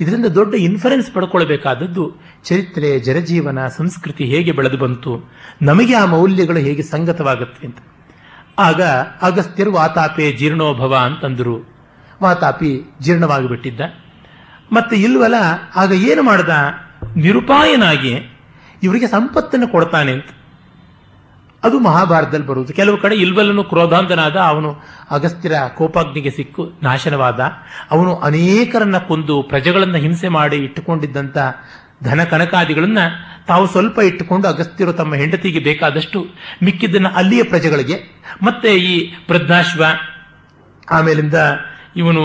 [0.00, 5.30] ಇದರಿಂದ ದೊಡ್ಡ ಇನ್ಫರೆನ್ಸ್ ಪಡ್ಕೊಳ್ಬೇಕಾದದ್ದು ಚರಿತ್ರೆ, ಜನಜೀವನ, ಸಂಸ್ಕೃತಿ ಹೇಗೆ ಬೆಳೆದು ಬಂತು,
[5.62, 7.78] ನಮಗೆ ಆ ಮೌಲ್ಯಗಳು ಹೇಗೆ ಸಂಗತವಾಗುತ್ತೆ ಅಂತ.
[8.58, 8.82] ಆಗ
[9.22, 11.68] ಅಗಸ್ತ್ಯರು ವಾತಾಪೆ ಜೀರ್ಣೋಭವ ಅಂತಂದರು.
[12.22, 13.80] ವಾತಾಪಿ ಜೀರ್ಣವಾಗಿಬಿಟ್ಟಿದ್ದ.
[14.72, 15.34] ಮತ್ತೆ ಇಲ್ವಲ್ಲ?
[15.76, 16.48] ಆಗ ಏನು ಮಾಡ್ದ?
[17.16, 18.38] ನಿರುಪಾಯನಾಗಿ
[18.82, 20.26] ಇವರಿಗೆ ಸಂಪತ್ತನ್ನು ಕೊಡ್ತಾನೆ ಅಂತ.
[21.64, 22.72] ಅದು ಮಹಾಭಾರತದಲ್ಲಿ ಬರುವುದು.
[22.72, 27.40] ಕೆಲವು ಕಡೆ ಇಲ್ವಲ್ಲನು ಕ್ರೋಧಾಂತನಾದ, ಅವನು ಅಗಸ್ತ್ಯರ ಕೋಪಾಗ್ನಿಗೆ ಸಿಕ್ಕು, ನಾಶನವಾದ.
[27.90, 31.38] ಅವನು ಅನೇಕರನ್ನ ಕೊಂದು, ಪ್ರಜೆಗಳನ್ನು ಹಿಂಸೆ ಮಾಡಿ ಇಟ್ಟುಕೊಂಡಿದ್ದಂತ
[32.04, 32.98] ಧನ ಕನಕಾದಿಗಳನ್ನ
[33.46, 36.26] ತಾವು ಸ್ವಲ್ಪ ಇಟ್ಟುಕೊಂಡು ಅಗಸ್ತ್ಯರು ತಮ್ಮ ಹೆಂಡತಿಗೆ ಬೇಕಾದಷ್ಟು
[36.62, 39.84] ಮಿಕ್ಕಿದ್ದನ್ನ ಅಲ್ಲಿಯ ಪ್ರಜೆಗಳಿಗೆ, ಮತ್ತೆ ಈ ಪ್ರಜ್ಞಾಶ್ವ,
[40.90, 41.34] ಆಮೇಲಿಂದ
[41.96, 42.22] ಇವನು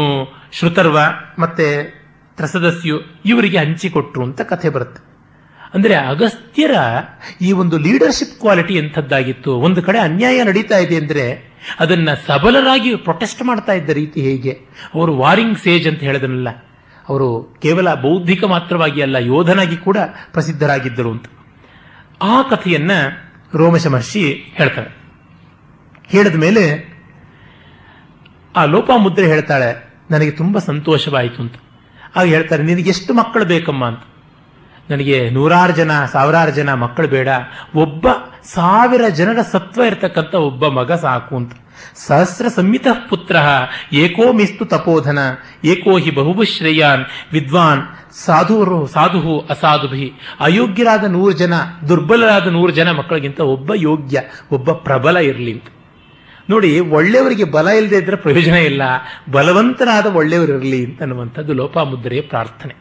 [0.52, 1.00] ಶ್ರುತರ್ವ,
[1.40, 1.96] ಮತ್ತೆ
[2.38, 2.96] ತ್ರಸದಸ್ಯು
[3.32, 5.02] ಇವರಿಗೆ ಹಂಚಿಕೊಟ್ರು ಅಂತ ಕಥೆ ಬರುತ್ತೆ.
[5.76, 6.76] ಅಂದರೆ ಅಗಸ್ತ್ಯರ
[7.42, 11.26] ಈ ಒಂದು ಲೀಡರ್ಶಿಪ್ ಕ್ವಾಲಿಟಿ ಎಂಥದ್ದಾಗಿತ್ತು, ಒಂದು ಕಡೆ ಅನ್ಯಾಯ ನಡೀತಾ ಇದೆ ಅಂದರೆ
[11.84, 14.54] ಅದನ್ನು ಸಬಲರಾಗಿ ಪ್ರೊಟೆಸ್ಟ್ ಮಾಡ್ತಾ ಇದ್ದ ರೀತಿ ಹೇಗೆ?
[14.96, 16.50] ಅವರು ವಾರಿಂಗ್ ಸೇಜ್ ಅಂತ ಹೇಳಿದನಲ್ಲ,
[17.10, 17.30] ಅವರು
[17.64, 19.98] ಕೇವಲ ಬೌದ್ಧಿಕ ಮಾತ್ರವಾಗಿ ಅಲ್ಲ, ಯೋಧನಾಗಿ ಕೂಡ
[20.36, 21.28] ಪ್ರಸಿದ್ಧರಾಗಿದ್ದರು ಅಂತ.
[22.34, 22.94] ಆ ಕಥೆಯನ್ನ
[23.54, 24.24] ರೋಮಶ ಮಹರ್ಷಿ
[24.60, 24.90] ಹೇಳ್ತಾರೆ.
[26.10, 26.64] ಹೇಳಿದ ಮೇಲೆ
[28.56, 29.70] ಆ ಲೋಪಾಮುದ್ರೆ ಹೇಳ್ತಾಳೆ,
[30.14, 31.58] ನನಗೆ ತುಂಬಾ ಸಂತೋಷವಾಯಿತು ಅಂತ.
[32.16, 34.04] ಆಗ ಹೇಳ್ತಾರೆ, ನಿನಗೆ ಎಷ್ಟು ಮಕ್ಕಳು ಬೇಕಮ್ಮ ಅಂತ.
[34.90, 37.30] ನನಗೆ ನೂರಾರು ಜನ, ಸಾವಿರಾರು ಜನ ಮಕ್ಕಳು ಬೇಡ.
[37.84, 38.08] ಒಬ್ಬ
[38.56, 41.54] ಸಾವಿರ ಜನರ ಸತ್ವ ಇರತಕ್ಕಂಥ ಒಬ್ಬ ಮಗ ಸಾಕು ಅಂತ.
[42.08, 43.36] ಸಹಸ್ರ ಸಂಹಿತ ಪುತ್ರ
[43.94, 45.20] ಏಕೋ ಮಿಸ್ತು ತಪೋಧನ,
[45.66, 46.12] ಏಕೋ ಹಿ
[47.34, 47.82] ವಿದ್ವಾನ್,
[48.26, 50.08] ಸಾಧುರು ಸಾಧು ಅಸಾಧುಭಿ
[50.40, 51.54] ಅಯೋಗ್ಯರಾದ ನೂರು ಜನ,
[51.90, 55.68] ದುರ್ಬಲರಾದ ನೂರು ಜನ ಮಕ್ಕಳಿಗಿಂತ ಒಬ್ಬ ಯೋಗ್ಯ, ಒಬ್ಬ ಪ್ರಬಲ ಇರಲಿ ಅಂತ.
[56.50, 58.82] ನೋಡಿ, ಒಳ್ಳೆಯವರಿಗೆ ಬಲ ಇಲ್ಲದೆ ಇದ್ರೆ ಪ್ರಯೋಜನ ಇಲ್ಲ.
[59.32, 62.76] ಬಲವಂತನಾದ ಒಳ್ಳೆಯವರು ಇರಲಿ ಅಂತ ಅನ್ನುವಂಥದ್ದು ಲೋಪಾಮುದ್ರೆಯ ಪ್ರಾರ್ಥನೆ.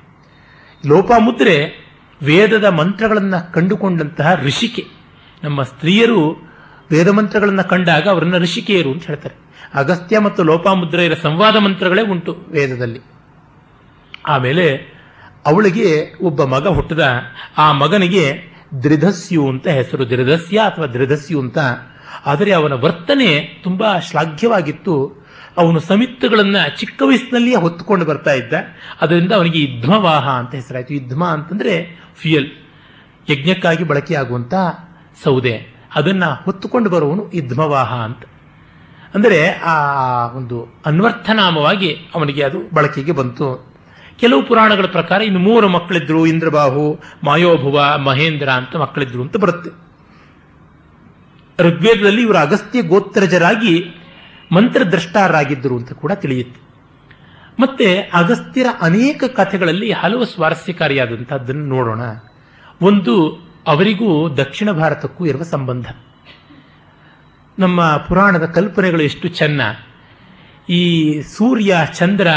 [0.87, 1.85] ಲೋಪಾಮುದ್ರೆ
[2.23, 4.85] ವೇದದ ಮಂತ್ರಗಳನ್ನು ಕಂಡುಕೊಂಡಂತಹ ಋಷಿಕೆ.
[5.45, 6.31] ನಮ್ಮ ಸ್ತ್ರೀಯರು
[6.91, 9.35] ವೇದ ಮಂತ್ರಗಳನ್ನು ಕಂಡಾಗ ಅವರನ್ನ ಋಷಿಕೆಯರು ಅಂತ ಹೇಳ್ತಾರೆ.
[9.75, 13.01] ಅಗಸ್ತ್ಯ ಮತ್ತು ಲೋಪಾಮುದ್ರೆಯರ ಸಂವಾದ ಮಂತ್ರಗಳೇ ಉಂಟು ವೇದದಲ್ಲಿ.
[14.27, 14.77] ಆಮೇಲೆ
[15.47, 17.21] ಅವಳಿಗೆ ಒಬ್ಬ ಮಗ ಹುಟ್ಟದ.
[17.59, 18.43] ಆ ಮಗನಿಗೆ
[18.83, 20.07] ದ್ರಿಧಸ್ಯು ಅಂತ ಹೆಸರು.
[20.07, 21.59] ದ್ರಿಧಸ್ಯ ಅಥವಾ ದ್ರಿಧಸ್ಯು ಅಂತ
[22.27, 25.25] ಆದರೆ ಅವನ ವರ್ತನೆ ತುಂಬಾ ಶ್ಲಾಘ್ಯವಾಗಿತ್ತು.
[25.57, 28.53] ಅವನು ಸಮಿತ್ತುಗಳನ್ನ ಚಿಕ್ಕ ವಯಸ್ಸಿನಲ್ಲಿಯೇ ಹೊತ್ತುಕೊಂಡು ಬರ್ತಾ ಇದ್ದ.
[29.01, 30.95] ಅದರಿಂದ ಅವನಿಗೆ ಯುದ್ಧವಾಹ ಅಂತ ಹೆಸರಾಯಿತು.
[30.95, 32.51] ಯುದ್ಧ ಅಂತಂದ್ರೆ ಫ್ಯೂಯಲ್,
[33.31, 34.55] ಯಜ್ಞಕ್ಕಾಗಿ ಬಳಕೆಯಾಗುವಂತ
[35.25, 35.75] ಸೌದೆ.
[35.95, 38.23] ಅದನ್ನ ಹೊತ್ತುಕೊಂಡು ಬರುವವನು ಯುದ್ಧವಾಹ ಅಂತ.
[39.15, 39.75] ಅಂದರೆ ಆ
[40.27, 43.75] ಒಂದು ಅನ್ವರ್ಥನಾಮವಾಗಿ ಅವನಿಗೆ ಅದು ಬಳಕೆಗೆ ಬಂತು.
[44.19, 49.84] ಕೆಲವು ಪುರಾಣಗಳ ಪ್ರಕಾರ ಇನ್ನು ಮೂರು ಮಕ್ಕಳಿದ್ರು, ಇಂದ್ರಬಾಹು ಮಾಯೋಭುವ ಮಹೇಂದ್ರ ಅಂತ ಮಕ್ಕಳಿದ್ರು ಅಂತ ಬರುತ್ತೆ.
[51.59, 53.85] ಋಗ್ವೇದದಲ್ಲಿ ಇವರು ಅಗಸ್ತ್ಯ ಗೋತ್ರಜರಾಗಿ
[54.53, 56.61] ಮಂತ್ರದ್ರಷ್ಟಾರಾಗಿದ್ದರು ಅಂತ ಕೂಡ ತಿಳಿಯುತ್ತೆ.
[57.61, 62.01] ಮತ್ತೆ ಅಗಸ್ತ್ಯರ ಅನೇಕ ಕಥೆಗಳಲ್ಲಿ ಹಲವು ಸ್ವಾರಸ್ಯಕಾರಿಯಾದಂತಹದ್ದನ್ನು ನೋಡೋಣ.
[62.83, 65.87] ಒಂದು, ಅವರಿಗೂ ದಕ್ಷಿಣ ಭಾರತಕ್ಕೂ ಇರುವ ಸಂಬಂಧ.
[67.59, 69.61] ನಮ್ಮ ಪುರಾಣದ ಕಲ್ಪನೆಗಳು ಎಷ್ಟು ಚೆನ್ನ.
[70.69, 72.29] ಈ ಸೂರ್ಯ, ಚಂದ್ರ,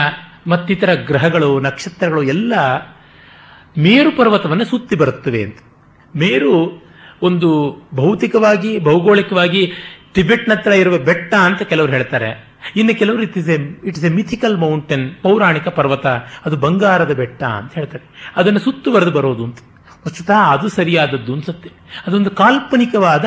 [0.47, 2.53] ಮತ್ತಿತರ ಗ್ರಹಗಳು, ನಕ್ಷತ್ರಗಳು ಎಲ್ಲ
[3.77, 5.57] ಮೇರು ಪರ್ವತವನ್ನು ಸುತ್ತಿ ಬರುತ್ತವೆ ಅಂತ.
[6.15, 6.86] ಮೇರು
[7.21, 9.71] ಒಂದು ಭೌತಿಕವಾಗಿ, ಭೌಗೋಳಿಕವಾಗಿ
[10.13, 12.47] ಟಿಬೆಟ್ನ ಹತ್ರ ಇರುವ ಬೆಟ್ಟ ಅಂತ ಕೆಲವರು ಹೇಳ್ತಾರೆ.
[12.75, 16.05] ಇನ್ನು ಕೆಲವರು it is a it's a mythical mountain ಪೌರಾಣಿಕ ಪರ್ವತ,
[16.45, 18.33] ಅದು ಬಂಗಾರದ ಬೆಟ್ಟ ಅಂತ ಹೇಳ್ತಾರೆ.
[18.35, 19.57] ಅದನ್ನು ಸುತ್ತುವರೆದು ಬರೋದು ಅಂತ.
[20.07, 21.69] ವಸ್ತುತಃ ಅದು ಸರಿಯಾದದ್ದು ಅನ್ಸುತ್ತೆ.
[22.07, 23.25] ಅದೊಂದು ಕಾಲ್ಪನಿಕವಾದ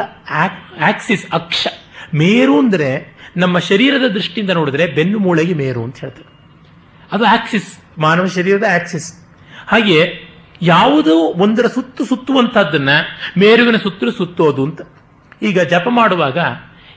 [0.80, 1.66] ಆಕ್ಸಿಸ್ ಅಕ್ಷ.
[2.14, 6.30] ಮೇರು ಅಂದರೆ ನಮ್ಮ ಶರೀರದ ದೃಷ್ಟಿಯಿಂದ ನೋಡಿದ್ರೆ ಬೆನ್ನು ಮೂಳೆಗೆ ಮೇರು ಅಂತ ಹೇಳ್ತಾರೆ.
[7.12, 9.14] ಅದು ಆಕ್ಸಿಸ್ ಮಾನವ ಶರೀರದ ಆಕ್ಸಿಸ್
[9.66, 10.29] ಹಾಗೆ
[10.62, 12.88] ಯಾವುದೋ ಒಂದರ ಸುತ್ತು ಸುತ್ತುವಂತಹದ್ದನ್ನ
[13.38, 14.80] ಮೇರುವಿನ ಸುತ್ತಲೂ ಸುತ್ತೋದು ಅಂತ.
[15.42, 16.38] ಈಗ ಜಪ ಮಾಡುವಾಗ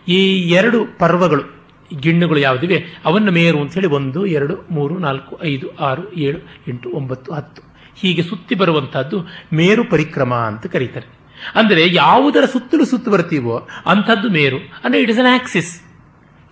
[0.08, 1.64] ಈ ಎರಡು ಪರ್ವಗಳು,
[2.00, 7.34] ಗಿಣ್ಣುಗಳು ಯಾವುದಿವೆ, ಅವನ್ನು ಮೇರು ಅಂತ ಹೇಳಿ ಒಂದು, ಎರಡು, ಮೂರು, ನಾಲ್ಕು, ಐದು, ಆರು, ಏಳು, ಎಂಟು, ಒಂಬತ್ತು,
[7.34, 7.74] ಹತ್ತು.
[7.96, 9.18] ಹೀಗೆ ಸುತ್ತಿ ಬರುವಂತಹದ್ದು
[9.54, 11.24] ಮೇರು ಪರಿಕ್ರಮ ಅಂತ ಕರೀತಾರೆ.
[11.56, 14.58] ಅಂದರೆ ಯಾವುದರ ಸುತ್ತಲೂ ಸುತ್ತು ಬರ್ತೀವೋ ಅಂಥದ್ದು ಮೇರು.
[14.58, 15.82] ಅಂದ್ರೆ ಇಟ್ ಇಸ್ ಅನ್ ಆಕ್ಸಿಸ್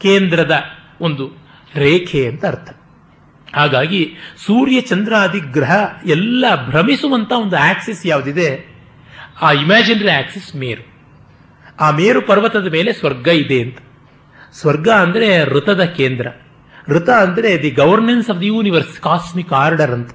[0.02, 0.64] ಕೇಂದ್ರದ
[1.02, 1.32] ಒಂದು
[1.76, 2.81] ರೇಖೆ ಅಂತ ಅರ್ಥ.
[3.56, 4.14] ಹಾಗಾಗಿ
[4.46, 5.76] ಸೂರ್ಯ ಚಂದ್ರಾದಿ ಗ್ರಹ
[6.06, 8.76] ಎಲ್ಲ ಭ್ರಮಿಸುವಂತ ಒಂದು ಆಕ್ಸಿಸ್ ಯಾವುದಿದೆ?
[9.42, 10.92] ಆ ಇಮ್ಯಾಜಿನರಿ ಆಕ್ಸಿಸ್ ಮೇರು.
[11.80, 13.78] ಆ ಮೇರು ಪರ್ವತದ ಮೇಲೆ ಸ್ವರ್ಗ ಇದೆ ಅಂತ.
[14.54, 16.28] ಸ್ವರ್ಗ ಅಂದ್ರೆ ಋತದ ಕೇಂದ್ರ.
[16.90, 20.12] ಋತ ಅಂದ್ರೆ the governance of the universe cosmic order ಅಂತ.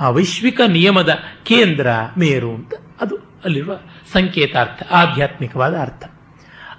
[0.00, 1.86] ಆ ವೈಶ್ವಿಕ ನಿಯಮದ ಕೇಂದ್ರ
[2.18, 2.74] ಮೇರು ಅಂತ.
[3.00, 3.76] ಅದು ಅಲ್ಲಿರುವ
[4.12, 6.10] ಸಂಕೇತಾರ್ಥ, ಆಧ್ಯಾತ್ಮಿಕವಾದ ಅರ್ಥ.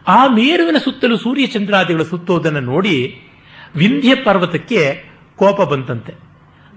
[0.08, 3.22] ಆ ಮೇರುವಿನ ಸುತ್ತಲೂ ಸೂರ್ಯ ಚಂದ್ರಾದಿಗಳು ಸುತ್ತೋದನ್ನು ನೋಡಿ
[3.76, 5.11] ವಿಂಧ್ಯ ಪರ್ವತಕ್ಕೆ
[5.42, 6.14] ಕೋಪ ಬಂತಂತೆ.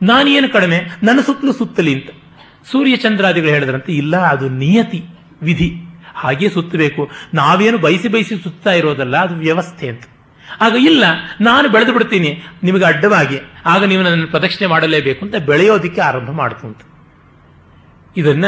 [0.03, 0.79] ನಾನೇನು ಕಡಿಮೆ?
[1.03, 2.11] ನನ್ನ ಸುತ್ತಲೂ ಸುತ್ತಲಿ ಅಂತ.
[2.73, 5.01] ಸೂರ್ಯ ಚಂದ್ರಾದಿಗಳು ಹೇಳಿದ್ರಂತೆ, ಇಲ್ಲ, ಅದು ನಿಯತಿ,
[5.43, 5.69] ವಿಧಿ.
[6.15, 7.03] ಹಾಗೆ ಸುತ್ತಬೇಕು.
[7.35, 10.05] ನಾವೇನು ಬಯಸಿ ಬಯಸಿ ಸುತ್ತಾ ಇರೋದಲ್ಲ, ಅದು ವ್ಯವಸ್ಥೆ ಅಂತ.
[10.61, 11.05] ಆಗ ಇಲ್ಲ,
[11.41, 13.39] ನಾನು ಬೆಳೆದು ಬಿಡ್ತೀನಿ, ನಿಮಗೆ ಅಡ್ಡವಾಗಿ.
[13.67, 16.83] ಆಗ ನೀವು ನನ್ನ ಪ್ರದಕ್ಷಿಣೆ ಮಾಡಲೇಬೇಕು ಅಂತ ಬೆಳೆಯೋದಿಕ್ಕೆ ಆರಂಭ ಮಾಡ್ತು ಅಂತ.
[18.17, 18.45] ಇದನ್ನ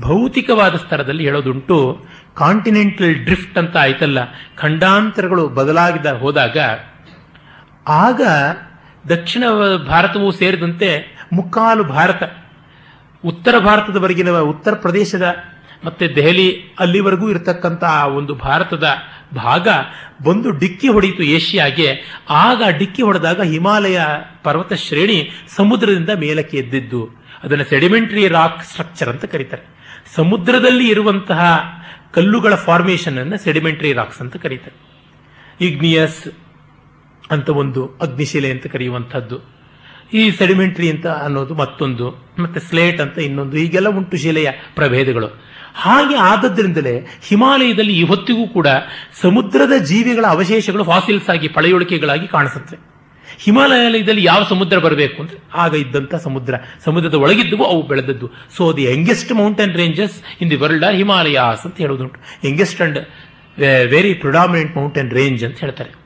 [0.00, 1.76] ಭೌತಿಕವಾದ ಸ್ತರದಲ್ಲಿ ಹೇಳೋದುಂಟು
[2.34, 4.18] ಕಾಂಟಿನೆಂಟಲ್ ಡ್ರಿಫ್ಟ್ ಅಂತ ಆಯ್ತಲ್ಲ,
[4.56, 6.58] ಖಂಡಾಂತರಗಳು ಬದಲಾಗಿದ ಹೋದಾಗ,
[7.88, 8.20] ಆಗ
[9.08, 9.44] ದಕ್ಷಿಣ
[9.86, 12.22] ಭಾರತವೂ ಸೇರಿದಂತೆ ಮುಕ್ಕಾಲು ಭಾರತ,
[13.24, 15.36] ಉತ್ತರ ಭಾರತದವರೆಗಿನ ಉತ್ತರ ಪ್ರದೇಶದ
[15.84, 18.84] ಮತ್ತೆ ದೆಹಲಿ ಅಲ್ಲಿವರೆಗೂ ಇರತಕ್ಕಂಥ ಆ ಒಂದು ಭಾರತದ
[19.34, 19.68] ಭಾಗ
[20.24, 21.88] ಬಂದು ಡಿಕ್ಕಿ ಹೊಡೆಯಿತು ಏಷ್ಯಾಗೆ.
[22.30, 24.00] ಆಗ ಡಿಕ್ಕಿ ಹೊಡೆದಾಗ ಹಿಮಾಲಯ
[24.42, 27.10] ಪರ್ವತ ಶ್ರೇಣಿ ಸಮುದ್ರದಿಂದ ಮೇಲಕ್ಕೆ ಎದ್ದಿದ್ದು.
[27.42, 29.62] ಅದನ್ನು ಸೆಡಿಮೆಂಟರಿ ರಾಕ್ ಸ್ಟ್ರಕ್ಚರ್ ಅಂತ ಕರೀತಾರೆ.
[30.14, 31.62] ಸಮುದ್ರದಲ್ಲಿ ಇರುವಂತಹ
[32.12, 34.76] ಕಲ್ಲುಗಳ ಫಾರ್ಮೇಶನ್ ಅನ್ನು ಸೆಡಿಮೆಂಟರಿ ರಾಕ್ಸ್ ಅಂತ ಕರೀತಾರೆ.
[35.60, 36.28] ಇಗ್ನಿಯಸ್
[37.30, 39.54] ಅಂತ ಒಂದು ಅಗ್ನಿಶಿಲೆ ಅಂತ ಕರೆಯುವಂಥದ್ದು.
[40.12, 42.08] ಈ ಸೆಡಿಮೆಂಟ್ರಿ ಅಂತ ಅನ್ನೋದು ಮತ್ತೊಂದು,
[42.38, 45.54] ಮತ್ತೆ ಸ್ಲೇಟ್ ಅಂತ ಇನ್ನೊಂದು, ಈಗೆಲ್ಲ ಉಂಟು ಶಿಲೆಯ ಪ್ರಭೇದಗಳು.
[45.74, 48.68] ಹಾಗೆ ಆದದ್ರಿಂದಲೇ ಹಿಮಾಲಯದಲ್ಲಿ ಇವತ್ತಿಗೂ ಕೂಡ
[49.20, 52.78] ಸಮುದ್ರದ ಜೀವಿಗಳ ಅವಶೇಷಗಳು ಫಾಸಿಲ್ಸ್ ಆಗಿ ಪಳೆಯುಳಿಕೆಗಳಾಗಿ ಕಾಣಿಸುತ್ತವೆ
[53.38, 56.54] ಹಿಮಾಲಯದಲ್ಲಿ ಯಾವ ಸಮುದ್ರ ಬರಬೇಕು ಅಂದ್ರೆ ಆಗ ಇದ್ದಂಥ ಸಮುದ್ರ.
[56.84, 58.30] ಸಮುದ್ರದ ಒಳಗಿದ್ದವು, ಅವು ಬೆಳೆದದ್ದು.
[58.56, 62.98] So the youngest mountain ranges in the world Himalayas ಅಂತ ಹೇಳೋದುಂಟು youngest and
[63.90, 66.03] very predominant mountain range ಅಂತ ಹೇಳ್ತಾರೆ.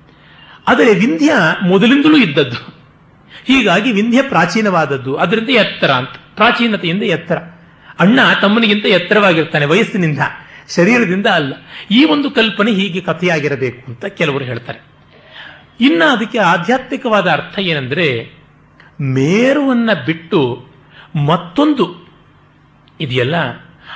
[0.68, 2.78] ಆದರೆ ವಿಂಧ್ಯ ಮೊದಲಿಂದಲೂ ಇದ್ದದ್ದು.
[3.44, 5.16] ಹೀಗಾಗಿ ವಿಂಧ್ಯ ಪ್ರಾಚೀನವಾದದ್ದು.
[5.16, 6.10] ಅದರಿಂದ ಎತ್ತರ ಅಂತ.
[6.34, 7.38] ಪ್ರಾಚೀನತೆಯಿಂದ ಎತ್ತರ.
[8.00, 10.18] ಅಣ್ಣ ತಮ್ಮನಿಗಿಂತ ಎತ್ತರವಾಗಿರ್ತಾನೆ, ವಯಸ್ಸಿನಿಂದ.
[10.76, 11.54] ಶರೀರದಿಂದ ಅಲ್ಲ.
[11.90, 14.80] ಈ ಒಂದು ಕಲ್ಪನೆ ಹೀಗೆ ಕಥೆಯಾಗಿರಬೇಕು ಅಂತ ಕೆಲವರು ಹೇಳ್ತಾರೆ.
[15.80, 18.30] ಇನ್ನು ಅದಕ್ಕೆ ಆಧ್ಯಾತ್ಮಿಕವಾದ ಅರ್ಥ ಏನಂದ್ರೆ,
[19.00, 20.68] ಮೇರುವನ್ನ ಬಿಟ್ಟು
[21.26, 22.08] ಮತ್ತೊಂದು,
[23.00, 23.36] ಇದೆಯಲ್ಲ?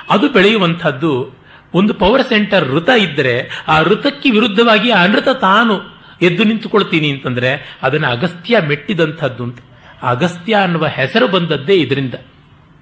[0.09, 1.39] ಅದು ಬೆಳೆಯುವಂಥದ್ದು
[1.73, 8.59] ಒಂದು ಪವರ್ ಸೆಂಟರ್ ಋತ ಇದ್ದರೆ ಆ ಋತಕ್ಕೆ ವಿರುದ್ಧವಾಗಿ ಆ ತಾನು ಎದ್ದು ನಿಂತುಕೊಳ್ತೀನಿ ಅಂತಂದ್ರೆ ಅದನ್ನು ಅಗಸ್ತ್ಯ
[8.67, 9.59] ಮೆಟ್ಟಿದಂಥದ್ದು ಅಂತ
[10.01, 12.13] ಅಗಸ್ತ್ಯ ಅನ್ನುವ ಹೆಸರು ಬಂದದ್ದೇ ಇದರಿಂದ.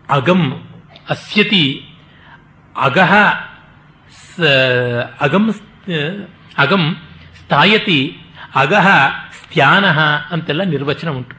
[0.09, 0.69] ಅಗಂ
[1.09, 1.85] ಅಸ್ಯತಿ,
[2.77, 3.13] ಅಗಹ
[5.21, 5.53] ಅಗಮ್
[6.57, 6.95] ಅಗಂ
[7.43, 8.17] ಸ್ಥಾಯತಿ,
[8.55, 8.87] ಅಗಹ
[9.31, 9.99] ಸ್ಥಾನಃ
[10.31, 11.35] ಅಂತೆಲ್ಲ ನಿರ್ವಚನ ಉಂಟು.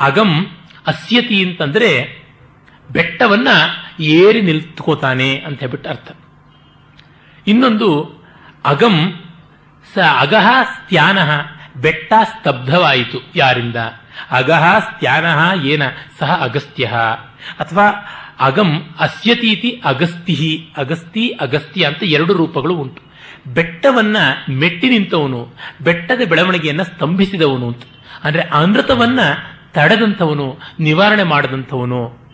[0.00, 0.46] ಅಗಂ
[0.86, 2.22] ಅಸ್ಯತಿ ಅಂತಂದ್ರೆ
[2.90, 3.48] ಬೆಟ್ಟವನ್ನ
[4.00, 6.12] ಏರಿ ನಿಲ್ತ್ಕೋತಾನೆ ಅಂತ ಹೇಳ್ಬಿಟ್ಟು ಅರ್ಥ.
[7.46, 7.88] ಇನ್ನೊಂದು
[8.64, 9.12] ಅಗಮ್
[9.94, 11.30] ಸ ಅಗಹ ಸ್ತ್ಯಾನಃ
[11.76, 13.76] ಬೆಟ್ಟ ಸ್ತಬ್ಧವಾಯಿತು ಯಾರಿಂದ?
[14.30, 15.82] ಅಗಹ ಸ್ತ್ಯಾನಃ ಏನ?
[16.18, 16.84] ಸಹ ಅಗಸ್ತ್ಯ.
[17.60, 17.88] ಅಥವಾ
[18.40, 23.02] ಅಗಂ ಅಸ್ಯತೀತಿ ಅಗಸ್ತಿ ಅಗಸ್ತಿ, ಅಗಸ್ತ್ಯ ಅಂತ ಎರಡು ರೂಪಗಳು ಉಂಟು.
[23.54, 24.16] ಬೆಟ್ಟವನ್ನ
[24.50, 27.82] ಮೆಟ್ಟಿ ನಿಂತವನು, ಬೆಟ್ಟದ ಬೆಳವಣಿಗೆಯನ್ನ ಸ್ತಂಭಿಸಿದವನು ಅಂತ
[28.24, 29.20] ಅಂದ್ರೆ ಅನೃತವನ್ನ
[29.72, 32.30] ತಡೆದಂಥವನು, ನಿವಾರಣೆ ಮಾಡದಂಥವನು.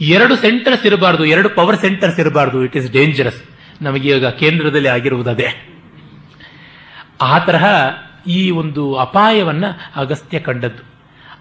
[0.00, 2.64] ಎರಡು ಸೆಂಟರ್ಸ್ ಇರಬಾರ್ದು, ಎರಡು ಪವರ್ ಸೆಂಟರ್ಸ್ ಇರಬಾರ್ದು.
[2.64, 3.42] ಇಟ್ ಇಸ್ ಡೇಂಜರಸ್
[3.82, 5.69] ನಮಗೆ ಕೇಂದ್ರದಲ್ಲಿ ಆಗಿರುವುದದೇ.
[7.20, 7.64] ಆ ತರಹ
[8.26, 9.64] ಈ ಒಂದು ಅಪಾಯವನ್ನ
[9.96, 10.82] ಅಗಸ್ತ್ಯ ಕಂಡದ್ದು.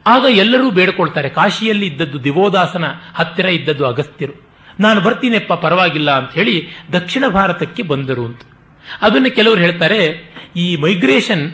[0.08, 4.50] ಆಗ ಎಲ್ಲರೂ ಬೇಡ್ಕೊಳ್ತಾರೆ, ಕಾಶಿಯಲ್ಲಿ ಇದ್ದದ್ದು ದಿವೋದಾಸನ ಹತ್ತಿರ ಇದ್ದದ್ದು ಅಗಸ್ತ್ಯರು.
[4.80, 8.40] ನಾನು ಬರ್ತೀನಪ್ಪ, ಪರವಾಗಿಲ್ಲ ಅಂತ ಹೇಳಿ ದಕ್ಷಿಣ ಭಾರತಕ್ಕೆ ಬಂದರು ಅಂತ.
[9.02, 11.52] ಅದನ್ನು ಕೆಲವರು ಹೇಳ್ತಾರೆ, ಈ ಮೈಗ್ರೇಷನ್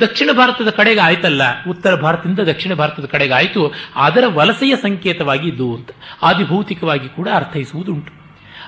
[0.00, 5.90] ದಕ್ಷಿಣ ಭಾರತದ ಕಡೆಗೆ ಆಯ್ತಲ್ಲ, ಉತ್ತರ ಭಾರತದಿಂದ ದಕ್ಷಿಣ ಭಾರತದ ಕಡೆಗೆ ಆಯಿತು, ಅದರ ವಲಸೆಯ ಸಂಕೇತವಾಗಿ ಇದು ಅಂತ.
[6.22, 8.12] ಆದಿಭೌತಿಕವಾಗಿ ಕೂಡ ಅರ್ಥೈಸುವುದುಂಟು.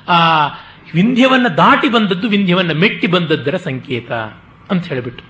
[0.08, 0.46] ಆ
[0.94, 4.12] ವಿಂಧ್ಯವನ್ನ ದಾಟಿ ಬಂದದ್ದು ವಿಂಧ್ಯವನ್ನ ಮೆಟ್ಟಿ ಬಂದದ್ದರ ಸಂಕೇತ.
[4.70, 5.24] ಅಂತ ಹೇಳಿಬಿಟ್ಟು.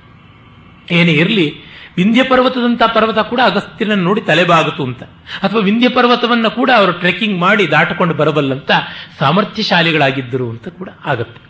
[0.94, 1.54] ಏನೇ ಇರಲಿ,
[1.96, 5.02] ವಿಂಧ್ಯ ಪರ್ವತದಂಥ ಪರ್ವತ ಕೂಡ ಅಗಸ್ತ್ಯನ ನೋಡಿ ತಲೆಬಾಗತು ಅಂತ.
[5.42, 8.70] ಅಥವಾ ವಿಂಧ್ಯ ಪರ್ವತವನ್ನು ಕೂಡ ಅವರು ಟ್ರೆಕ್ಕಿಂಗ್ ಮಾಡಿ ದಾಟಿಕೊಂಡು ಬರಬಲ್ಲಂತ
[9.18, 11.40] ಸಾಮರ್ಥ್ಯಶಾಲಿಗಳಾಗಿದ್ದರು ಅಂತ ಕೂಡ ಆಗತ್ತೆ.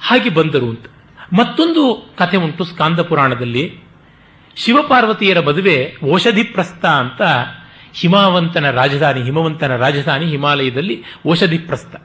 [0.00, 0.86] ಹಾಗೆ ಬಂದರು ಅಂತ.
[1.32, 3.80] ಮತ್ತೊಂದು ಕಥೆ ಉಂಟು ಸ್ಕಾಂದ ಪುರಾಣದಲ್ಲಿ.
[4.56, 7.22] ಶಿವಪಾರ್ವತಿಯರ ಮದುವೆ ಓಷಧಿ ಪ್ರಸ್ಥ ಅಂತ
[7.94, 11.96] ಹಿಮಾವಂತನ ರಾಜಧಾನಿ, ಹಿಮವಂತನ ರಾಜಧಾನಿ ಹಿಮಾಲಯದಲ್ಲಿ ಓಷಧಿ ಪ್ರಸ್ಥ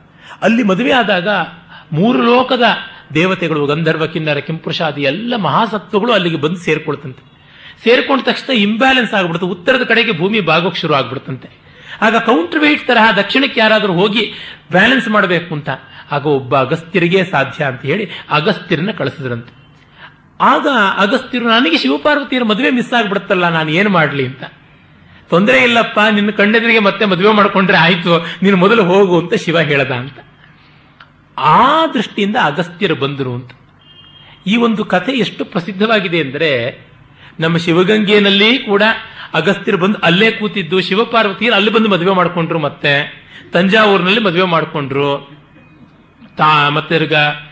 [0.41, 1.27] ಅಲ್ಲಿ ಮದುವೆ ಆದಾಗ
[1.91, 2.63] ಮೂರು ಲೋಕದ
[3.13, 7.37] ದೇವತೆಗಳು, ಗಂಧರ್ವ, ಕಿನ್ನರ, ಕೆಂಪುರುಷಾದಿ ಎಲ್ಲ ಮಹಾಸತ್ವಗಳು ಅಲ್ಲಿಗೆ ಬಂದು ಸೇರ್ಕೊಳ್ತಂತೆ.
[7.83, 11.67] ಸೇರ್ಕೊಂಡ ತಕ್ಷಣ ಇಂಬ್ಯಾಲೆನ್ಸ್ ಆಗ್ಬಿಡುತ್ತೆ ಉತ್ತರದ ಕಡೆಗೆ ಭೂಮಿ ಬಾಗೋಕ್ ಶುರು ಆಗ್ಬಿಡ್ತಂತೆ.
[12.01, 14.33] ಆಗ ಕೌಂಟರ್ ವೇಟ್ ತರಹ ದಕ್ಷಿಣಕ್ಕೆ ಯಾರಾದರೂ ಹೋಗಿ
[14.71, 15.69] ಬ್ಯಾಲೆನ್ಸ್ ಮಾಡಬೇಕು ಅಂತ.
[16.11, 19.57] ಆಗ ಒಬ್ಬ ಅಗಸ್ತ್ಯರಿಗೆ ಸಾಧ್ಯ ಅಂತ ಹೇಳಿ ಅಗಸ್ತ್ಯರನ್ನ ಕಳಿಸಿದ್ರಂತೆ.
[20.41, 20.67] ಆಗ
[20.97, 24.43] ಅಗಸ್ತ್ಯರು, ನನಗೆ ಶಿವಪಾರ್ವತಿಯರ ಮದುವೆ ಮಿಸ್ ಆಗ್ಬಿಡುತ್ತಲ್ಲ ನಾನು ಏನು ಮಾಡಲಿ ಅಂತ.
[25.29, 28.25] ತೊಂದರೆ ಇಲ್ಲಪ್ಪ, ನಿನ್ನ ಕಣ್ಣೆದರಿಗೆ ಮತ್ತೆ ಮದುವೆ ಮಾಡಿಕೊಂಡ್ರೆ ಆಯ್ತು.
[28.43, 30.19] ನೀನು ಮೊದಲು ಹೋಗು, ಅಂತ ಶಿವ ಹೇಳದ ಅಂತ.
[31.37, 33.51] ಆ ದೃಷ್ಟಿಯಿಂದ ಅಗಸ್ತ್ಯರು ಬಂದರು ಅಂತ.
[34.47, 36.81] ಈ ಒಂದು ಕಥೆ ಎಷ್ಟು ಪ್ರಸಿದ್ಧವಾಗಿದೆ ಅಂದರೆ,
[37.39, 38.83] ನಮ್ಮ ಶಿವಗಂಗೆಯಲ್ಲಿ ಕೂಡ
[39.33, 43.23] ಅಗಸ್ತ್ಯರು ಬಂದು ಅಲ್ಲೇ ಕೂತಿದ್ದು, ಶಿವಪಾರ್ವತಿಯರು ಅಲ್ಲಿ ಬಂದು ಮದುವೆ ಮಾಡಿಕೊಂಡ್ರು ಮತ್ತೆ,
[43.53, 45.39] ತಂಜಾವೂರಿನಲ್ಲಿ ಮದುವೆ ಮಾಡಿಕೊಂಡ್ರು.
[46.37, 47.47] ತಾ, ಮತ್ತೆ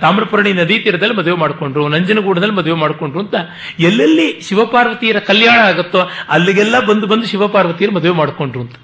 [0.00, 3.34] ತಾಮ್ರಪರ್ಣಿ ನದಿ ತೀರದಲ್ಲಿ ಮದುವೆ ಮಾಡಿಕೊಂಡ್ರು ನಂಜನಗೂಡದಲ್ಲಿ ಮದುವೆ ಮಾಡಿಕೊಂಡ್ರು ಅಂತ.
[3.78, 8.74] ಎಲ್ಲೆಲ್ಲಿ ಶಿವಪಾರ್ವತಿಯರ ಕಲ್ಯಾಣ ಆಗುತ್ತೋ, ಅಲ್ಲಿಗೆಲ್ಲ ಬಂದು ಬಂದು ಶಿವಪಾರ್ವತಿಯರು ಮದುವೆ ಮಾಡಿಕೊಂಡ್ರು ಅಂತ.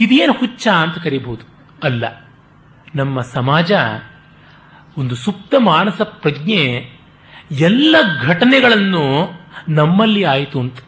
[0.00, 2.21] ಇದೇನು ಹುಚ್ಚ ಅಂತ ಕರಿಬಹುದು ಅಲ್ಲ.
[2.94, 3.72] ನಮ್ಮ ಸಮಾಜ
[4.98, 6.90] ಒಂದು ಸುಪ್ತ ಮಾನಸ ಪ್ರಜ್ಞೆ
[7.50, 9.32] ಎಲ್ಲ ಘಟನೆಗಳನ್ನು
[9.68, 10.78] ನಮ್ಮಲ್ಲಿ ಆಯಿತು ಅಂತ.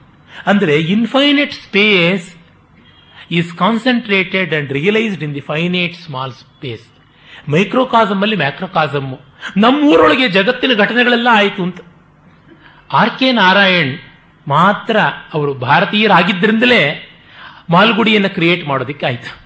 [0.47, 2.35] ಅಂದರೆ infinite space
[3.31, 6.87] is concentrated and realised in the finite small space
[7.49, 9.15] microcosm ಅಲ್ಲಿ ಮ್ಯಾಕ್ರೋಕಾಸಮ್
[9.57, 11.81] ನಮ್ಮೂರೊಳಗೆ ಜಗತ್ತಿನ ಘಟನೆಗಳೆಲ್ಲ ಆಯಿತು ಅಂತ.
[12.93, 13.99] ಆರ್ ಕೆ ನಾರಾಯಣ್
[14.49, 14.97] ಮಾತ್ರ
[15.35, 17.11] ಅವರು ಭಾರತೀಯರಾಗಿದ್ದರಿಂದಲೇ
[17.71, 19.44] ಮಾಲ್ಗುಡಿಯನ್ನು ಕ್ರಿಯೇಟ್ ಮಾಡೋದಕ್ಕೆ ಆಯ್ತು.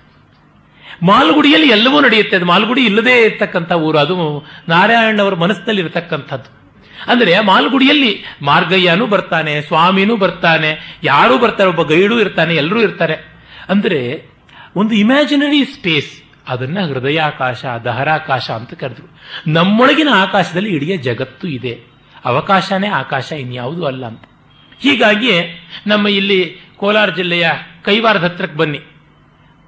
[1.02, 2.36] ಮಾಲ್ಗುಡಿಯಲ್ಲಿ ಎಲ್ಲವೂ ನಡೆಯುತ್ತೆ.
[2.36, 3.98] ಅದು ಮಾಲ್ಗುಡಿ ಇಲ್ಲದೇ ಇರತಕ್ಕಂಥ ಊರು.
[3.98, 6.58] ಅದು ನಾರಾಯಣವರ ಮನಸ್ಸಿನಲ್ಲಿ ಇರತಕ್ಕಂಥದ್ದು.
[7.06, 13.14] ಅಂದರೆ ಮಾಲ್ಗುಡಿಯಲ್ಲಿ ಮಾರ್ಗಯ್ಯನೂ ಬರ್ತಾನೆ, ಸ್ವಾಮಿನೂ ಬರ್ತಾನೆ, ಯಾರೂ ಬರ್ತಾರೆ, ಒಬ್ಬ ಗೈಡು ಇರ್ತಾನೆ, ಎಲ್ಲರೂ ಇರ್ತಾರೆ.
[13.68, 14.30] ಅಂದರೆ
[14.76, 19.18] ಒಂದು ಇಮ್ಯಾಜಿನರಿ ಸ್ಪೇಸ್ ಅದನ್ನ ಹೃದಯಾಕಾಶ, ದಹರಾಕಾಶ ಅಂತ ಕರೆದ್ರು.
[19.52, 21.80] ನಮ್ಮೊಳಗಿನ ಆಕಾಶದಲ್ಲಿ ಇಡೀ ಜಗತ್ತು ಇದೆ.
[22.24, 24.22] ಅವಕಾಶನೇ ಆಕಾಶ, ಇನ್ಯಾವುದೂ ಅಲ್ಲ ಅಂತ.
[24.80, 27.48] ಹೀಗಾಗಿ ನಮ್ಮ ಇಲ್ಲಿ ಕೋಲಾರ ಜಿಲ್ಲೆಯ
[27.84, 28.80] ಕೈವಾರದ ಹತ್ರಕ್ಕೆ ಬನ್ನಿ.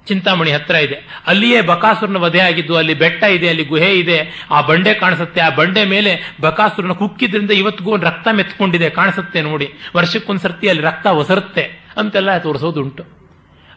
[0.07, 1.21] ಚಿಂತಾಮಣಿ ಹತ್ರ ಇದೆ.
[1.27, 4.45] ಅಲ್ಲಿಯೇ ಬಕಾಸುರನ ವಧೆ ಆಗಿದ್ದು, ಅಲ್ಲಿ ಬೆಟ್ಟ ಇದೆ, ಅಲ್ಲಿ ಗುಹೆ ಇದೆ.
[4.51, 5.41] ಆ ಬಂಡೆ ಕಾಣಿಸುತ್ತೆ.
[5.41, 8.89] ಆ ಬಂಡೆ ಮೇಲೆ ಬಕಾಸುರನ ಕುಕ್ಕಿದ್ರಿಂದ ಇವತ್ತಿಗೂ ಒಂದು ರಕ್ತ ಮೆತ್ಕೊಂಡಿದೆ.
[8.89, 9.73] ಕಾಣಿಸುತ್ತೆ ನೋಡಿ.
[9.95, 11.63] ವರ್ಷಕ್ಕೊಂದ್ಸರ್ತಿ ಅಲ್ಲಿ ರಕ್ತ ಒಸರುತ್ತೆ.
[11.97, 13.03] ಅಂತೆಲ್ಲ ತೋರಿಸೋದುಂಟು.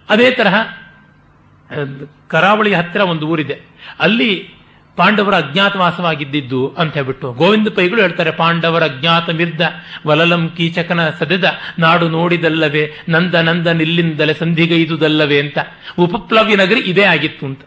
[0.08, 0.54] ಅದೇ ತರಹ
[2.28, 3.60] ಕರಾವಳಿ ಹತ್ತಿರ ಒಂದು ಊರಿದೆ.
[3.98, 4.54] ಅಲ್ಲಿ
[4.96, 9.60] ಪಾಂಡವರ ಅಜ್ಞಾತವಾಸವಾಗಿದ್ದಿದ್ದು ಅಂತ ಹೇಳ್ಬಿಟ್ಟು ಗೋವಿಂದ ಪೈಗಳು ಹೇಳ್ತಾರೆ, ಪಾಂಡವರ ಅಜ್ಞಾತ ಮಿರ್ದ
[10.06, 11.44] ವಲಲಂ ಕೀಚಕನ ಸದೆದ
[11.78, 15.58] ನಾಡು ನೋಡಿದಲ್ಲವೇ, ನಂದ ನಂದ ನಿಲ್ಲಿಂದಲೇ ಸಂಧಿಗೈದುದಲ್ಲವೇ ಅಂತ.
[15.98, 17.60] ಉಪಪ್ಲವ್ಯ ನಗರಿ ಇದೇ ಆಗಿತ್ತು ಅಂತ.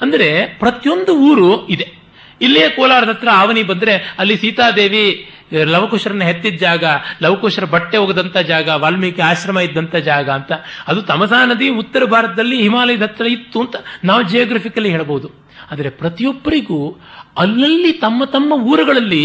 [0.00, 2.00] ಅಂದ್ರೆ ಪ್ರತಿಯೊಂದು ಊರು ಇದೆ.
[2.40, 6.84] ಇಲ್ಲೇ ಕೋಲಾರದ ಹತ್ರ ಆವನಿ ಬಂದ್ರೆ ಅಲ್ಲಿ ಸೀತಾದೇವಿ ಲವಕುಶರನ್ನ ಹೆತ್ತಿದ ಜಾಗ,
[7.22, 10.52] ಲವಕುಶರ ಬಟ್ಟೆ ಹೋಗದಂತ ಜಾಗ, ವಾಲ್ಮೀಕಿ ಆಶ್ರಮ ಇದ್ದಂತ ಜಾಗ ಅಂತ.
[10.88, 15.39] ಅದು ತಮಸಾ ನದಿ ಉತ್ತರ ಭಾರತದಲ್ಲಿ ಹಿಮಾಲಯದ ಹತ್ರ ಇತ್ತು ಅಂತ ನಾವು ಜಿಯೋಗ್ರಫಿಕಲಿ ಹೇಳ್ಬೋದು.
[15.70, 16.78] ಆದರೆ ಪ್ರತಿಯೊಬ್ಬರಿಗೂ
[17.38, 19.24] ಅಲ್ಲಲ್ಲಿ ತಮ್ಮ ತಮ್ಮ ಊರುಗಳಲ್ಲಿ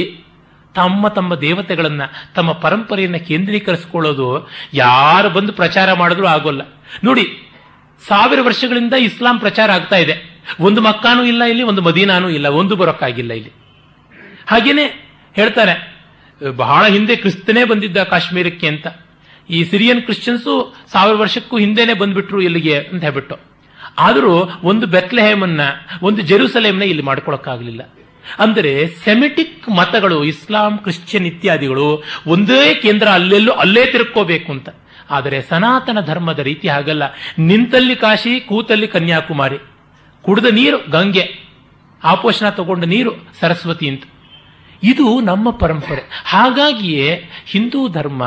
[0.76, 4.26] ತಮ್ಮ ತಮ್ಮ ದೇವತೆಗಳನ್ನು, ತಮ್ಮ ಪರಂಪರೆಯನ್ನು ಕೇಂದ್ರೀಕರಿಸಿಕೊಳ್ಳೋದು
[4.74, 6.62] ಯಾರು ಬಂದು ಪ್ರಚಾರ ಮಾಡಿದ್ರು ಆಗೋಲ್ಲ.
[7.08, 7.26] ನೋಡಿ,
[8.02, 10.16] ಸಾವಿರ ವರ್ಷಗಳಿಂದ ಇಸ್ಲಾಂ ಪ್ರಚಾರ ಆಗ್ತಾ ಇದೆ.
[10.68, 13.52] ಒಂದು ಮಕ್ಕಾನೂ ಇಲ್ಲ ಇಲ್ಲಿ, ಒಂದು ಮದೀನಾನೂ ಇಲ್ಲ, ಒಂದು ಬರೋಕ್ಕಾಗಿಲ್ಲ ಇಲ್ಲಿ.
[14.52, 14.86] ಹಾಗೇನೆ
[15.36, 15.76] ಹೇಳ್ತಾರೆ,
[16.64, 18.88] ಬಹಳ ಹಿಂದೆ ಕ್ರಿಸ್ತನೇ ಬಂದಿದ್ದ ಕಾಶ್ಮೀರಕ್ಕೆ ಅಂತ.
[19.50, 20.54] ಈ ಸಿರಿಯನ್ ಕ್ರಿಶ್ಚಿಯನ್ಸು
[20.94, 23.36] ಸಾವಿರ ವರ್ಷಕ್ಕೂ ಹಿಂದೆನೆ ಬಂದ್ಬಿಟ್ರು ಇಲ್ಲಿಗೆ ಅಂತ ಹೇಳ್ಬಿಟ್ಟು.
[23.98, 25.62] ಆದರೂ ಒಂದು ಬೆತ್ಲೆಹೇಮನ್ನ,
[26.02, 27.82] ಒಂದು ಜೆರೂಸಲೇಮ್ನ ಇಲ್ಲಿ ಮಾಡ್ಕೊಳಕ್ಕಾಗಲಿಲ್ಲ.
[28.40, 34.70] ಅಂದರೆ ಸೆಮೆಟಿಕ್ ಮತಗಳು, ಇಸ್ಲಾಂ, ಕ್ರಿಶ್ಚಿಯನ್ ಇತ್ಯಾದಿಗಳು ಒಂದೇ ಕೇಂದ್ರ ಅಲ್ಲೆಲ್ಲೂ ಅಲ್ಲೇ ತಿರುಕೋಬೇಕು ಅಂತ.
[35.10, 37.04] ಆದರೆ ಸನಾತನ ಧರ್ಮದ ರೀತಿ ಹಾಗಲ್ಲ.
[37.40, 39.58] ನಿಂತಲ್ಲಿ ಕಾಶಿ, ಕೂತಲ್ಲಿ ಕನ್ಯಾಕುಮಾರಿ.
[40.22, 41.46] ಕುಡಿದ ನೀರು, ಗಂಗೆ.
[42.04, 44.04] ಆಪೋಷಣ ತಗೊಂಡ ನೀರು, ಸರಸ್ವತಿ ಅಂತ.
[44.84, 46.24] ಇದು ನಮ್ಮ ಪರಂಪರೆ.
[46.26, 48.24] ಹಾಗಾಗಿಯೇ ಹಿಂದೂ ಧರ್ಮ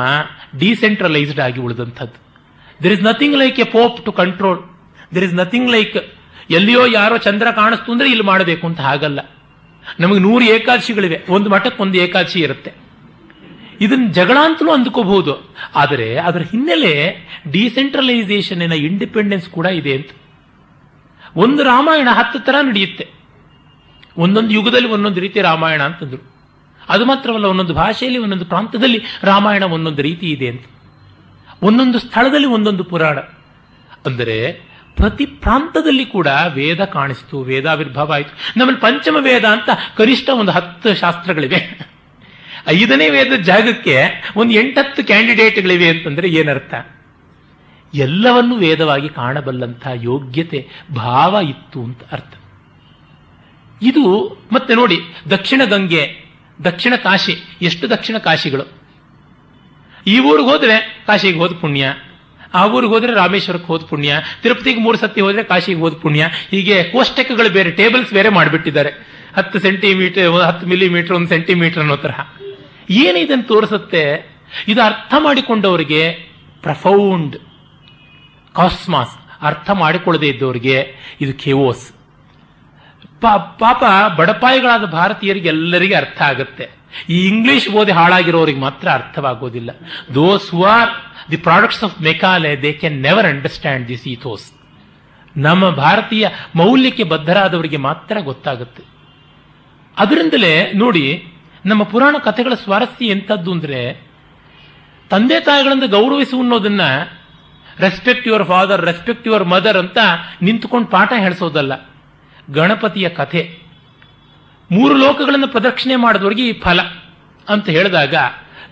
[0.59, 2.29] ಡಿಸೆಂಟ್ರಲೈಸ್ಡ್ ಆಗಿ ಉಳಿದಂಥದ್ದು.
[2.83, 4.78] There is nothing like a pope to control
[5.15, 5.97] there is nothing like
[6.51, 9.19] ಎಲ್ಲಿಯೋ ಯಾರೋ ಚಂದ್ರ ಕಾಣಿಸ್ತು ಅಂದ್ರೆ ಇಲ್ಲಿ ಮಾಡಬೇಕು ಅಂತ ಹಾಗಲ್ಲ.
[9.99, 11.25] ನಮಗೆ ನೂರು ಏಕಾದಶಿಗಳಿವೆ.
[11.29, 12.73] ಒಂದು ಮಠಕ್ಕೆ ಒಂದು ಏಕಾದಶಿ ಇರುತ್ತೆ.
[13.81, 15.55] ಇದನ್ನ ಜಗಳ ಅಂತಲೂ ಅಂದ್ಕೋಬಹುದು.
[15.75, 17.17] ಆದರೆ ಅದರ ಹಿನ್ನೆಲೆ
[17.51, 20.09] ಡಿಸೆಂಟ್ರಲೈಸೇಷನ್ ಇಂಡಿಪೆಂಡೆನ್ಸ್ ಕೂಡ ಇದೆ ಅಂತ.
[21.35, 23.07] ಒಂದು ರಾಮಾಯಣ ಹತ್ತು ತರ ನಡೆಯುತ್ತೆ.
[24.17, 26.33] ಒಂದೊಂದು ಯುಗದಲ್ಲಿ ಒಂದೊಂದು ರೀತಿ ರಾಮಾಯಣ ಅಂತಂದ್ರು.
[26.89, 30.65] ಅದು ಮಾತ್ರವಲ್ಲ, ಒಂದೊಂದು ಭಾಷೆಯಲ್ಲಿ ಒಂದೊಂದು ಪ್ರಾಂತದಲ್ಲಿ ರಾಮಾಯಣ ಒಂದೊಂದು ರೀತಿ ಇದೆ ಅಂತ.
[31.63, 33.17] ಒಂದೊಂದು ಸ್ಥಳದಲ್ಲಿ ಒಂದೊಂದು ಪುರಾಣ.
[34.05, 34.68] ಅಂದರೆ
[34.99, 38.59] ಪ್ರತಿ ಪ್ರಾಂತದಲ್ಲಿ ಕೂಡ ವೇದ ಕಾಣಿಸ್ತು, ವೇದಾವಿರ್ಭಾವ ಆಯಿತು.
[38.59, 41.89] ನಮ್ಮಲ್ಲಿ ಪಂಚಮ ವೇದ ಅಂತ ಕನಿಷ್ಠ ಒಂದು ಹತ್ತು ಶಾಸ್ತ್ರಗಳಿವೆ.
[42.67, 44.03] ಐದನೇ ವೇದ ಜಾಗಕ್ಕೆ
[44.35, 46.73] ಒಂದು ಎಂಟತ್ತು ಕ್ಯಾಂಡಿಡೇಟ್ಗಳಿವೆ ಅಂತಂದ್ರೆ ಏನರ್ಥ?
[47.93, 52.33] ಎಲ್ಲವನ್ನು ವೇದವಾಗಿ ಕಾಣಬಲ್ಲಂಥ ಯೋಗ್ಯತೆ, ಭಾವ ಇತ್ತು ಅಂತ ಅರ್ಥ.
[53.81, 56.25] ಇದು ಮತ್ತೆ ನೋಡಿ, ದಕ್ಷಿಣ ಗಂಗೆ,
[56.63, 58.79] ದಕ್ಷಿಣ ಕಾಶಿ, ಎಷ್ಟು ದಕ್ಷಿಣ ಕಾಶಿಗಳು?
[60.07, 61.93] ಈ ಊರಿಗೆ ಹೋದ್ರೆ ಕಾಶಿಗೆ ಹೋದ ಪುಣ್ಯ.
[62.53, 67.49] ಆ ಊರಿಗೆ ಹೋದ್ರೆ ರಾಮೇಶ್ವರಕ್ಕೆ ಹೋದ ಪುಣ್ಯ, ತಿರುಪತಿಗೆ ಮೂರು ಸತಿ ಹೋದ್ರೆ ಕಾಶಿಗೆ ಹೋದ ಪುಣ್ಯ, ಹೀಗೆ ಕೋಷ್ಟಕಗಳು
[67.49, 68.89] ಬೇರೆ, ಟೇಬಲ್ಸ್ ಬೇರೆ ಮಾಡಿಬಿಟ್ಟಿದ್ದಾರೆ.
[69.35, 72.19] ಹತ್ತು ಸೆಂಟಿಮೀಟರ್, ಹತ್ತು ಮಿಲಿಮೀಟರ್, ಒಂದು ಸೆಂಟಿಮೀಟರ್ ಅನ್ನೋ ತರಹ.
[72.89, 74.33] ಏನು ಇದನ್ನು ತೋರಿಸುತ್ತೆ,
[74.67, 76.09] ಇದು ಅರ್ಥ ಮಾಡಿಕೊಂಡವರಿಗೆ
[76.61, 77.37] ಪ್ರಫೌಂಡ್
[78.55, 81.91] ಕಾಸ್ಮಾಸ್, ಅರ್ಥ ಮಾಡಿಕೊಳ್ಳದೆ ಇದ್ದವರಿಗೆ ಇದು ಕೆವೋಸ್
[83.21, 83.83] ಪಾಪ
[84.17, 86.78] ಬಡಪಾಯಿಗಳಾದ ಭಾರತೀಯರಿಗೆ ಎಲ್ಲರಿಗೆ ಅರ್ಥ ಆಗುತ್ತೆ.
[87.09, 89.69] ಈ ಇಂಗ್ಲಿಷ್ ಓದಿ ಹಾಳಾಗಿರೋರಿಗೆ ಮಾತ್ರ ಅರ್ಥವಾಗೋದಿಲ್ಲ.
[90.15, 90.89] Those who are
[91.31, 94.51] the products of Macaulay they can never understand this ethos
[95.37, 98.83] ನಮ್ಮ ಭಾರತೀಯ ಮೌಲ್ಯಕ್ಕೆ ಬದ್ಧರಾದವರಿಗೆ ಮಾತ್ರ ಗೊತ್ತಾಗುತ್ತೆ.
[99.97, 101.27] ಅದರಿಂದಲೇ ನೋಡಿ,
[101.65, 104.07] ನಮ್ಮ ಪುರಾಣ ಕಥೆಗಳ ಸ್ವಾರಸ್ಯ ಎಂಥದ್ದು ಅಂದ್ರೆ,
[105.09, 106.81] ತಂದೆ ತಾಯಿಗಳಿಂದ ಗೌರವಿಸು ಅನ್ನೋದನ್ನ
[107.79, 109.97] respect your father respect your mother ಅಂತ
[110.41, 111.89] ನಿಂತುಕೊಂಡು ಪಾಠ ಹೇಳಿಸೋದಲ್ಲ.
[112.51, 113.68] ಗಣಪತಿಯ ಕಥೆ.
[114.71, 116.81] ಮೂರು ಲೋಕಗಳನ್ನು ಪ್ರದಕ್ಷಿಣೆ ಮಾಡಿದವರಿಗೆ ಈ ಫಲ
[117.49, 118.15] ಅಂತ ಹೇಳಿದಾಗ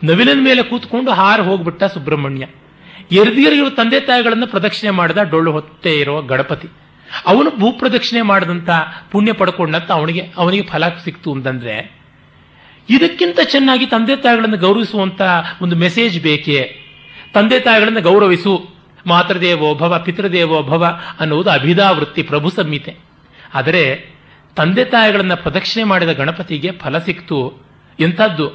[0.04, 2.48] ನವಿಲಿನ ಮೇಲೆ ಕೂತ್ಕೊಂಡು ಹಾರು ಹೋಗ್ಬಿಟ್ಟ ಸುಬ್ರಹ್ಮಣ್ಯ.
[3.12, 6.68] ಎರ್ದಿಯರಿರುವ ತಂದೆ ತಾಯಿಗಳನ್ನು ಪ್ರದಕ್ಷಿಣೆ ಮಾಡಿದ ಡೊಳ್ಳು ಹೊತ್ತೆ ಇರುವ ಗಣಪತಿ.
[7.26, 8.70] ಅವನು ಭೂಪ್ರದಕ್ಷಿಣೆ ಮಾಡಿದಂತ
[9.12, 11.98] ಪುಣ್ಯ ಪಡ್ಕೊಂಡಂತ ಅವನಿಗೆ ಅವನಿಗೆ ಫಲ ಸಿಕ್ತು ಅಂತಂದ್ರೆ,
[12.90, 15.22] ಇದಕ್ಕಿಂತ ಚೆನ್ನಾಗಿ ತಂದೆ ತಾಯಿಗಳನ್ನು ಗೌರವಿಸುವಂತ
[15.62, 16.76] ಒಂದು ಮೆಸೇಜ್ ಬೇಕೇ?
[17.34, 18.70] ತಂದೆ ತಾಯಿಗಳನ್ನು ಗೌರವಿಸು.
[19.06, 22.96] ಮಾತೃದೇವೋ ಭವ, ಪಿತೃದೇವೋ ಭವ ಅನ್ನುವುದು ಅಭಿದಾವೃತ್ತಿ ಪ್ರಭು ಸಂಹಿತೆ.
[23.54, 24.17] ಆದರೆ
[24.58, 27.40] ತಂದೆ ತಾಯಿಗಳನ್ನು ಪ್ರದಕ್ಷಿಣೆ ಮಾಡಿದ ಗಣಪತಿಗೆ ಫಲ ಸಿಕ್ತು.
[28.00, 28.48] ಎಂಥದ್ದು?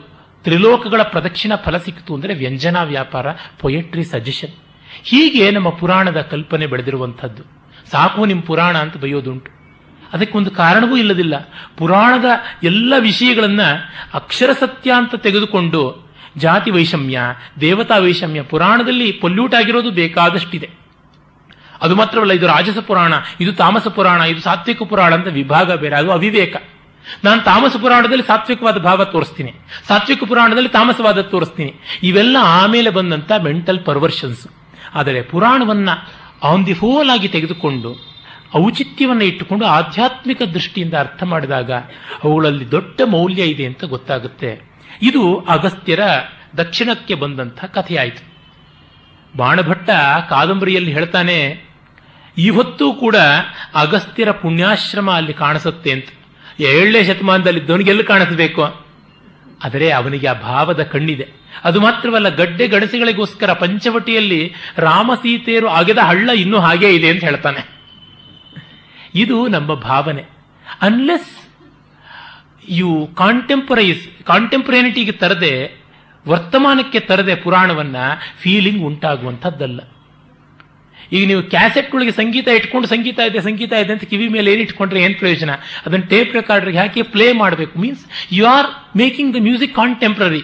[0.44, 3.26] ತ್ರಿಲೋಕಗಳ ಪ್ರದಕ್ಷಿಣ ಫಲ ಸಿಕ್ತು ಅಂದರೆ ವ್ಯಂಜನಾ ವ್ಯಾಪಾರ
[3.60, 4.54] ಪೊಯೆಟ್ರಿ ಸಜೆಷನ್
[5.02, 7.42] ಹೀಗೆ ನಮ್ಮ ಪುರಾಣದ ಕಲ್ಪನೆ ಬೆಳೆದಿರುವಂಥದ್ದು.
[7.90, 9.50] ಸಾಕು ನಿಮ್ಮ ಪುರಾಣ ಅಂತ ಬೈಯೋದುಂಟು
[10.12, 11.34] ಅದಕ್ಕೊಂದು ಕಾರಣವೂ ಇಲ್ಲದಿಲ್ಲ.
[11.78, 12.24] ಪುರಾಣದ
[12.62, 13.68] ಎಲ್ಲ ವಿಷಯಗಳನ್ನು
[14.14, 17.20] ಅಕ್ಷರ ಸತ್ಯ ಅಂತ ತೆಗೆದುಕೊಂಡು ಜಾತಿ ವೈಷಮ್ಯ,
[17.60, 20.81] ದೇವತಾ ವೈಷಮ್ಯ ಪುರಾಣದಲ್ಲಿ ಪೊಲ್ಯೂಟ್ ಆಗಿರೋದು ಬೇಕಾದಷ್ಟಿದೆ.
[21.82, 26.12] ಅದು ಮಾತ್ರವಲ್ಲ, ಇದು ರಾಜಸ ಪುರಾಣ, ಇದು ತಾಮಸ ಪುರಾಣ, ಇದು ಸಾತ್ವಿಕ ಪುರಾಣ ಅಂತ ವಿಭಾಗ ಬೇರೆ, ಅದು
[26.12, 26.56] ಅವಿವೇಕ.
[27.24, 29.52] ನಾನು ತಾಮಸ ಪುರಾಣದಲ್ಲಿ ಸಾತ್ವಿಕವಾದ ಭಾವ ತೋರಿಸ್ತೀನಿ.
[29.88, 31.74] ಸಾತ್ವಿಕ ಪುರಾಣದಲ್ಲಿ ತಾಮಸವಾದ ತೋರಿಸ್ತೀನಿ.
[32.02, 34.46] ಇವೆಲ್ಲ ಆಮೇಲೆ ಬಂದಂತ ಮೆಂಟಲ್ ಪರ್ವರ್ಷನ್ಸ್
[34.94, 35.88] ಆದರೆ ಪುರಾಣವನ್ನ
[36.42, 37.90] ಆನ್ ದಿ ಹೋಲ್ ಆಗಿ ತೆಗೆದುಕೊಂಡು,
[38.56, 41.72] ಔಚಿತ್ಯವನ್ನು ಇಟ್ಟುಕೊಂಡು ಆಧ್ಯಾತ್ಮಿಕ ದೃಷ್ಟಿಯಿಂದ ಅರ್ಥ ಮಾಡಿದಾಗ
[42.24, 44.50] ಅವುಗಳಲ್ಲಿ ದೊಡ್ಡ ಮೌಲ್ಯ ಇದೆ ಅಂತ ಗೊತ್ತಾಗುತ್ತೆ.
[45.02, 46.00] ಇದು ಅಗಸ್ತ್ಯರ
[46.56, 48.32] ದಕ್ಷಿಣಕ್ಕೆ ಬಂದಂಥ ಕಥೆಯಾಯಿತು.
[49.36, 49.90] ಬಾಣಭಟ್ಟ
[50.28, 51.71] ಕಾದಂಬರಿಯಲ್ಲಿ ಹೇಳ್ತಾನೆ
[52.38, 53.16] ಇವತ್ತೂ ಕೂಡ
[53.74, 56.08] ಅಗಸ್ತ್ಯರ ಪುಣ್ಯಾಶ್ರಮ ಅಲ್ಲಿ ಕಾಣಿಸುತ್ತೆ ಅಂತ.
[56.60, 58.62] ಏಳನೇ ಶತಮಾನದಲ್ಲಿ ಎಲ್ಲಿ ಕಾಣಿಸಬೇಕು?
[59.64, 61.28] ಆದರೆ ಅವನಿಗೆ ಆ ಭಾವದ ಕಣ್ಣಿದೆ.
[61.64, 67.68] ಅದು ಮಾತ್ರವಲ್ಲ, ಗಡ್ಡೆ ಗಡಸೆಗಳಿಗೋಸ್ಕರ ಪಂಚವಟಿಯಲ್ಲಿ ರಾಮ ಸೀತೆಯರು ಅಗೆದ ಹಳ್ಳ ಇನ್ನೂ ಹಾಗೇ ಇದೆ ಅಂತ ಹೇಳ್ತಾನೆ.
[69.14, 70.24] ಇದು ನಮ್ಮ ಭಾವನೆ.
[70.82, 71.48] ಅನ್ಲೆಸ್
[72.68, 75.84] ಯು ಕಾಂಟೆಂಪರೈಸ್ ಕಾಂಟೆಂಪರೇನಿಟಿಗೆ ತರದೆ,
[76.28, 77.96] ವರ್ತಮಾನಕ್ಕೆ ತರದೆ ಪುರಾಣವನ್ನ
[78.40, 79.80] ಫೀಲಿಂಗ್ ಉಂಟಾಗುವಂಥದ್ದಲ್ಲ.
[81.12, 85.18] ಈಗ ನೀವು ಕ್ಯಾಸೆಟ್ಗಳಿಗೆ ಸಂಗೀತ ಇಟ್ಕೊಂಡು ಸಂಗೀತ ಇದೆ ಸಂಗೀತ ಇದೆ ಅಂತ ಕಿವಿ ಮೇಲೆ ಏನು ಇಟ್ಕೊಂಡ್ರೆ ಏನು
[85.18, 85.50] ಪ್ರಯೋಜನ?
[85.86, 87.78] ಅದನ್ನು ಟೇಪ್ ರೆಕಾರ್ಡ್ರಿಗೆ ಹಾಕಿ ಪ್ಲೇ ಮಾಡಬೇಕು.
[87.78, 90.42] Means you are making the music contemporary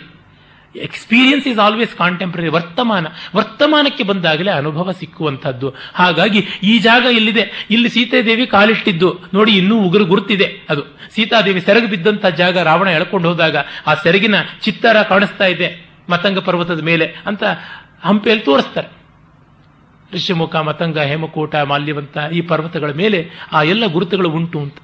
[0.74, 3.06] experience is always contemporary ವರ್ತಮಾನ.
[3.36, 5.74] ವರ್ತಮಾನಕ್ಕೆ ಬಂದಾಗಲೇ ಅನುಭವ ಸಿಕ್ಕುವಂಥದ್ದು.
[5.94, 7.66] ಹಾಗಾಗಿ ಈ ಜಾಗ ಇಲ್ಲಿದೆ.
[7.70, 9.20] ಇಲ್ಲಿ ಸೀತಾದೇವಿ ಕಾಲಿಟ್ಟಿದ್ದು.
[9.34, 10.82] ನೋಡಿ, ಇನ್ನೂ ಉಗುರು ಗುರುತಿದೆ ಅದು.
[11.14, 13.56] ಸೀತಾದೇವಿ ಸೆರಗು ಬಿದ್ದಂತ ಜಾಗ ರಾವಣ ಎಳ್ಕೊಂಡು ಹೋದಾಗ
[13.86, 17.44] ಆ ಸೆರಗಿನ ಚಿತ್ತಾರ ಕಾಣಿಸ್ತಾ ಇದೆ ಮತಂಗ ಪರ್ವತದ ಮೇಲೆ ಅಂತ
[18.02, 18.88] ಹಂಪೆಯಲ್ಲಿ ತೋರಿಸ್ತಾರೆ.
[20.14, 24.76] ಋಷ್ಯಮುಖ ಮತಂಗ, ಹೇಮಕೂಟ, ಮಾಲ್ಯವಂತ ಈ ಪರ್ವತಗಳ ಮೇಲೆ ಆ ಎಲ್ಲ ಗುರುತುಗಳು ಉಂಟು ಅಂತ.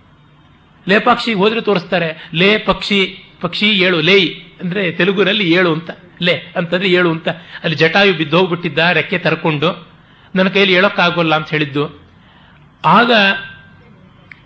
[0.88, 4.20] ಲೇಪಾಕ್ಷಿಗೆ ಹೋದ್ರೆ ತೋರಿಸ್ತಾರೆ, ಲೇ ಪಕ್ಷಿ ಪಕ್ಷಿ ಏಳು, ಲೇ
[4.60, 5.90] ಅಂದ್ರೆ ತೆಲುಗುನಲ್ಲಿ ಏಳು ಅಂತ.
[6.22, 7.28] ಲೇ ಅಂತಂದ್ರೆ ಏಳು ಅಂತ.
[7.28, 9.88] ಅಲ್ಲಿ ಜಟಾಯು ಬಿದ್ದೋಗ್ಬಿಟ್ಟಿದ್ದ ರೆಕ್ಕೆ ತರ್ಕೊಂಡು,
[10.34, 12.00] ನನ್ನ ಕೈಯಲ್ಲಿ ಹೇಳೋಕ್ಕಾಗೋಲ್ಲ ಅಂತ ಹೇಳಿದ್ದು.
[12.84, 13.12] ಆಗ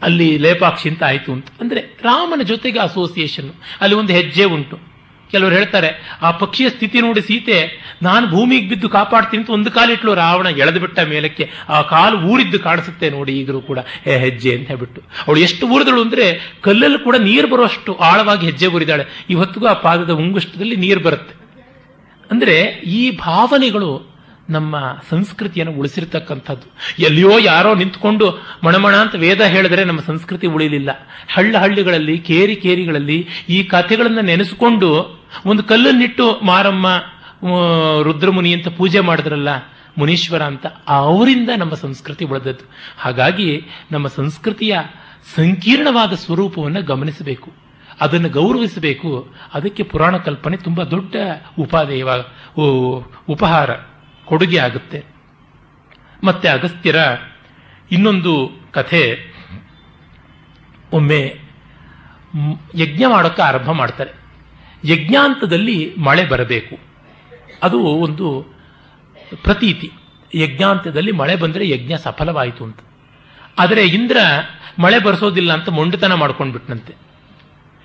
[0.02, 1.46] ಅಲ್ಲಿ ಲೇಪಾಕ್ಷಿ ಅಂತ ಆಯಿತು ಅಂತ.
[1.60, 4.87] ಅಂದ್ರೆ ರಾಮನ ಜೊತೆಗೆ ಅಸೋಸಿಯೇಷನ್ ಅಲ್ಲಿ ಒಂದು ಹೆಜ್ಜೆ ಉಂಟು.
[5.30, 7.58] ಕೆಲವರು ಹೇಳ್ತಾರೆ, ಆ ಪಕ್ಷಿಯ ಸ್ಥಿತಿ ನೋಡಿ ಸೀತೆ,
[8.02, 13.10] ನಾನು ಭೂಮಿಗೆ ಬಿದ್ದು ಕಾಪಾಡ್ತೀನಿ ಅಂತ ಒಂದು ಕಾಲಿಟ್ಲು ರಾವಣ ಎಳೆದು ಬಿಟ್ಟ ಮೇಲಕ್ಕೆ, ಆ ಕಾಲು ಊರಿದ್ದು ಕಾಣಿಸುತ್ತೆ
[13.10, 15.00] ನೋಡಿ ಈಗಲೂ ಕೂಡ, ಏ ಹೆಜ್ಜೆ ಅಂತ ಹೇಳ್ಬಿಟ್ಟು.
[15.00, 19.06] ಅವಳು ಎಷ್ಟು ಊರಿದಳು ಅಂದ್ರೆ ಕಲ್ಲಲ್ಲಿ ಕೂಡ ನೀರು ಬರುವಷ್ಟು ಆಳವಾಗಿ ಹೆಜ್ಜೆ ಊರಿದಾಳೆ.
[19.30, 21.34] ಇವತ್ತಿಗೂ ಆ ಪಾದದ ಉಂಗುಷ್ಟದಲ್ಲಿ ನೀರು ಬರುತ್ತೆ.
[22.30, 24.18] ಅಂದ್ರೆ ಈ ಭಾವನೆಗಳು
[24.50, 24.76] ನಮ್ಮ
[25.10, 26.66] ಸಂಸ್ಕೃತಿಯನ್ನು ಉಳಿಸಿರ್ತಕ್ಕಂಥದ್ದು.
[26.98, 28.26] ಎಲ್ಲಿಯೋ ಯಾರೋ ನಿಂತ್ಕೊಂಡು
[28.64, 30.90] ಮಣಮಣ ಅಂತ ವೇದ ಹೇಳಿದ್ರೆ ನಮ್ಮ ಸಂಸ್ಕೃತಿ ಉಳಿಲಿಲ್ಲ.
[31.32, 36.86] ಹಳ್ಳ ಹಳ್ಳಿಗಳಲ್ಲಿ, ಕೇರಿ ಕೇರಿಗಳಲ್ಲಿ ಈ ಕಥೆಗಳನ್ನು ನೆನೆಸಿಕೊಂಡು ಒಂದು ಕಲ್ಲನ್ನಿಟ್ಟು ಮಾರಮ್ಮ
[38.02, 39.48] ರುದ್ರಮುನಿ ಅಂತ ಪೂಜೆ ಮಾಡಿದ್ರಲ್ಲ,
[39.98, 42.70] ಮುನೀಶ್ವರ ಅಂತ, ಅವರಿಂದ ನಮ್ಮ ಸಂಸ್ಕೃತಿ ಉಳಿದದ್ದು.
[42.98, 44.78] ಹಾಗಾಗಿ ನಮ್ಮ ಸಂಸ್ಕೃತಿಯ
[45.36, 47.52] ಸಂಕೀರ್ಣವಾದ ಸ್ವರೂಪವನ್ನು ಗಮನಿಸಬೇಕು.
[48.00, 49.34] ಅದನ್ನು ಗೌರವಿಸಬೇಕು.
[49.54, 51.14] ಅದಕ್ಕೆ ಪುರಾಣ ಕಲ್ಪನೆ ತುಂಬ ದೊಡ್ಡ
[51.58, 52.04] ಉಪಾದೇಯ
[53.28, 53.70] ಉಪಹಾರ,
[54.24, 55.04] ಕೊಡುಗೆ ಆಗುತ್ತೆ.
[56.24, 56.96] ಮತ್ತೆ ಅಗಸ್ತ್ಯರ
[57.92, 59.34] ಇನ್ನೊಂದು ಕಥೆ,
[60.92, 61.40] ಒಮ್ಮೆ
[62.74, 64.27] ಯಜ್ಞ ಮಾಡೋಕ್ಕೆ ಆರಂಭ ಮಾಡ್ತಾರೆ.
[64.84, 66.78] ಯಜ್ಞಾಂತದಲ್ಲಿ ಮಳೆ ಬರಬೇಕು.
[67.62, 68.46] ಅದು ಒಂದು
[69.42, 69.90] ಪ್ರತೀತಿ.
[70.34, 72.78] ಯಜ್ಞಾಂತದಲ್ಲಿ ಮಳೆ ಬಂದರೆ ಯಜ್ಞ ಸಫಲವಾಯಿತು ಅಂತ.
[73.58, 74.16] ಆದರೆ ಇಂದ್ರ
[74.78, 76.94] ಮಳೆ ಬರೆಸೋದಿಲ್ಲ ಅಂತ ಮೊಂಡುತನ ಮಾಡ್ಕೊಂಡ್ಬಿಟ್ನಂತೆ.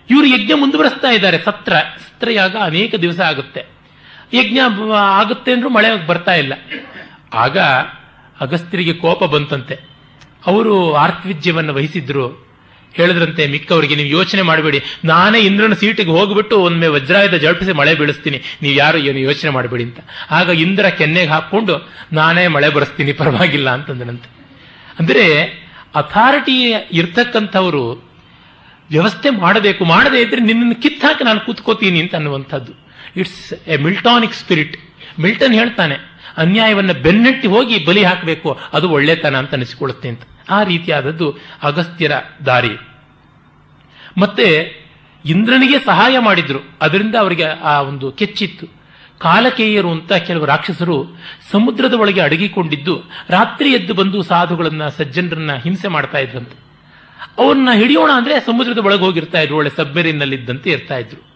[0.09, 1.73] ಇವರು ಯಜ್ಞ ಮುಂದುವರೆಸ್ತಾ ಇದ್ದಾರೆ, ಸತ್ರ.
[1.73, 3.65] ಸತ್ರಯಾಗ ಅನೇಕ ದಿವಸ ಆಗುತ್ತೆ.
[4.33, 4.59] ಯಜ್ಞ
[4.95, 6.53] ಆಗುತ್ತೆ ಅಂದ್ರೂ ಮಳೆ ಬರ್ತಾ ಇಲ್ಲ.
[7.33, 7.57] ಆಗ
[8.41, 9.75] ಅಗಸ್ತ್ಯರಿಗೆ ಕೋಪ ಬಂತಂತೆ.
[10.45, 12.42] ಅವರು ಆರ್ತ್ವಿಜ್ಯವನ್ನು ವಹಿಸಿದ್ರು.
[12.97, 14.79] ಹೇಳಿದ್ರಂತೆ ಮಿಕ್ಕವರಿಗೆ, ನೀವು ಯೋಚನೆ ಮಾಡಬೇಡಿ.
[15.11, 18.39] ನಾನೇ ಇಂದ್ರನ ಸೀಟಿಗೆ ಹೋಗ್ಬಿಟ್ಟು ಒಮ್ಮೆ ವಜ್ರಾಯುಧ ಜಳಪಿಸಿ ಮಳೆ ಬೀಳಿಸ್ತೀನಿ.
[18.63, 19.99] ನೀವು ಯಾರು ಏನು ಯೋಚನೆ ಮಾಡಬೇಡಿ ಅಂತ.
[20.39, 21.75] ಆಗ ಇಂದ್ರ ಕೆನ್ನೆಗೆ ಹಾಕೊಂಡು
[22.19, 24.29] ನಾನೇ ಮಳೆ ಬರೆಸ್ತೀನಿ, ಪರವಾಗಿಲ್ಲ ಅಂತಂದನಂತೆ.
[25.01, 25.25] ಅಂದ್ರೆ
[26.01, 26.57] ಅಥಾರಿಟಿ
[26.99, 27.83] ಇರ್ತಕ್ಕಂಥವರು
[28.93, 32.73] ವ್ಯವಸ್ಥೆ ಮಾಡಬೇಕು, ಮಾಡದೇ ಇದ್ರೆ ನಿನ್ನನ್ನು ಕಿತ್ತಾಕಿ ನಾನು ಕೂತ್ಕೋತೀನಿ ಅಂತ ಅನ್ನುವಂಥದ್ದು.
[33.19, 33.39] It's
[33.73, 34.75] a Miltonic spirit
[35.23, 35.95] Milton ಹೇಳ್ತಾನೆ,
[36.43, 40.23] ಅನ್ಯಾಯವನ್ನು ಬೆನ್ನಟ್ಟಿ ಹೋಗಿ ಬಲಿ ಹಾಕಬೇಕು, ಅದು ಒಳ್ಳೆತನ ಅಂತ ಅನಿಸಿಕೊಳ್ಳುತ್ತೆ ಅಂತ.
[40.49, 42.11] ಆ ರೀತಿಯಾದದ್ದು ಅಗಸ್ತ್ಯರ
[42.45, 42.77] ದಾರಿ.
[44.17, 44.83] ಮತ್ತೆ
[45.25, 46.59] ಇಂದ್ರನಿಗೆ ಸಹಾಯ ಮಾಡಿದ್ರು.
[46.81, 48.67] ಅದರಿಂದ ಅವರಿಗೆ ಆ ಒಂದು ಕೆಚ್ಚಿತ್ತು.
[49.19, 51.17] ಕಾಲಕೇಯರು ಅಂತ ಕೆಲವು ರಾಕ್ಷಸರು
[51.51, 56.63] ಸಮುದ್ರದ ಒಳಗೆ ಅಡಗಿಕೊಂಡಿದ್ದು, ರಾತ್ರಿ ಎದ್ದು ಬಂದು ಸಾಧುಗಳನ್ನ, ಸಜ್ಜನರನ್ನ ಹಿಂಸೆ ಮಾಡ್ತಾ ಇದ್ರಂತೆ.
[57.37, 61.33] ಅವ್ರನ್ನ ಹಿಡಿಯೋಣ ಅಂದ್ರೆ ಸಮುದ್ರದ ಒಳಗೆ ಹೋಗಿರ್ತಾ ಇದ್ರು, ಒಳ್ಳೆ ಸಬ್ಮೆರಿನ್ ಇದ್ದಂತೆ ಇರ್ತಾ ಇದ್ರು.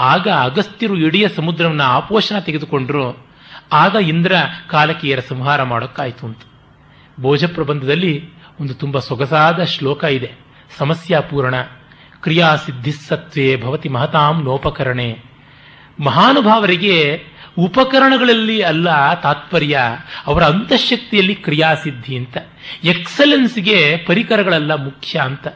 [0.00, 3.26] ಆಗ ಅಗಸ್ತ್ಯರು ಇಡೀ ಸಮುದ್ರವನ್ನ ಆಪೋಷಣ ತೆಗೆದುಕೊಂಡ್ರು.
[3.72, 4.34] ಆಗ ಇಂದ್ರ
[4.70, 6.38] ಕಾಲಕೀಯರ ಸಂಹಾರ ಮಾಡೋಕ್ಕಾಯ್ತು ಅಂತ.
[7.20, 8.30] ಭೋಜ ಪ್ರಬಂಧದಲ್ಲಿ
[8.62, 10.30] ಒಂದು ತುಂಬ ಸೊಗಸಾದ ಶ್ಲೋಕ ಇದೆ.
[10.78, 11.56] ಸಮಸ್ಯಾಪೂರ್ಣ
[12.22, 15.06] ಕ್ರಿಯಾ ಸಿದ್ಧಿಸತ್ವೇ ಭವತಿ ಮಹತಾಂ ನೋಪಕರಣೆ
[16.00, 16.96] ಮಹಾನುಭಾವರಿಗೆ
[17.58, 19.78] ಉಪಕರಣಗಳಲ್ಲಿ ಅಲ್ಲ ತಾತ್ಪರ್ಯ,
[20.26, 22.36] ಅವರ ಅಂತಃಶಕ್ತಿಯಲ್ಲಿ ಕ್ರಿಯಾಸಿದ್ಧಿ ಅಂತ.
[22.84, 25.46] ಎಕ್ಸಲೆನ್ಸ್ಗೆ ಪರಿಕರಗಳೆಲ್ಲ ಮುಖ್ಯ ಅಂತ.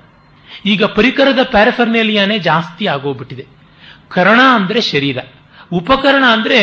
[0.64, 3.44] ಈಗ ಪರಿಕರದ ಪ್ಯಾರಫರ್ನೇಲಿಯಾನೇ ಜಾಸ್ತಿ ಆಗೋಗ್ಬಿಟ್ಟಿದೆ.
[4.08, 5.18] ಕರಣ ಅಂದರೆ ಶರೀರ,
[5.72, 6.60] ಉಪಕರಣ ಅಂದರೆ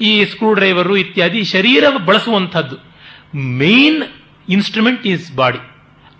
[0.00, 2.76] ಈ ಸ್ಕ್ರೂ ಡ್ರೈವರು ಇತ್ಯಾದಿ ಶರೀರ ಬಳಸುವಂಥದ್ದು.
[3.58, 4.02] ಮೇನ್
[4.48, 5.58] ಇನ್ಸ್ಟ್ರೂಮೆಂಟ್ ಈಸ್ ಬಾಡಿ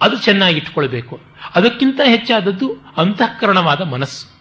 [0.02, 1.20] ಅದು ಚೆನ್ನಾಗಿ ಇಟ್ಕೊಳ್ಬೇಕು.
[1.54, 4.32] ಅದಕ್ಕಿಂತ ಹೆಚ್ಚಾದದ್ದು ಅಂತಃಕರಣವಾದ ಮನಸ್ಸು.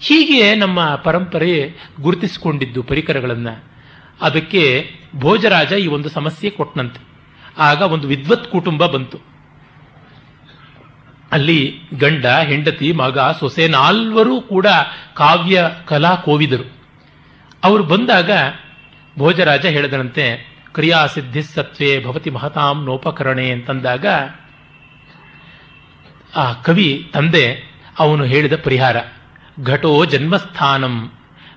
[0.00, 3.64] ಹೀಗೆ ನಮ್ಮ ಪರಂಪರೆ ಗುರುತಿಸಿಕೊಂಡಿದ್ದು ಪರಿಕರಗಳನ್ನು.
[4.20, 7.00] ಅದಕ್ಕೆ ಭೋಜರಾಜ ಈ ಒಂದು ಸಮಸ್ಯೆ ಕೊಟ್ಟನಂತೆ
[7.58, 9.18] ಆಗ ಒಂದು ವಿದ್ವತ್ ಕುಟುಂಬ ಬಂತು.
[11.32, 14.66] ಅಲ್ಲಿ ಗಂಡ, ಹೆಂಡತಿ, ಮಗ, ಸೊಸೆ ನಾಲ್ವರೂ ಕೂಡ
[15.14, 16.76] ಕಾವ್ಯ, ಕಲಾ, ಕೋವಿದರು.
[17.64, 18.30] ಅವರು ಬಂದಾಗ
[19.18, 24.06] ಭೋಜರಾಜ ಹೇಳಿದನಂತೆ ಕ್ರಿಯಾ ಸಿದ್ಧಿ ಸತ್ವೇ ಭವತಿ ಮಹತಾಂ ನೋಪಕರಣೆ ಅಂತಂದಾಗ
[26.36, 28.96] ಆ ಕವಿ ತಂದೆ ಅವನು ಹೇಳಿದ ಪರಿಹಾರ.
[29.62, 31.12] ಘಟೋ ಜನ್ಮಸ್ಥಾನಂ,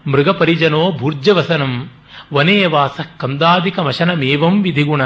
[0.08, 1.92] ಮೃಗ ಪರಿಜನೋ ಭೂರ್ಜವಸನಂ
[2.34, 5.04] ವನೇ ವಾಸ ಕಂದಾದಿಕ ಮಶನಮೇವಂ ವಿಧಿಗುಣ,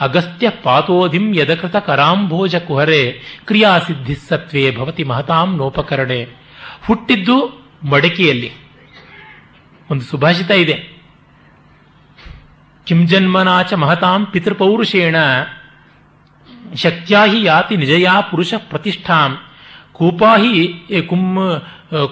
[0.00, 3.12] ಅಗಸ್ತ್ಯ ಪಾತೋಧಿಂ ಯದಕೃತ ಕರಾಂಭೋಜ ಕುಹರೆ
[3.44, 6.26] ಕ್ರಿಯಾಸಿದ್ಧಿ ಸತ್ವೇ ಭವತಿ ಮಹತಾಂ ನೋಪಕರಣೆ.
[6.86, 8.52] ಹುಟ್ಟಿದ್ದು ಮಡಕೆಯಲ್ಲಿ.
[9.90, 10.99] ಒಂದು ಸುಭಾಷಿತ ಇದೆ.
[12.90, 15.16] ಕಿಂಜನ್ಮನಾಚ ಮಹತಾಂ ಪಿತೃಪೌರುಷೇಣ
[16.82, 19.30] ಶಕ್ತ್ಯಾ ಹಿ ಯಾತಿ ನಿಜಯಾ ಪುರುಷ ಪ್ರತಿಷ್ಠಾಂ
[19.92, 20.56] ಕೂಪಾಹಿ
[21.08, 21.24] ಕುಂ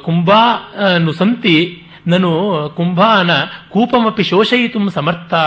[0.03, 1.57] ಕುಂಭಾನು ಸಂತಿ
[2.07, 2.33] ನನು
[2.77, 3.31] ಕುಂಭಾನ
[3.69, 5.43] ಕೂಪಮಪಿ ಶೋಷಯಿತು ಸಮರ್ಥಾ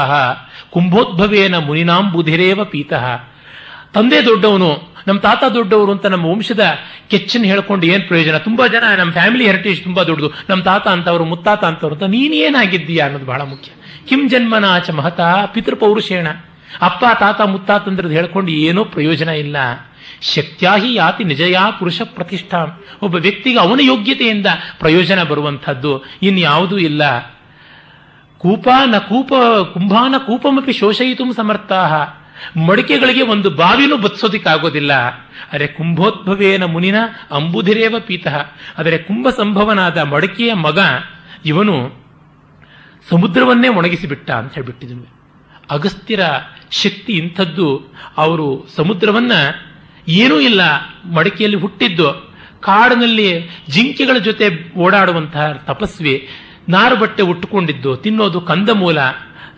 [0.70, 3.06] ಕುಂಭೋದ್ಭವೇನ ಮುನಿನಾಂ ಬುಧಿರೇವ ಪೀತಃ
[3.94, 6.60] ತಂದೆ ದೊಡ್ಡವನು ನಮ್ಮ ತಾತ ದೊಡ್ಡವರು ಅಂತ ನಮ್ಮ ವಂಶದ
[7.08, 8.38] ಕೆಚ್ಚನ್ನು ಹೇಳ್ಕೊಂಡು ಏನು ಪ್ರಯೋಜನ?
[8.38, 10.32] ತುಂಬಾ ಜನ ನಮ್ಮ ಫ್ಯಾಮಿಲಿ ಹೆರಿಟೇಜ್ ತುಂಬಾ ದೊಡ್ಡದು.
[10.50, 13.72] ನಮ್ಮ ತಾತ ಅಂತವರು, ಮುತ್ತಾತ ಅಂತವರು ಅಂತ ನೀನೇನಾಗಿದ್ದೀಯಾ ಅನ್ನೋದು ಬಹಳ ಮುಖ್ಯ.
[14.10, 16.28] ಕಿಂ ಜನ್ಮನಾಚ ಮಹತಾ ಪಿತೃಪೌರುಷೇಣ
[16.82, 19.58] ಅಪ್ಪ, ತಾತ ಮುತ್ತಾತಂದ್ರದ್ದು ಹೇಳ್ಕೊಂಡು ಏನೋ ಪ್ರಯೋಜನ ಇಲ್ಲ.
[20.22, 22.84] ಶಕ್ತ್ಯಾಹಿ ಯಾತಿ ನಿಜಯಾ ಪುರುಷ ಪ್ರತಿಷ್ಠಾ.
[23.02, 24.46] ಒಬ್ಬ ವ್ಯಕ್ತಿಗೆ ಅವನ ಯೋಗ್ಯತೆಯಿಂದ
[24.80, 27.20] ಪ್ರಯೋಜನ ಬರುವಂಥದ್ದು ಇನ್ಯಾವುದೂ ಇಲ್ಲ.
[28.38, 29.34] ಕೂಪ ನ ಕೂಪ
[29.74, 31.78] ಕುಂಭಾನ ಕೂಪಮಪಿ ಶೋಷಯಿತು ಸಮರ್ಥಾ.
[32.68, 34.94] ಮಡಿಕೆಗಳಿಗೆ ಒಂದು ಬಾವಿನೂ ಬತ್ಸೋದಿಕ್ಕಾಗೋದಿಲ್ಲ.
[35.54, 36.96] ಅರೆ ಕುಂಭೋದ್ಭವೇನ ಮುನಿನ
[37.32, 38.40] ಅಂಬುಧಿರೇವ ಪೀತಃ.
[38.78, 40.80] ಆದರೆ ಕುಂಭ ಸಂಭವನಾದ ಮಡಿಕೆಯ ಮಗ
[41.46, 42.02] ಇವನು
[43.10, 45.08] ಸಮುದ್ರವನ್ನೇ ಒಣಗಿಸಿಬಿಟ್ಟ ಅಂತ ಹೇಳ್ಬಿಟ್ಟಿದ್ವಿ.
[45.72, 46.20] ಅಗಸ್ತ್ಯರ
[46.72, 49.32] ಶಕ್ತಿ ಇಂಥದ್ದು ಅವರು ಸಮುದ್ರವನ್ನ
[50.08, 50.62] ಏನೂ ಇಲ್ಲ
[51.14, 52.32] ಮಡಿಕೆಯಲ್ಲಿ ಹುಟ್ಟಿದ್ದು.
[52.60, 56.30] ಕಾಡಿನಲ್ಲಿ ಜಿಂಕೆಗಳ ಜೊತೆ ಓಡಾಡುವಂತಹ ತಪಸ್ವಿ
[56.70, 59.00] ನಾರು ಬಟ್ಟೆ ಉಟ್ಟುಕೊಂಡಿದ್ದು ತಿನ್ನೋದು ಕಂದಮೂಲ.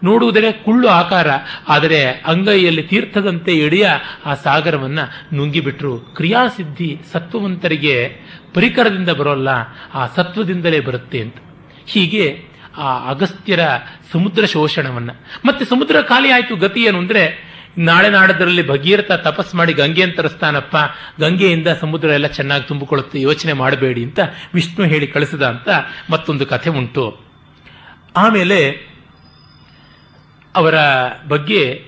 [0.03, 1.27] ನೋಡುವುದರೆ ಕುಳ್ಳು ಆಕಾರ,
[1.67, 3.89] ಆದರೆ ಅಂಗೈಯಲ್ಲಿ ತೀರ್ಥದಂತೆ ಎಡೆಯ
[4.25, 4.99] ಆ ಸಾಗರವನ್ನ
[5.33, 5.97] ನುಂಗಿಬಿಟ್ರು.
[5.97, 8.15] ಕ್ರಿಯಾಸಿದ್ಧಿ ಸತ್ವವಂತರಿಗೆ
[8.53, 9.49] ಪರಿಕರದಿಂದ ಬರೋಲ್ಲ,
[9.93, 11.35] ಆ ಸತ್ವದಿಂದಲೇ ಬರುತ್ತೆ ಅಂತ.
[11.87, 12.43] ಹೀಗೆ
[12.77, 13.59] ಆ ಅಗಸ್ತ್ಯರ
[14.11, 15.09] ಸಮುದ್ರ ಶೋಷಣವನ್ನ.
[15.45, 20.75] ಮತ್ತೆ ಸಮುದ್ರ ಖಾಲಿ ಆಯ್ತು ಗತಿ ಏನು ಅಂದ್ರೆ, ನಾಳೆ ನಾಡದರಲ್ಲಿ ಭಗೀರಥ ತಪಸ್ ಮಾಡಿ ಗಂಗೆ ತರಿಸ್ತಾನಪ್ಪ,
[21.19, 24.19] ಗಂಗೆಯಿಂದ ಸಮುದ್ರ ಎಲ್ಲ ಚೆನ್ನಾಗಿ ತುಂಬಿಕೊಳ್ಳುತ್ತೆ, ಯೋಚನೆ ಮಾಡಬೇಡಿ ಅಂತ
[24.53, 25.69] ವಿಷ್ಣು ಹೇಳಿ ಕಳಿಸಿದ ಅಂತ
[26.09, 27.19] ಮತ್ತೊಂದು ಕಥೆ ಉಂಟು.
[28.17, 28.92] ಆಮೇಲೆ
[30.55, 30.75] ಅವರ
[31.27, 31.85] ಬಗ್ಗೆ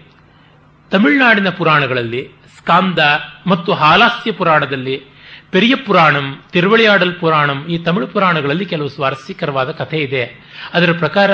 [0.92, 3.00] ತಮಿಳುನಾಡಿನ ಪುರಾಣಗಳಲ್ಲಿ, ಸ್ಕಾಂದ
[3.48, 5.16] ಮತ್ತು ಹಾಲಾಸ್ಯ ಪುರಾಣದಲ್ಲಿ,
[5.52, 10.32] ಪೆರಿಯ ಪುರಾಣಂ, ತಿರುವಳಿಯಾಡಲ್ ಪುರಾಣಂ ಈ ತಮಿಳು ಪುರಾಣಗಳಲ್ಲಿ ಕೆಲವು ಸ್ವಾರಸ್ಯಕರವಾದ ಕಥೆ ಇದೆ.
[10.74, 11.32] ಅದರ ಪ್ರಕಾರ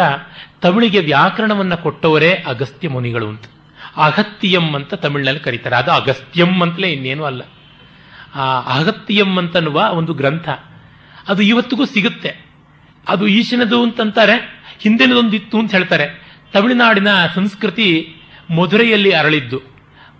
[0.61, 3.43] ತಮಿಳಿಗೆ ವ್ಯಾಕರಣವನ್ನು ಕೊಟ್ಟವರೇ ಅಗಸ್ತ್ಯ ಮುನಿಗಳು ಅಂತ.
[3.97, 5.75] ಅಗತ್ಯಂ ಅಂತ ತಮಿಳಿನಲ್ಲಿ ಕರೀತಾರೆ.
[5.75, 7.41] ಅದು ಅಗಸ್ತ್ಯಂ ಅಂತಲೇ ಇನ್ನೇನು ಅಲ್ಲ.
[8.35, 10.49] ಆ ಅಗತ್ಯಂ ಅಂತನ್ನುವ ಒಂದು ಗ್ರಂಥ.
[11.27, 12.45] ಅದು ಇವತ್ತಿಗೂ ಸಿಗುತ್ತೆ.
[13.07, 16.30] ಅದು ಈಶಿನದು ಅಂತಂತಾರೆ, ಹಿಂದಿನದೊಂದಿತ್ತು ಅಂತ ಹೇಳ್ತಾರೆ.
[16.53, 18.15] ತಮಿಳುನಾಡಿನ ಸಂಸ್ಕೃತಿ
[18.55, 19.61] ಮಧುರೆಯಲ್ಲಿ ಅರಳಿದ್ದು.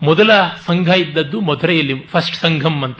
[0.03, 0.31] ಮೊದಲ
[0.65, 2.97] ಸಂಘ ಇದ್ದದ್ದು ಮಧುರೆಯಲ್ಲಿ ಫಸ್ಟ್ ಸಂಘಂ ಅಂತ.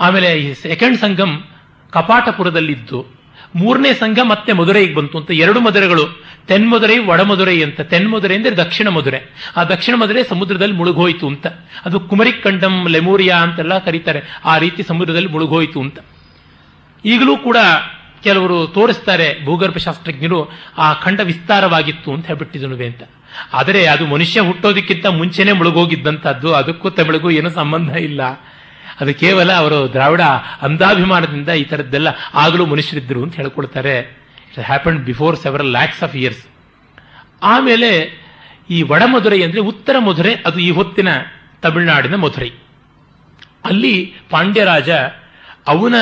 [0.00, 1.44] ಆಮೇಲೆ ಸೆಕೆಂಡ್ ಸಂಘಂ
[1.90, 3.14] ಕಪಾಟಪುರದಲ್ಲಿದ್ದು.
[3.56, 5.30] ಮೂರನೇ ಸಂಘ ಮತ್ತೆ ಮಧುರೈಗೆ ಬಂತು ಅಂತ.
[5.30, 7.80] ಎರಡು ಮಧುರೆಗಳು ತೆನ್ಮಧುರೈ ವಡಮಧುರೈ ಅಂತ.
[7.80, 9.52] ತೆನ್ಮಧುರೈ ಅಂದರೆ ದಕ್ಷಿಣ ಮಧುರೆ.
[9.56, 11.46] ಆ ದಕ್ಷಿಣ ಮಧುರೆ ಸಮುದ್ರದಲ್ಲಿ ಮುಳುಗೋಯ್ತು ಅಂತ.
[11.84, 14.22] ಅದು ಕುಮರಿಕಂಡಂ, ಲೆಮೋರಿಯಾ ಅಂತೆಲ್ಲ ಕರೀತಾರೆ.
[14.44, 15.98] ಆ ರೀತಿ ಸಮುದ್ರದಲ್ಲಿ ಮುಳುಗೋಯ್ತು ಅಂತ.
[17.04, 17.56] ಈಗಲೂ ಕೂಡ
[18.24, 20.40] ಕೆಲವರು ತೋರಿಸ್ತಾರೆ ಭೂಗರ್ಭ ಶಾಸ್ತ್ರಜ್ಞರು,
[20.84, 23.02] ಆ ಖಂಡ ವಿಸ್ತಾರವಾಗಿತ್ತು ಅಂತ ಹೇಳ್ಬಿಟ್ಟಿದನುವೆ ಅಂತ.
[23.58, 28.22] ಆದರೆ ಅದು ಮನುಷ್ಯ ಹುಟ್ಟೋದಕ್ಕಿಂತ ಮುಂಚೆನೆ ಮುಳುಗೋಗಿದ್ದಂಥದ್ದು ಅದಕ್ಕೂ ತಮಿಳಿಗೂ ಏನೂ ಸಂಬಂಧ ಇಲ್ಲ.
[29.00, 30.24] ಅದು ಕೇವಲ ಅವರು ದ್ರಾವಿಡ
[30.66, 32.08] ಅಂಧಾಭಿಮಾನದಿಂದ ಈ ಥರದ್ದೆಲ್ಲ
[32.42, 33.94] ಆಗಲೂ ಮನುಷ್ಯರಿದ್ದರು ಅಂತ ಹೇಳ್ಕೊಳ್ತಾರೆ.
[34.50, 36.44] It happen before several lakhs of years
[37.52, 37.90] ಆಮೇಲೆ
[38.74, 41.08] ಈ ವಡಮಧುರೈ ಅಂದರೆ ಉತ್ತರ ಮಧುರೆ, ಅದು ಈ ಹೊತ್ತಿನ
[41.62, 42.50] ತಮಿಳುನಾಡಿನ ಮಧುರೈ.
[43.70, 43.94] ಅಲ್ಲಿ
[44.30, 44.90] ಪಾಂಡ್ಯರಾಜ
[45.68, 45.94] ಅವನ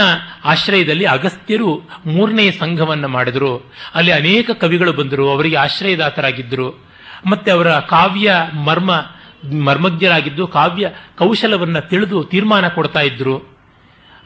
[0.45, 3.73] ಆಶ್ರಯದಲ್ಲಿ ಅಗಸ್ತ್ಯರು ಮೂರನೇ ಸಂಘವನ್ನು ಮಾಡಿದ್ರು.
[3.95, 6.85] ಅಲ್ಲಿ ಅನೇಕ ಕವಿಗಳು ಬಂದರು, ಅವರಿಗೆ ಆಶ್ರಯದಾತರಾಗಿದ್ದರು
[7.27, 8.35] ಮತ್ತೆ ಅವರ ಕಾವ್ಯ
[8.65, 8.91] ಮರ್ಮ,
[9.65, 13.39] ಮರ್ಮಜ್ಞರಾಗಿದ್ದು ಕಾವ್ಯ ಕೌಶಲವನ್ನು ತಿಳಿದು ತೀರ್ಮಾನ ಕೊಡ್ತಾ ಇದ್ರು.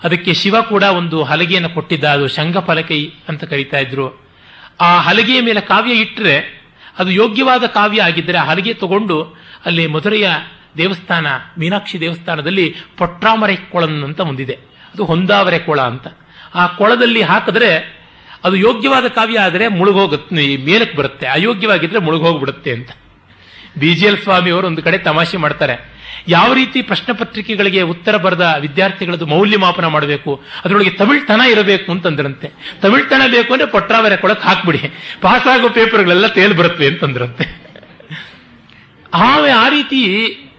[0.04, 4.26] ಅದಕ್ಕೆ ಶಿವ ಕೂಡ ಒಂದು ಹಲಗೆಯನ್ನು ಕೊಟ್ಟಿದ್ದ, ಅದು ಶಂಘಫಲಕೈ ಅಂತ ಕರೀತಾ ಇದ್ರು.
[4.80, 6.66] ಆ ಹಲಗೆಯ ಮೇಲೆ ಕಾವ್ಯ ಇಟ್ಟರೆ
[6.98, 9.22] ಅದು ಯೋಗ್ಯವಾದ ಕಾವ್ಯ ಆಗಿದ್ದರೆ ಆ ಹಲಗೆ ತಗೊಂಡು
[9.66, 10.28] ಅಲ್ಲಿ ಮಧುರೆಯ
[10.76, 11.26] ದೇವಸ್ಥಾನ,
[11.58, 14.75] ಮೀನಾಕ್ಷಿ ದೇವಸ್ಥಾನದಲ್ಲಿ ಪೊಟ್ರಾಮರೆ ಕೊಳನ್ ಅಂತ ಒಂದಿದೆ.
[14.96, 16.06] ಅದು ಹೊಂದಾವರೆ ಕೊಳ ಅಂತ.
[16.54, 17.68] ಆ ಕೊಳದಲ್ಲಿ ಹಾಕಿದ್ರೆ
[18.44, 22.90] ಅದು ಯೋಗ್ಯವಾದ ಕಾವ್ಯ ಆದರೆ ಮುಳುಗೋಗುತ್ತೆ ಮೇಲಕ್ಕೆ ಬರುತ್ತೆ, ಅಯೋಗ್ಯವಾಗಿದ್ರೆ ಮುಳುಗೋಗ್ಬಿಡುತ್ತೆ ಅಂತ.
[23.78, 25.74] ಬಿ ಜಿ ಎಲ್ ಸ್ವಾಮಿ ಅವರು ಒಂದು ಕಡೆ ತಮಾಷೆ ಮಾಡ್ತಾರೆ.
[26.28, 30.32] ಯಾವ ರೀತಿ ಪ್ರಶ್ನೆ ಪತ್ರಿಕೆಗಳಿಗೆ ಉತ್ತರ ಬರೆದ ವಿದ್ಯಾರ್ಥಿಗಳದ್ದು ಮೌಲ್ಯಮಾಪನ ಮಾಡಬೇಕು,
[30.64, 32.48] ಅದರೊಳಗೆ ತಮಿಳ್ತನ ಇರಬೇಕು ಅಂತಂದ್ರಂತೆ.
[32.82, 34.82] ತಮಿಳ್ತನ ಬೇಕು ಅಂದ್ರೆ ಪೊಟ್ರಾವರೆ ಕೊಳಕ್ಕೆ ಹಾಕ್ಬಿಡಿ.
[35.20, 37.46] ಪಾಸ್ ಆಗೋ ಪೇಪರ್ಗಳೆಲ್ಲ ತೇಲ್ ಬರುತ್ತೆ ಅಂತಂದ್ರಂತೆ.
[39.14, 40.00] ಆಮೇಲೆ ಆ ರೀತಿ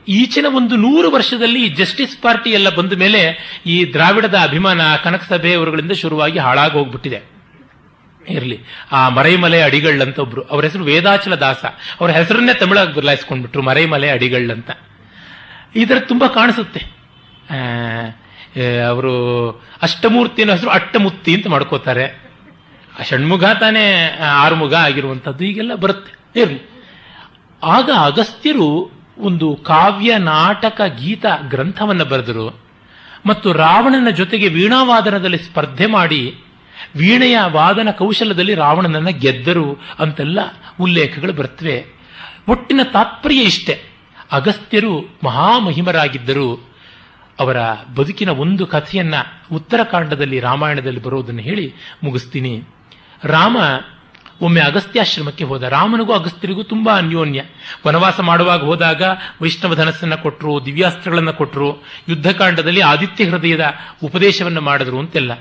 [0.08, 3.22] ಈಚಿನ ಒಂದು ನೂರು ವರ್ಷದಲ್ಲಿ ಜಸ್ಟಿಸ್ ಪಾರ್ಟಿ ಎಲ್ಲ ಬಂದ ಮೇಲೆ
[3.66, 7.38] ಈ ದ್ರಾವಿಡದ ಅಭಿಮಾನ ಕನಕಸಭೆ ಅವರುಗಳಿಂದ ಶುರುವಾಗಿ ಹಾಳಾಗಿ ಹೋಗ್ಬಿಟ್ಟಿದೆ
[8.30, 8.60] ಇರಲಿ.
[8.92, 10.42] ಆ ಮರೈಮಲೆ ಅಡಿಗಳ್ಳಂತ ಒಬ್ರು.
[10.42, 11.66] ಅವರ ಹೆಸರು ವೇದಾಚಲ ದಾಸ.
[12.00, 13.62] ಅವರ ಹೆಸರನ್ನೇ ತಮಿಳಾಗಿ ಬದಲಾಯಿಸ್ಕೊಂಡ್ಬಿಟ್ರು.
[13.62, 14.80] ಮರೈಮಲೆ ಅಡಿಗಳಂತ ಅಂತ
[15.76, 16.80] ಇದರ ತುಂಬಾ ಕಾಣಿಸುತ್ತೆ.
[18.88, 19.14] ಅವರು
[19.82, 22.06] ಅಷ್ಟಮೂರ್ತಿನ ಹೆಸರು ಅಟ್ಟಮುತ್ತಿ ಅಂತ ಮಾಡ್ಕೋತಾರೆ.
[23.00, 26.42] ಆ ಷಣ್ಮುಖ ತಾನೇ ಆರುಮುಗ ಆಗಿರುವಂಥದ್ದು ಈಗೆಲ್ಲ ಬರುತ್ತೆ.
[26.42, 26.62] ಇರಲಿ.
[27.64, 32.60] ಆಗ ಅಗಸ್ತ್ಯರು ಒಂದು ಕಾವ್ಯ ನಾಟಕ ಗೀತ ಗ್ರಂಥವನ್ನು ಬರೆದರು
[33.26, 36.36] ಮತ್ತು ರಾವಣನ ಜೊತೆಗೆ ವೀಣಾವಾದನದಲ್ಲಿ ಸ್ಪರ್ಧೆ ಮಾಡಿ
[36.96, 40.40] ವೀಣೆಯ ವಾದನ ಕೌಶಲದಲ್ಲಿ ರಾವಣನನ್ನು ಗೆದ್ದರು ಅಂತೆಲ್ಲ
[40.80, 41.86] ಉಲ್ಲೇಖಗಳು ಬರ್ತವೆ.
[42.48, 43.84] ಒಟ್ಟಿನ ತಾತ್ಪರ್ಯ ಇಷ್ಟೆ.
[44.32, 46.70] ಅಗಸ್ತ್ಯರು ಮಹಾಮಹಿಮರಾಗಿದ್ದರು.
[47.40, 47.58] ಅವರ
[47.96, 49.14] ಬದುಕಿನ ಒಂದು ಕಥೆಯನ್ನ
[49.52, 51.74] ಉತ್ತರಕಾಂಡದಲ್ಲಿ ರಾಮಾಯಣದಲ್ಲಿ ಬರೋದನ್ನು ಹೇಳಿ
[52.04, 52.64] ಮುಗಿಸ್ತೀನಿ.
[53.24, 53.58] ರಾಮ
[54.42, 57.42] ಒಮ್ಮೆ ಅಗಸ್ತ್ಯಾಶ್ರಮಕ್ಕೆ ಹೋದ ರಾಮನಿಗೂ ಅಗಸ್ತ್ಯರಿಗೂ ತುಂಬಾ ಅನ್ಯೋನ್ಯ.
[57.88, 59.04] ವನವಾಸ ಮಾಡುವಾಗ ಹೋದಾಗ
[59.42, 61.70] ವೈಷ್ಣವ ಧನಸ್ಸನ್ನ ಕೊಟ್ಟರು ದಿವ್ಯಾಸ್ತ್ರಗಳನ್ನು ಕೊಟ್ಟರು
[62.10, 63.66] ಯುದ್ಧಕಾಂಡದಲ್ಲಿ ಆದಿತ್ಯ ಹೃದಯದ
[64.04, 65.34] ಉಪದೇಶವನ್ನು ಮಾಡಿದ್ರು ಅಂತೆಲ್ಲ.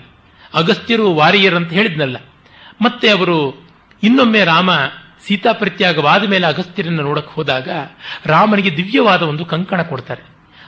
[0.55, 2.17] ಅಗಸ್ತ್ಯರು ವಾರಿಯರ್ ಅಂತ ಹೇಳಿದ್ನಲ್ಲ.
[2.83, 3.39] ಮತ್ತೆ ಅವರು
[4.03, 4.71] ಇನ್ನೊಮ್ಮೆ ರಾಮ
[5.27, 7.69] ಸೀತಾ ಪ್ರತ್ಯಾಗವಾದ ಮೇಲೆ ಅಗಸ್ತ್ಯರನ್ನು ನೋಡಕ್ ಹೋದಾಗ
[8.27, 10.25] ರಾಮನಿಗೆ ದಿವ್ಯವಾದ ಒಂದು ಕಂಕಣ ಕೊಡ್ತಾರೆ.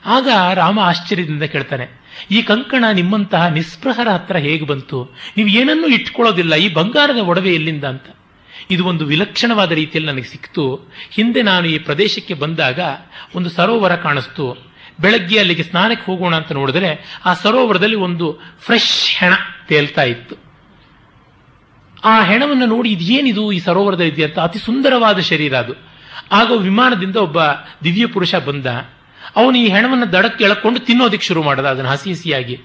[0.07, 1.87] ಆಗ ರಾಮ ಆಶ್ಚರ್ಯದಿಂದ ಕೇಳ್ತಾನೆ,
[2.31, 4.99] ಈ ಕಂಕಣ ನಿಮ್ಮಂತಹ ನಿಸ್ಪೃಹರ ಹತ್ರ ಹೇಗೆ ಬಂತು?
[5.37, 8.09] ನೀವು ಏನನ್ನೂ ಇಟ್ಕೊಳ್ಳೋದಿಲ್ಲ, ಈ ಬಂಗಾರದ ಒಡವೆ ಎಲ್ಲಿಂದ ಅಂತ.
[8.70, 10.93] ಇದು ಒಂದು ವಿಲಕ್ಷಣವಾದ ರೀತಿಯಲ್ಲಿ ನನಗೆ ಸಿಕ್ತು.
[11.11, 12.81] ಹಿಂದೆ ನಾನು ಈ ಪ್ರದೇಶಕ್ಕೆ ಬಂದಾಗ
[13.35, 14.69] ಒಂದು ಸರೋವರ ಕಾಣಿಸ್ತು.
[15.01, 19.32] ಬೆಳಗ್ಗೆ ಅಲ್ಲಿಗೆ ಸ್ನಾನಕ್ಕೆ ಹೋಗೋಣ ಅಂತ ನೋಡಿದ್ರೆ ಆ ಸರೋವರದಲ್ಲಿ ಒಂದು ಫ್ರೆಶ್ ಹೆಣ
[19.69, 20.36] ತೇಲ್ತಾ ಇತ್ತು.
[22.05, 25.74] ಆ ಹೆಣವನ್ನು ನೋಡಿ ಇದೇನಿದು ಈ ಸರೋವರದಲ್ಲಿ ಇದೆ ಅಂತ ಅತಿ ಸುಂದರವಾದ ಶರೀರ ಅದು.
[26.32, 27.39] ಆಗ ವಿಮಾನದಿಂದ ಒಬ್ಬ
[27.85, 28.66] ದಿವ್ಯ ಪುರುಷ ಬಂದ.
[29.36, 31.66] ಅವನು ಈ ಹೆಣವನ್ನು ದಡಕ್ಕೆ ಎಳಕೊಂಡು ತಿನ್ನೋದಕ್ಕೆ ಶುರು ಮಾಡದ.
[31.66, 32.61] ಅದನ್ನು ಹಸಿ ಹಸಿಯಾಗಿ.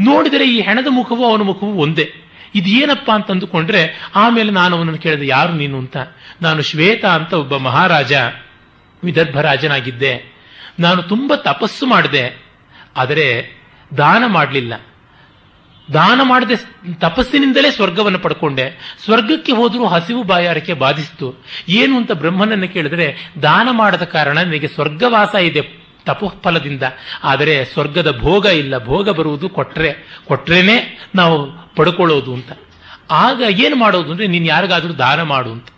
[0.00, 2.23] ನೋಡಿದರೆ ಈ ಹೆಣದ ಮುಖವು ಅವನ ಮುಖವು ಒಂದೇ.
[2.54, 5.96] ಇದು ಅಂತಂದುಕೊಂಡ್ರೆ, ಆಮೇಲೆ ನಾನು ಅವನನ್ನು ಕೇಳಿದೆ, ಯಾರು ನೀನು ಅಂತ?
[6.42, 8.12] ನಾನು ಶ್ವೇತ ಅಂತ ಒಬ್ಬ ಮಹಾರಾಜ,
[9.04, 10.34] ವಿದರ್ಭ ರಾಜನಾಗಿದ್ದೆ.
[10.80, 12.44] ನಾನು ತುಂಬಾ ತಪಸ್ಸು ಮಾಡಿದೆ.
[12.96, 13.56] ಆದರೆ
[13.96, 14.74] ದಾನ ಮಾಡಲಿಲ್ಲ.
[15.92, 16.54] ದಾನ ಮಾಡದೆ
[16.94, 18.96] ತಪಸ್ಸಿನಿಂದಲೇ ಸ್ವರ್ಗವನ್ನು ಪಡ್ಕೊಂಡೆ.
[19.04, 21.44] ಸ್ವರ್ಗಕ್ಕೆ ಹೋದರೂ ಹಸಿವು ಬಾಯಾರಿಕೆ ಬಾಧಿಸಿತು.
[21.68, 25.83] ಏನು ಅಂತ ಬ್ರಹ್ಮನನ್ನು ಕೇಳಿದ್ರೆ, ದಾನ ಮಾಡದ ಕಾರಣ ನನಗೆ ಸ್ವರ್ಗವಾಸ ಇದೆ.
[26.06, 26.82] ತಪೋಫಲದಿಂದ.
[27.24, 28.84] ಆದರೆ ಸ್ವರ್ಗದ ಭೋಗ ಇಲ್ಲ.
[28.84, 31.36] ಭೋಗ ಬರುವುದು ಕೊಟ್ಟರೆ ಕೊಟ್ಟರೇನೆ ನಾವು
[31.76, 32.52] ಪಡ್ಕೊಳ್ಳೋದು ಅಂತ.
[33.10, 35.68] ಆಗ ಏನು ಮಾಡೋದು ಅಂದರೆ ನೀನು ಯಾರಿಗಾದರೂ ದಾನ ಮಾಡು ಅಂತ.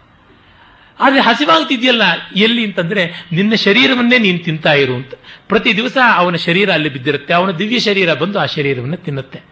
[1.01, 2.03] ಆದರೆ ಹಸಿವಾಗ್ತಿದ್ಯಲ್ಲ,
[2.37, 5.15] ಎಲ್ಲಿ ಅಂತಂದರೆ ನಿನ್ನ ಶರೀರವನ್ನೇ ನೀನು ತಿಂತಾ ಇರು ಅಂತ.
[5.49, 7.35] ಪ್ರತಿ ದಿವಸ ಅವನ ಶರೀರ ಅಲ್ಲಿ ಬಿದ್ದಿರುತ್ತೆ.
[7.35, 9.43] ಅವನ ದಿವ್ಯ ಶರೀರ ಬಂದು ಆ ಶರೀರವನ್ನು ತಿನ್ನುತ್ತೆ.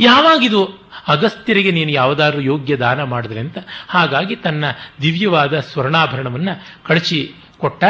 [0.00, 0.64] ಯಾವಾಗಿದು
[1.08, 3.58] ಅಗಸ್ತ್ಯರಿಗೆ ನೀನು ಯಾವುದಾದ್ರೂ ಯೋಗ್ಯ ದಾನ ಮಾಡಿದ್ರೆ ಅಂತ.
[3.88, 4.64] ಹಾಗಾಗಿ ತನ್ನ
[5.02, 7.84] ದಿವ್ಯವಾದ ಸ್ವರ್ಣಾಭರಣವನ್ನು ಕಳಚಿ ಕೊಟ್ಟ.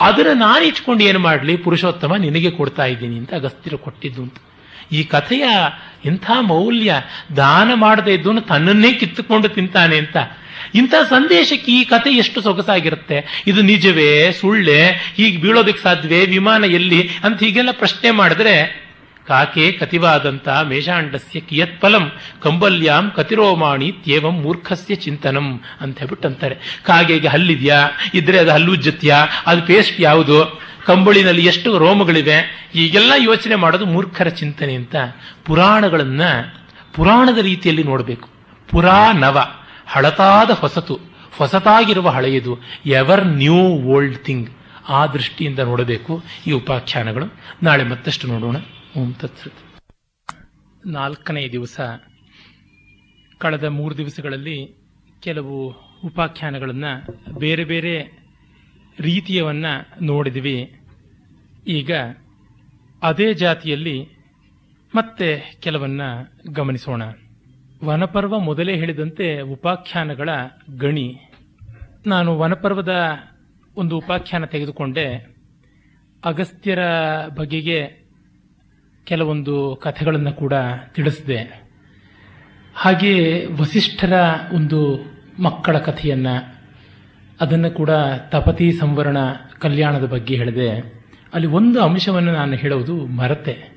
[0.00, 1.56] ಅದನ್ನು ನಾನು ಇಟ್ಕೊಂಡು ಏನು ಮಾಡಲಿ?
[1.56, 4.34] ಪುರುಷೋತ್ತಮ ನಿನಗೆ ಕೊಡ್ತಾ ಇದ್ದೀನಿ ಅಂತ ಅಗಸ್ತ್ಯರು ಕೊಟ್ಟಿದ್ದು ಅಂತ.
[4.92, 5.44] ಈ ಕಥೆಯ
[6.04, 6.94] ಇಂಥ ಮೌಲ್ಯ
[7.36, 10.16] ದಾನ ಮಾಡದೇ ಇದ್ದು ತನ್ನನ್ನೇ ಕಿತ್ತುಕೊಂಡು ತಿಂತಾನೆ ಅಂತ.
[10.74, 13.44] ಇಂಥ ಸಂದೇಶಕ್ಕೆ ಈ ಕಥೆ ಎಷ್ಟು ಸೊಗಸಾಗಿರುತ್ತೆ?
[13.46, 16.26] ಇದು ನಿಜವೇ, ಸುಳ್ಳೆ, ಹೀಗೆ ಬೀಳೋದಕ್ಕೆ ಸಾಧ್ಯವೇ?
[16.26, 17.10] ವಿಮಾನ ಎಲ್ಲಿ?
[17.24, 18.89] ಅಂತ ಹೀಗೆಲ್ಲ ಪ್ರಶ್ನೆ ಮಾಡಿದ್ರೆ
[19.30, 22.12] ಕಾಕೆ ಕತಿವಾದಂತ ಮೇಷಾಂಡಸ್ಯ ಕಿಯತ್ ಫಲಂ,
[22.42, 27.88] ಕಂಬಲ್ಯಾಂ ಕತಿರೋಮಾಣಿ ತ್ಯೇವಂ ಮೂರ್ಖಸ್ಯ ಚಿಂತನಂ ಅಂತ ಹೇಳ್ಬಿಟ್ಟು ಅಂತಾರೆ ಕಾಗೆಗೆ ಹಲ್ಲಿದ್ಯಾ?
[28.14, 30.60] ಇದ್ರೆ ಅದು ಹಲ್ಲುಜ್ಜತ್ಯಾ ಅದು ಪೇಸ್ಟ್ ಯಾವುದು?
[30.86, 32.68] ಕಂಬಳಿನಲ್ಲಿ ಎಷ್ಟು ರೋಮಗಳಿವೆ?
[32.74, 34.96] ಈಗೆಲ್ಲ ಯೋಚನೆ ಮಾಡೋದು ಮೂರ್ಖರ ಚಿಂತನೆ ಅಂತ.
[35.44, 36.22] ಪುರಾಣಗಳನ್ನ
[36.94, 38.28] ಪುರಾಣದ ರೀತಿಯಲ್ಲಿ ನೋಡಬೇಕು.
[38.70, 39.38] ಪುರಾ ನವ
[39.86, 41.00] ಹಳತಾದ ಹೊಸತು,
[41.38, 43.60] ಹೊಸತಾಗಿರುವ ಹಳೆಯದು, ಎವರ್ ನ್ಯೂ
[43.94, 44.50] ಓಲ್ಡ್ ಥಿಂಗ್
[44.88, 47.34] ಆ ದೃಷ್ಟಿಯಿಂದ ನೋಡಬೇಕು ಈ ಉಪಾಖ್ಯಾನಗಳು.
[47.62, 48.56] ನಾಳೆ ಮತ್ತಷ್ಟು ನೋಡೋಣ.
[48.96, 49.54] ಓಂ ತತ್ಸತ್
[50.86, 51.80] ನಾಲ್ಕನೇ ದಿವಸ,
[53.38, 54.76] ಕಳೆದ ಮೂರು ದಿವಸಗಳಲ್ಲಿ
[55.20, 57.06] ಕೆಲವು ಉಪಾಖ್ಯಾನಗಳನ್ನು
[57.38, 58.22] ಬೇರೆ ಬೇರೆ
[59.00, 60.80] ರೀತಿಯವನ್ನು ನೋಡಿದ್ವಿ.
[61.66, 61.90] ಈಗ
[63.02, 64.08] ಅದೇ ಜಾತಿಯಲ್ಲಿ
[64.94, 66.00] ಮತ್ತೆ ಕೆಲವನ್ನ
[66.52, 67.02] ಗಮನಿಸೋಣ.
[67.84, 70.28] ವನಪರ್ವ ಮೊದಲೇ ಹೇಳಿದಂತೆ ಉಪಾಖ್ಯಾನಗಳ
[70.76, 71.20] ಗಣಿ.
[72.06, 72.96] ನಾನು ವನಪರ್ವದ
[73.76, 75.36] ಒಂದು ಉಪಾಖ್ಯಾನ ತೆಗೆದುಕೊಂಡೆ.
[76.24, 76.78] ಅಗಸ್ತ್ಯರ
[77.28, 77.99] ಬಗೆಗೆ
[79.10, 80.52] ಕೆಲವೊಂದು ಕಥೆಗಳನ್ನು ಕೂಡ
[80.94, 81.62] ತಿಳಿಸಿದೆ.
[82.74, 84.12] ಹಾಗೆ ವಸಿಷ್ಠರ
[84.52, 85.10] ಒಂದು
[85.42, 86.26] ಮಕ್ಕಳ ಕಥೆಯನ್ನ,
[87.40, 87.90] ಅದನ್ನು ಕೂಡ
[88.28, 89.16] ತಪತಿ ಸಂವರಣ
[89.58, 91.00] ಕಲ್ಯಾಣದ ಬಗ್ಗೆ ಹೇಳಿದೆ.
[91.34, 93.68] ಅಲ್ಲಿ ಒಂದು ಅಂಶವನ್ನು ನಾನು ಹೇಳುವುದು ಮರತೆ.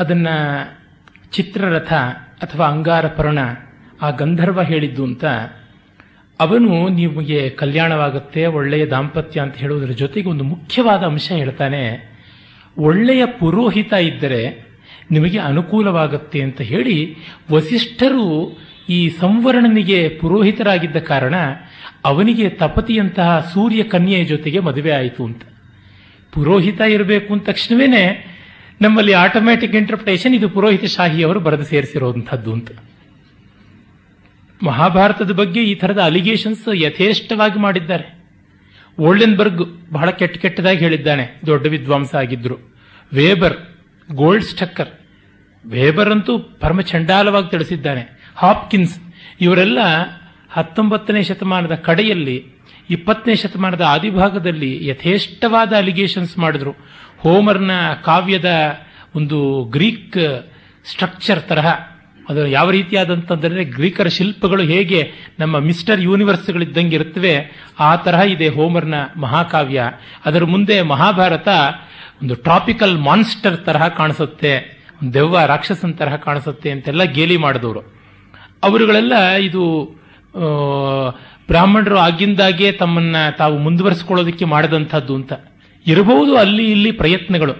[0.00, 0.28] ಅದನ್ನ
[1.32, 1.92] ಚಿತ್ರರಥ
[2.42, 3.38] ಅಥವಾ ಅಂಗಾರಪರ್ಣ,
[4.02, 5.24] ಆ ಗಂಧರ್ವ ಹೇಳಿದ್ದು ಅಂತ,
[6.40, 12.11] ಅವನು ನಿಮಗೆ ಕಲ್ಯಾಣವಾಗುತ್ತೆ, ಒಳ್ಳೆಯ ದಾಂಪತ್ಯ ಅಂತ ಹೇಳುವುದರ ಜೊತೆಗೆ ಒಂದು ಮುಖ್ಯವಾದ ಅಂಶ ಹೇಳ್ತಾನೆ.
[12.78, 14.72] ಒಳ್ಳೆಯ ಪುರೋಹಿತ ಇದ್ದರೆ
[15.10, 17.16] ನಿಮಗೆ ಅನುಕೂಲವಾಗುತ್ತೆ ಅಂತ ಹೇಳಿ
[17.50, 18.58] ವಸಿಷ್ಠರು
[18.88, 21.34] ಈ ಸಂವರ್ಣನಿಗೆ ಪುರೋಹಿತರಾಗಿದ್ದ ಕಾರಣ
[22.04, 25.42] ಅವನಿಗೆ ತಪತಿಯಂತಹ ಸೂರ್ಯ ಕನ್ಯೆಯ ಜೊತೆಗೆ ಮದುವೆ ಆಯಿತು ಅಂತ.
[26.32, 28.32] ಪುರೋಹಿತ ಇರಬೇಕು ಅಂದ ತಕ್ಷಣವೇನೆ
[28.80, 32.70] ನಮ್ಮಲ್ಲಿ ಆಟೋಮ್ಯಾಟಿಕ್ ಇಂಟರ್ಪ್ರಿಟೇಷನ್ ಇದು ಪುರೋಹಿತ ಶಾಹಿಯವರು ಬರೆದು ಸೇರಿಸಿರುವಂತಹದ್ದು ಅಂತ.
[34.62, 38.21] ಮಹಾಭಾರತದ ಬಗ್ಗೆ ಈ ಥರದ ಅಲಿಗೇಷನ್ಸ್ ಯಥೇಷ್ಟವಾಗಿ ಮಾಡಿದ್ದಾರೆ.
[39.00, 41.40] ಓಲ್ಡನ್ಬರ್ಗ್ ಬಹಳ ಕೆಟ್ಟ ಕೆಟ್ಟದಾಗಿ ಹೇಳಿದ್ದಾನೆ.
[41.46, 42.58] ದೊಡ್ಡ ವಿದ್ವಾಂಸ ಆಗಿದ್ರು.
[43.12, 43.56] Weber,
[44.12, 44.88] gold ಸ್ಟಕ್ಕರ್.
[45.66, 48.32] ವೇಬರ್ ಅಂತೂ ಪರಮ ಚಂಡಾಲವಾಗಿ ತಿಳಿಸಿದ್ದಾನೆ.
[48.36, 49.00] ಹಾಪ್ಕಿನ್ಸ್,
[49.40, 49.78] ಇವರೆಲ್ಲ
[50.50, 52.46] ಹತ್ತೊಂಬತ್ತನೇ ಶತಮಾನದ ಕಡೆಯಲ್ಲಿ,
[52.90, 56.74] ಇಪ್ಪತ್ತನೇ ಶತಮಾನದ ಆದಿಭಾಗದಲ್ಲಿ ಯಥೇಷ್ಟವಾದ ಅಲಿಗೇಷನ್ಸ್ ಮಾಡಿದ್ರು.
[57.18, 57.70] ಹೋಮರ್ನ
[58.04, 58.78] ಕಾವ್ಯದ
[59.14, 60.16] ಒಂದು ಗ್ರೀಕ್
[60.84, 61.91] ಸ್ಟ್ರಕ್ಚರ್ ತರಹ.
[62.32, 67.32] ಅದು ಯಾವ ರೀತಿಯಾದಂತಂದ್ರೆ ಗ್ರೀಕರ ಶಿಲ್ಪಗಳು ಹೇಗೆ ನಮ್ಮ ಮಿಸ್ಟರ್ ಯೂನಿವರ್ಸ್ಗಳಿದ್ದಂಗೆ ಇರುತ್ತವೆ
[67.80, 69.82] ಆ ತರಹ ಇದೆ ಹೋಮರ್ನ ಮಹಾಕಾವ್ಯ.
[70.24, 71.48] ಅದರ ಮುಂದೆ ಮಹಾಭಾರತ
[72.22, 74.52] ಒಂದು ಟ್ರಾಪಿಕಲ್ ಮಾನ್ಸ್ಟರ್ ತರಹ ಕಾಣಿಸುತ್ತೆ
[75.14, 77.80] ದೆವ್ವ ರಾಕ್ಷಸನ್ ತರಹ ಕಾಣಿಸುತ್ತೆ ಅಂತೆಲ್ಲ ಗೇಲಿ ಮಾಡಿದವರು.
[78.62, 79.62] ಅವರುಗಳೆಲ್ಲ ಇದು
[81.46, 85.32] ಬ್ರಾಹ್ಮಣರು ಆಗಿಂದಾಗೆ ತಮ್ಮನ್ನ ತಾವು ಮುಂದುವರಿಸಿಕೊಳ್ಳೋದಕ್ಕೆ ಮಾಡಿದಂಥದ್ದು ಅಂತ.
[85.86, 87.54] ಇರಬಹುದು ಅಲ್ಲಿ ಇಲ್ಲಿ ಪ್ರಯತ್ನಗಳು.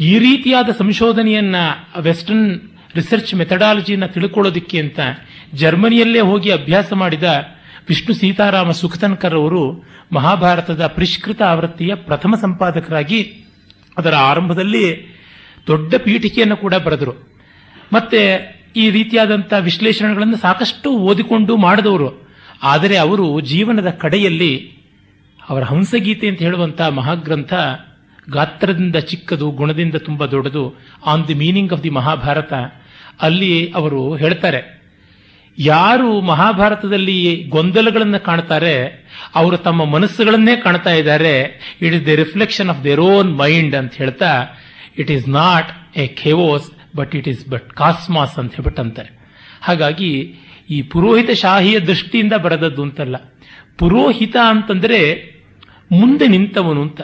[0.00, 1.56] ಈ ರೀತಿಯಾದ ಸಂಶೋಧನೆಯನ್ನ
[1.98, 2.60] ವೆಸ್ಟರ್ನ್
[2.96, 5.00] ರಿಸರ್ಚ್ ಮೆಥಡಾಲಜಿನ ತಿಳ್ಕೊಳ್ಳೋದಿಕ್ಕೆ ಅಂತ
[5.54, 7.28] ಜರ್ಮನಿಯಲ್ಲೇ ಹೋಗಿ ಅಭ್ಯಾಸ ಮಾಡಿದ
[7.88, 9.62] ವಿಷ್ಣು ಸೀತಾರಾಮ ಸುಖತನ್ಕರ್ ಅವರು
[10.12, 13.20] ಮಹಾಭಾರತದ ಪರಿಷ್ಕೃತ ಆವೃತ್ತಿಯ ಪ್ರಥಮ ಸಂಪಾದಕರಾಗಿ
[13.98, 14.86] ಅದರ ಆರಂಭದಲ್ಲಿ
[15.66, 17.14] ದೊಡ್ಡ ಪೀಠಿಕೆಯನ್ನು ಕೂಡ ಬರೆದರು.
[17.92, 18.20] ಮತ್ತೆ
[18.76, 22.08] ಈ ರೀತಿಯಾದಂಥ ವಿಶ್ಲೇಷಣೆಗಳನ್ನು ಸಾಕಷ್ಟು ಓದಿಕೊಂಡು ಮಾಡಿದವರು.
[22.62, 24.52] ಆದರೆ ಅವರು ಜೀವನದ ಕಡೆಯಲ್ಲಿ
[25.48, 27.54] ಅವರ ಹಂಸಗೀತೆ ಅಂತ ಹೇಳುವಂತಹ ಮಹಾಗ್ರಂಥ
[28.32, 30.62] ಗಾತ್ರದಿಂದ ಚಿಕ್ಕದು, ಗುಣದಿಂದ ತುಂಬಾ ದೊಡ್ಡದು
[31.06, 32.52] on the meaning of the Mahabharata
[33.22, 34.60] ಅಲ್ಲಿ ಅವರು ಹೇಳ್ತಾರೆ,
[35.58, 38.74] ಯಾರು ಮಹಾಭಾರತದಲ್ಲಿ ಗೊಂದಲಗಳನ್ನು ಕಾಣ್ತಾರೆ,
[39.34, 41.34] ಅವರು ತಮ್ಮ ಮನಸ್ಸುಗಳನ್ನೇ ಕಾಣ್ತಾ ಇದ್ದಾರೆ
[41.82, 44.46] it is the reflection of their own mind ಅಂತ ಹೇಳ್ತಾ
[44.98, 49.10] it is not a chaos but it is but cosmos ಅಂತ ಹೇಳ್ಬಿಟ್ಟು ಅಂತಾರೆ.
[49.62, 50.34] ಹಾಗಾಗಿ
[50.70, 53.16] ಈ ಪುರೋಹಿತ ಶಾಹಿಯ ದೃಷ್ಟಿಯಿಂದ ಬರೆದದ್ದು ಅಂತಲ್ಲ.
[53.78, 55.00] ಪುರೋಹಿತ ಅಂತಂದ್ರೆ
[55.92, 57.00] ಮುಂದೆ ನಿಂತವನು ಅಂತ.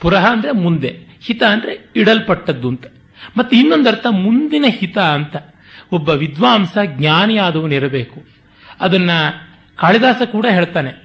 [0.00, 0.90] ಪುರಹ ಅಂದ್ರೆ ಮುಂದೆ,
[1.26, 2.86] ಹಿತ ಅಂದ್ರೆ ಇಡಲ್ಪಟ್ಟದ್ದು ಅಂತ.
[3.36, 5.36] ಮತ್ತೆ ಇನ್ನೊಂದರ್ಥ ಮುಂದಿನ ಹಿತ ಅಂತ.
[5.94, 8.24] ಒಬ್ಬ ವಿದ್ವಾಂಸ ಜ್ಞಾನಿಯಾದವನಿರಬೇಕು.
[8.80, 9.10] ಅದನ್ನ
[9.76, 11.04] ಕಾಳಿದಾಸ ಕೂಡ ಹೇಳ್ತಾನೆ.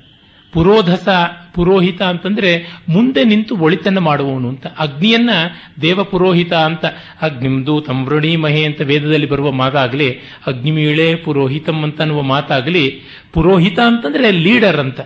[0.54, 1.10] ಪುರೋಧಸ,
[1.54, 4.68] ಪುರೋಹಿತ ಅಂತಂದ್ರೆ ಮುಂದೆ ನಿಂತು ಒಳಿತನ್ನು ಮಾಡುವವನು ಅಂತ.
[4.68, 5.30] ಅಗ್ನಿಯನ್ನ
[5.82, 6.86] ದೇವ ಪುರೋಹಿತ ಅಂತ.
[7.22, 10.12] ಅಗ್ನಿಮ್ದು ತಮ್ರಣಿ ಮಹೆ ಅಂತ ವೇದದಲ್ಲಿ ಬರುವ ಮಾತಾಗಲಿ,
[10.48, 13.02] ಅಗ್ನಿಮೀಳೆ ಪುರೋಹಿತಂ ಅಂತ ಅನ್ನುವ ಮಾತಾಗ್ಲಿ,
[13.34, 15.00] ಪುರೋಹಿತ ಅಂತಂದ್ರೆ ಲೀಡರ್ ಅಂತ.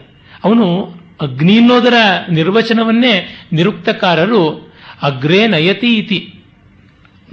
[0.44, 1.94] ಅವನು ಅಗ್ನಿ ಅನ್ನೋದರ
[2.30, 6.44] ನಿರ್ವಚನವನ್ನೇ ನಿರುಕ್ತಕಾರರು ಅಗ್ರೇ ನಯತಿ ಇತಿ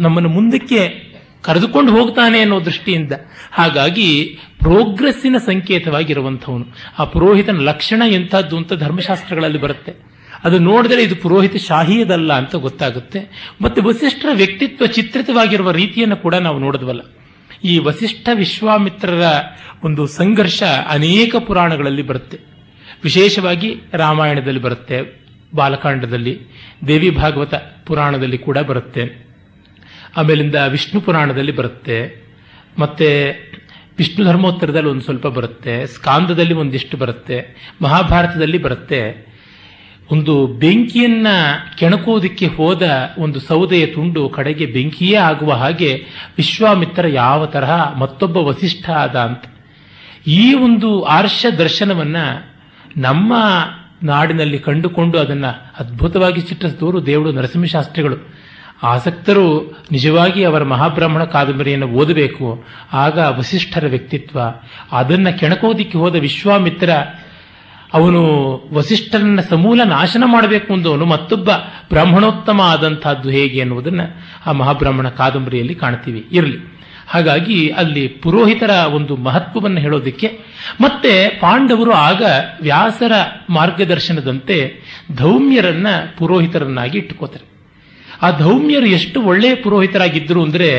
[0.00, 1.09] ನಮ್ಮನ್ನು ಮುಂದಕ್ಕೆ
[1.42, 3.12] ಕರೆದುಕೊಂಡು ಹೋಗ್ತಾನೆ ಅನ್ನೋ ದೃಷ್ಟಿಯಿಂದ.
[3.52, 6.66] ಹಾಗಾಗಿ ಪ್ರೋಗ್ರೆಸ್ಸಿನ ಸಂಕೇತವಾಗಿರುವಂಥವನು.
[6.98, 10.10] ಆ ಪುರೋಹಿತನ ಲಕ್ಷಣ ಎಂಥದ್ದು ಅಂತ ಧರ್ಮಶಾಸ್ತ್ರಗಳಲ್ಲಿ ಬರುತ್ತೆ.
[10.44, 13.52] ಅದು ನೋಡಿದರೆ ಇದು ಪುರೋಹಿತ ಶಾಹಿಯದಲ್ಲ ಅಂತ ಗೊತ್ತಾಗುತ್ತೆ.
[13.60, 17.00] ಮತ್ತೆ ವಸಿಷ್ಠರ ವ್ಯಕ್ತಿತ್ವ ಚಿತ್ರಿತವಾಗಿರುವ ರೀತಿಯನ್ನು ಕೂಡ ನಾವು ನೋಡಿದ್ವಲ್ಲ.
[17.64, 19.22] ಈ ವಸಿಷ್ಠ ವಿಶ್ವಾಮಿತ್ರರ
[19.84, 22.38] ಒಂದು ಸಂಘರ್ಷ ಅನೇಕ ಪುರಾಣಗಳಲ್ಲಿ ಬರುತ್ತೆ.
[23.04, 26.40] ವಿಶೇಷವಾಗಿ ರಾಮಾಯಣದಲ್ಲಿ ಬರುತ್ತೆ, ಬಾಲಕಾಂಡದಲ್ಲಿ,
[26.86, 27.54] ದೇವಿ ಭಾಗವತ
[27.86, 29.29] ಪುರಾಣದಲ್ಲಿ ಕೂಡ ಬರುತ್ತೆ.
[30.16, 32.24] ಆಮೇಲಿಂದ ವಿಷ್ಣು ಪುರಾಣದಲ್ಲಿ ಬರುತ್ತೆ.
[32.78, 33.30] ಮತ್ತೆ
[33.98, 35.86] ವಿಷ್ಣು ಧರ್ಮೋತ್ತರದಲ್ಲಿ ಒಂದು ಸ್ವಲ್ಪ ಬರುತ್ತೆ.
[35.86, 37.70] ಸ್ಕಾಂದದಲ್ಲಿ ಒಂದಿಷ್ಟು ಬರುತ್ತೆ.
[37.82, 39.30] ಮಹಾಭಾರತದಲ್ಲಿ ಬರುತ್ತೆ.
[40.12, 41.26] ಒಂದು ಬೆಂಕಿಯನ್ನ
[41.78, 42.82] ಕೆಣಕೋದಕ್ಕೆ ಹೋದ
[43.18, 46.04] ಒಂದು ಸೌದೆಯ ತುಂಡು ಕಡೆಗೆ ಬೆಂಕಿಯೇ ಆಗುವ ಹಾಗೆ
[46.36, 49.44] ವಿಶ್ವಾಮಿತ್ರ ಯಾವ ತರಹ ಮತ್ತೊಬ್ಬ ವಸಿಷ್ಠ ಆದ ಅಂತ.
[50.26, 52.16] ಈ ಒಂದು ಆರ್ಷ ದರ್ಶನವನ್ನ
[52.96, 53.34] ನಮ್ಮ
[54.02, 58.39] ನಾಡಿನಲ್ಲಿ ಕಂಡುಕೊಂಡು ಅದನ್ನ ಅದ್ಭುತವಾಗಿ ಚಿತ್ರಿಸಿದವರು ದೇವರು ನರಸಿಂಹಶಾಸ್ತ್ರಿಗಳು
[58.82, 62.64] ಆಸಕ್ತರು ನಿಜವಾಗಿ ಅವರ ಮಹಾಬ್ರಾಹ್ಮಣ ಕಾದಂಬರಿಯನ್ನು ಓದಬೇಕು.
[62.92, 64.40] ಆಗ ವಸಿಷ್ಠರ ವ್ಯಕ್ತಿತ್ವ,
[64.92, 66.90] ಅದನ್ನು ಕೆಣಕೋದಿಕ್ಕೆ ಹೋದ ವಿಶ್ವಾಮಿತ್ರ,
[67.94, 68.22] ಅವನು
[68.72, 71.50] ವಸಿಷ್ಠರನ್ನ ಸಮೂಲ ನಾಶನ ಮಾಡಬೇಕು ಅಂದವನು ಮತ್ತೊಬ್ಬ
[71.88, 76.26] ಬ್ರಾಹ್ಮಣೋತ್ತಮ ಆದಂತಹದ್ದು ಹೇಗೆ ಅನ್ನುವುದನ್ನು ಆ ಮಹಾಬ್ರಾಹ್ಮಣ ಕಾದಂಬರಿಯಲ್ಲಿ ಕಾಣ್ತೀವಿ.
[76.32, 76.80] ಇರಲಿ.
[77.08, 80.38] ಹಾಗಾಗಿ ಅಲ್ಲಿ ಪುರೋಹಿತರ ಒಂದು ಮಹತ್ವವನ್ನು ಹೇಳೋದಕ್ಕೆ
[80.80, 82.22] ಮತ್ತೆ ಪಾಂಡವರು ಆಗ
[82.60, 83.12] ವ್ಯಾಸರ
[83.50, 84.74] ಮಾರ್ಗದರ್ಶನದಂತೆ
[85.16, 85.86] ಧೌಮ್ಯರನ್ನ
[86.18, 87.59] ಪುರೋಹಿತರನ್ನಾಗಿ ಇಟ್ಟುಕೋತಾರೆ.
[88.22, 90.70] ಆ ಧೌಮ್ಯರು ಎಷ್ಟು ಒಳ್ಳೆಯ ಪುರೋಹಿತರಾಗಿದ್ದರು ಅಂದರೆ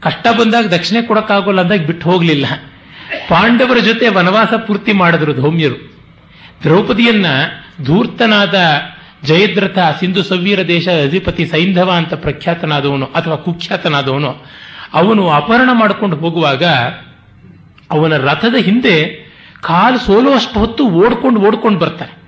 [0.00, 2.46] ಕಷ್ಟ ಬಂದಾಗ ದಕ್ಷಿಣೆ ಕೊಡೋಕ್ಕಾಗೋಲ್ಲ ಅಂದಾಗ ಬಿಟ್ಟು ಹೋಗಲಿಲ್ಲ.
[3.28, 5.94] ಪಾಂಡವರ ಜೊತೆ ವನವಾಸ ಪೂರ್ತಿ ಮಾಡಿದ್ರು ಧೌಮ್ಯರು.
[6.62, 7.26] ದ್ರೌಪದಿಯನ್ನ
[7.84, 8.54] ಧೂರ್ತನಾದ
[9.24, 14.44] ಜಯದ್ರಥ, ಸಿಂಧು ಸವ್ವೀರ ದೇಶ ಅಧಿಪತಿ ಸೈಂಧವ ಅಂತ ಪ್ರಖ್ಯಾತನಾದವನು ಅಥವಾ ಕುಖ್ಯಾತನಾದವನು,
[14.94, 16.64] ಅವನು ಅಪಹರಣ ಮಾಡಿಕೊಂಡು ಹೋಗುವಾಗ
[17.90, 19.24] ಅವನ ರಥದ ಹಿಂದೆ
[19.62, 22.23] ಕಾಲು ಸೋಲುವಷ್ಟು ಹೊತ್ತು ಓಡ್ಕೊಂಡು ಓಡ್ಕೊಂಡು ಬರ್ತಾರೆ.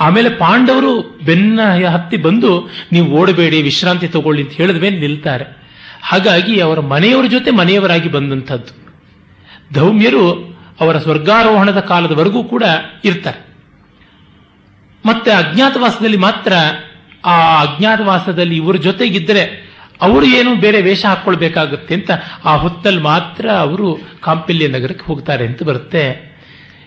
[0.00, 5.44] ಆಮೇಲೆ ಪಾಂಡವರು ಬೆನ್ನ ಹತ್ತಿ ಬಂದು, ನೀವು ಓಡಬೇಡಿ, ವಿಶ್ರಾಂತಿ ತಗೊಳ್ಳಿ ಅಂತ ಹೇಳಿದ ಮೇಲೆ ನಿಲ್ತಾರೆ.
[6.02, 8.84] ಹಾಗಾಗಿ ಅವರ ಮನೆಯವರ ಜೊತೆ ಮನೆಯವರಾಗಿ ಬಂದಂಥದ್ದು.
[9.74, 12.62] ಧೌಮ್ಯರು ಅವರ ಸ್ವರ್ಗಾರೋಹಣದ ಕಾಲದವರೆಗೂ ಕೂಡ
[13.04, 13.46] ಇರ್ತಾರೆ.
[15.06, 16.52] ಮತ್ತೆ ಅಜ್ಞಾತವಾಸದಲ್ಲಿ ಮಾತ್ರ,
[17.24, 22.10] ಆ ಅಜ್ಞಾತವಾಸದಲ್ಲಿ ಇವರ ಜೊತೆಗಿದ್ದರೆ ಅವರು ಏನು ಬೇರೆ ವೇಷ ಹಾಕೊಳ್ಬೇಕಾಗುತ್ತೆ ಅಂತ
[22.44, 26.33] ಆ ಹೊತ್ತಲ್ಲಿ ಮಾತ್ರ ಅವರು ಕಾಂಪಿಲ್ಯ ನಗರಕ್ಕೆ ಹೋಗ್ತಾರೆ ಅಂತ ಬರುತ್ತೆ.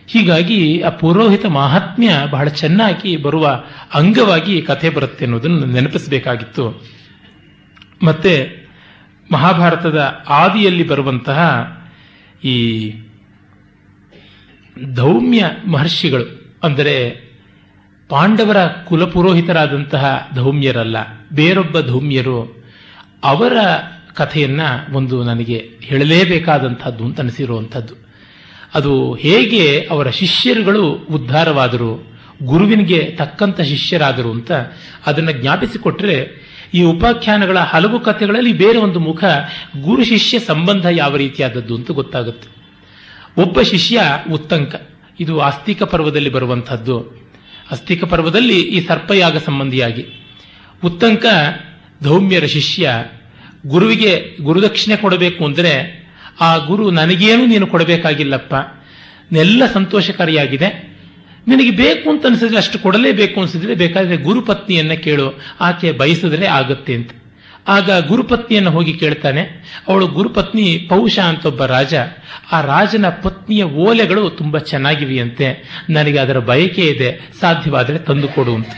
[0.08, 3.64] ಹೀಗಾಗಿ ಆ ಪುರೋಹಿತ ಮಹಾತ್ಮ್ಯ ಬಹಳ ಚೆನ್ನಾಗಿ ಬರುವ
[3.94, 6.66] ಅಂಗವಾಗಿ ಕಥೆ ಬರುತ್ತೆ ಅನ್ನೋದನ್ನು ನೆನಪಿಸಬೇಕಾಗಿತ್ತು.
[8.04, 8.34] ಮತ್ತೆ
[9.32, 11.40] ಮಹಾಭಾರತದ ಆದಿಯಲ್ಲಿ ಬರುವಂತಹ
[12.44, 12.58] ಈ
[14.96, 16.26] ಧೌಮ್ಯ ಮಹರ್ಷಿಗಳು,
[16.64, 16.96] ಅಂದರೆ
[18.10, 20.98] ಪಾಂಡವರ ಕುಲಪುರೋಹಿತರಾದಂತಹ ಧೌಮ್ಯರಲ್ಲ,
[21.34, 22.40] ಬೇರೊಬ್ಬ ಧೌಮ್ಯರು
[23.24, 23.58] ಅವರ
[24.14, 24.62] ಕಥೆಯನ್ನ
[24.94, 28.07] ಒಂದು ನನಗೆ ಹೇಳಲೇಬೇಕಾದಂಥದ್ದು ಅಂತ ಅನಿಸಿರುವಂಥದ್ದು.
[28.76, 34.52] ಅದು ಹೇಗೆ ಅವರ ಶಿಷ್ಯರುಗಳು ಉದ್ಧಾರವಾದರು, ಗುರುವಿನಿಗೆ ತಕ್ಕಂತ ಶಿಷ್ಯರಾದರು ಅಂತ
[35.06, 39.24] ಅದನ್ನು ಜ್ಞಾಪಿಸಿಕೊಟ್ರೆ ಈ ಉಪಾಖ್ಯಾನಗಳ ಹಲವು ಕಥೆಗಳಲ್ಲಿ ಬೇರೆ ಒಂದು ಮುಖ
[39.82, 42.50] ಗುರು ಶಿಷ್ಯ ಸಂಬಂಧ ಯಾವ ರೀತಿಯಾದದ್ದು ಅಂತ ಗೊತ್ತಾಗುತ್ತೆ.
[43.42, 44.02] ಒಬ್ಬ ಶಿಷ್ಯ
[44.34, 44.76] ಉತ್ತಂಕ.
[45.20, 47.00] ಇದು ಆಸ್ತಿಕ ಪರ್ವದಲ್ಲಿ ಬರುವಂತಹದ್ದು
[47.72, 50.06] ಅಸ್ತಿಕ ಪರ್ವದಲ್ಲಿ ಈ ಸರ್ಪಯಾಗ ಸಂಬಂಧಿಯಾಗಿ.
[50.86, 51.26] ಉತ್ತಂಕ
[52.04, 52.90] ಧೌಮ್ಯರ ಶಿಷ್ಯ
[53.68, 56.07] ಗುರುವಿಗೆ ಗುರುದಕ್ಷಿಣೆ ಕೊಡಬೇಕು ಅಂದರೆ
[56.42, 58.56] ಆ ಗುರು ನನಗೇನು ನೀನು ಕೊಡಬೇಕಾಗಿಲ್ಲಪ್ಪ.
[59.32, 60.98] ನೆಲ್ಲ ಸಂತೋಷಕಾರಿಯಾಗಿದೆ.
[61.48, 65.42] ನಿನಗೆ ಬೇಕು ಅಂತ ಅನಿಸಿದ್ರೆ ಅಷ್ಟು ಕೊಡಲೇಬೇಕು ಅನಿಸಿದ್ರೆ ಬೇಕಾದ್ರೆ ಗುರುಪತ್ನಿಯನ್ನ ಕೇಳು.
[65.62, 67.12] ಆಕೆ ಬಯಸಿದ್ರೆ ಆಗುತ್ತೆ ಅಂತ.
[67.68, 69.42] ಆಗ ಗುರುಪತ್ನಿಯನ್ನು ಹೋಗಿ ಕೇಳ್ತಾನೆ.
[69.88, 71.94] ಅವಳು ಗುರುಪತ್ನಿ ಪೌಷ ಅಂತ ಒಬ್ಬ ರಾಜ.
[72.52, 75.70] ಆ ರಾಜನ ಪತ್ನಿಯ ಓಲೆಗಳು ತುಂಬಾ ಚೆನ್ನಾಗಿವೆಯಂತೆ.
[75.90, 77.32] ನನಗೆ ಅದರ ಬಯಕೆ ಇದೆ.
[77.40, 78.70] ಸಾಧ್ಯವಾದರೆ ತಂದುಕೊಡು ಅಂತ.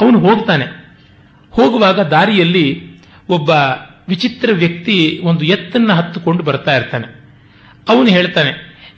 [0.00, 0.64] ಅವನು ಹೋಗ್ತಾನೆ.
[1.50, 2.90] ಹೋಗುವಾಗ ದಾರಿಯಲ್ಲಿ
[3.28, 3.50] ಒಬ್ಬ
[4.10, 7.08] ವಿಚಿತ್ರ ವ್ಯಕ್ತಿ ಒಂದು ಎತ್ತನ್ನು ಹತ್ತುಕೊಂಡು ಬರ್ತಾ ಇರ್ತಾನೆ.
[7.86, 8.52] ಅವನು ಹೇಳ್ತಾನೆ,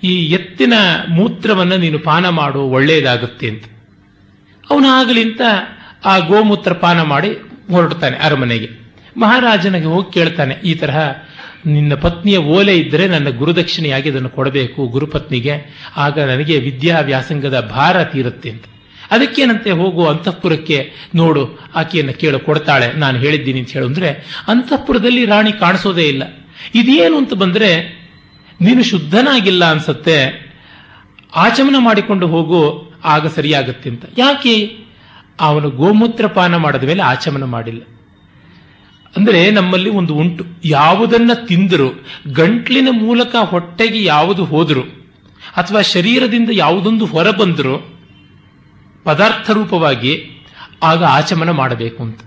[0.05, 0.75] ಈ ಎತ್ತಿನ
[1.11, 3.65] ಮೂತ್ರವನ್ನು ನೀನು ಪಾನ ಮಾಡು ಒಳ್ಳೆಯದಾಗುತ್ತೆ ಅಂತ.
[4.65, 5.43] ಅವನು ಆಗಲಿಂತ
[6.05, 7.31] ಆ ಗೋಮೂತ್ರ ಪಾನ ಮಾಡಿ
[7.71, 8.69] ಹೊರಡ್ತಾನೆ ಅರಮನೆಗೆ.
[9.17, 10.99] ಮಹಾರಾಜನಿಗೆ ಹೋಗಿ ಕೇಳ್ತಾನೆ, ಈ ತರಹ
[11.67, 15.55] ನಿನ್ನ ಪತ್ನಿಯ ಓಲೆ ಇದ್ದರೆ ನನ್ನ ಗುರುದಕ್ಷಿಣೆಯಾಗಿ ಅದನ್ನು ಕೊಡಬೇಕು ಗುರುಪತ್ನಿಗೆ,
[15.97, 18.65] ಆಗ ನನಗೆ ವಿದ್ಯಾ ವ್ಯಾಸಂಗದ ಭಾರ ತೀರುತ್ತೆ ಅಂತ.
[19.13, 26.03] ಅದಕ್ಕೇನಂತೆ ಹೋಗು ಅಂತಃಪುರಕ್ಕೆ ನೋಡು, ಆಕೆಯನ್ನು ಕೇಳು, ಕೊಡ್ತಾಳೆ, ನಾನು ಹೇಳಿದ್ದೀನಿ ಅಂತ ಹೇಳು ಅಂದ್ರೆ, ಅಂತಃಪುರದಲ್ಲಿ ರಾಣಿ ಕಾಣಿಸೋದೇ
[26.03, 26.23] ಇಲ್ಲ.
[26.75, 28.03] ಇದೇನು ಅಂತ ಬಂದ್ರೆ,
[28.61, 30.43] ನೀನು ಶುದ್ಧನಾಗಿಲ್ಲ ಅನ್ಸತ್ತೆ,
[31.37, 34.05] ಆಚಮನ ಮಾಡಿಕೊಂಡು ಹೋಗು, ಆಗ ಸರಿಯಾಗುತ್ತೆ ಅಂತ.
[34.19, 34.77] ಯಾಕೆ?
[35.41, 37.83] ಅವನು ಗೋಮೂತ್ರ ಪಾನ ಮಾಡಿದ ಮೇಲೆ ಆಚಮನ ಮಾಡಿಲ್ಲ.
[39.17, 40.45] ಅಂದ್ರೆ ನಮ್ಮಲ್ಲಿ ಒಂದು ಉಂಟು.
[40.65, 44.83] ಯಾವುದನ್ನ ತಿಂದರು, ಗಂಟ್ಲಿನ ಮೂಲಕ ಹೊಟ್ಟೆಗೆ ಯಾವುದು ಹೋದರು,
[45.57, 47.92] ಅಥವಾ ಶರೀರದಿಂದ ಯಾವುದೊಂದು ಹೊರ ಬಂದರೂ
[49.05, 50.29] ಪದಾರ್ಥ ರೂಪವಾಗಿ
[50.83, 52.21] ಆಗ ಆಚಮನ ಮಾಡಬೇಕು ಅಂತ.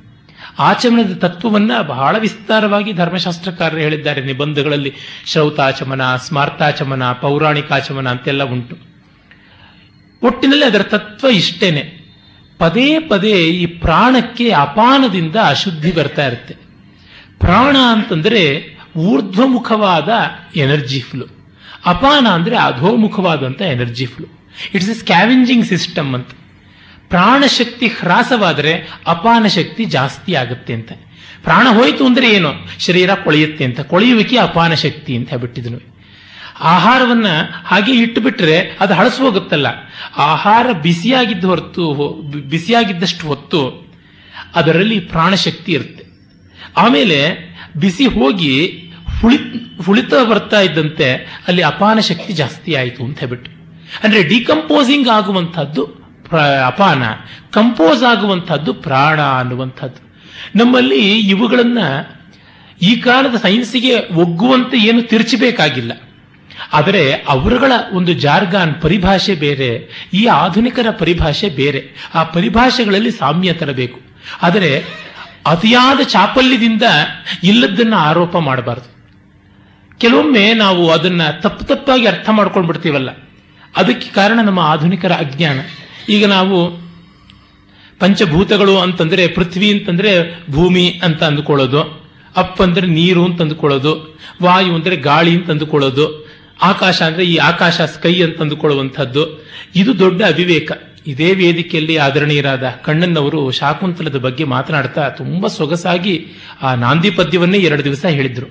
[0.59, 4.23] ಆಚಮನದ ತತ್ವವನ್ನ ಬಹಳ ವಿಸ್ತಾರವಾಗಿ ಧರ್ಮಶಾಸ್ತ್ರಕಾರರು ಹೇಳಿದ್ದಾರೆ.
[4.23, 4.93] ನಿಬಂಧಗಳಲ್ಲಿ
[5.25, 8.77] ಶ್ರೌತಾಚಮನ, ಸ್ಮಾರ್ತಾಚಮನ, ಪೌರಾಣಿಕಾಚಮನ ಅಂತೆಲ್ಲ ಉಂಟು.
[10.23, 12.05] ಒಟ್ಟಿನಲ್ಲಿ ಅದರ ತತ್ವ ಇಷ್ಟೇನೆ.
[12.57, 16.55] ಪದೇ ಪದೇ ಈ ಪ್ರಾಣಕ್ಕೆ ಅಪಾನದಿಂದ ಅಶುದ್ಧಿ ಬರ್ತಾ ಇರುತ್ತೆ.
[17.39, 20.09] ಪ್ರಾಣ ಅಂತಂದ್ರೆ ಊರ್ಧ್ವಮುಖವಾದ
[20.55, 21.25] ಎನರ್ಜಿ ಫ್ಲೋ.
[21.85, 24.27] ಅಪಾನ ಅಂದ್ರೆ ಅಧೋಮುಖವಾದಂತ energy flow.
[24.73, 26.29] It's a scavenging system ಅಂತ.
[27.15, 30.91] ಪ್ರಾಣಶಕ್ತಿ ಹ್ರಾಸವಾದರೆ ಅಪಾನ ಶಕ್ತಿ ಜಾಸ್ತಿ ಆಗುತ್ತೆ ಅಂತ.
[31.43, 32.51] ಪ್ರಾಣ ಹೋಯಿತು ಅಂದರೆ ಏನು?
[32.79, 33.79] ಶರೀರ ಕೊಳೆಯುತ್ತೆ ಅಂತ.
[33.79, 35.79] ಕೊಳೆಯುವಿಕೆ ಅಪಾನ ಶಕ್ತಿ ಅಂತ ಹೇಳ್ಬಿಟ್ಟಿದ್ನು.
[36.59, 37.25] ಆಹಾರವನ್ನ
[37.65, 39.67] ಹಾಗೆ ಇಟ್ಟುಬಿಟ್ರೆ ಅದು ಹಳಸು ಹೋಗುತ್ತಲ್ಲ.
[40.17, 41.91] ಆಹಾರ ಬಿಸಿಯಾಗಿದ್ದ ಹೊರತು
[42.49, 43.91] ಬಿಸಿಯಾಗಿದ್ದಷ್ಟು ಹೊತ್ತು
[44.55, 46.05] ಅದರಲ್ಲಿ ಪ್ರಾಣಶಕ್ತಿ ಇರುತ್ತೆ.
[46.77, 47.19] ಆಮೇಲೆ
[47.75, 48.53] ಬಿಸಿ ಹೋಗಿ
[49.21, 49.37] ಹುಳಿ
[49.85, 51.13] ಹುಳಿತ ಬರ್ತಾ ಇದ್ದಂತೆ
[51.47, 53.51] ಅಲ್ಲಿ ಅಪಾನ ಶಕ್ತಿ ಜಾಸ್ತಿ ಆಯಿತು ಅಂತ ಹೇಳ್ಬಿಟ್ಟು.
[54.03, 56.04] ಅಂದರೆ ಡಿಕಂಪೋಸಿಂಗ್ ಆಗುವಂತಹದ್ದು
[56.65, 57.03] ಅಪಾನ,
[57.51, 60.05] ಕಂಪೋಸ್ ಆಗುವಂಥದ್ದು ಪ್ರಾಣ ಅನ್ನುವಂಥದ್ದು.
[60.55, 61.77] ನಮ್ಮಲ್ಲಿ ಇವುಗಳನ್ನ
[62.81, 65.91] ಈ ಕಾಲದ ಸೈನ್ಸಿಗೆ ಒಗ್ಗುವಂತೆ ಏನು ತಿರುಚಬೇಕಾಗಿಲ್ಲ.
[66.73, 72.09] ಆದರೆ ಅವರುಗಳ ಒಂದು ಜಾರ್ಗಾನ್ ಪರಿಭಾಷೆ ಬೇರೆ, ಈ ಆಧುನಿಕರ ಪರಿಭಾಷೆ ಬೇರೆ.
[72.13, 73.99] ಆ ಪರಿಭಾಷೆಗಳಲ್ಲಿ ಸಾಮ್ಯ ತರಬೇಕು.
[74.41, 74.83] ಆದರೆ
[75.47, 76.83] ಅತಿಯಾದ ಚಾಪಲ್ಯದಿಂದ
[77.43, 78.95] ಇಲ್ಲದನ್ನ ಆರೋಪ ಮಾಡಬಾರದು.
[79.97, 83.09] ಕೆಲವೊಮ್ಮೆ ನಾವು ಅದನ್ನ ತಪ್ಪು ತಪ್ಪಾಗಿ ಅರ್ಥ ಮಾಡ್ಕೊಂಡ್ಬಿಡ್ತೀವಲ್ಲ.
[83.77, 85.59] ಅದಕ್ಕೆ ಕಾರಣ ನಮ್ಮ ಆಧುನಿಕರ ಅಜ್ಞಾನ.
[86.09, 86.85] ಈಗ ನಾವು
[87.99, 91.81] ಪಂಚಭೂತಗಳು ಅಂತಂದ್ರೆ ಪೃಥ್ವಿ ಅಂತಂದ್ರೆ ಭೂಮಿ ಅಂತ ಅಂದುಕೊಳ್ಳೋದು.
[92.37, 94.19] ಅಪ್ ಅಂದ್ರೆ ನೀರು ಅಂತ ಅಂದುಕೊಳ್ಳೋದು.
[94.43, 96.29] ವಾಯು ಅಂದ್ರೆ ಗಾಳಿ ಅಂತ ಅಂದುಕೊಳ್ಳೋದು.
[96.61, 99.45] ಆಕಾಶ ಅಂದ್ರೆ ಈ ಆಕಾಶ ಸ್ಕೈ ಅಂತ ಅಂದುಕೊಳ್ಳುವಂಥದ್ದು.
[99.75, 100.71] ಇದು ದೊಡ್ಡ ಅವಿವೇಕ.
[101.07, 106.27] ಇದೇ ವೇದಿಕೆಯಲ್ಲಿ ಆದರಣೀಯರಾದ ಕಣ್ಣನ್ನವರು ಶಾಕುಂತಲದ ಬಗ್ಗೆ ಮಾತನಾಡ್ತಾ ತುಂಬಾ ಸೊಗಸಾಗಿ
[106.61, 108.47] ಆ ನಾಂದಿ ಪದ್ಯವನ್ನೇ ಎರಡು ದಿವಸ ಹೇಳಿದ್ರು.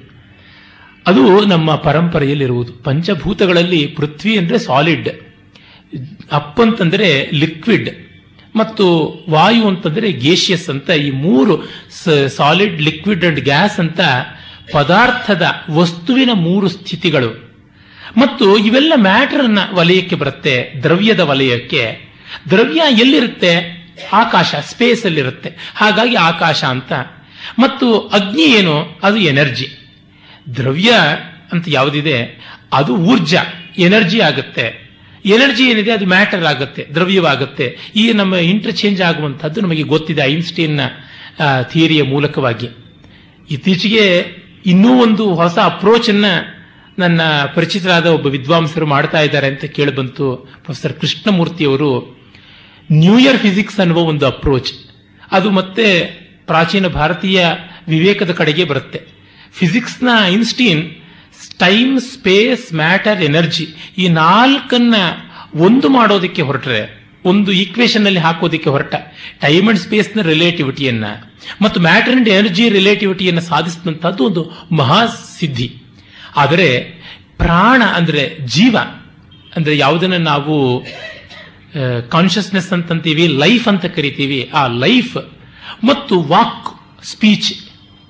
[1.07, 2.73] ಅದು ನಮ್ಮ ಪರಂಪರೆಯಲ್ಲಿರುವುದು.
[2.73, 5.09] ಪಂಚಭೂತಗಳಲ್ಲಿ ಪೃಥ್ವಿ ಅಂದ್ರೆ ಸಾಲಿಡ್
[6.33, 7.91] ಅಪ್ ಅಂತಂದ್ರೆ ಲಿಕ್ವಿಡ್
[8.57, 11.63] ಮತ್ತು ವಾಯು ಅಂತಂದ್ರೆ ಗೇಷಿಯಸ್ ಅಂತ ಈ ಮೂರು
[12.37, 14.01] ಸಾಲಿಡ್ ಲಿಕ್ವಿಡ್ ಅಂಡ್ ಗ್ಯಾಸ್ ಅಂತ
[14.73, 17.55] ಪದಾರ್ಥದ ವಸ್ತುವಿನ ಮೂರು ಸ್ಥಿತಿಗಳು.
[18.17, 22.15] ಮತ್ತು ಇವೆಲ್ಲ ಮ್ಯಾಟರ್ನ ವಲಯಕ್ಕೆ ಬರುತ್ತೆ, ದ್ರವ್ಯದ ವಲಯಕ್ಕೆ.
[22.51, 23.85] ದ್ರವ್ಯ ಎಲ್ಲಿರುತ್ತೆ?
[24.13, 25.73] ಆಕಾಶ ಸ್ಪೇಸ್ ಅಲ್ಲಿರುತ್ತೆ.
[25.75, 26.93] ಹಾಗಾಗಿ ಆಕಾಶ ಅಂತ.
[27.59, 29.01] ಮತ್ತು ಅಗ್ನಿ ಏನು?
[29.03, 29.69] ಅದು ಎನರ್ಜಿ
[30.57, 30.93] ದ್ರವ್ಯ
[31.53, 32.45] ಅಂತ ಯಾವುದಿದೆ?
[32.73, 33.43] ಅದು ಊರ್ಜಾ
[33.79, 34.84] ಎನರ್ಜಿ ಆಗುತ್ತೆ.
[35.25, 37.67] ಎನರ್ಜಿ ಏನಿದೆ ಅದು ಮ್ಯಾಟರ್ ಆಗುತ್ತೆ, ದ್ರವ್ಯವಾಗುತ್ತೆ.
[37.97, 40.81] ಈ ನಮ್ಮ ಇಂಟರ್ಚೇಂಜ್ ಆಗುವಂಥದ್ದು ನಮಗೆ ಗೊತ್ತಿದೆ ಐನ್ಸ್ಟೈನ್ನ
[41.63, 42.69] ಥಿಯರಿಯ ಮೂಲಕವಾಗಿ.
[43.51, 44.05] ಇತ್ತೀಚೆಗೆ
[44.67, 46.25] ಇನ್ನೂ ಒಂದು ಹೊಸ ಅಪ್ರೋಚ್ ಅನ್ನ
[46.99, 47.21] ನನ್ನ
[47.55, 50.27] ಪರಿಚಿತರಾದ ಒಬ್ಬ ವಿದ್ವಾಂಸರು ಮಾಡ್ತಾ ಇದ್ದಾರೆ ಅಂತ ಕೇಳಿಬಂತು
[50.65, 51.91] ಪ್ರೊಫೆಸರ್ ಕೃಷ್ಣಮೂರ್ತಿಯವರು.
[52.93, 54.73] ನ್ಯೂ ಇಯರ್ ಫಿಸಿಕ್ಸ್ ಅನ್ನುವ ಒಂದು ಅಪ್ರೋಚ್
[55.33, 55.87] ಅದು ಮತ್ತೆ
[56.47, 57.47] ಪ್ರಾಚೀನ ಭಾರತೀಯ
[57.89, 59.01] ವಿವೇಕದ ಕಡೆಗೆ ಬರುತ್ತೆ.
[59.53, 60.83] ಫಿಸಿಕ್ಸ್ನ Einstein
[61.59, 63.67] time space matter energy
[63.99, 64.95] ಈ ನಾಲ್ಕನ್ನ
[65.67, 66.81] ಒಂದು ಮಾಡೋದಕ್ಕೆ ಹೊರಟ್ರೆ,
[67.25, 68.95] ಒಂದು ಈಕ್ವೇಶನ್ ಅಲ್ಲಿ ಹಾಕೋದಕ್ಕೆ ಹೊರಟ.
[69.41, 71.07] ಟೈಮ್ ಅಂಡ್ ಸ್ಪೇಸ್ನ ರಿಲೇಟಿವಿಟಿಯನ್ನ
[71.63, 74.43] ಮತ್ತು ಮ್ಯಾಟರ್ ಅಂಡ್ ಎನರ್ಜಿ ರಿಲೇಟಿವಿಟಿಯನ್ನು ಸಾಧಿಸಿದಂತಹದ್ದು ಒಂದು
[74.77, 75.01] ಮಹಾ
[75.39, 75.69] ಸಿದ್ಧಿ.
[76.37, 76.69] ಆದರೆ
[77.39, 78.77] ಪ್ರಾಣ ಅಂದ್ರೆ ಜೀವ,
[79.57, 80.55] ಅಂದ್ರೆ ಯಾವುದನ್ನ ನಾವು
[82.11, 84.41] ಕಾನ್ಷಿಯಸ್ನೆಸ್ ಅಂತಂತೀವಿ ಲೈಫ್ ಅಂತ ಕರಿತೀವಿ.
[84.55, 85.17] ಆ ಲೈಫ್
[85.85, 86.69] ಮತ್ತು ವಾಕ್
[87.05, 87.49] ಸ್ಪೀಚ್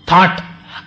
[0.07, 0.41] ಥಾಟ್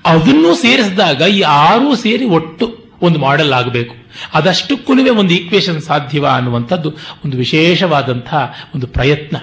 [0.07, 3.95] ಅದನ್ನು ಸೇರಿಸಿದಾಗ ಈ ಆರೂ ಸೇರಿ ಒಟ್ಟು ಒಂದು ಮಾಡೆಲ್ ಆಗಬೇಕು.
[4.33, 6.93] ಅದಷ್ಟಕ್ಕೂ ಒಂದು ಈಕ್ವೇಶನ್ ಸಾಧ್ಯವ ಅನ್ನುವಂಥದ್ದು
[7.25, 8.33] ಒಂದು ವಿಶೇಷವಾದಂಥ
[8.75, 9.37] ಒಂದು ಪ್ರಯತ್ನ.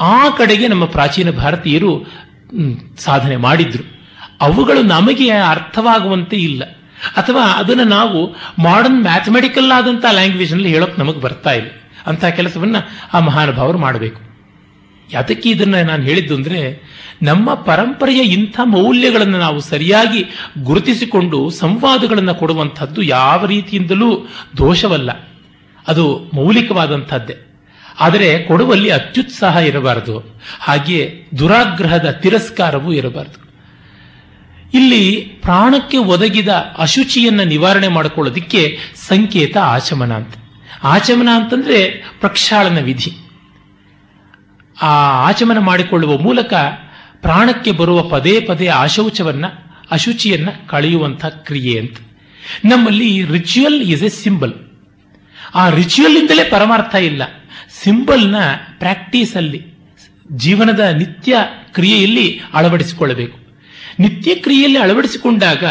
[0.00, 2.06] ಆ ಕಡೆಗೆ ನಮ್ಮ ಪ್ರಾಚೀನ ಭಾರತೀಯರು
[2.98, 3.84] ಸಾಧನೆ ಮಾಡಿದ್ರು.
[4.40, 6.64] ಅವುಗಳು ನಮಗೆ ಅರ್ಥವಾಗುವಂತೆ ಇಲ್ಲ.
[7.16, 11.68] ಅಥವಾ ಅದನ್ನು ನಾವು ಮಾಡರ್ನ್ ಮ್ಯಾಥಮೆಟಿಕಲ್ ಆದಂತಹ ಲ್ಯಾಂಗ್ವೇಜ್ನಲ್ಲಿ ಹೇಳೋಕೆ ನಮಗೆ ಬರ್ತಾ ಇಲ್ಲ.
[12.06, 12.76] ಅಂತ ಕೆಲಸವನ್ನ
[13.14, 14.25] ಆ ಮಹಾನುಭಾವರು ಮಾಡಬೇಕು.
[15.12, 16.82] ಯಾತಕ್ಕೆ ಇದನ್ನ ನಾನು ಹೇಳಿದ್ದು ಅಂದ್ರೆ,
[17.22, 20.24] ನಮ್ಮ ಪರಂಪರೆಯ ಇಂಥ ಮೌಲ್ಯಗಳನ್ನು ನಾವು ಸರಿಯಾಗಿ
[20.62, 24.26] ಗುರುತಿಸಿಕೊಂಡು ಸಂವಾದಗಳನ್ನು ಕೊಡುವಂಥದ್ದು ಯಾವ ರೀತಿಯಿಂದಲೂ
[24.56, 25.10] ದೋಷವಲ್ಲ.
[25.88, 27.36] ಅದು ಮೌಲಿಕವಾದಂಥದ್ದೇ.
[28.00, 30.40] ಆದರೆ ಕೊಡುವಲ್ಲಿ ಅತ್ಯುತ್ಸಾಹ ಇರಬಾರದು.
[30.60, 33.46] ಹಾಗೆಯೇ ದುರಾಗ್ರಹದ ತಿರಸ್ಕಾರವೂ ಇರಬಾರದು.
[34.74, 38.78] ಇಲ್ಲಿ ಪ್ರಾಣಕ್ಕೆ ಒದಗಿದ ಅಶುಚಿಯನ್ನ ನಿವಾರಣೆ ಮಾಡಿಕೊಳ್ಳೋದಿಕ್ಕೆ
[39.08, 40.34] ಸಂಕೇತ ಆಚಮನ ಅಂತ.
[40.82, 43.25] ಆಚಮನ ಅಂತಂದ್ರೆ ಪ್ರಕ್ಷಾಳನ ವಿಧಿ.
[44.82, 44.86] ಆ
[45.28, 46.54] ಆಚಮನ ಮಾಡಿಕೊಳ್ಳುವ ಮೂಲಕ
[47.22, 49.44] ಪ್ರಾಣಕ್ಕೆ ಬರುವ ಪದೇ ಪದೇ ಆಶೌಚವನ್ನ,
[49.90, 51.96] ಅಶುಚಿಯನ್ನ ಕಳೆಯುವಂತಹ ಕ್ರಿಯೆ ಅಂತ.
[52.64, 54.54] ನಮ್ಮಲ್ಲಿ ರಿಚುವಲ್ ಇಸ್ ಎ ಸಿಂಬಲ್
[55.54, 57.22] ಆ ರಿಚುವಲ್ ಇಂದಲೇ ಪರಮಾರ್ಥ ಇಲ್ಲ.
[57.82, 58.36] ಸಿಂಬಲ್ನ
[58.78, 59.66] ಪ್ರಾಕ್ಟೀಸ್ ಅಲ್ಲಿ
[60.32, 61.36] ಜೀವನದ ನಿತ್ಯ
[61.72, 63.38] ಕ್ರಿಯೆಯಲ್ಲಿ ಅಳವಡಿಸಿಕೊಳ್ಳಬೇಕು.
[63.98, 65.64] ನಿತ್ಯ ಕ್ರಿಯೆಯಲ್ಲಿ ಅಳವಡಿಸಿಕೊಂಡಾಗ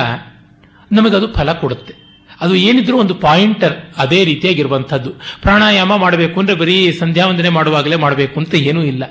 [0.92, 2.05] ನಮಗದು ಫಲ ಕೊಡುತ್ತೆ.
[2.42, 5.10] ಅದು ಏನಿದ್ರೂ ಒಂದು ಪಾಯಿಂಟರ್ ಅದೇ ರೀತಿಯಾಗಿರುವಂಥದ್ದು.
[5.42, 9.04] ಪ್ರಾಣಾಯಾಮ ಮಾಡಬೇಕು ಅಂದ್ರೆ ಬರೀ ಸಂಧ್ಯಾವಂದನೆ ಮಾಡುವಾಗಲೇ ಮಾಡಬೇಕು ಅಂತ ಏನೂ ಇಲ್ಲ.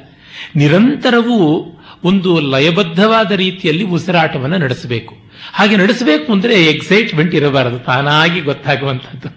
[0.57, 1.71] ನಿರಂತರವೂ
[2.05, 5.17] ಒಂದು ಲಯಬದ್ಧವಾದ ರೀತಿಯಲ್ಲಿ ಉಸಿರಾಟವನ್ನು ನಡೆಸಬೇಕು.
[5.53, 9.29] ಹಾಗೆ ನಡೆಸಬೇಕು ಅಂದ್ರೆ ಎಕ್ಸೈಟ್ಮೆಂಟ್ ಇರಬಾರದು, ತಾನಾಗಿ ಗೊತ್ತಾಗುವಂಥದ್ದು.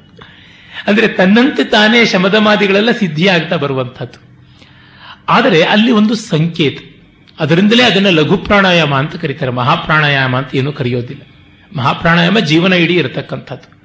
[0.88, 4.27] ಅಂದ್ರೆ ತನ್ನಂತೆ ತಾನೇ ಶಮದಮಾದಿಗಳೆಲ್ಲ ಸಿದ್ಧಿಯಾಗ್ತಾ ಬರುವಂಥದ್ದು.
[5.30, 6.77] ಆದರೆ ಅಲ್ಲಿ ಒಂದು ಸಂಕೇತ.
[7.39, 9.51] ಅದರಿಂದಲೇ ಅದನ್ನು ಲಘು ಪ್ರಾಣಾಯಾಮ ಅಂತ ಕರೀತಾರೆ.
[9.51, 11.22] ಮಹಾಪ್ರಾಣಾಯಾಮ ಅಂತ ಏನೂ ಕರೆಯೋದಿಲ್ಲ.
[11.77, 13.76] ಮಹಾಪ್ರಾಣಾಯಾಮ ಜೀವನ ಇಡೀ ಇರತಕ್ಕಂಥದ್ದು.